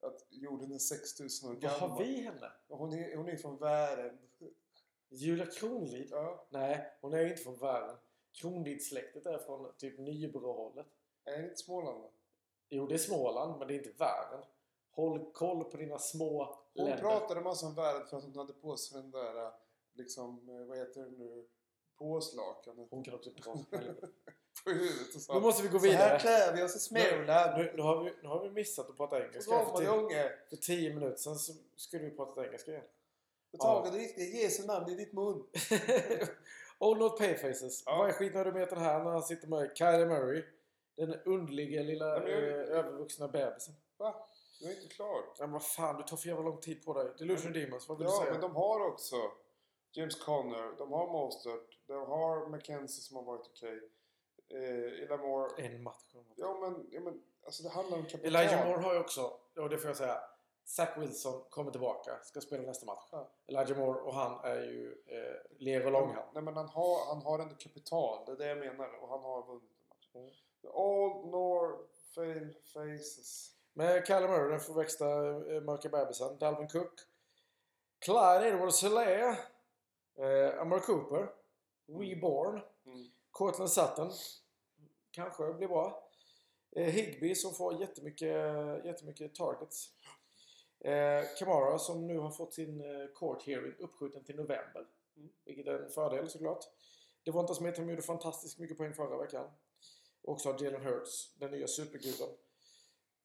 att 0.00 0.26
jorden 0.30 0.72
är 0.72 0.78
6000 0.78 1.48
år 1.48 1.52
Vad 1.54 1.62
gammal. 1.62 1.90
har 1.90 1.98
vi 2.04 2.20
henne? 2.22 2.52
Hon 2.68 2.92
är, 2.92 3.16
hon 3.16 3.28
är 3.28 3.36
från 3.36 3.56
världen. 3.58 4.18
Julia 5.08 5.46
Kronlid? 5.46 6.08
Ja, 6.10 6.46
Nej, 6.50 6.92
hon 7.00 7.14
är 7.14 7.26
inte 7.26 7.42
från 7.42 7.56
världen. 7.56 7.96
Kronlid-släktet 8.34 9.26
är 9.26 9.38
från 9.38 9.72
typ 9.78 9.98
Nybro-hållet. 9.98 10.86
är 11.24 11.38
det 11.38 11.44
inte 11.44 11.56
Småland 11.56 12.00
va? 12.00 12.08
Jo, 12.68 12.86
det 12.86 12.94
är 12.94 12.98
Småland, 12.98 13.58
men 13.58 13.68
det 13.68 13.74
är 13.74 13.78
inte 13.78 13.90
världen. 13.98 14.44
Håll 14.90 15.32
koll 15.32 15.64
på 15.64 15.76
dina 15.76 15.98
små 15.98 16.58
Hon 16.74 16.86
länder. 16.86 17.02
pratade 17.02 17.40
massa 17.40 17.66
om 17.66 17.74
världen 17.74 18.06
för 18.06 18.16
att 18.16 18.22
hon 18.24 18.36
hade 18.36 18.52
på 18.52 18.76
sig 18.76 19.00
den 19.02 19.10
där, 19.10 19.52
liksom, 19.94 20.48
eh, 20.48 20.66
vad 20.66 20.78
heter 20.78 21.00
det 21.04 21.10
nu, 21.10 21.46
påslakanet 21.98 22.86
Hon 22.90 23.04
kan 23.04 23.14
också 23.14 23.30
prata 23.30 23.58
på 24.64 24.70
huvudet 24.70 25.14
och 25.14 25.20
sa 25.20 25.34
Nu 25.34 25.40
måste 25.40 25.62
vi 25.62 25.68
gå 25.68 25.78
Så 25.78 25.86
här 25.86 25.92
vidare. 25.92 26.18
klär 26.18 26.56
vi 26.56 26.62
oss 26.62 26.76
i 26.76 26.78
Småland. 26.78 27.58
Nu, 27.58 27.72
nu, 27.76 27.82
har 27.82 28.04
vi, 28.04 28.12
nu 28.22 28.28
har 28.28 28.42
vi 28.42 28.50
missat 28.50 28.90
att 28.90 28.96
prata 28.96 29.16
engelska. 29.26 29.42
Så 29.42 29.64
För 29.64 29.78
tio, 29.78 29.88
unge. 29.88 30.32
för 30.50 30.56
tio 30.56 30.94
minuter 30.94 31.16
sen 31.16 31.36
så 31.36 31.52
skulle 31.76 32.04
vi 32.04 32.10
prata 32.10 32.46
engelska 32.46 32.70
igen. 32.70 32.84
Då 33.50 33.90
vi 33.92 33.98
ditt 33.98 34.34
Jesu 34.34 34.66
namn 34.66 34.90
i 34.90 34.94
ditt 34.94 35.12
mun. 35.12 35.46
Old 36.78 36.98
Not 36.98 37.18
Payfaces. 37.18 37.82
Ja. 37.86 37.96
Vad 37.98 38.08
är 38.08 38.12
skitnödigheten 38.12 38.78
här 38.78 39.04
när 39.04 39.10
han 39.10 39.22
sitter 39.22 39.48
med 39.48 39.70
Kylie 39.76 40.06
Murray? 40.06 40.44
Den 40.96 41.14
underliga 41.24 41.82
lilla 41.82 42.06
Nej, 42.06 42.20
men 42.20 42.30
jag- 42.30 42.42
eh, 42.70 42.78
övervuxna 42.78 43.28
bebisen. 43.28 43.74
Va? 43.96 44.26
Du 44.60 44.66
är 44.70 44.82
inte 44.82 44.94
klar. 44.94 45.16
Ja, 45.38 45.46
men 45.46 45.52
vad 45.52 45.64
fan, 45.66 45.96
du 45.96 46.02
tar 46.02 46.16
för 46.16 46.28
jävla 46.28 46.42
lång 46.44 46.60
tid 46.60 46.84
på 46.84 46.94
dig. 46.94 47.12
Delusion 47.18 47.52
Demons, 47.52 47.88
vad 47.88 47.98
vill 47.98 48.06
du 48.06 48.12
Ja, 48.12 48.18
säga? 48.20 48.32
men 48.32 48.40
de 48.40 48.56
har 48.56 48.86
också 48.88 49.16
James 49.92 50.22
Conner, 50.24 50.74
de 50.78 50.92
har 50.92 51.06
Mostert, 51.12 51.78
de 51.86 52.06
har 52.06 52.48
McKenzie 52.48 53.02
som 53.02 53.16
har 53.16 53.22
varit 53.24 53.46
okej. 53.46 53.80
Eh, 54.54 55.02
Ella 55.04 55.16
Moore. 55.16 55.62
En 55.66 55.82
match. 55.82 56.14
Ja 56.36 56.58
men, 56.60 56.86
ja, 56.90 57.00
men 57.00 57.22
alltså 57.46 57.62
det 57.62 57.68
handlar 57.68 57.98
om 57.98 58.04
kapital. 58.04 58.26
Elijah 58.36 58.68
Moore 58.68 58.80
har 58.82 58.94
ju 58.94 59.00
också, 59.00 59.32
och 59.56 59.68
det 59.70 59.78
får 59.78 59.88
jag 59.88 59.96
säga, 59.96 60.18
Zach 60.64 60.98
Wilson 60.98 61.42
kommer 61.50 61.70
tillbaka, 61.70 62.18
ska 62.22 62.40
spela 62.40 62.62
nästa 62.62 62.86
match. 62.86 63.08
Ja. 63.12 63.30
Elijah 63.46 63.78
Moore 63.78 64.00
och 64.00 64.14
han 64.14 64.44
är 64.44 64.62
ju 64.62 65.02
eh, 65.06 65.58
ler 65.58 65.86
och 65.86 65.92
långhand. 65.92 66.28
Nej 66.34 66.42
men 66.42 66.56
han 66.56 66.68
har, 66.68 67.06
han 67.14 67.22
har 67.22 67.38
ändå 67.38 67.54
kapital, 67.54 68.24
det 68.26 68.32
är 68.32 68.36
det 68.36 68.46
jag 68.46 68.58
menar. 68.58 69.02
Och 69.02 69.08
han 69.08 69.20
har 69.20 69.46
vunnit 69.46 69.70
en 69.82 69.88
match. 69.88 70.10
Mm. 70.14 70.30
All 70.74 71.30
Nor 71.30 71.86
fail 72.14 72.54
faces. 72.74 73.50
Med 73.72 74.06
Kyler 74.06 74.28
Murray, 74.28 74.50
den 74.50 74.60
förväxta 74.60 75.06
eh, 75.54 75.60
mörka 75.60 75.88
bebisen. 75.88 76.38
Dalvin 76.38 76.68
Cook. 76.68 77.00
Clyde 77.98 78.48
edwards 78.48 78.84
hilaire 78.84 79.38
eh, 80.18 80.60
Amar 80.60 80.78
Cooper. 80.78 81.28
Reborn. 81.86 82.60
Mm. 82.86 83.06
Cortland 83.30 83.70
Sutton. 83.70 84.10
Kanske 85.10 85.52
blir 85.52 85.68
bra. 85.68 86.10
Eh, 86.76 86.86
Higby 86.86 87.34
som 87.34 87.54
får 87.54 87.80
jättemycket, 87.80 88.36
jättemycket 88.84 89.34
targets. 89.34 89.90
Eh, 90.84 91.24
Kamara 91.38 91.78
som 91.78 92.06
nu 92.06 92.18
har 92.18 92.30
fått 92.30 92.54
sin 92.54 92.80
eh, 92.80 93.06
court 93.14 93.42
hearing 93.42 93.74
uppskjuten 93.78 94.24
till 94.24 94.36
november. 94.36 94.86
Mm. 95.16 95.30
Vilket 95.44 95.66
är 95.66 95.78
en 95.78 95.90
fördel 95.90 96.28
såklart. 96.28 96.64
Devonta 97.24 97.54
Smith 97.54 97.76
som 97.76 97.90
gjorde 97.90 98.02
fantastiskt 98.02 98.58
mycket 98.58 98.76
poäng 98.76 98.94
förra 98.94 99.18
veckan. 99.18 99.50
Och 100.22 100.32
också 100.32 100.52
har 100.52 100.64
Jalen 100.64 100.82
Hurts, 100.82 101.34
den 101.34 101.50
nya 101.50 101.66
superguden, 101.66 102.28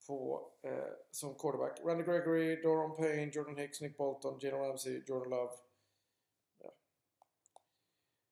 på, 0.08 0.52
eh, 0.62 0.94
som 1.12 1.36
quarterback. 1.36 1.80
Randy 1.86 2.04
Gregory, 2.04 2.62
Doron 2.62 2.96
Payne, 2.96 3.32
Jordan 3.34 3.58
Hicks, 3.58 3.82
Nick 3.82 3.98
Bolton, 3.98 4.40
Jalen 4.42 4.62
Ramsey, 4.62 5.04
Jordan 5.08 5.30
Love. 5.30 5.52
Ja. 6.60 6.74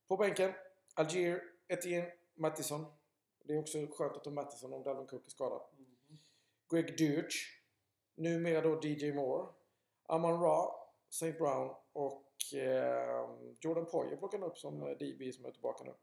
På 0.07 0.17
bänken, 0.17 0.53
Algier, 0.93 1.43
Etienne, 1.67 2.11
Mattison. 2.35 2.85
Det 3.43 3.53
är 3.53 3.59
också 3.59 3.87
skönt 3.87 4.15
att 4.15 4.25
ha 4.25 4.31
Mattison 4.31 4.73
om 4.73 4.83
Dalvin 4.83 5.07
Cook 5.07 5.25
är 5.25 5.29
skadad. 5.29 5.61
Mhm. 5.77 6.19
Greg 6.69 6.97
Dutch. 6.97 7.56
Numera 8.17 8.61
då 8.61 8.81
DJ 8.81 9.13
Moore. 9.13 9.47
Amon 10.03 10.41
Ra, 10.41 10.75
St. 11.09 11.31
Brown 11.31 11.75
och 11.93 12.53
eh, 12.53 13.29
Jordan 13.59 13.85
Poyer 13.85 14.17
plockar 14.17 14.39
han 14.39 14.47
upp 14.47 14.57
som 14.57 14.81
eh, 14.81 14.89
DB 14.89 15.33
som 15.33 15.45
är 15.45 15.51
tillbaka 15.51 15.83
nu. 15.83 15.93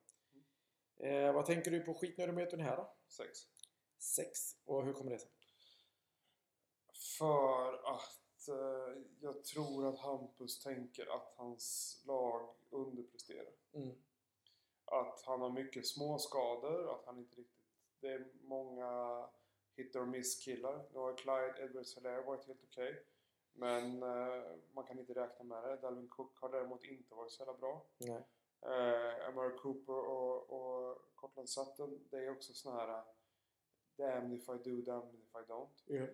Eh, 1.09 1.33
vad 1.33 1.47
tänker 1.47 1.71
du 1.71 1.81
på 1.81 1.95
skitnödigheten 1.95 2.61
här 2.61 2.77
då? 2.77 2.95
Sex. 3.09 3.39
6. 3.99 4.29
Och 4.65 4.85
hur 4.85 4.93
kommer 4.93 5.11
det 5.11 5.19
sig? 5.19 5.31
För 7.19 7.95
att 7.95 8.49
eh, 8.49 9.03
jag 9.21 9.45
tror 9.45 9.89
att 9.89 9.99
Hampus 9.99 10.61
tänker 10.61 11.17
att 11.17 11.35
hans 11.37 12.01
lag 12.07 12.55
underpresterar. 12.71 13.53
Mm. 13.73 13.97
Att 14.85 15.23
han 15.27 15.41
har 15.41 15.51
mycket 15.51 15.87
små 15.87 16.19
skador, 16.19 16.95
att 16.95 17.07
han 17.07 17.19
inte 17.19 17.37
riktigt... 17.37 17.61
Det 18.01 18.12
är 18.12 18.27
många 18.43 19.25
hit 19.77 19.97
or 19.97 20.07
miss 20.07 20.45
killar. 20.45 20.85
Nu 20.93 20.99
har 20.99 21.16
Clyde 21.16 21.64
edwards 21.64 21.97
helaire 21.97 22.22
varit 22.22 22.47
helt 22.47 22.64
okej. 22.64 23.05
Men 23.53 24.03
eh, 24.03 24.43
man 24.72 24.85
kan 24.87 24.99
inte 24.99 25.14
räkna 25.14 25.45
med 25.45 25.62
det. 25.62 25.77
Dalvin 25.77 26.09
Cook 26.09 26.39
har 26.39 26.53
däremot 26.53 26.85
inte 26.85 27.14
varit 27.14 27.33
så 27.33 27.43
jävla 27.43 27.59
bra. 27.59 27.87
Nej. 27.99 28.25
Eh, 28.62 29.57
Cooper 29.57 29.93
och, 29.93 30.51
och 30.51 30.99
Cortland 31.14 31.49
Sutton, 31.49 32.09
det 32.11 32.16
är 32.16 32.31
också 32.31 32.55
såna 32.55 32.77
här 32.77 32.89
uh, 32.89 33.05
damned 33.97 34.39
if 34.39 34.49
I 34.49 34.70
do, 34.70 34.83
damned 34.83 35.14
if 35.14 35.35
I 35.35 35.53
don't. 35.53 35.83
Ja. 35.87 36.07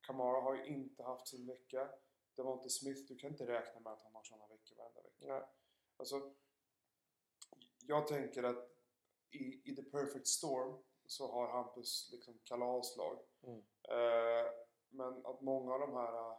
Kamara 0.00 0.40
har 0.40 0.54
ju 0.54 0.66
inte 0.66 1.02
haft 1.02 1.28
sin 1.28 1.46
vecka. 1.46 1.88
Devonte 2.34 2.70
Smith, 2.70 3.00
du 3.00 3.16
kan 3.16 3.30
inte 3.30 3.46
räkna 3.46 3.80
med 3.80 3.92
att 3.92 4.02
han 4.02 4.14
har 4.14 4.22
såna 4.22 4.46
veckor 4.46 4.76
varenda 4.76 5.02
vecka. 5.02 5.26
Nej. 5.26 5.42
Alltså, 5.96 6.34
jag 7.86 8.06
tänker 8.06 8.42
att 8.42 8.70
i, 9.30 9.70
i 9.70 9.76
the 9.76 9.82
perfect 9.82 10.26
storm 10.26 10.82
så 11.08 11.32
har 11.32 11.48
Hampus 11.48 12.08
liksom 12.12 12.38
kalaslag. 12.44 13.18
Mm. 13.42 13.58
Eh, 13.82 14.50
men 14.88 15.26
att 15.26 15.40
många 15.40 15.74
av 15.74 15.80
de 15.80 15.92
här 15.92 16.30
eh, 16.30 16.36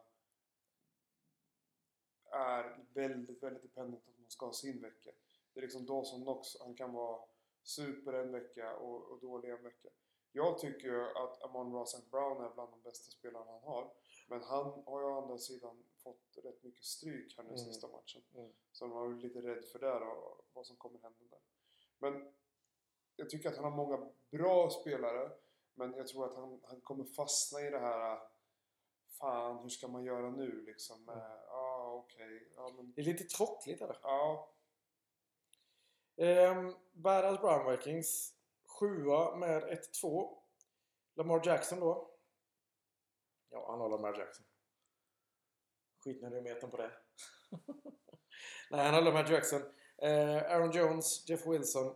är 2.31 2.85
väldigt, 2.93 3.43
väldigt 3.43 3.63
dependent 3.63 4.07
att 4.07 4.19
man 4.19 4.29
ska 4.29 4.45
ha 4.45 4.53
sin 4.53 4.81
vecka. 4.81 5.11
Det 5.53 5.59
är 5.59 5.61
liksom 5.61 5.85
Dawson 5.85 6.21
Knox, 6.21 6.47
han 6.59 6.75
kan 6.75 6.93
vara 6.93 7.19
super 7.63 8.13
en 8.13 8.31
vecka 8.31 8.75
och, 8.77 9.11
och 9.11 9.19
dålig 9.19 9.49
en 9.49 9.63
vecka. 9.63 9.89
Jag 10.31 10.59
tycker 10.59 11.23
att 11.23 11.43
Amon 11.43 11.73
Ross 11.73 11.93
St. 11.93 12.09
Brown 12.11 12.43
är 12.45 12.49
bland 12.53 12.71
de 12.71 12.81
bästa 12.81 13.11
spelarna 13.11 13.51
han 13.51 13.63
har. 13.63 13.91
Men 14.27 14.41
han 14.43 14.83
har 14.85 14.99
ju 15.01 15.05
å 15.05 15.21
andra 15.21 15.37
sidan 15.37 15.83
fått 16.03 16.37
rätt 16.43 16.63
mycket 16.63 16.85
stryk 16.85 17.37
här 17.37 17.43
nu 17.43 17.49
Mm. 17.49 17.65
sista 17.65 17.87
matchen. 17.87 18.21
Mm. 18.35 18.51
Så 18.71 18.87
man 18.87 18.97
var 18.97 19.21
lite 19.21 19.41
rädd 19.41 19.65
för 19.65 19.79
det 19.79 19.93
och 19.93 20.45
vad 20.53 20.65
som 20.65 20.77
kommer 20.77 20.99
hända 20.99 21.25
där. 21.29 21.39
Men 21.97 22.33
jag 23.19 23.29
tycker 23.29 23.49
att 23.49 23.55
han 23.55 23.65
har 23.65 23.71
många 23.71 24.11
bra 24.31 24.69
spelare. 24.69 25.31
Men 25.75 25.93
jag 25.93 26.07
tror 26.07 26.25
att 26.25 26.35
han, 26.35 26.61
han 26.63 26.81
kommer 26.81 27.05
fastna 27.05 27.61
i 27.61 27.69
det 27.69 27.79
här 27.79 28.19
Fan, 29.19 29.57
hur 29.61 29.69
ska 29.69 29.87
man 29.87 30.03
göra 30.03 30.29
nu 30.31 30.61
liksom? 30.61 31.03
Ja, 31.07 31.13
Mm. 31.13 31.25
ah, 31.49 31.93
okej. 31.93 32.51
Ja, 32.55 32.73
men... 32.75 32.93
Det 32.95 33.01
är 33.01 33.05
lite 33.05 33.23
tråkigt 33.23 33.81
eller? 33.81 33.97
Ja, 34.03 34.53
Um, 36.21 36.75
Badass 36.91 37.41
Brown 37.41 37.71
Vikings. 37.71 38.33
Sjua 38.79 39.35
med 39.35 39.63
1-2. 40.03 40.37
Lamar 41.15 41.41
Jackson 41.47 41.79
då. 41.79 42.11
Ja, 43.49 43.71
han 43.71 43.79
har 43.79 43.89
Lamar 43.89 44.19
Jackson. 44.19 44.45
Skitnödigheten 46.03 46.69
på 46.71 46.77
det. 46.77 46.91
Nej, 48.71 48.85
han 48.85 48.93
har 48.93 49.01
Lamar 49.01 49.31
Jackson. 49.31 49.61
Eh, 49.97 50.35
Aaron 50.51 50.71
Jones, 50.71 51.29
Jeff 51.29 51.47
Wilson, 51.47 51.95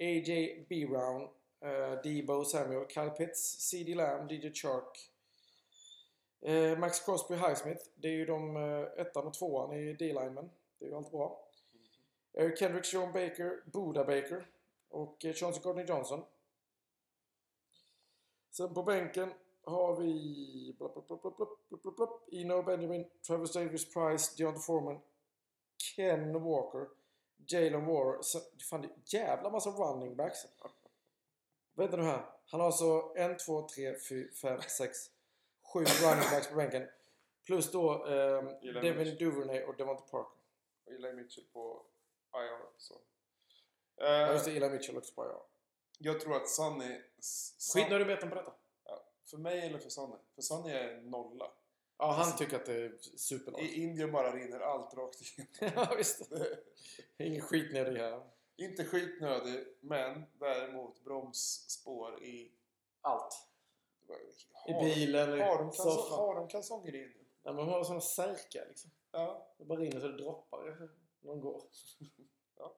A.J. 0.00 0.66
B. 0.68 0.86
Brown, 0.86 1.28
uh, 1.64 2.02
Debo 2.02 2.44
Samuel, 2.44 2.86
Kyle 2.88 3.10
Pitts, 3.10 3.40
C.D. 3.58 3.94
Lamb, 3.94 4.28
DJ 4.28 4.52
Chark, 4.52 4.98
uh, 6.48 6.78
Max 6.78 7.00
Crosby, 7.00 7.34
Highsmith. 7.34 7.84
Det 7.94 8.08
är 8.08 8.12
ju 8.12 8.26
de 8.26 8.56
uh, 8.56 8.86
ettan 8.96 9.26
och 9.26 9.34
tvåan 9.34 9.72
i 9.72 9.92
D-linemen. 9.92 10.50
Det 10.78 10.84
är 10.84 10.88
ju 10.88 10.96
alltid 10.96 11.12
bra. 11.12 11.48
Eric 12.32 12.52
uh, 12.52 12.56
Kendrick, 12.58 12.84
Sean 12.84 13.12
Baker, 13.12 13.62
Buda 13.72 14.04
Baker 14.04 14.46
och 14.88 15.24
uh, 15.24 15.30
Johnson 15.30 15.62
Gordon 15.62 15.86
Johnson. 15.86 16.24
Sen 18.50 18.74
på 18.74 18.82
bänken 18.82 19.32
har 19.64 19.96
vi 19.96 20.74
blop, 20.78 21.08
blop, 21.08 21.96
blop, 21.96 22.28
Eno 22.32 22.62
Benjamin, 22.62 23.04
Travis 23.26 23.52
Davis 23.52 23.94
Price, 23.94 24.34
Deontay 24.38 24.62
Foreman, 24.62 25.00
Ken 25.76 26.42
Walker 26.42 26.86
Jalen 27.36 27.86
Warren. 27.86 28.22
Så, 28.24 28.38
fan, 28.70 28.80
det 28.82 28.88
är 28.88 29.20
jävla 29.20 29.50
massa 29.50 29.70
running 29.70 30.16
backs. 30.16 30.38
Vänta 31.74 31.96
nu 31.96 32.02
här. 32.02 32.26
Han 32.46 32.60
har 32.60 32.66
alltså 32.66 33.12
en, 33.16 33.36
två, 33.36 33.68
tre, 33.68 33.94
fyra, 34.08 34.28
fem, 34.42 34.60
sex, 34.62 34.98
sju 35.72 35.80
running 35.80 36.30
backs 36.30 36.48
på 36.48 36.54
bänken. 36.56 36.88
Plus 37.46 37.70
då 37.72 38.06
eh, 38.06 38.42
Devin. 38.82 39.16
Duvernay 39.16 39.62
och 39.64 39.76
Devonta 39.76 40.02
Parker. 40.02 40.38
och 40.86 40.92
Eli 40.92 41.12
Mitchell 41.12 41.44
på 41.52 41.86
IR. 42.36 42.66
Så. 42.78 42.94
Ja, 43.96 44.26
Eh, 44.26 44.32
just 44.32 44.44
det. 44.44 44.56
Eli 44.56 44.70
Mitchell 44.70 44.96
också 44.98 45.14
på 45.14 45.24
ja. 45.26 45.46
jag 45.98 46.20
tror 46.20 46.36
att 46.36 46.48
Sunny... 46.48 47.00
S- 47.18 47.72
Skitnödigheten 47.74 48.28
på 48.28 48.34
detta. 48.34 48.52
Ja, 48.84 49.04
för 49.30 49.36
mig 49.38 49.66
eller 49.66 49.78
för 49.78 49.90
Sunny? 49.90 50.16
För 50.34 50.42
Sunny 50.42 50.70
är 50.70 51.00
nolla. 51.00 51.50
Ja, 51.98 52.10
han 52.10 52.20
alltså, 52.20 52.38
tycker 52.38 52.56
att 52.56 52.66
det 52.66 52.84
är 52.84 52.98
superlag. 53.16 53.60
I 53.62 53.82
Indien 53.82 54.12
bara 54.12 54.36
rinner 54.36 54.60
allt 54.60 54.94
rakt 54.94 55.20
igenom. 55.20 55.48
ja, 55.90 55.94
visst. 55.96 56.32
Ingen 57.18 57.40
skitnödig 57.40 58.00
här. 58.00 58.22
Inte 58.56 58.84
skitnödig, 58.84 59.66
men 59.80 60.24
däremot 60.38 61.04
bromsspår 61.04 62.22
i 62.22 62.52
allt. 63.00 63.48
Har, 64.52 64.70
I 64.70 64.94
bilen, 64.94 65.38
i 65.38 65.40
har 65.40 66.16
har 66.16 66.34
de 66.34 66.48
kalsonger 66.48 66.94
i 66.94 67.02
Indien? 67.02 67.24
Ja, 67.42 67.52
men 67.52 67.66
de 67.66 67.72
har 67.72 67.84
sådana 67.84 68.00
särkar 68.00 68.66
liksom. 68.68 68.90
Ja. 69.10 69.54
Det 69.58 69.64
bara 69.64 69.78
rinner 69.78 70.00
så 70.00 70.08
det 70.08 70.16
droppar 70.16 70.64
när 71.20 71.30
de 71.30 71.40
går. 71.40 71.62
ja. 72.56 72.76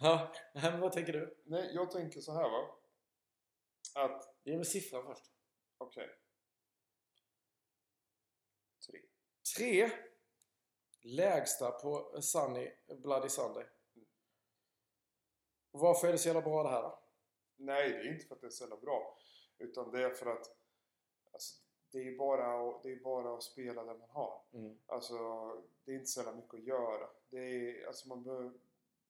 ja, 0.00 0.32
men 0.52 0.80
vad 0.80 0.92
tänker 0.92 1.12
du? 1.12 1.42
Nej, 1.44 1.70
jag 1.74 1.90
tänker 1.90 2.20
så 2.20 2.32
här 2.32 2.50
va. 2.50 2.76
Att... 3.94 4.34
Det 4.42 4.52
är 4.52 4.56
med 4.56 4.66
siffran 4.66 5.06
först. 5.06 5.24
Okej. 5.78 6.04
Okay. 6.04 6.16
3. 9.56 9.90
Lägsta 11.02 11.70
på 11.70 12.22
Sunny 12.22 12.72
Bloody 12.86 13.28
Sunday. 13.28 13.64
Varför 15.70 16.08
är 16.08 16.12
det 16.12 16.18
så 16.18 16.28
jävla 16.28 16.42
bra 16.42 16.62
det 16.62 16.68
här 16.68 16.82
då? 16.82 16.98
Nej, 17.56 17.90
det 17.90 17.96
är 17.96 18.12
inte 18.12 18.26
för 18.26 18.34
att 18.34 18.40
det 18.40 18.46
är 18.46 18.50
så 18.50 18.64
jävla 18.64 18.76
bra. 18.76 19.18
Utan 19.58 19.90
det 19.90 20.04
är 20.04 20.10
för 20.10 20.26
att 20.26 20.56
alltså, 21.32 21.62
det, 21.90 22.08
är 22.08 22.16
bara 22.16 22.70
att, 22.70 22.82
det 22.82 22.92
är 22.92 22.96
bara 22.96 23.34
att 23.34 23.42
spela 23.42 23.84
det 23.84 23.98
man 23.98 24.10
har. 24.10 24.42
Mm. 24.52 24.78
Alltså, 24.86 25.16
det 25.84 25.92
är 25.92 25.94
inte 25.94 26.06
så 26.06 26.20
jävla 26.20 26.36
mycket 26.36 26.54
att 26.54 26.66
göra. 26.66 27.08
Det 27.30 27.38
är, 27.38 27.86
alltså, 27.86 28.08
man 28.08 28.22
behöver, 28.22 28.52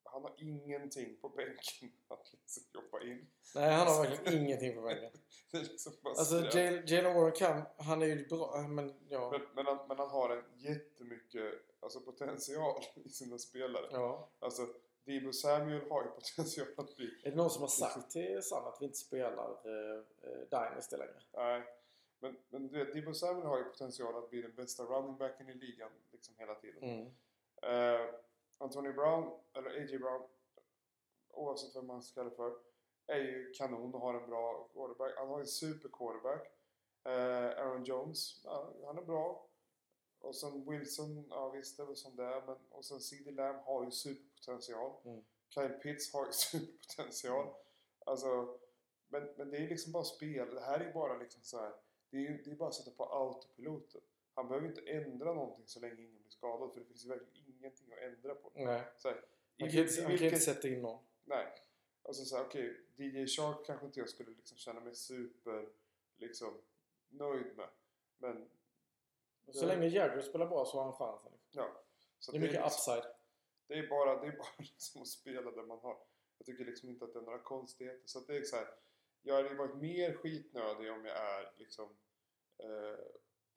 han 0.05 0.23
har 0.23 0.35
ingenting 0.39 1.17
på 1.21 1.29
bänken 1.29 1.93
att 2.09 2.33
liksom 2.33 2.63
jobba 2.75 3.01
in. 3.05 3.27
Nej, 3.55 3.73
han 3.73 3.87
har 3.87 4.03
verkligen 4.03 4.45
ingenting 4.45 4.75
på 4.75 4.81
väggen. 4.81 5.11
Det 5.51 5.59
är 5.59 5.63
liksom 5.63 5.93
bara 6.03 6.15
Alltså 6.15 6.59
Jalen 6.87 7.15
Warren 7.15 7.33
kan, 7.33 7.63
han 7.77 8.03
är 8.03 8.07
ju 8.07 8.29
bra, 8.29 8.65
men 8.69 8.95
ja. 9.09 9.31
men, 9.31 9.41
men, 9.55 9.67
han, 9.67 9.89
men 9.89 9.99
han 9.99 10.09
har 10.09 10.31
en 10.37 10.45
jättemycket 10.57 11.55
alltså, 11.81 12.01
potential 12.01 12.83
i 13.05 13.09
sina 13.09 13.39
spelare. 13.39 13.87
ja. 13.93 14.29
Alltså, 14.39 14.67
Debo 15.05 15.33
Samuel 15.33 15.91
har 15.91 16.03
ju 16.03 16.09
potential 16.09 16.69
att 16.77 16.97
bli... 16.97 17.21
Är 17.25 17.31
det 17.31 17.37
någon 17.37 17.51
som 17.51 17.61
har 17.61 17.69
sagt 17.69 18.11
till 18.11 18.43
Sam 18.43 18.65
att 18.65 18.77
vi 18.81 18.85
inte 18.85 18.99
spelar 18.99 19.51
uh, 19.51 20.05
Dynasty 20.51 20.97
längre? 20.97 21.23
Nej. 21.33 21.63
Men, 22.19 22.37
men 22.49 22.69
du 22.69 22.85
vet, 22.85 22.95
Debo 22.95 23.15
Samuel 23.15 23.47
har 23.47 23.59
ju 23.59 23.65
potential 23.65 24.17
att 24.17 24.31
bli 24.31 24.43
den 24.43 24.55
bästa 24.55 24.83
running 24.83 25.17
backen 25.17 25.49
i 25.49 25.55
ligan 25.55 25.91
liksom 26.13 26.35
hela 26.39 26.55
tiden. 26.55 26.83
Mm. 26.83 27.07
Eh, 27.63 28.07
Anthony 28.61 28.93
Brown, 28.93 29.41
eller 29.55 29.71
A.J. 29.71 29.99
Brown, 29.99 30.23
oavsett 31.31 31.77
vem 31.77 31.87
man 31.87 32.03
ska 32.03 32.21
kalla 32.21 32.37
för, 32.37 32.57
är 33.07 33.19
ju 33.19 33.53
kanon 33.53 33.95
och 33.95 34.01
har 34.01 34.15
en 34.15 34.31
bra 34.31 34.69
quarterback. 34.73 35.15
Han 35.19 35.29
har 35.29 35.41
en 35.41 35.47
super 35.47 35.89
quarterback. 35.89 36.47
Eh, 37.05 37.65
Aaron 37.65 37.85
Jones, 37.85 38.41
ja, 38.45 38.73
han 38.87 38.99
är 38.99 39.03
bra. 39.03 39.47
Och 40.19 40.37
sen 40.37 40.71
Wilson, 40.71 41.27
ja 41.31 41.51
visst 41.51 41.77
det 41.77 41.83
är 41.83 41.87
väl 41.87 41.97
som 41.97 42.17
det 42.17 42.25
är. 42.25 42.47
Men, 42.47 42.57
och 42.69 42.85
sen 42.85 43.01
CD 43.01 43.31
Lamb 43.31 43.59
har 43.59 43.85
ju 43.85 43.91
superpotential. 43.91 44.93
Mm. 45.05 45.25
Kyle 45.49 45.79
Pitts 45.83 46.13
har 46.13 46.27
ju 46.27 46.33
superpotential. 46.51 47.55
Alltså, 48.07 48.59
men, 49.09 49.29
men 49.37 49.51
det 49.51 49.57
är 49.57 49.69
liksom 49.69 49.93
bara 49.93 50.05
spel. 50.05 50.55
Det 50.55 50.61
här 50.61 50.81
är 50.81 50.93
bara 50.93 51.19
liksom 51.19 51.43
så 51.43 51.59
här. 51.59 51.73
Det 52.11 52.17
är 52.17 52.21
ju 52.21 52.43
det 52.43 52.51
är 52.51 52.55
bara 52.55 52.69
att 52.69 52.75
sätta 52.75 52.91
på 52.91 53.05
autopiloten. 53.05 54.01
Han 54.35 54.49
behöver 54.49 54.69
inte 54.69 54.81
ändra 54.81 55.35
någonting 55.35 55.67
så 55.67 55.81
länge 55.81 56.03
ingen 56.03 56.21
blir 56.23 56.31
skadad. 56.31 56.73
För 56.73 56.81
det 56.81 56.87
finns 56.87 57.05
ju 57.05 57.09
verkligen 57.09 57.49
ingenting 57.59 57.93
att 57.93 57.99
ändra 57.99 58.35
på. 58.35 58.51
Nej. 58.55 58.83
Så 58.97 59.09
här, 59.09 59.17
i 59.17 59.63
Han 59.63 59.71
kan, 59.71 59.81
inte, 59.81 60.03
han 60.03 60.17
kan 60.19 60.27
inte 60.27 60.41
sätta 60.41 60.69
in 60.69 60.83
någon. 60.83 61.05
Nej. 61.25 61.47
Alltså 62.03 62.25
såhär, 62.25 62.45
okej, 62.45 62.81
DJ 62.97 63.27
Shark 63.27 63.67
kanske 63.67 63.87
inte 63.87 64.01
jag 64.01 64.09
skulle 64.09 64.31
liksom 64.31 64.57
känna 64.59 64.81
mig 64.81 64.95
super 64.95 65.69
liksom 66.17 66.61
nöjd 67.09 67.57
med. 67.57 67.69
Men 68.19 68.51
Så 69.53 69.67
länge 69.67 69.87
Jagger 69.89 70.23
spelar 70.23 70.47
bra 70.47 70.65
så 70.65 70.77
har 70.79 70.85
han 70.85 70.93
chansen. 70.93 71.33
ja. 71.51 71.83
Så 72.19 72.33
Det 72.33 72.39
är 72.39 72.41
mycket 72.41 72.63
liksom, 72.65 72.95
upside. 72.95 73.15
det 73.67 73.75
är 73.75 73.89
bara, 73.89 74.21
det 74.21 74.27
är 74.27 74.37
bara 74.37 74.49
liksom 74.59 75.03
att 75.03 75.09
spela 75.09 75.51
där 75.51 75.63
man 75.63 75.79
har. 75.79 75.99
Jag 76.39 76.47
tycker 76.47 76.65
liksom 76.65 76.89
inte 76.89 77.05
att 77.05 77.13
det 77.13 77.19
är 77.19 77.23
några 77.23 77.39
konstigheter. 77.43 78.03
Så 78.05 78.21
det 78.21 78.37
är 78.37 78.43
så 78.43 78.57
här, 78.57 78.69
jag 79.23 79.35
hade 79.35 79.55
varit 79.55 79.77
mer 79.77 80.15
skitnödig 80.15 80.93
om 80.93 81.05
jag 81.05 81.17
är 81.17 81.53
liksom 81.57 81.97
eh, 82.59 83.05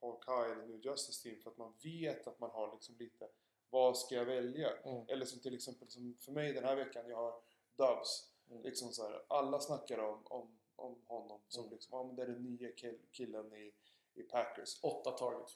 Paul 0.04 0.18
Kyle 0.26 0.68
New 0.68 0.86
Justice 0.86 1.24
Team 1.24 1.42
för 1.42 1.50
att 1.50 1.58
man 1.58 1.74
vet 1.84 2.28
att 2.28 2.40
man 2.40 2.50
har 2.52 2.72
liksom 2.74 2.96
lite 3.00 3.28
vad 3.70 3.98
ska 3.98 4.16
jag 4.16 4.26
välja? 4.26 4.78
Mm. 4.78 5.06
Eller 5.08 5.26
som 5.26 5.40
till 5.40 5.56
exempel 5.56 5.90
som 5.90 6.18
för 6.20 6.32
mig 6.32 6.54
den 6.54 6.64
här 6.64 6.76
veckan, 6.76 7.10
jag 7.10 7.18
har 7.18 7.34
Dubs. 7.76 8.30
Mm. 8.50 8.64
Liksom 8.64 8.92
så 8.92 9.04
här, 9.04 9.24
alla 9.28 9.60
snackar 9.60 9.98
om, 9.98 10.20
om, 10.26 10.58
om 10.76 11.02
honom 11.06 11.42
som 11.48 11.64
Mm. 11.64 11.74
liksom, 11.74 11.98
ja 11.98 12.04
men 12.04 12.16
det 12.16 12.22
är 12.24 12.28
den 12.28 12.44
nya 12.44 12.70
kill- 12.72 13.00
killen 13.12 13.54
i, 13.54 13.74
i 14.14 14.24
Packers. 14.24 14.80
Åtta 14.84 15.12
targets. 15.12 15.56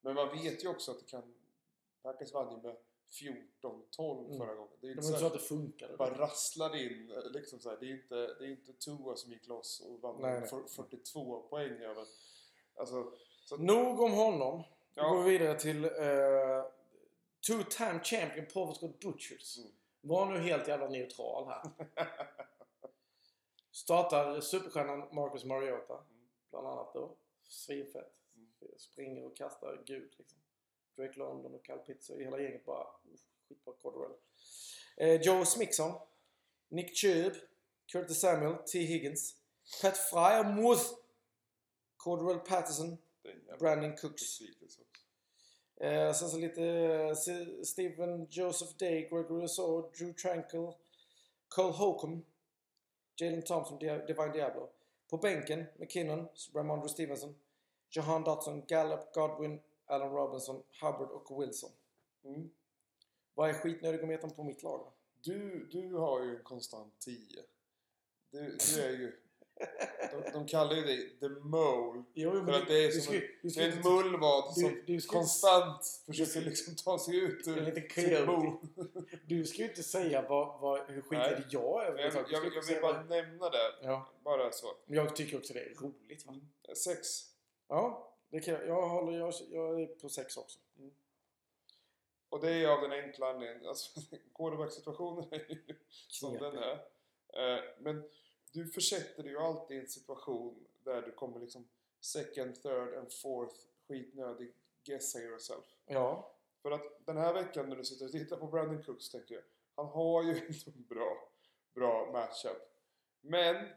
Men 0.00 0.14
man 0.14 0.28
vet 0.42 0.64
ju 0.64 0.68
också 0.68 0.90
att 0.92 0.98
det 0.98 1.06
kan... 1.06 1.34
Packers 2.02 2.32
vann 2.32 2.50
ju 2.56 2.62
med 2.62 2.76
14-12 3.10 4.24
Mm. 4.26 4.38
förra 4.38 4.54
gången. 4.54 4.72
Det 4.80 4.86
är 4.86 4.90
inte 4.90 5.02
så 5.02 5.16
så 5.18 5.26
att 5.26 5.32
det 5.32 5.38
funkade. 5.38 5.92
det 5.92 5.96
bara 5.96 6.18
rasslade 6.18 6.82
in. 6.82 7.10
eh, 7.10 7.30
Liksom 7.30 7.58
så 7.60 7.70
här, 7.70 7.76
det, 7.80 7.86
är 7.86 7.90
inte, 7.94 8.14
det 8.14 8.44
är 8.44 8.50
inte 8.50 8.72
Tua 8.72 9.16
som 9.16 9.32
gick 9.32 9.46
loss 9.46 9.80
och 9.80 10.00
vann 10.00 10.20
Nej, 10.20 10.40
nej. 10.40 10.48
för- 10.48 10.64
42 10.68 11.40
poäng 11.42 11.72
över. 11.82 12.04
Alltså, 12.74 13.12
så, 13.48 13.56
Nog 13.56 14.00
om 14.00 14.12
honom. 14.12 14.64
Ja. 14.94 15.08
går 15.08 15.22
vi 15.22 15.38
vidare 15.38 15.58
till 15.58 15.84
uh, 15.84 16.64
two-time 17.46 18.00
champion 18.02 18.46
Paul 18.52 18.74
Scott 18.74 19.00
Butchers. 19.00 19.58
Mm. 19.58 19.70
Var 20.00 20.26
nu 20.26 20.40
helt 20.40 20.68
jävla 20.68 20.88
neutral 20.88 21.48
här. 21.48 21.62
Startar 23.72 24.40
superstjärnan 24.40 25.08
Marcus 25.14 25.44
Mariota. 25.44 26.04
Bland 26.50 26.66
annat 26.66 26.94
då. 26.94 27.16
Svinfett. 27.48 28.12
Mm. 28.36 28.48
Springer 28.76 29.24
och 29.24 29.36
kastar 29.36 29.82
gud 29.86 30.14
liksom. 30.18 30.38
Drake 30.96 31.18
London 31.18 31.54
och 31.54 31.64
Cal 31.64 31.78
Pitts 31.78 32.10
och 32.10 32.20
hela 32.20 32.40
gänget 32.40 32.64
bara... 32.64 32.86
Skitbra 33.48 33.72
Cordell. 33.82 34.16
Eh, 34.96 35.20
Joe 35.20 35.44
Smixon. 35.44 35.92
Nick 36.68 36.96
Chubb. 36.96 37.32
Curtis 37.92 38.20
Samuel. 38.20 38.54
T. 38.54 38.78
Higgins. 38.78 39.34
Pat 39.82 39.96
Fryermuth. 39.96 40.84
Cordell 41.96 42.38
Patterson. 42.38 42.98
Brandon 43.58 43.96
Cooks. 43.96 44.40
Eh, 45.80 46.12
sen 46.12 46.28
så 46.28 46.38
lite 46.38 46.64
eh, 46.64 47.14
Stephen 47.64 48.26
Joseph 48.30 48.72
Day, 48.78 49.08
Gregory 49.08 49.42
Rousseau, 49.42 49.90
Drew 49.98 50.12
Tranquil, 50.12 50.72
Cole 51.48 51.72
Holcomb, 51.72 52.24
Jalen 53.16 53.42
Thompson, 53.42 53.78
Di- 53.78 54.06
Divine 54.06 54.32
Diablo. 54.32 54.70
På 55.10 55.16
bänken 55.16 55.64
McKinnon, 55.76 56.28
Ramondre 56.54 56.88
Stevenson, 56.88 57.34
Jahan 57.90 58.24
Dotson, 58.24 58.66
Gallup, 58.66 59.14
Godwin, 59.14 59.60
Allen 59.86 60.10
Robinson, 60.10 60.62
Hubbard 60.80 61.10
och 61.10 61.42
Wilson. 61.42 61.70
Mm. 62.24 62.50
Vad 63.34 63.50
är 63.50 63.54
skitnödigometern 63.54 64.30
på 64.30 64.44
mitt 64.44 64.62
lag 64.62 64.78
då? 64.80 64.92
Du, 65.22 65.68
du 65.72 65.94
har 65.94 66.24
ju 66.24 66.36
en 66.36 66.42
konstant 66.42 66.98
10. 66.98 67.16
Du, 68.30 68.56
du 68.56 68.82
är 68.82 68.90
ju... 68.90 69.20
De, 70.12 70.30
de 70.32 70.46
kallar 70.46 70.74
ju 70.76 70.82
dig 70.82 71.18
The 71.20 71.28
Mole. 71.28 72.04
Jo, 72.14 72.30
För 72.44 72.52
att 72.52 72.68
det 72.68 72.84
är 72.84 72.90
som 72.90 73.14
en, 73.14 73.20
det 73.42 73.56
är 73.56 73.72
en 73.72 73.82
mullvad 73.82 74.54
som 74.54 74.62
du, 74.86 74.94
inte- 74.94 75.06
konstant 75.06 76.02
försöker 76.06 76.40
liksom 76.40 76.76
ta 76.76 76.98
sig 76.98 77.16
ut 77.16 77.46
En 77.46 77.54
ur 77.58 77.88
sitt 77.94 78.26
bo. 78.26 78.60
du 79.26 79.44
ska 79.44 79.58
ju 79.62 79.68
inte 79.68 79.82
säga 79.82 80.22
vad, 80.28 80.60
vad, 80.60 80.80
hur 80.90 81.00
skitnödig 81.02 81.44
jag 81.50 81.86
är. 81.86 81.98
Jag, 81.98 82.14
jag, 82.14 82.26
jag, 82.30 82.44
inte 82.46 82.72
vill 82.72 82.80
bara 82.82 82.92
vad- 82.92 83.08
nämna 83.10 83.50
det. 83.50 83.74
Ja, 83.82 84.08
Bara 84.24 84.52
så. 84.52 84.66
jag 84.86 85.16
tycker 85.16 85.36
också 85.38 85.52
det 85.54 85.60
är 85.60 85.74
roligt. 85.74 86.26
Va? 86.26 86.34
Sex. 86.76 87.08
Ja, 87.68 88.14
det 88.30 88.40
kan, 88.40 88.54
jag, 88.54 88.66
jag, 88.68 88.88
håller, 88.88 89.18
jag, 89.18 89.34
jag 89.50 89.80
är 89.82 89.86
på 89.86 90.08
sex 90.08 90.36
också. 90.36 90.58
Och 92.30 92.40
det 92.40 92.50
är 92.50 92.68
av 92.68 92.80
den 92.80 92.92
enkla 92.92 93.30
anledningen. 93.30 93.68
Alltså, 93.68 94.00
quarterback-situationen 94.34 95.28
är 95.30 95.38
ju 95.48 95.74
som 96.08 96.34
den 96.38 96.56
är. 96.58 96.72
Eh, 97.32 97.62
men 97.80 98.04
du 98.58 98.66
försätter 98.66 99.22
dig 99.22 99.32
ju 99.32 99.38
alltid 99.38 99.76
i 99.76 99.80
en 99.80 99.86
situation 99.86 100.66
där 100.84 101.02
du 101.02 101.12
kommer 101.12 101.40
liksom 101.40 101.68
second, 102.00 102.62
third 102.62 102.94
and 102.94 103.12
fourth 103.12 103.56
skitnödig 103.88 104.54
guessa 104.84 105.18
yourself. 105.18 105.64
Ja, 105.86 106.34
För 106.62 106.70
att 106.70 107.06
den 107.06 107.16
här 107.16 107.34
veckan 107.34 107.68
när 107.68 107.76
du 107.76 107.84
sitter 107.84 108.04
och 108.04 108.12
tittar 108.12 108.36
på 108.36 108.46
Brandon 108.46 108.82
Cooks 108.82 109.10
tänker 109.10 109.34
jag, 109.34 109.44
han 109.74 109.86
har 109.86 110.22
ju 110.22 110.30
inte 110.48 110.70
en 110.70 110.86
bra, 110.88 111.32
bra 111.74 112.10
matchup. 112.12 112.62
Men, 113.20 113.68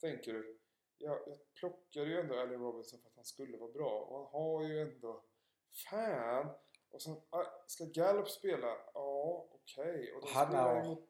tänker 0.00 0.32
du, 0.32 0.58
jag, 0.98 1.18
jag 1.26 1.54
plockade 1.54 2.06
ju 2.06 2.20
ändå 2.20 2.38
Allen 2.38 2.60
Robinson 2.60 3.00
för 3.00 3.08
att 3.08 3.16
han 3.16 3.24
skulle 3.24 3.56
vara 3.56 3.72
bra 3.72 4.00
och 4.00 4.18
han 4.18 4.42
har 4.42 4.62
ju 4.68 4.80
ändå, 4.80 5.24
fan! 5.90 6.50
Och 6.90 7.02
sen, 7.02 7.16
ah, 7.30 7.44
ska 7.66 7.84
Gallup 7.84 8.28
spela? 8.28 8.76
Ja, 8.94 9.48
okej. 9.50 10.12
Och 10.12 10.20
då 10.20 10.28
Han 10.28 10.46
spelar 10.46 10.76
jag 10.76 10.86
mot, 10.86 11.08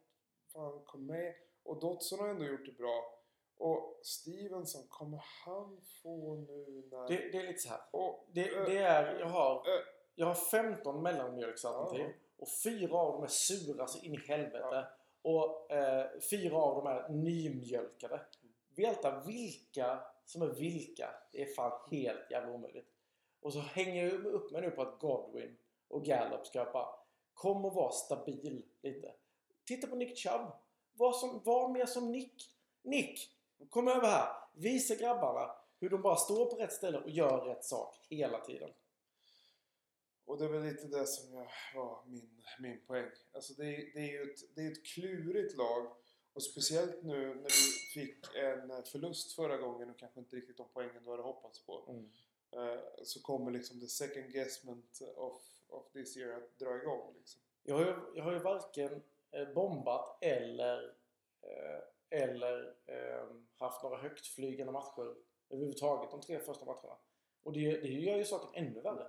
fan 0.53 0.85
kom 0.85 1.07
med. 1.07 1.35
Och 1.63 1.81
Dotson 1.81 2.19
har 2.19 2.29
ändå 2.29 2.45
gjort 2.45 2.67
det 2.67 2.73
bra. 2.79 3.15
Och 3.59 4.01
Stevenson, 4.03 4.87
kommer 4.89 5.25
han 5.45 5.81
få 6.03 6.35
nu 6.35 6.89
när... 6.91 7.09
det, 7.09 7.31
det 7.33 7.39
är 7.39 7.47
lite 7.47 7.59
så 7.59 7.69
här. 7.69 7.81
och, 7.91 8.27
Det, 8.33 8.57
eh, 8.57 8.65
det 8.65 8.79
är, 8.79 9.21
jag 9.21 9.27
har, 9.27 9.55
eh. 9.57 9.83
jag 10.15 10.27
har 10.27 10.35
15 10.35 11.03
mellanmjölksalternativ 11.03 12.01
Ja. 12.01 12.13
och 12.39 12.49
fyra 12.65 12.97
av 12.97 13.13
dem 13.13 13.23
är 13.23 13.29
sura 13.29 13.87
så 13.87 13.99
in 14.05 14.15
i 14.15 14.19
helvete. 14.29 14.87
Och 15.23 15.73
eh, 15.73 16.07
fyra 16.31 16.57
av 16.57 16.75
dem 16.75 16.87
är 16.87 17.09
nymjölkade. 17.09 18.21
Veta 18.77 19.21
vilka 19.27 20.01
som 20.25 20.43
är 20.43 20.47
vilka, 20.47 21.11
det 21.33 21.43
är 21.43 21.55
fan 21.55 21.81
helt 21.91 22.31
jävla 22.31 22.53
omöjligt. 22.53 22.89
Och 23.41 23.53
så 23.53 23.61
hänger 23.61 24.05
jag 24.05 24.25
upp 24.27 24.51
mig 24.51 24.63
nu 24.63 24.71
på 24.71 24.83
att 24.83 24.99
Godwin 25.01 25.57
och 25.89 26.05
Gallup 26.05 26.47
ska 26.47 26.65
bara 26.73 26.89
kom 27.35 27.65
och 27.65 27.75
var 27.75 27.91
stabil 27.91 28.63
lite. 28.83 29.13
Titta 29.65 29.87
på 29.87 29.97
Nick 29.97 30.19
Chubb. 30.19 30.53
Var, 31.01 31.13
som, 31.13 31.43
var 31.45 31.69
mer 31.69 31.87
som 31.87 32.13
Nick. 32.13 32.51
Nick! 32.83 33.31
Kom 33.71 33.89
över 33.89 34.09
här. 34.09 34.29
Visa 34.55 34.95
grabbarna 34.95 35.55
hur 35.81 35.91
de 35.91 36.03
bara 36.03 36.17
står 36.17 36.47
på 36.47 36.57
rätt 36.57 36.73
ställe 36.73 36.99
och 36.99 37.11
gör 37.11 37.45
rätt 37.45 37.65
sak 37.65 37.97
hela 38.09 38.41
tiden. 38.41 38.71
Och 40.25 40.39
det 40.39 40.45
är 40.45 40.49
väl 40.49 40.63
lite 40.63 40.87
det 40.87 41.07
som 41.07 41.35
jag, 41.35 41.49
var 41.75 42.03
min, 42.07 42.43
min 42.61 42.81
poäng. 42.87 43.11
Alltså 43.33 43.53
det, 43.53 43.65
är- 43.65 43.91
det 43.95 44.01
är 44.01 44.13
ju 44.13 44.23
ett, 44.23 44.41
det 44.55 44.61
är 44.63 44.71
ett 44.73 44.87
klurigt 44.87 45.57
lag. 45.57 45.87
Och 46.33 46.43
speciellt 46.43 47.03
nu 47.03 47.35
när 47.35 47.43
du 47.43 47.91
fick 47.95 48.35
en 48.37 48.83
förlust 48.85 49.33
förra 49.37 49.57
gången 49.57 49.91
och 49.91 49.99
kanske 49.99 50.21
inte 50.21 50.37
riktigt 50.37 50.57
de 50.57 50.67
poängen 50.73 51.05
du 51.05 51.11
hade 51.11 51.23
hoppats 51.23 51.67
på. 51.67 51.85
Eh, 52.53 52.81
så 53.05 53.23
kommer 53.23 53.51
liksom 53.51 53.81
the 53.81 53.87
second 53.89 54.33
guessment 54.33 55.01
of, 55.17 55.43
of 55.69 55.93
this 55.93 56.17
year 56.17 56.37
att 56.37 56.59
dra 56.59 56.77
igång. 56.83 57.15
Liksom. 57.19 57.41
Jag 57.63 57.75
har 57.75 57.85
ju, 57.85 57.95
jag 58.15 58.25
har 58.25 58.33
ju 58.33 58.39
varken 58.39 59.03
bombat 59.55 60.19
eller, 60.21 60.95
eh, 61.43 62.21
eller 62.21 62.75
eh, 62.87 63.27
haft 63.59 63.83
några 63.83 63.97
högtflygande 63.97 64.73
matcher 64.73 65.15
överhuvudtaget 65.51 66.11
de 66.11 66.21
tre 66.21 66.39
första 66.39 66.65
matcherna. 66.65 66.97
Och 67.43 67.53
det, 67.53 67.81
det 67.81 67.89
gör 67.89 68.17
ju 68.17 68.25
saken 68.25 68.67
ännu 68.67 68.81
värre. 68.81 69.07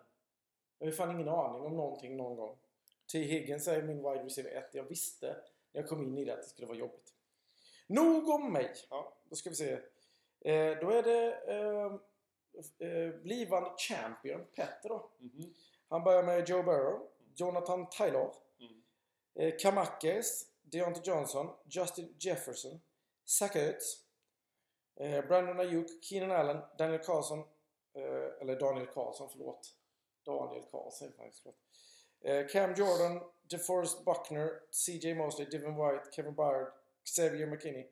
Jag 0.77 0.85
har 0.85 0.91
ju 0.91 0.97
fan 0.97 1.11
ingen 1.11 1.29
aning 1.29 1.61
om 1.61 1.77
någonting 1.77 2.17
någon 2.17 2.35
gång. 2.35 2.57
T. 3.11 3.19
Higgins 3.19 3.67
är 3.67 3.81
min 3.81 3.97
wide 3.97 4.23
receiver 4.23 4.51
1. 4.51 4.69
Jag 4.73 4.83
visste 4.83 5.27
när 5.71 5.81
jag 5.81 5.89
kom 5.89 6.03
in 6.03 6.17
i 6.17 6.25
det 6.25 6.33
att 6.33 6.41
det 6.41 6.47
skulle 6.47 6.67
vara 6.67 6.77
jobbigt. 6.77 7.13
Nog 7.87 8.29
om 8.29 8.53
mig! 8.53 8.73
Ja. 8.89 9.17
Då 9.29 9.35
ska 9.35 9.49
vi 9.49 9.55
se. 9.55 9.71
Eh, 10.41 10.77
då 10.81 10.89
är 10.89 11.03
det 11.03 11.33
eh, 11.47 11.93
eh, 12.89 13.13
blivande 13.15 13.71
champion 13.77 14.45
Petter 14.55 14.89
då. 14.89 15.11
Mhm. 15.17 15.53
Han 15.87 16.03
börjar 16.03 16.23
med 16.23 16.49
Joe 16.49 16.63
Burrow, 16.63 17.07
Jonathan 17.35 17.89
Taylor, 17.89 18.23
Mm 18.23 18.33
eh, 19.35 19.57
Kamakes, 19.59 20.45
Deontay 20.61 21.01
Johnson, 21.05 21.49
Justin 21.69 22.15
Jefferson, 22.19 22.81
Zach 23.25 23.55
Ertz, 23.55 23.97
eh, 24.99 25.27
Brandon 25.27 25.59
Ayuk, 25.59 25.87
Keenan 26.01 26.31
Allen, 26.31 26.61
Daniel 26.77 27.03
Carlson, 27.03 27.39
eh, 27.93 28.41
eller 28.41 28.59
Daniel 28.59 28.87
Carlson, 28.87 29.29
förlåt. 29.29 29.75
Daniel 30.25 30.63
Carlson 30.71 31.13
faktiskt, 31.17 31.43
förlåt. 31.43 31.57
Eh, 32.21 32.47
Cam 32.47 32.73
Jordan, 32.73 33.21
DeForest 33.49 34.05
Buckner, 34.05 34.59
CJ 34.71 35.13
Mosley, 35.13 35.47
Devin 35.49 35.75
White, 35.75 36.11
Kevin 36.11 36.35
Byard, 36.35 36.73
Xavier 37.05 37.47
McKinney. 37.47 37.87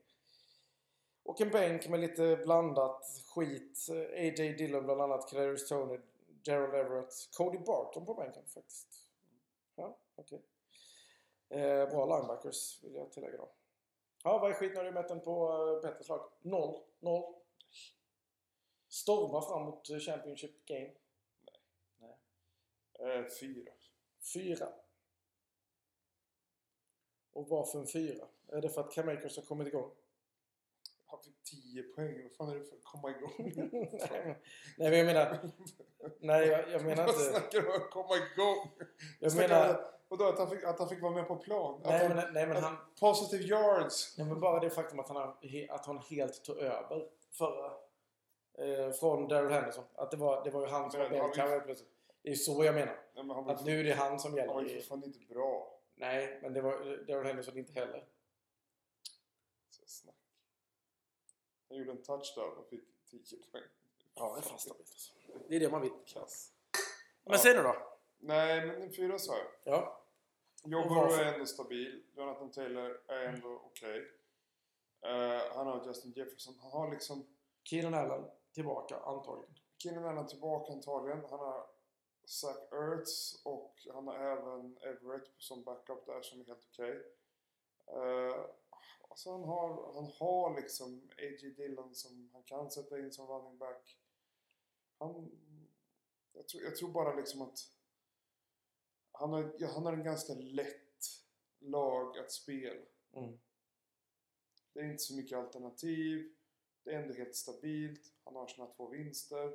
Och 1.24 1.42
en 1.42 1.50
bänk 1.50 1.88
med 1.88 2.00
lite 2.00 2.36
blandat 2.36 3.06
skit. 3.26 3.88
Eh, 3.90 4.22
A.J. 4.22 4.54
Dillon 4.54 4.86
bland 4.86 5.02
annat, 5.02 5.30
Kadarius 5.30 5.68
Tony, 5.68 6.00
Gerald 6.44 6.76
Everett, 6.76 7.14
Cody 7.38 7.58
Barton 7.58 8.06
på 8.06 8.14
bänken 8.14 8.44
faktiskt. 8.46 8.88
Ja, 9.76 9.98
okej. 10.16 10.42
Eh, 11.50 11.90
bra 11.90 12.06
linebackers 12.18 12.84
vill 12.84 12.96
jag 12.96 13.12
tillägga 13.12 13.38
då. 13.38 13.50
Ja, 14.24 14.38
vad 14.38 14.50
är 14.52 14.54
skitnödigheten 14.56 15.20
på 15.22 15.52
eh, 15.84 15.90
Petters 15.90 16.10
lag? 16.10 16.32
Noll. 16.42 16.82
Noll. 17.00 17.34
Storma 18.88 19.42
fram 19.42 19.62
mot 19.64 19.90
eh, 19.90 19.98
Championship 20.00 20.66
Game. 20.66 20.92
Eh, 23.00 23.26
fyra. 23.40 23.72
Fyra. 24.34 24.68
Och 27.34 27.48
varför 27.50 27.80
en 27.80 27.88
fyra? 27.88 28.28
Är 28.48 28.62
det 28.62 28.70
för 28.70 28.82
att 28.82 28.92
Cam 28.92 29.10
Akers 29.10 29.36
har 29.38 29.44
kommit 29.44 29.68
igång? 29.68 29.92
Han 31.06 31.20
fick 31.24 31.44
10 31.44 31.84
poäng. 31.84 32.24
Vad 32.24 32.32
fan 32.32 32.50
är 32.50 32.56
det 32.60 32.66
för 32.66 32.76
att 32.76 32.84
komma 32.84 33.10
igång? 33.10 33.34
nej, 33.56 33.70
men- 34.12 34.36
nej, 34.78 34.90
men 34.90 34.98
jag 34.98 35.06
menar... 35.06 35.40
Nej, 36.20 36.48
jag, 36.48 36.70
jag 36.72 36.84
menar 36.86 37.06
Vad 37.06 37.16
inte... 37.16 37.24
snackar 37.30 37.62
du 37.62 37.68
om 37.74 37.90
komma 37.92 38.16
igång? 38.16 38.72
Jag 39.20 39.32
Snackar 39.32 39.50
menar... 39.50 39.99
om- 40.10 40.18
Vadå, 40.18 40.26
att 40.26 40.40
han, 40.40 40.50
fick, 40.50 40.64
att 40.64 40.80
han 40.80 40.90
fick 40.90 41.02
vara 41.02 41.12
med 41.14 41.28
på 41.28 41.36
plan? 41.36 41.82
Nej, 41.86 42.08
han, 42.08 42.16
men, 42.16 42.34
nej, 42.34 42.48
men 42.48 42.64
han... 42.64 42.78
Positive 43.00 43.44
yards! 43.44 44.18
Nej, 44.18 44.28
men 44.28 44.40
bara 44.40 44.60
det 44.60 44.70
faktum 44.70 45.00
att 45.00 45.10
han, 45.10 45.34
att 45.70 45.86
han 45.86 45.98
helt 45.98 46.44
tog 46.44 46.58
över 46.58 47.10
förra... 47.32 47.72
Eh, 48.58 48.92
från 48.92 49.28
Daryl 49.28 49.52
Henderson. 49.52 49.84
Att 49.96 50.12
det 50.12 50.18
var, 50.18 50.44
det 50.44 50.50
var 50.50 50.62
ju 50.62 50.68
han 50.68 50.92
som 50.92 51.00
var 51.00 51.10
helt 51.10 51.66
plötsligt. 51.66 51.90
Det 52.22 52.30
är 52.32 52.36
så 52.36 52.64
jag 52.64 52.76
menar. 52.76 53.00
Nej, 53.16 53.24
men 53.24 53.50
Att 53.50 53.66
nu 53.66 53.80
är 53.80 53.84
det 53.84 53.94
han 53.94 54.20
som 54.20 54.38
han 54.38 54.48
var 54.48 54.62
gäller. 54.62 54.76
ju 54.76 54.82
fan 54.82 55.04
inte 55.04 55.20
bra. 55.20 55.80
Nej, 55.96 56.40
men 56.42 56.54
det 56.54 56.62
var 56.62 57.06
Daryl 57.08 57.26
Henderson 57.28 57.58
inte 57.58 57.74
heller. 57.74 58.06
snack. 59.86 60.16
Han 61.70 61.78
gjorde 61.78 61.92
en 61.92 62.04
touchdown 62.04 62.58
och 62.58 62.68
fick 62.70 62.84
10 63.10 63.20
poäng. 63.52 63.64
Ja, 64.16 64.34
det 64.34 64.40
är 64.40 64.50
fan 64.50 64.60
stabilt 64.60 64.90
alltså. 64.92 65.14
Det 65.50 65.56
är 65.56 65.60
det 65.60 65.70
man 65.72 65.82
vill. 65.82 65.92
Kass. 66.06 66.52
Men 67.24 67.34
Ja. 67.34 67.40
säg 67.40 67.54
nu 67.56 67.64
då. 67.64 67.76
Nej, 68.20 68.68
men 68.68 68.82
en 68.82 68.94
fyra 68.94 69.20
sa 69.20 69.34
jag. 69.38 69.48
Ja. 69.64 69.96
Varför? 70.64 71.24
är 71.24 71.34
ändå 71.34 71.46
stabil. 71.46 72.04
Jonathan 72.16 72.52
Taylor 72.52 73.02
är 73.08 73.26
ändå 73.26 73.62
okej. 73.66 74.12
Eh, 75.02 75.56
han 75.56 75.68
har 75.68 75.86
Justin 75.88 76.12
Jefferson. 76.12 76.56
Han 76.62 76.72
har 76.72 76.92
liksom 76.92 77.28
Keenan 77.64 77.94
Allen 77.94 78.26
tillbaka 78.54 79.00
antagligen. 79.00 79.56
Keenan 79.78 80.06
Allen 80.06 80.28
tillbaka 80.28 80.74
antagligen. 80.74 81.26
Han 81.30 81.40
har 81.40 81.68
Zach 82.26 82.74
Ertz 82.74 83.42
och 83.46 83.88
han 83.94 84.08
har 84.08 84.16
även 84.16 84.78
Everett 84.78 85.32
som 85.38 85.64
backup 85.64 86.06
där 86.06 86.22
som 86.22 86.42
är 86.42 86.46
helt 86.46 86.68
okej. 86.72 87.04
Eh, 87.88 88.46
alltså 89.10 89.32
han 89.32 89.44
har, 89.44 89.94
han 89.94 90.12
har 90.20 90.56
liksom 90.56 91.10
A.J. 91.18 91.50
Dillon 91.50 91.96
som 91.96 92.30
han 92.34 92.44
kan 92.44 92.72
sätta 92.72 93.00
in 93.00 93.12
som 93.12 93.28
running 93.28 93.58
back. 93.58 93.98
Han, 94.98 95.32
jag, 96.34 96.48
tror, 96.48 96.64
jag 96.64 96.76
tror 96.76 96.90
bara 96.90 97.16
liksom 97.16 97.42
att 97.42 97.60
han 99.20 99.34
har, 99.34 99.68
han 99.74 99.86
har 99.86 99.94
en 99.94 100.04
ganska 100.04 100.34
lätt 100.34 101.06
lag 101.60 102.18
att 102.18 102.32
spela. 102.32 102.82
Mm. 103.14 103.40
Det 104.74 104.80
är 104.80 104.84
inte 104.84 105.04
så 105.04 105.16
mycket 105.16 105.38
alternativ. 105.38 106.36
Det 106.84 106.92
är 106.92 107.02
ändå 107.02 107.14
helt 107.14 107.36
stabilt. 107.36 108.14
Han 108.24 108.36
har 108.36 108.48
sina 108.48 108.68
två 108.68 108.88
vinster. 108.88 109.48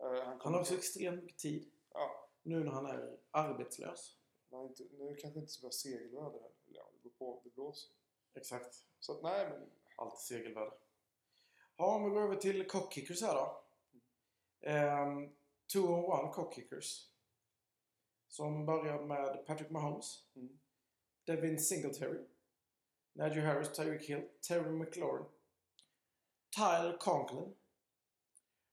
Eh, 0.00 0.24
han, 0.24 0.40
Han 0.40 0.54
har 0.54 0.60
också 0.60 0.74
extremt 0.74 1.22
mycket 1.22 1.38
tid. 1.38 1.70
Ja, 1.92 2.28
Nu 2.42 2.64
när 2.64 2.72
han 2.72 2.86
är 2.86 3.18
arbetslös. 3.30 4.18
är 4.50 4.64
inte, 4.64 4.84
nu 4.98 5.16
kanske 5.16 5.40
inte 5.40 5.52
så 5.52 5.60
bra 5.60 5.70
segelväder 5.70 6.40
här. 6.40 6.50
Eller 6.66 6.76
Ja, 6.76 6.90
det 6.92 7.02
beror 7.02 7.12
på. 7.12 7.40
Det 7.44 7.50
blåser. 7.54 7.90
Exakt. 8.34 8.84
Så 9.00 9.12
att 9.12 9.22
nej, 9.22 9.50
men 9.50 9.70
Allt 9.96 10.18
segelväder. 10.18 10.78
Ja, 11.76 11.94
om 11.94 12.04
vi 12.04 12.10
går 12.10 12.22
över 12.22 12.36
till 12.36 12.68
cockkickers 12.68 13.22
här 13.22 13.34
då. 13.34 13.64
Um, 14.70 15.36
two 15.72 15.78
on 15.78 16.04
one 16.04 16.32
cockkickers. 16.32 17.13
Som 18.34 18.66
börjar 18.66 19.02
med 19.02 19.46
Patrick 19.46 19.70
Mahomes. 19.70 20.24
Mm. 20.36 20.58
Devin 21.26 21.60
Singletary. 21.60 22.18
Najee 23.12 23.40
Harris, 23.40 23.72
Tyreek 23.72 24.08
Hill, 24.08 24.28
Terry 24.48 24.70
McLaurin. 24.70 25.26
Tyler 26.56 26.98
Conklin. 26.98 27.54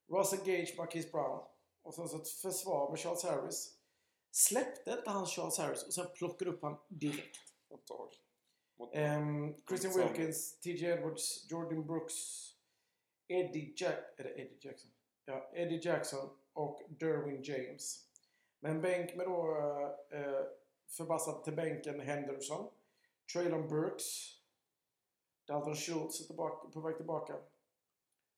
Russell 0.08 0.40
Gage, 0.46 0.78
Marquise 0.78 1.10
Brown. 1.10 1.46
Och 1.82 1.94
sen 1.94 2.10
så 2.10 2.22
ett 2.22 2.30
försvar 2.30 2.90
med 2.90 3.00
Charles 3.00 3.24
Harris. 3.24 3.78
Släppte 4.32 4.92
inte 4.92 5.10
han 5.10 5.26
Charles 5.26 5.58
Harris 5.58 5.84
och 5.84 5.94
sen 5.94 6.08
plockade 6.16 6.52
upp 6.52 6.62
han 6.62 6.78
direkt. 6.88 7.40
Ehm, 8.94 9.56
Christian. 9.68 9.94
Wilkins, 9.94 10.60
TJ 10.60 10.86
Edwards, 10.86 11.52
Jordan 11.52 11.88
Brooks, 11.88 12.16
Eddie, 13.28 13.74
Jack 13.78 14.14
är 14.18 14.24
det 14.24 14.30
Eddie 14.30 14.58
Jackson? 14.62 14.92
Ja, 15.26 15.52
Eddie 15.56 15.82
Jackson 15.84 16.30
och 16.54 16.82
Derwin 16.90 17.44
James. 17.44 18.11
Med 18.64 18.72
en 18.72 18.82
bänk 18.82 19.16
med 19.16 19.28
då 19.28 19.58
eh, 20.10 20.46
förbassad 20.88 21.44
till 21.44 21.56
bänken 21.56 22.00
Henderson, 22.00 22.70
Traylon 23.34 23.68
Burks, 23.68 24.06
Dalton 25.46 25.76
Schultz 25.76 26.22
är 26.22 26.26
tillbaka, 26.26 26.68
på 26.68 26.80
väg 26.80 26.98
tillbaka. 26.98 27.36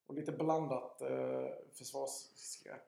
Och 0.07 0.13
lite 0.13 0.31
blandat 0.31 1.01
eh, 1.01 1.47
försvarsskräp. 1.73 2.81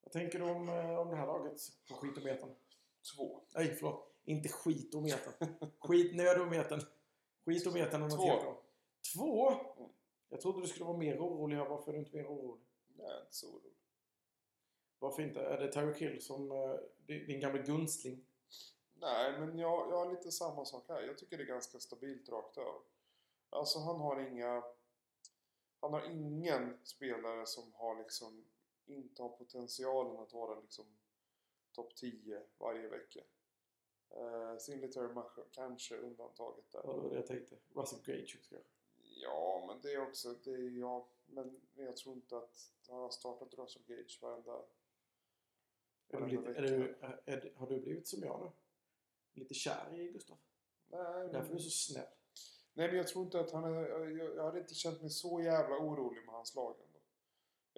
Vad 0.00 0.12
tänker 0.12 0.38
du 0.38 0.44
om, 0.44 0.68
eh, 0.68 0.98
om 0.98 1.10
det 1.10 1.16
här 1.16 1.26
laget 1.26 1.60
på 1.88 1.94
skitometern? 1.94 2.54
Två. 3.16 3.40
Nej, 3.54 3.74
förlåt. 3.74 4.14
Inte 4.24 4.48
skitometern. 4.48 5.48
Skitnödometern. 5.78 6.80
Skitometern 7.44 8.02
är 8.02 8.08
något 8.08 8.18
Två. 8.18 8.54
Två? 9.14 9.52
Jag 10.28 10.40
trodde 10.40 10.60
du 10.60 10.66
skulle 10.66 10.84
vara 10.84 10.96
mer 10.96 11.18
orolig. 11.18 11.58
Varför 11.58 11.90
är 11.90 11.92
du 11.92 11.98
inte 11.98 12.16
mer 12.16 12.26
orolig? 12.26 12.66
Nej, 12.96 13.20
inte 13.20 13.34
så 13.34 13.46
orolig. 13.46 13.72
Varför 14.98 15.22
inte? 15.22 15.40
Är 15.40 15.58
det 15.58 15.72
Tyreek 15.72 16.00
Hill 16.00 16.22
som 16.22 16.50
eh, 16.50 16.74
din 17.06 17.40
gamla 17.40 17.62
gunstling? 17.62 18.24
Nej, 18.94 19.40
men 19.40 19.58
jag, 19.58 19.90
jag 19.90 19.96
har 19.96 20.10
lite 20.10 20.32
samma 20.32 20.64
sak 20.64 20.84
här. 20.88 21.02
Jag 21.02 21.18
tycker 21.18 21.38
det 21.38 21.44
är 21.44 21.46
ganska 21.46 21.78
stabilt 21.78 22.28
rakt 22.28 22.58
över. 22.58 22.80
Alltså 23.50 23.78
han 23.78 24.00
har 24.00 24.20
inga... 24.20 24.64
Han 25.80 25.92
har 25.92 26.10
ingen 26.10 26.78
spelare 26.84 27.46
som 27.46 27.72
har 27.74 27.98
liksom 27.98 28.44
inte 28.88 29.22
har 29.22 29.28
potentialen 29.28 30.18
att 30.18 30.32
vara 30.32 30.60
liksom 30.60 30.84
topp 31.72 31.94
10 31.96 32.42
varje 32.58 32.88
vecka. 32.88 33.20
Uh, 34.16 34.58
Singletary 34.58 35.08
kanske 35.52 35.96
undantaget 35.96 36.70
där. 36.72 36.80
Ja, 36.84 36.92
det 36.92 37.00
var 37.00 37.10
det 37.10 37.16
jag 37.16 37.26
tänkte. 37.26 37.56
Russell 37.74 37.98
Gage 38.04 38.36
också 38.38 38.54
kanske. 38.54 38.70
Ja, 39.22 39.64
men 39.66 39.80
det 39.80 39.92
är 39.92 40.08
också, 40.08 40.34
det 40.44 40.50
är 40.50 40.78
jag. 40.78 41.06
Men 41.26 41.60
jag 41.74 41.96
tror 41.96 42.14
inte 42.14 42.36
att 42.36 42.70
han 42.88 42.98
har 42.98 43.10
startat 43.10 43.54
Russell 43.54 43.82
Gage 43.86 44.18
varenda... 44.22 44.62
Är 46.10 46.20
du 46.20 46.26
lite, 46.26 46.50
är 46.54 46.62
du, 46.62 46.94
är, 47.24 47.52
har 47.56 47.66
du 47.66 47.80
blivit 47.80 48.08
som 48.08 48.22
jag 48.22 48.40
nu? 48.40 48.50
Lite 49.40 49.54
kär 49.54 49.94
i 50.00 50.08
Gustav? 50.12 50.36
Nej, 50.88 51.00
Därför 51.02 51.38
är 51.38 51.42
men, 51.42 51.56
du 51.56 51.62
så 51.62 51.70
snäll. 51.70 52.06
nej, 52.72 52.88
men 52.88 52.96
jag 52.96 53.08
tror 53.08 53.24
inte 53.24 53.40
att 53.40 53.50
han 53.50 53.64
är... 53.64 53.88
Jag, 53.88 54.36
jag 54.36 54.44
hade 54.44 54.58
inte 54.60 54.74
känt 54.74 55.00
mig 55.00 55.10
så 55.10 55.40
jävla 55.40 55.76
orolig 55.78 56.24
med 56.24 56.34
hans 56.34 56.54
lag 56.54 56.74
ändå. 56.86 56.98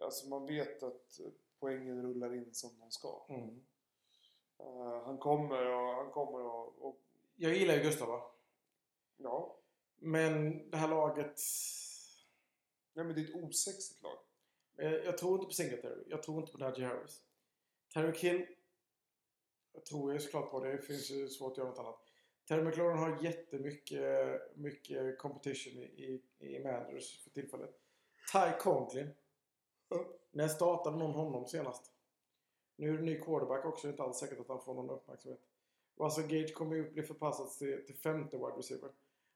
Alltså 0.06 0.28
man 0.28 0.46
vet 0.46 0.82
att 0.82 1.20
poängen 1.58 2.02
rullar 2.02 2.34
in 2.34 2.54
som 2.54 2.70
de 2.80 2.90
ska. 2.90 3.26
Mm. 3.28 3.64
Eh, 4.58 5.02
han 5.04 5.18
kommer 5.18 5.66
och... 5.66 5.94
Han 5.94 6.10
kommer 6.10 6.38
och, 6.44 6.86
och 6.86 7.00
Jag 7.36 7.54
gillar 7.56 7.74
ju 7.74 7.82
Gustav 7.82 8.08
va? 8.08 8.22
ja. 9.16 9.56
Men 10.02 10.70
det 10.70 10.76
här 10.76 10.88
laget... 10.88 11.40
Nej, 12.92 13.04
men 13.04 13.14
det 13.14 13.20
är 13.20 13.24
ett 13.24 13.44
osexigt 13.44 14.02
lag. 14.02 14.18
Eh, 14.76 14.92
Jag 14.92 15.18
tror 15.18 15.34
inte 15.34 15.46
på 15.46 15.52
Singletary. 15.52 16.04
Jag 16.06 16.22
tror 16.22 16.40
inte 16.40 16.52
på 16.52 16.58
Najee 16.58 16.86
Harris. 16.86 17.22
Terry 17.94 18.12
Hill. 18.18 18.46
Jag 19.72 19.84
tror 19.84 20.12
jag 20.12 20.22
såklart 20.22 20.50
på 20.50 20.64
det. 20.64 20.72
Det 20.72 20.82
finns 20.82 21.10
ju 21.10 21.28
svårt 21.28 21.52
att 21.52 21.58
göra 21.58 21.68
något 21.68 21.78
annat. 21.78 22.00
Terry 22.48 22.62
McLaurin 22.62 22.98
har 22.98 23.22
jättemycket 23.22 24.56
mycket 24.56 25.18
competition 25.18 25.72
i, 25.72 26.22
i, 26.38 26.46
i 26.56 26.64
Manders 26.64 27.24
för 27.24 27.30
tillfället. 27.30 27.70
Ty 28.32 28.58
Conklin. 28.60 29.10
När 30.30 30.48
startade 30.48 30.96
någon 30.96 31.14
honom 31.14 31.46
senast? 31.46 31.92
Nu 32.76 32.88
är 32.88 32.98
det 32.98 33.02
ny 33.02 33.20
quarterback 33.20 33.64
också. 33.64 33.86
Det 33.86 33.90
är 33.90 33.92
inte 33.92 34.02
alls 34.02 34.18
säkert 34.18 34.40
att 34.40 34.48
han 34.48 34.64
får 34.64 34.74
någon 34.74 34.90
uppmärksamhet. 34.90 35.40
Russell 35.96 36.04
alltså, 36.04 36.36
Gage 36.36 36.54
kommer 36.54 36.76
ju 36.76 36.90
bli 36.90 37.02
förpassad 37.02 37.50
till, 37.50 37.86
till 37.86 37.96
femte 37.96 38.36
wide 38.36 38.56
receiver. 38.56 38.90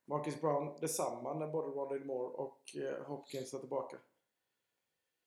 Marcus 0.05 0.41
Brown 0.41 0.77
detsamma 0.81 1.35
när 1.35 1.47
både 1.47 1.69
Rondale 1.69 2.05
Moore 2.05 2.29
och 2.29 2.77
eh, 2.77 3.05
Hopkins 3.07 3.55
är 3.55 3.59
tillbaka. 3.59 3.97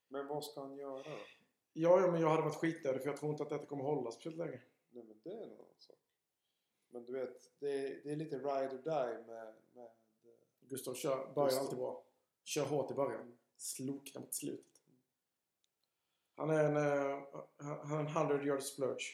Men 0.08 0.28
vad 0.28 0.44
ska 0.44 0.62
han 0.62 0.78
göra 0.78 1.04
då? 1.04 1.18
Ja, 1.80 2.02
ja, 2.02 2.12
men 2.12 2.22
jag 2.22 2.30
hade 2.30 2.42
varit 2.42 2.56
skitnödig 2.56 3.02
för 3.02 3.10
jag 3.10 3.18
tror 3.18 3.32
inte 3.32 3.44
att 3.44 3.50
detta 3.50 3.66
kommer 3.66 3.84
hålla 3.84 4.12
speciellt 4.12 4.38
länge. 4.38 4.62
Nej, 4.90 5.04
men 5.04 5.20
det 5.24 5.30
är 5.30 5.44
en 5.44 5.52
annan 5.52 5.66
sak. 5.78 5.96
Men 6.90 7.06
du 7.06 7.14
vet, 7.14 7.52
det 7.60 7.72
är, 7.72 8.02
det 8.04 8.12
är 8.12 8.16
lite 8.16 8.38
ride 8.38 8.76
or 8.76 8.82
die 8.84 9.24
med... 9.28 9.54
med 9.74 9.86
eh, 9.86 9.90
Gustav 10.60 10.94
kör, 10.94 11.34
börjar 11.34 11.50
Gustav. 11.50 11.64
alltid 11.64 11.80
bra. 11.80 12.04
Kör 12.44 12.66
hårt 12.66 12.92
i 12.92 12.94
början. 12.94 13.38
Sloknar 13.58 14.22
mot 14.22 14.34
slutet. 14.34 14.82
Han 16.36 16.50
är 16.50 16.64
en, 16.64 16.78
eh, 16.78 17.24
han 17.58 17.92
är 17.92 18.00
en 18.00 18.08
100 18.08 18.44
yard 18.44 18.64
splurge. 18.64 19.14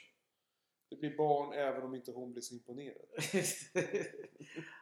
det 0.89 0.95
blir 0.95 1.17
barn 1.17 1.53
även 1.53 1.83
om 1.83 1.95
inte 1.95 2.11
hon 2.11 2.31
blir 2.31 2.41
så 2.41 2.53
imponerad. 2.53 3.05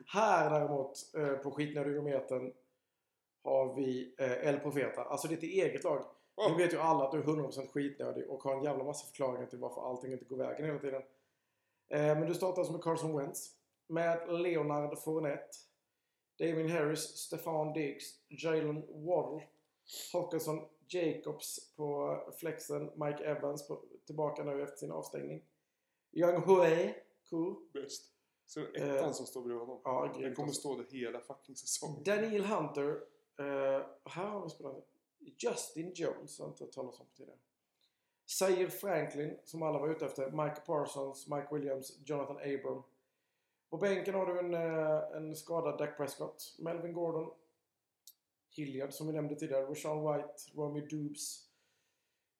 Här 0.06 0.50
däremot 0.50 1.16
eh, 1.16 1.34
på 1.34 1.52
skitnödigometern 1.52 2.54
har 3.44 3.76
vi 3.76 4.16
eh, 4.18 4.48
El 4.48 4.60
Profeta. 4.60 5.04
Alltså 5.04 5.28
ditt 5.28 5.44
eget 5.44 5.84
lag. 5.84 6.06
Nu 6.50 6.56
vet 6.58 6.74
ju 6.74 6.78
alla 6.78 7.04
att 7.06 7.12
du 7.12 7.18
är 7.20 7.24
100% 7.24 7.68
skitnödig 7.68 8.30
och 8.30 8.44
har 8.44 8.56
en 8.56 8.64
jävla 8.64 8.84
massa 8.84 9.06
förklaringar 9.08 9.46
till 9.48 9.60
varför 9.60 9.90
allting 9.90 10.12
inte 10.14 10.26
går 10.26 10.38
vägen 10.38 10.66
hela 10.66 10.80
tiden. 10.80 11.02
Eh, 11.90 12.20
men 12.20 12.28
du 12.28 12.34
startar 12.34 12.58
alltså 12.62 12.74
med 12.74 12.84
Carson 12.84 13.18
Wentz. 13.18 13.56
Med 13.88 14.40
Leonard 14.42 14.98
Fournette. 15.00 15.58
Damien 16.40 16.70
Harris, 16.70 17.02
Stefan 17.02 17.74
Diggs, 17.74 18.04
Jalen 18.30 19.06
Waddle, 19.06 19.48
Hawkinson 20.14 20.68
Jacobs 20.88 21.74
på 21.76 22.18
flexen, 22.40 22.92
Mike 22.96 23.24
Evans 23.24 23.68
på, 23.68 23.82
tillbaka 24.06 24.44
nu 24.44 24.64
efter 24.64 24.78
sin 24.78 24.92
avstängning. 24.92 25.44
Young 26.12 26.42
Hue, 26.42 26.96
cool. 27.30 27.56
bäst. 27.74 28.12
Så 28.46 28.60
ettan 28.62 28.90
Eh, 28.90 29.12
som 29.12 29.26
står 29.26 29.42
bredvid 29.42 29.60
honom. 29.60 29.82
Ja, 29.84 30.12
Den 30.20 30.36
kommer 30.36 30.48
alltså. 30.48 30.60
stå 30.60 30.76
där 30.78 30.86
hela 30.92 31.20
fucking 31.20 31.56
säsongen. 31.56 32.04
Daniel 32.04 32.46
Hunter. 32.46 33.02
eh, 33.40 33.86
här 34.06 34.26
har 34.26 34.44
vi 34.44 34.50
spelat 34.50 34.88
Justin 35.38 35.92
Jones, 35.94 36.40
har 36.40 36.48
inte 36.48 36.64
hört 36.64 36.74
talas 36.74 37.00
om 37.00 37.06
tidigare. 37.16 37.40
Zaire 38.26 38.70
Franklin, 38.70 39.38
som 39.44 39.64
alla 39.64 39.80
var 39.80 39.90
ute 39.90 40.06
efter. 40.06 40.32
Mike 40.32 40.62
Parsons, 40.66 41.28
Mike 41.28 41.48
Williams, 41.52 42.00
Jonathan 42.06 42.38
Abram. 42.38 42.84
På 43.70 43.78
bänken 43.78 44.14
har 44.14 44.26
du 44.26 44.40
en, 44.40 44.54
eh, 44.54 45.18
en 45.18 45.36
skadad 45.36 45.78
Dak 45.78 45.98
Prescott. 45.98 46.56
Melvin 46.60 46.94
Gordon. 46.94 47.34
Hilliard, 48.50 48.94
som 48.94 49.08
vi 49.08 49.14
nämnde 49.14 49.36
tidigare. 49.36 49.66
Rashawn 49.66 50.14
White, 50.14 50.34
Romeo 50.56 50.86
Dubes. 50.86 51.48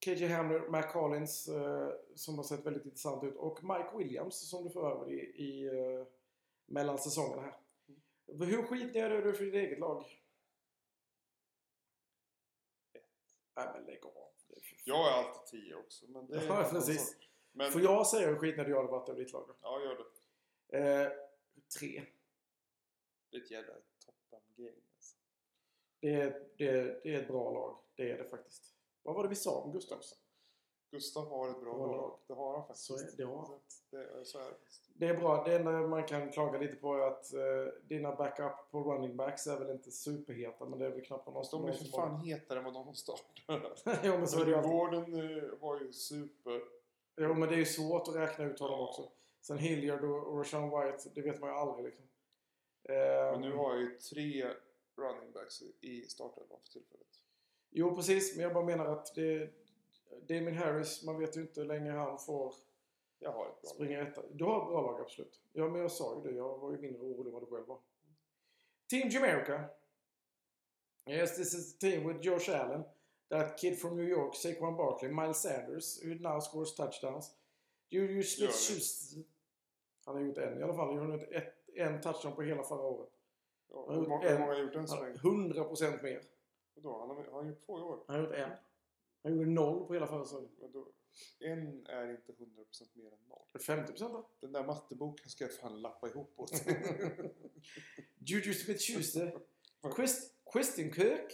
KJ 0.06 0.28
Hamler, 0.28 0.70
Mac 0.70 0.84
Collins, 0.84 1.48
eh, 1.48 1.90
som 2.16 2.38
har 2.38 2.44
sett 2.44 2.66
väldigt 2.66 2.86
intressant 2.86 3.24
ut. 3.24 3.36
Och 3.36 3.64
Mike 3.64 3.98
Williams, 3.98 4.50
som 4.50 4.64
du 4.64 4.70
får 4.70 4.92
över 4.92 5.12
i, 5.12 5.20
i 5.20 5.66
eh, 5.68 6.08
mellan 6.66 6.98
säsongerna 6.98 7.42
här. 7.42 7.56
Hur 8.28 8.64
skitnödig 8.64 9.18
är 9.18 9.22
du 9.22 9.34
för 9.34 9.46
ditt 9.46 9.54
eget 9.54 9.80
lag? 9.80 10.06
Nej 13.56 13.68
men 13.74 13.84
lägg 13.86 14.06
av. 14.06 14.32
Jag 14.86 15.08
är 15.08 15.12
alltid 15.12 15.62
10 15.62 15.76
också. 15.76 16.06
Men 16.08 16.28
det 16.28 16.46
Ja, 16.48 16.68
precis. 16.72 17.16
Men, 17.52 17.72
Får 17.72 17.82
jag 17.82 18.08
säga 18.08 18.28
hur 18.28 18.36
skitnödig 18.36 18.72
jag 18.72 18.78
hade 18.78 18.92
varit 18.92 19.10
av 19.10 19.16
ditt 19.16 19.32
lag 19.34 19.46
då? 19.48 19.56
Ja, 19.62 19.82
gör 19.82 19.98
det. 19.98 20.78
Eh, 20.78 21.12
tre. 21.80 22.04
Det 23.30 23.38
är 23.38 23.42
ett 23.42 23.52
jävla 23.52 23.74
toppen-gäng. 24.06 24.76
Alltså. 24.96 25.16
Det 26.00 26.14
är, 26.14 26.48
det, 26.58 27.04
det 27.04 27.16
är 27.16 27.22
ett 27.22 27.28
bra 27.28 27.52
lag. 27.52 27.78
Det 27.96 28.12
är 28.12 28.18
det 28.18 28.30
faktiskt. 28.30 28.76
Vad 29.04 29.16
var 29.16 29.24
det 29.24 29.30
vi 29.30 29.36
sa 29.36 29.62
om 29.62 29.72
Gustavs? 29.72 30.16
Gustav 30.92 31.30
har 31.30 31.50
ett 31.50 31.62
bra 31.62 31.78
lag. 31.78 31.96
lag. 31.98 32.18
Det 32.28 32.34
har 32.34 32.54
han 32.58 32.68
faktiskt. 32.68 32.86
Så 32.88 32.94
är- 32.94 33.18
det 33.18 33.24
har 33.24 33.48
det, 33.92 34.26
så 34.26 34.40
är 34.40 34.54
det. 34.98 35.06
är 35.08 35.14
bra. 35.18 35.44
Det 35.44 35.56
enda 35.56 35.72
man 35.72 36.04
kan 36.04 36.32
klaga 36.32 36.60
lite 36.60 36.76
på 36.76 36.94
är 36.96 37.02
att 37.08 37.34
eh, 37.34 37.74
dina 37.88 38.16
backup 38.16 38.72
på 38.72 38.84
running 38.84 39.18
backs 39.18 39.48
är 39.48 39.60
väl 39.60 39.70
inte 39.70 39.92
superheta. 39.92 40.66
Men 40.66 40.80
det 40.80 40.86
är 40.86 40.90
väl 40.90 41.02
knappt 41.06 41.26
någon 41.26 41.34
Fast 41.36 41.52
de 41.52 41.66
är 41.66 41.72
för 41.72 41.84
som 41.84 42.02
har- 42.02 42.08
fan 42.10 42.22
hetare 42.22 42.60
än 42.60 42.66
vad 42.66 42.74
de 42.74 42.86
som 42.86 42.96
startar. 42.96 44.02
jo 44.04 44.18
men 44.18 44.28
så 44.28 44.42
är 44.42 44.46
det 44.46 44.52
ju 44.52 44.58
alltid. 44.58 44.72
Gordon 44.72 45.14
eh, 45.38 45.44
var 45.60 45.80
ju 45.80 45.92
super. 45.92 46.62
Jo 47.18 47.34
men 47.34 47.50
det 47.50 47.56
är 47.56 47.60
ju 47.60 47.66
svårt 47.66 48.08
att 48.08 48.16
räkna 48.16 48.46
ut 48.46 48.60
honom 48.60 48.80
också. 48.80 49.10
Sen 49.42 49.58
Hilliard 49.58 50.04
och 50.04 50.38
Rashawn 50.40 50.70
White, 50.70 51.10
det 51.16 51.22
vet 51.22 51.40
man 51.42 51.50
ju 51.50 51.56
aldrig 51.56 51.86
liksom. 51.86 52.06
Eh, 52.84 53.32
Men 53.32 53.42
nu 53.42 53.56
har 53.56 53.72
jag 53.74 53.82
ju 53.82 53.98
tre 54.00 54.48
running 54.98 55.32
backs 55.34 55.62
i- 55.62 55.76
i 55.82 56.02
startelvan 56.02 56.60
för 56.64 56.72
tillfället. 56.72 57.08
Jo 57.70 57.96
precis, 57.96 58.36
men 58.36 58.44
jag 58.44 58.54
bara 58.54 58.66
menar 58.66 58.86
att 58.86 59.16
det... 59.16 59.50
Damien 60.28 60.58
Harris, 60.58 61.04
man 61.06 61.20
vet 61.20 61.38
ju 61.38 61.42
inte 61.42 61.60
hur 61.62 61.68
länge 61.68 61.92
han 61.92 62.20
får 62.20 62.56
Jag 63.20 63.32
har 63.32 63.46
ett 63.46 63.62
bra 63.62 63.70
lag. 63.70 63.76
springa 63.76 64.02
etta. 64.02 64.22
Du 64.32 64.44
har 64.44 64.62
ett 64.62 64.68
bra 64.68 64.82
lag 64.82 65.02
absolut. 65.02 65.42
Ja 65.52 65.68
men 65.70 65.82
jag 65.82 65.92
sa 65.92 66.16
ju 66.16 66.32
det, 66.32 66.38
jag 66.38 66.58
var 66.58 66.72
ju 66.72 66.78
mindre 66.78 67.02
orolig 67.02 67.28
än 67.30 67.34
vad 67.34 67.42
du 67.42 67.46
själv 67.46 67.68
var. 67.68 67.80
Team 68.90 69.10
Jamaica. 69.10 69.66
Yes, 71.10 71.36
this 71.36 71.54
is 71.54 71.78
the 71.78 71.90
team 71.92 72.08
with 72.08 72.20
Josh 72.22 72.50
Allen. 72.50 72.84
That 73.30 73.58
kid 73.58 73.80
from 73.82 73.96
New 73.98 74.08
York, 74.10 74.36
Saquon 74.36 74.78
Barkley, 74.78 75.10
Miles 75.12 75.42
Sanders, 75.42 76.04
who 76.04 76.14
now 76.16 76.40
scores 76.42 76.76
touchdowns. 76.76 77.36
Det. 77.90 78.24
Smith-Schuster. 78.24 79.24
Han 80.06 80.16
har 80.16 80.22
gjort 80.22 80.38
en 80.38 80.60
i 80.60 80.64
alla 80.64 80.74
fall. 80.74 80.98
Han 80.98 81.12
har 81.12 81.18
gjort 81.18 81.28
ett, 81.32 81.54
en 81.76 82.02
touchdown 82.02 82.36
på 82.36 82.42
hela 82.42 82.64
förra 82.64 82.82
året. 82.82 83.10
Ja, 83.70 83.78
Han 83.78 83.88
har 83.88 83.94
hur 83.94 84.00
gjort 84.02 84.10
många 84.10 84.30
en- 84.30 84.42
har 84.42 84.56
gjort 84.60 84.76
har 84.76 85.14
100% 85.18 86.04
mer. 86.04 86.22
Vadå? 86.76 87.00
Han 87.00 87.10
har, 87.10 87.16
han 87.24 87.34
har 87.34 87.44
gjort 87.44 87.66
två 87.66 87.80
i 87.80 87.82
år. 87.82 88.04
Han 88.08 88.16
har 88.16 88.24
gjort 88.24 88.36
en. 88.36 88.50
Han 89.24 89.34
gjorde 89.34 89.50
noll 89.50 89.88
på 89.88 89.94
hela 89.94 90.08
förra 90.08 90.26
säsongen. 90.26 90.50
En 91.40 91.86
är 91.88 92.12
inte 92.12 92.32
100% 92.32 92.46
mer 92.94 93.14
än 93.14 93.20
noll. 93.28 93.48
50% 93.54 93.98
då? 94.00 94.30
Den 94.40 94.52
där 94.52 94.64
matteboken 94.64 95.30
ska 95.30 95.44
jag 95.44 95.54
fan 95.54 95.82
lappa 95.82 96.10
ihop 96.10 96.34
åt. 96.40 96.52
Juju 98.20 98.54
Smith-Schuster. 98.54 99.40
Quist, 99.96 100.36
Quistin 100.54 100.94
Kirk. 100.94 101.34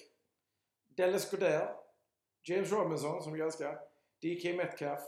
Dallas 0.88 1.32
Goddard. 1.32 1.76
James 2.44 2.72
Robinson, 2.72 3.24
som 3.24 3.34
vi 3.34 3.42
älskar. 3.42 3.80
DK 4.22 4.58
Metcalf. 4.58 5.02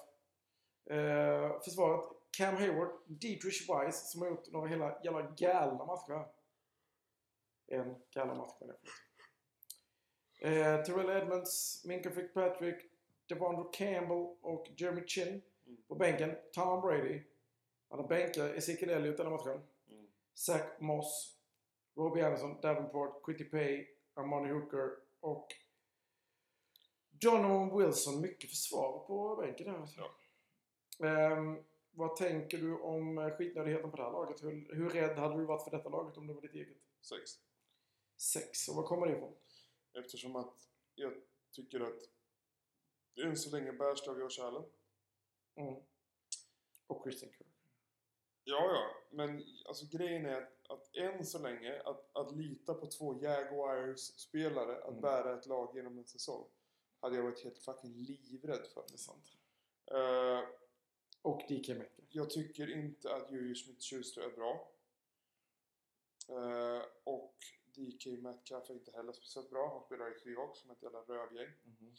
Eh, 0.89 1.61
försvaret. 1.61 2.09
Cam 2.37 2.55
Hayward. 2.55 2.89
Dietrich 3.07 3.69
Weiss, 3.69 4.11
som 4.11 4.21
har 4.21 4.29
gjort 4.29 4.51
några 4.51 4.67
hela 4.67 5.03
jävla 5.03 5.21
galna 5.21 5.85
matcher. 5.85 6.27
En 7.67 7.95
galna 8.13 8.35
match 8.35 8.53
menar 8.59 8.77
jag. 8.81 8.91
Eh, 10.39 10.83
Terrell 10.83 11.09
Edmonds, 11.21 11.85
Minka 11.85 12.11
Fitzpatrick, 12.11 12.75
Devondre 13.27 13.65
Campbell 13.73 14.35
och 14.41 14.67
Jeremy 14.77 15.03
Chin 15.07 15.41
Mm. 15.65 15.81
på 15.87 15.95
bänken. 15.95 16.35
Tom 16.53 16.81
Brady. 16.81 17.21
Han 17.89 17.99
har 17.99 18.07
bänkat 18.07 18.37
Ezekiel 18.55 18.89
Elliott 18.91 19.17
den 19.17 19.25
här 19.25 19.33
matchen. 19.37 19.61
Mm. 19.89 20.07
Zach 20.33 20.79
Moss, 20.79 21.37
Robbie 21.95 22.21
Anderson, 22.21 22.61
Davenport, 22.61 23.23
Quitty 23.23 23.43
Pay, 23.43 23.87
Armani 24.13 24.51
Hooker 24.53 24.89
och 25.19 25.47
Donovan 27.09 27.77
Wilson. 27.77 28.21
Mycket 28.21 28.49
försvar 28.49 29.03
på 29.07 29.35
bänken 29.35 29.67
här. 29.69 29.77
alltså. 29.79 30.01
Ja. 30.97 31.07
Ehm, 31.07 31.63
vad 31.91 32.15
tänker 32.15 32.57
du 32.57 32.77
om 32.79 33.17
eh, 33.17 33.29
skitnödigheten 33.29 33.91
på 33.91 33.97
det 33.97 34.03
här 34.03 34.11
laget? 34.11 34.43
Hur, 34.43 34.75
hur 34.75 34.89
rädd 34.89 35.17
hade 35.17 35.37
du 35.37 35.45
varit 35.45 35.63
för 35.63 35.71
detta 35.71 35.89
laget 35.89 36.17
om 36.17 36.27
det 36.27 36.33
var 36.33 36.41
ditt 36.41 36.53
eget? 36.55 36.77
Sex. 37.01 37.31
Sex. 38.17 38.67
Och 38.69 38.75
var 38.75 38.83
kommer 38.83 39.07
det 39.07 39.13
ifrån? 39.13 39.33
Eftersom 39.93 40.35
att 40.35 40.69
jag 40.95 41.13
tycker 41.51 41.79
att 41.79 41.99
än 43.25 43.37
så 43.37 43.49
länge 43.57 43.71
bärs 43.73 44.03
det 44.05 44.11
av 44.11 44.19
Josh 44.19 44.41
Allen. 44.45 44.63
Mm. 45.55 45.83
Och 46.87 47.03
Christian 47.03 47.31
Kirk. 47.31 47.47
Ja, 48.43 48.71
ja. 48.73 48.95
Men 49.11 49.43
alltså 49.65 49.85
grejen 49.97 50.25
är 50.25 50.41
att, 50.41 50.69
att 50.71 50.95
än 50.95 51.25
så 51.25 51.39
länge, 51.39 51.81
att, 51.81 52.15
att 52.15 52.35
lita 52.35 52.73
på 52.73 52.85
två 52.87 53.21
Jaguars-spelare 53.21 54.77
att 54.77 54.89
Mm. 54.89 55.01
bära 55.01 55.39
ett 55.39 55.45
lag 55.45 55.75
genom 55.75 55.97
en 55.97 56.05
säsong 56.05 56.47
hade 56.99 57.15
jag 57.15 57.23
varit 57.23 57.43
helt 57.43 57.57
fucking 57.59 57.93
livrädd 57.93 58.67
för. 58.73 58.83
Det 58.87 58.93
är 58.93 58.97
sant. 58.97 59.25
Eh, 59.85 60.49
Och 61.21 61.41
DK 61.49 61.67
Metcalf. 61.69 62.07
jag 62.09 62.29
tycker 62.29 62.71
inte 62.71 63.15
att 63.15 63.31
Juju 63.31 63.55
Smith-Schuster 63.55 64.21
är 64.21 64.29
bra. 64.35 64.71
Eh, 66.27 66.83
och 67.03 67.35
DK 67.79 68.05
Metcalf 68.21 68.69
är 68.69 68.73
inte 68.73 68.91
heller 68.91 69.11
speciellt 69.13 69.49
bra. 69.49 69.69
Han 69.73 69.83
spelar 69.83 70.15
i 70.15 70.19
Seahawks 70.19 70.59
som 70.59 70.71
ett 70.71 70.83
jävla 70.83 70.99
rövgäng. 70.99 71.53
Mhm. 71.63 71.95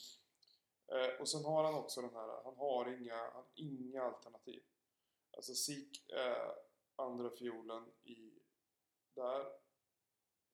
Eh, 0.87 1.21
och 1.21 1.29
sen 1.29 1.45
har 1.45 1.65
han 1.65 1.75
också 1.75 2.01
den 2.01 2.15
här, 2.15 2.43
han 2.45 2.57
har 2.57 2.89
inga, 3.01 3.31
han 3.31 3.45
inga 3.55 4.03
alternativ. 4.03 4.63
Alltså 5.37 5.55
Sik 5.55 6.05
är 6.09 6.55
andra 6.97 7.31
fiolen 7.31 7.93
i 8.03 8.33
där. 9.15 9.47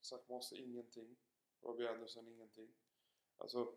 Zach 0.00 0.28
Moss 0.28 0.52
ingenting. 0.52 1.16
Robbie 1.62 1.88
Anderson 1.88 2.28
ingenting. 2.28 2.72
Alltså, 3.36 3.74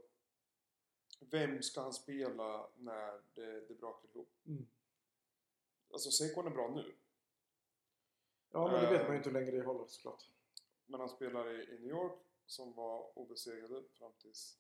vem 1.20 1.62
ska 1.64 1.82
han 1.82 1.94
spela 1.94 2.70
när 2.76 3.22
det, 3.34 3.68
det 3.68 3.74
brakar 3.74 4.10
ihop? 4.10 4.34
Mm. 4.46 4.68
Alltså 5.92 6.12
Saquon 6.12 6.48
är 6.48 6.52
bra 6.52 6.70
nu. 6.76 6.96
Ja, 8.52 8.72
men 8.72 8.82
det 8.84 8.90
vet 8.92 9.02
Eh. 9.02 9.08
man 9.08 9.12
ju 9.12 9.18
inte 9.18 9.30
hur 9.30 9.40
länge 9.40 9.52
det 9.52 9.64
håller 9.66 9.88
såklart. 9.88 10.24
Men 10.90 11.00
han 11.00 11.10
spelar 11.10 11.50
i, 11.50 11.76
i 11.76 11.80
New 11.80 11.90
York 11.90 12.20
som 12.46 12.74
var 12.74 13.18
obesegrade 13.18 13.84
fram 13.94 14.12
tills 14.22 14.60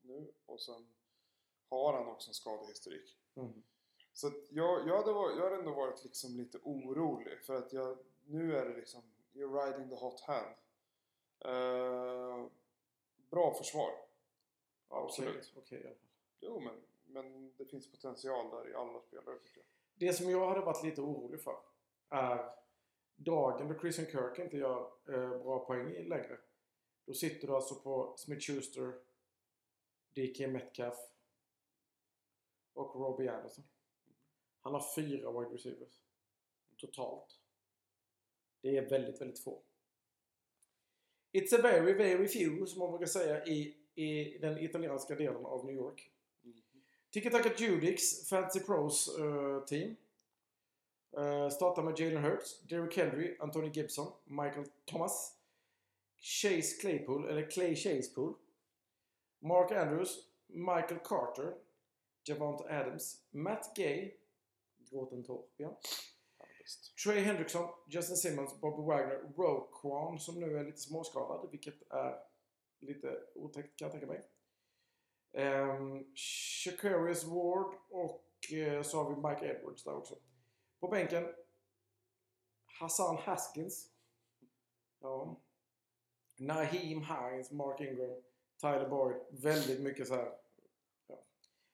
nu. 0.00 0.32
Och 0.46 0.60
sen 0.60 0.86
har 1.68 1.92
han 1.92 2.06
också 2.06 2.30
en 2.30 2.34
skadehistorik. 2.34 3.18
Mm. 3.34 3.62
Så 4.12 4.26
att 4.26 4.50
jag, 4.50 4.88
jag, 4.88 4.96
hade 4.96 5.12
varit, 5.12 5.36
jag 5.36 5.44
hade 5.44 5.56
ändå 5.56 5.74
varit 5.74 6.04
liksom 6.04 6.36
lite 6.36 6.58
orolig 6.62 7.44
för 7.44 7.54
att 7.54 7.72
jag, 7.72 7.98
nu 8.24 8.56
är 8.56 8.68
det 8.68 8.76
liksom, 8.76 9.02
you're 9.32 9.64
riding 9.64 9.88
the 9.88 9.94
hot 9.94 10.20
hand. 10.20 10.56
Eh, 11.38 12.46
bra 13.30 13.54
försvar. 13.54 13.90
Absolut. 14.88 15.52
Okej, 15.56 15.62
okej 15.64 15.80
i 15.80 15.86
alla 15.86 15.94
fall. 15.94 16.08
Jo 16.40 16.60
men, 16.60 16.82
men 17.04 17.54
det 17.56 17.64
finns 17.64 17.90
potential 17.90 18.50
där 18.50 18.70
i 18.70 18.74
alla 18.74 19.00
spelare 19.00 19.38
tycker 19.38 19.58
jag. 19.58 19.66
Det 19.94 20.12
som 20.12 20.30
jag 20.30 20.48
hade 20.48 20.60
varit 20.60 20.84
lite 20.84 21.00
orolig 21.00 21.40
för 21.40 21.56
är 22.08 22.59
dagen 23.24 23.68
då 23.68 23.80
Christian 23.80 24.06
Kirk 24.06 24.38
inte 24.38 24.56
gör 24.56 24.92
eh, 25.08 25.42
bra 25.42 25.66
poäng 25.66 26.08
längre. 26.08 26.38
Då 27.06 27.14
sitter 27.14 27.46
du 27.46 27.54
alltså 27.54 27.74
på 27.74 28.14
Smith 28.18 28.46
Schuster, 28.46 28.92
DK 30.14 30.48
Metcalf 30.48 30.98
och 32.72 32.94
Robbie 32.94 33.28
Anderson. 33.28 33.64
Han 34.60 34.74
har 34.74 34.84
fyra 34.96 35.40
wide 35.40 35.54
receivers 35.54 36.00
totalt. 36.76 37.40
Det 38.60 38.76
är 38.76 38.90
väldigt, 38.90 39.20
väldigt 39.20 39.44
få. 39.44 39.62
It's 41.32 41.58
a 41.58 41.60
very, 41.62 41.92
very 41.92 42.28
few, 42.28 42.66
som 42.66 42.78
man 42.78 42.90
brukar 42.90 43.06
säga 43.06 43.46
i, 43.46 43.76
i 43.94 44.38
den 44.38 44.58
italienska 44.58 45.14
delen 45.14 45.46
av 45.46 45.66
New 45.66 45.74
York. 45.74 46.10
Tiki 47.10 47.30
Taka 47.30 47.54
Judix 47.56 48.28
Fantasy 48.28 48.60
Pros 48.60 49.18
eh, 49.18 49.64
team. 49.64 49.96
Uh, 51.18 51.48
startar 51.48 51.82
med 51.82 51.98
Jalen 51.98 52.22
Hurts, 52.22 52.60
Derrick 52.60 52.96
Henry, 52.96 53.36
Anthony 53.40 53.70
Gibson, 53.70 54.12
Michael 54.24 54.66
Thomas, 54.84 55.36
Chase 56.18 56.80
Claypool, 56.80 57.28
eller 57.28 57.50
Clay 57.50 57.76
Chasepool, 57.76 58.34
Mark 59.38 59.72
Andrews, 59.72 60.30
Michael 60.46 61.00
Carter, 61.04 61.54
Javante 62.24 62.64
Adams, 62.64 63.24
Matt 63.30 63.76
Gay, 63.76 64.10
gråten 64.90 65.24
tår, 65.24 65.44
ja. 65.56 65.78
Trey 67.04 67.20
Hendrickson, 67.20 67.68
Justin 67.88 68.16
Simmons, 68.16 68.60
Bobby 68.60 68.82
Wagner, 68.82 69.32
Roquan 69.36 70.18
som 70.18 70.40
nu 70.40 70.58
är 70.58 70.64
lite 70.64 70.80
småskadad, 70.80 71.50
vilket 71.50 71.90
är 71.90 72.18
lite 72.80 73.20
otäckt 73.34 73.78
kan 73.78 73.86
jag 73.86 73.92
tänka 73.92 74.06
mig. 74.06 74.22
Um, 75.32 76.06
Shakarius 76.14 77.24
Ward 77.24 77.74
och 77.88 78.52
eh, 78.52 78.82
så 78.82 79.02
har 79.02 79.10
vi 79.10 79.28
Mike 79.28 79.56
Edwards 79.56 79.84
där 79.84 79.96
också. 79.96 80.14
På 80.80 80.88
bänken 80.88 81.34
Hassan 82.66 83.16
Haskins. 83.16 83.90
Ja. 85.00 85.40
Naheem 86.36 87.02
Hines, 87.02 87.50
Mark 87.50 87.80
Ingram, 87.80 88.22
Tyler 88.60 88.88
Boyd. 88.88 89.16
Väldigt 89.30 89.80
mycket 89.80 90.08
så 90.08 90.14
här. 90.14 90.32
Ja. 91.06 91.24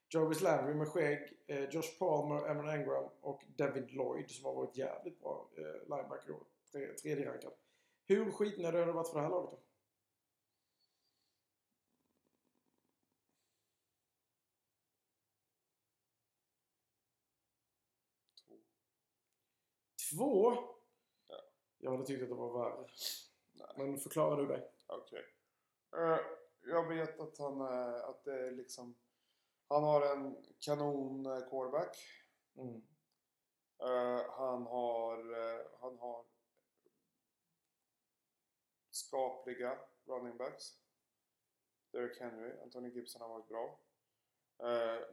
Jarvis 0.08 0.40
Landry 0.40 0.74
med 0.74 0.88
skägg, 0.88 1.38
eh, 1.46 1.64
Josh 1.64 1.98
Palmer, 1.98 2.50
Evan 2.50 2.68
Engram 2.68 3.10
och 3.20 3.44
David 3.56 3.90
Lloyd 3.92 4.30
som 4.30 4.44
har 4.44 4.54
varit 4.54 4.76
jävligt 4.76 5.20
bra 5.20 5.50
eh, 5.56 5.80
linebacker 5.82 6.30
i 6.30 6.32
år. 6.32 6.44
Tre, 6.72 6.92
tredje 6.92 7.32
rankad. 7.32 7.52
Hur 8.06 8.32
skitnödig 8.32 8.78
har 8.78 8.86
du 8.86 8.92
varit 8.92 9.08
för 9.08 9.16
det 9.16 9.22
här 9.22 9.30
laget 9.30 9.50
då? 9.50 9.58
Två. 18.46 18.54
Två? 20.10 20.52
Ja. 21.26 21.40
Jag 21.78 21.90
hade 21.90 22.04
tyckt 22.06 22.22
att 22.22 22.28
det 22.28 22.34
var 22.34 22.58
värre. 22.58 22.88
Nej. 23.52 23.68
Men 23.76 23.98
förklarar 23.98 24.36
du 24.36 24.46
dig? 24.46 24.70
Okej. 24.86 25.24
Eh, 25.96 26.18
jag 26.62 26.88
vet 26.88 27.20
att 27.20 27.38
han 27.38 27.60
är, 27.60 28.10
att 28.10 28.24
det 28.24 28.46
är 28.46 28.50
liksom... 28.50 28.94
Han 29.68 29.84
har 29.84 30.16
en 30.16 30.44
kanon 30.58 31.26
eh, 31.26 31.48
quarterback. 31.48 31.96
Mm. 32.56 32.82
Han 34.30 34.66
har... 34.66 35.16
han 35.80 35.98
har 35.98 36.24
skapliga 38.90 39.78
running 40.04 40.36
backs. 40.36 40.64
Derek 41.92 42.20
Henry, 42.20 42.60
Anthony 42.62 42.88
Gibson 42.88 43.22
har 43.22 43.28
varit 43.28 43.48
bra. 43.48 43.80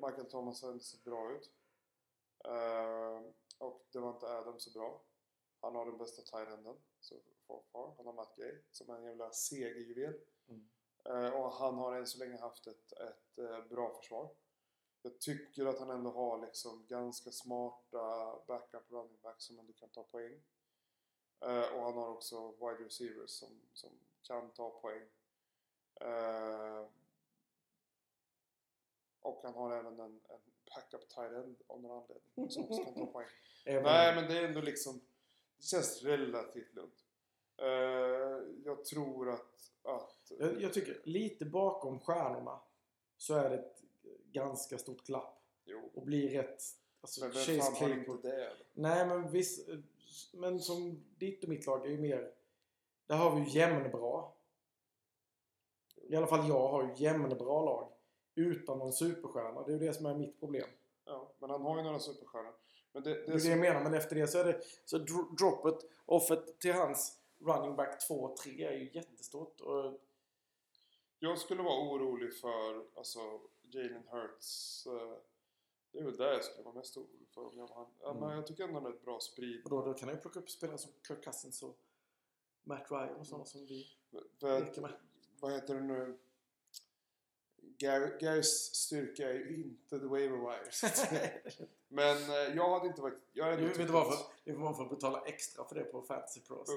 Michael 0.08 0.30
Thomas 0.30 0.64
har 0.64 0.72
inte 0.72 0.86
sett 0.86 1.04
bra 1.04 1.32
ut. 1.32 1.52
Eh, 3.60 3.68
och 3.68 3.88
Devante 3.92 4.26
Adams 4.26 4.68
är 4.68 4.72
bra. 4.72 5.04
Han 5.62 5.76
har 5.76 5.86
den 5.86 5.98
bästa 5.98 6.22
tight-enden 6.22 6.76
så 7.00 7.16
far, 7.48 7.64
far. 7.72 7.94
Han 7.98 8.06
har 8.06 8.14
Matt 8.14 8.36
Gay 8.36 8.62
som 8.72 8.90
är 8.90 8.96
en 8.96 9.04
jävla 9.04 9.32
segerjuvel. 9.32 10.20
Mm. 10.48 10.70
Eh, 11.06 11.30
och 11.34 11.54
han 11.54 11.76
har 11.76 11.96
än 11.96 12.08
så 12.08 12.20
länge 12.20 12.38
haft 12.38 12.68
ett, 12.68 12.92
ett 12.92 13.38
eh, 13.38 13.66
bra 13.66 13.96
försvar. 13.96 14.36
Jag 15.02 15.20
tycker 15.20 15.66
att 15.66 15.80
han 15.80 15.90
ändå 15.90 16.12
har 16.12 16.42
liksom 16.42 16.86
ganska 16.88 17.32
smarta 17.32 18.36
backup 18.48 18.92
running 18.92 19.18
backs 19.22 19.44
som 19.44 19.60
ändå 19.60 19.74
kan 19.74 19.90
ta 19.90 20.04
poäng. 20.04 20.44
Eh, 21.40 21.76
och 21.76 21.84
han 21.84 21.94
har 21.94 22.10
också 22.10 22.52
wide 22.52 22.86
receivers 22.86 23.30
som, 23.30 23.62
som 23.74 23.90
kan 24.22 24.52
ta 24.52 24.70
poäng. 24.70 25.10
Och 29.24 29.40
han 29.44 29.54
har 29.54 29.72
även 29.72 30.00
en, 30.00 30.22
en 30.30 30.42
backup 30.76 31.10
tight 31.10 31.32
end 31.32 31.56
av 31.68 31.82
någon 31.82 31.92
anledning 31.92 32.50
som 32.50 32.64
också 32.64 32.84
kan 32.84 32.94
ta 32.94 33.06
poäng. 33.06 33.28
Nej 33.66 34.16
men 34.16 34.28
det 34.28 34.38
är 34.40 34.44
ändå 34.44 34.62
liksom 34.62 35.02
Det 35.58 35.66
känns 35.66 36.04
relativt 36.04 36.74
lugnt. 36.74 37.06
Eh, 37.58 37.68
jag 38.66 38.86
tror 38.86 39.30
att, 39.30 39.72
att 39.84 40.32
Jag, 40.40 40.62
jag 40.62 40.74
tycker 40.74 41.02
lite 41.04 41.46
bakom 41.46 42.00
stjärnorna 42.00 42.60
så 43.18 43.36
är 43.36 43.50
det 43.50 43.56
ett 43.56 43.82
ganska 44.32 44.78
stort 44.78 45.04
glapp. 45.04 45.44
Jo. 45.66 45.92
Och 45.94 46.04
blir 46.04 46.30
rätt... 46.30 46.62
Alltså, 47.02 47.22
Men 47.22 47.32
vem 47.32 47.62
fan 47.62 47.76
har 47.76 47.90
inte 47.90 48.28
det? 48.28 48.54
Nej 48.74 49.06
men 49.06 49.32
visst. 49.32 49.70
Men 50.34 50.60
som 50.60 51.04
ditt 51.18 51.44
och 51.44 51.50
mitt 51.50 51.66
lag 51.66 51.86
är 51.86 51.90
ju 51.90 51.98
mer... 51.98 52.34
Där 53.08 53.16
har 53.16 53.36
vi 53.36 53.42
ju 53.42 53.60
jämnbra. 53.60 54.24
I 55.96 56.16
alla 56.16 56.28
fall 56.28 56.48
jag 56.48 56.68
har 56.68 56.84
ju 56.84 57.04
jämnbra 57.04 57.62
lag. 57.62 57.93
Utan 58.36 58.78
någon 58.78 58.94
superstjärna. 58.94 59.64
Det 59.64 59.72
är 59.72 59.80
ju 59.80 59.88
det 59.88 59.94
som 59.94 60.06
är 60.06 60.16
mitt 60.16 60.40
problem. 60.40 60.70
Ja, 61.06 61.32
men 61.40 61.50
han 61.50 61.62
har 61.62 61.78
ju 61.78 61.84
några 61.84 62.00
superstjärnor. 62.00 62.54
Men 62.92 63.04
det, 63.04 63.10
Det 63.10 63.26
det, 63.26 63.34
är 63.34 63.38
det 63.38 63.48
jag 63.50 63.60
menar. 63.60 63.84
Men 63.84 63.94
efter 63.94 64.16
det 64.16 64.28
så 64.28 64.38
är 64.38 64.46
det... 64.46 64.62
Så 64.86 64.98
dro- 64.98 65.36
droppet, 65.36 65.90
offet 66.06 66.60
till 66.60 66.74
hans 66.74 67.20
running 67.40 67.76
back 67.76 68.10
2-3 68.10 68.68
är 68.68 68.72
ju 68.74 68.90
jättestort. 68.94 69.62
Och 69.62 70.00
jag 71.20 71.38
skulle 71.38 71.64
vara 71.64 71.80
orolig 71.90 72.36
för 72.38 72.86
alltså, 72.98 73.20
Jalen 73.62 74.04
Hurts. 74.12 74.86
eh, 74.88 75.18
det 75.92 76.00
är 76.00 76.04
väl 76.04 76.18
det 76.18 76.34
jag 76.34 76.44
skulle 76.44 76.64
vara 76.64 76.76
mest 76.76 76.98
orolig 76.98 77.28
för 77.34 77.42
om 77.48 77.58
jag 77.58 77.68
var 77.68 77.76
han. 77.76 77.88
Ja, 78.02 78.10
Mm. 78.12 78.24
men 78.28 78.36
jag 78.36 78.48
tycker 78.48 78.64
ändå 78.64 78.80
han 78.80 78.86
är 78.92 78.96
ett 78.96 79.06
bra 79.06 79.20
sprid. 79.20 79.62
och 79.64 79.70
då, 79.70 79.86
då 79.86 79.94
kan 79.94 80.08
han 80.08 80.18
ju 80.18 80.22
plocka 80.22 80.40
upp 80.40 80.50
spelare 80.50 80.78
som 80.78 80.92
Kirk 81.08 81.24
Cousins 81.24 81.64
och 81.64 81.78
Matt 82.64 82.92
Ryan 82.92 83.16
och 83.16 83.28
sådana 83.28 83.46
som 83.46 83.66
vi 83.66 83.88
leker 84.40 84.82
med. 84.82 84.94
vad 85.40 85.52
heter 85.52 85.74
det 85.76 85.82
nu? 85.82 86.18
Gary, 87.84 88.18
Garys 88.20 88.76
styrka 88.76 89.30
är 89.30 89.34
ju 89.34 89.56
inte 89.56 90.00
the 90.00 90.06
waiver 90.06 90.38
wires. 90.38 90.84
Men 91.88 92.18
eh, 92.18 92.56
jag 92.56 92.70
hade 92.74 92.88
inte 92.88 93.02
varit... 93.02 93.20
Jag 93.34 93.46
hade 93.46 93.58
Du 93.58 93.68
vet 93.68 93.78
tyckt 93.78 93.90
varför? 93.90 94.18
Det 94.44 94.52
är 94.52 94.56
varför 94.56 94.86
betala 94.86 95.24
extra 95.26 95.66
för 95.66 95.76
det 95.76 95.84
på 95.84 96.02
Fantasy 96.02 96.42
Pros. 96.42 96.70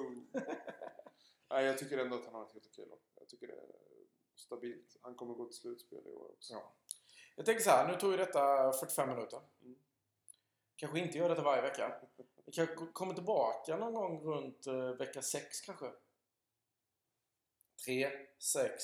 Nej, 1.50 1.64
jag 1.64 1.78
tycker 1.78 1.98
ändå 1.98 2.16
att 2.16 2.24
han 2.24 2.34
har 2.34 2.46
ett 2.46 2.52
helt 2.52 2.66
okej 2.66 2.86
lag. 2.88 2.98
Jag 3.14 3.28
tycker 3.28 3.46
det 3.46 3.52
är 3.52 3.66
stabilt. 4.34 4.96
Han 5.02 5.14
kommer 5.14 5.34
gå 5.34 5.46
till 5.46 5.56
slutspel 5.56 6.06
i 6.06 6.12
år 6.12 6.30
också. 6.30 6.52
Ja. 6.52 6.74
Jag 7.36 7.46
tänker 7.46 7.62
så 7.62 7.70
här, 7.70 7.88
nu 7.88 7.98
tog 7.98 8.10
ju 8.10 8.16
detta 8.16 8.72
45 8.72 9.08
minuter. 9.08 9.40
Mm. 9.62 9.76
Kanske 10.76 10.98
inte 10.98 11.18
gör 11.18 11.28
detta 11.28 11.42
varje 11.42 11.62
vecka. 11.62 12.00
Vi 12.46 12.52
kanske 12.52 12.76
kommer 12.92 13.14
tillbaka 13.14 13.76
någon 13.76 13.94
gång 13.94 14.24
runt 14.24 14.66
eh, 14.66 14.90
vecka 14.90 15.22
6 15.22 15.60
kanske. 15.60 15.92
3, 17.84 18.10
6, 18.38 18.82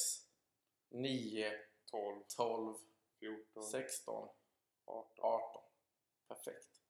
9, 0.90 1.52
12, 1.92 2.22
12, 2.36 2.74
14, 3.20 3.62
16, 3.62 4.28
18. 4.86 5.08
18. 5.22 5.62
Perfekt. 6.28 6.80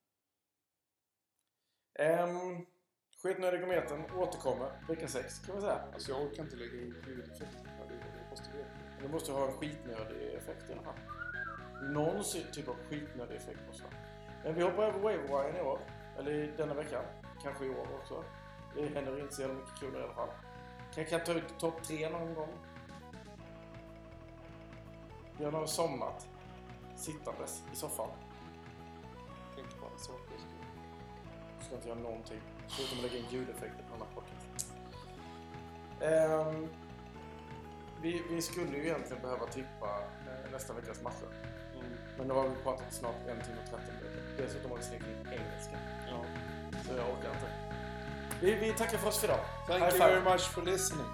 Um, 1.98 2.66
Skitnödigometern 3.22 4.04
återkommer 4.18 4.84
vecka 4.88 5.08
6 5.08 5.38
kan 5.38 5.54
vi 5.54 5.60
säga. 5.60 5.84
Alltså 5.92 6.12
jag 6.12 6.22
orkar 6.22 6.42
inte 6.42 6.56
lägga 6.56 6.72
in 6.72 7.04
ljudeffekter 7.06 7.64
det. 7.88 7.94
Jag 8.20 8.30
måste 8.30 8.56
veta. 8.56 8.68
Du 9.02 9.08
måste 9.08 9.32
ha 9.32 9.46
en 9.46 9.52
skitnödig 9.52 10.34
effekt 10.34 10.70
i 10.70 10.72
alla 10.72 10.82
fall. 10.82 10.98
Någon 11.82 12.22
typ 12.52 12.68
av 12.68 12.74
skitnödig 12.74 13.36
effekt 13.36 13.60
måste 13.66 13.82
ha. 13.82 13.90
Men 14.44 14.54
vi 14.54 14.62
hoppar 14.62 14.82
över 14.82 14.98
Waverwire 15.00 15.58
i 15.58 15.62
år. 15.62 15.80
Eller 16.18 16.32
i 16.32 16.52
denna 16.56 16.74
veckan. 16.74 17.04
Kanske 17.42 17.64
i 17.64 17.70
år 17.70 17.86
också. 18.00 18.24
Det 18.74 18.86
händer 18.86 19.20
inte 19.20 19.34
så 19.34 19.42
jävla 19.42 19.56
mycket 19.56 19.80
kul 19.80 19.94
i 19.94 20.02
alla 20.02 20.14
fall. 20.14 20.30
Kanske 20.94 21.18
kan 21.18 21.26
ta 21.26 21.32
ut 21.32 21.58
topp 21.58 21.82
tre 21.82 22.08
någon 22.08 22.34
gång. 22.34 22.58
Vi 25.42 25.48
har 25.48 25.66
somnat. 25.66 26.28
Sittandes 26.96 27.62
i 27.72 27.76
soffan. 27.76 28.08
Tänk 29.56 29.80
på 29.80 29.86
alla 29.86 29.98
saker. 29.98 30.36
Ska 31.60 31.74
inte 31.74 31.88
göra 31.88 31.98
någonting. 31.98 32.40
Förutom 32.68 32.98
att 32.98 33.04
lägga 33.04 33.16
in 33.18 33.24
ljudeffekter 33.30 33.84
på 33.90 33.96
den 33.96 34.06
här 34.06 34.14
podcasten. 34.14 34.50
Ehm, 36.00 36.68
vi, 38.02 38.22
vi 38.30 38.42
skulle 38.42 38.76
ju 38.76 38.84
egentligen 38.84 39.22
behöva 39.22 39.46
tippa 39.46 39.86
eh, 40.26 40.52
nästa 40.52 40.72
veckas 40.72 41.02
matcher. 41.02 41.30
Mm. 41.74 41.92
Men 42.18 42.28
nu 42.28 42.34
har 42.34 42.48
vi 42.48 42.54
pratat 42.62 42.92
snart 42.94 43.16
en 43.28 43.44
timme 43.44 43.58
och 43.64 43.70
13 43.70 43.80
minuter. 43.94 44.42
Dessutom 44.42 44.70
har 44.70 44.78
vi 44.78 44.84
slängt 44.84 45.06
in 45.06 45.26
engelska. 45.26 45.76
Ja. 46.10 46.24
Så 46.86 46.92
jag 46.96 47.10
orkar 47.10 47.30
inte. 47.30 47.50
Vi, 48.40 48.54
vi 48.54 48.72
tackar 48.72 48.98
för 48.98 49.08
oss 49.08 49.18
för 49.18 49.26
idag. 49.28 49.40
Thank 49.66 49.82
High 49.82 49.88
you 49.88 49.98
five. 49.98 50.20
very 50.20 50.32
much 50.32 50.42
for 50.42 50.62
listening. 50.62 51.06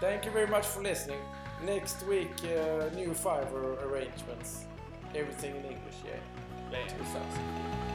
Thank 0.00 0.26
you 0.26 0.34
very 0.34 0.46
much 0.46 0.64
for 0.64 0.82
listening. 0.82 1.20
Next 1.64 2.06
week, 2.06 2.30
uh, 2.44 2.94
new 2.94 3.14
fiver 3.14 3.78
arrangements. 3.86 4.66
Everything 5.14 5.56
in 5.56 5.64
English, 5.64 5.96
yeah. 6.04 6.18
2000. 6.88 7.93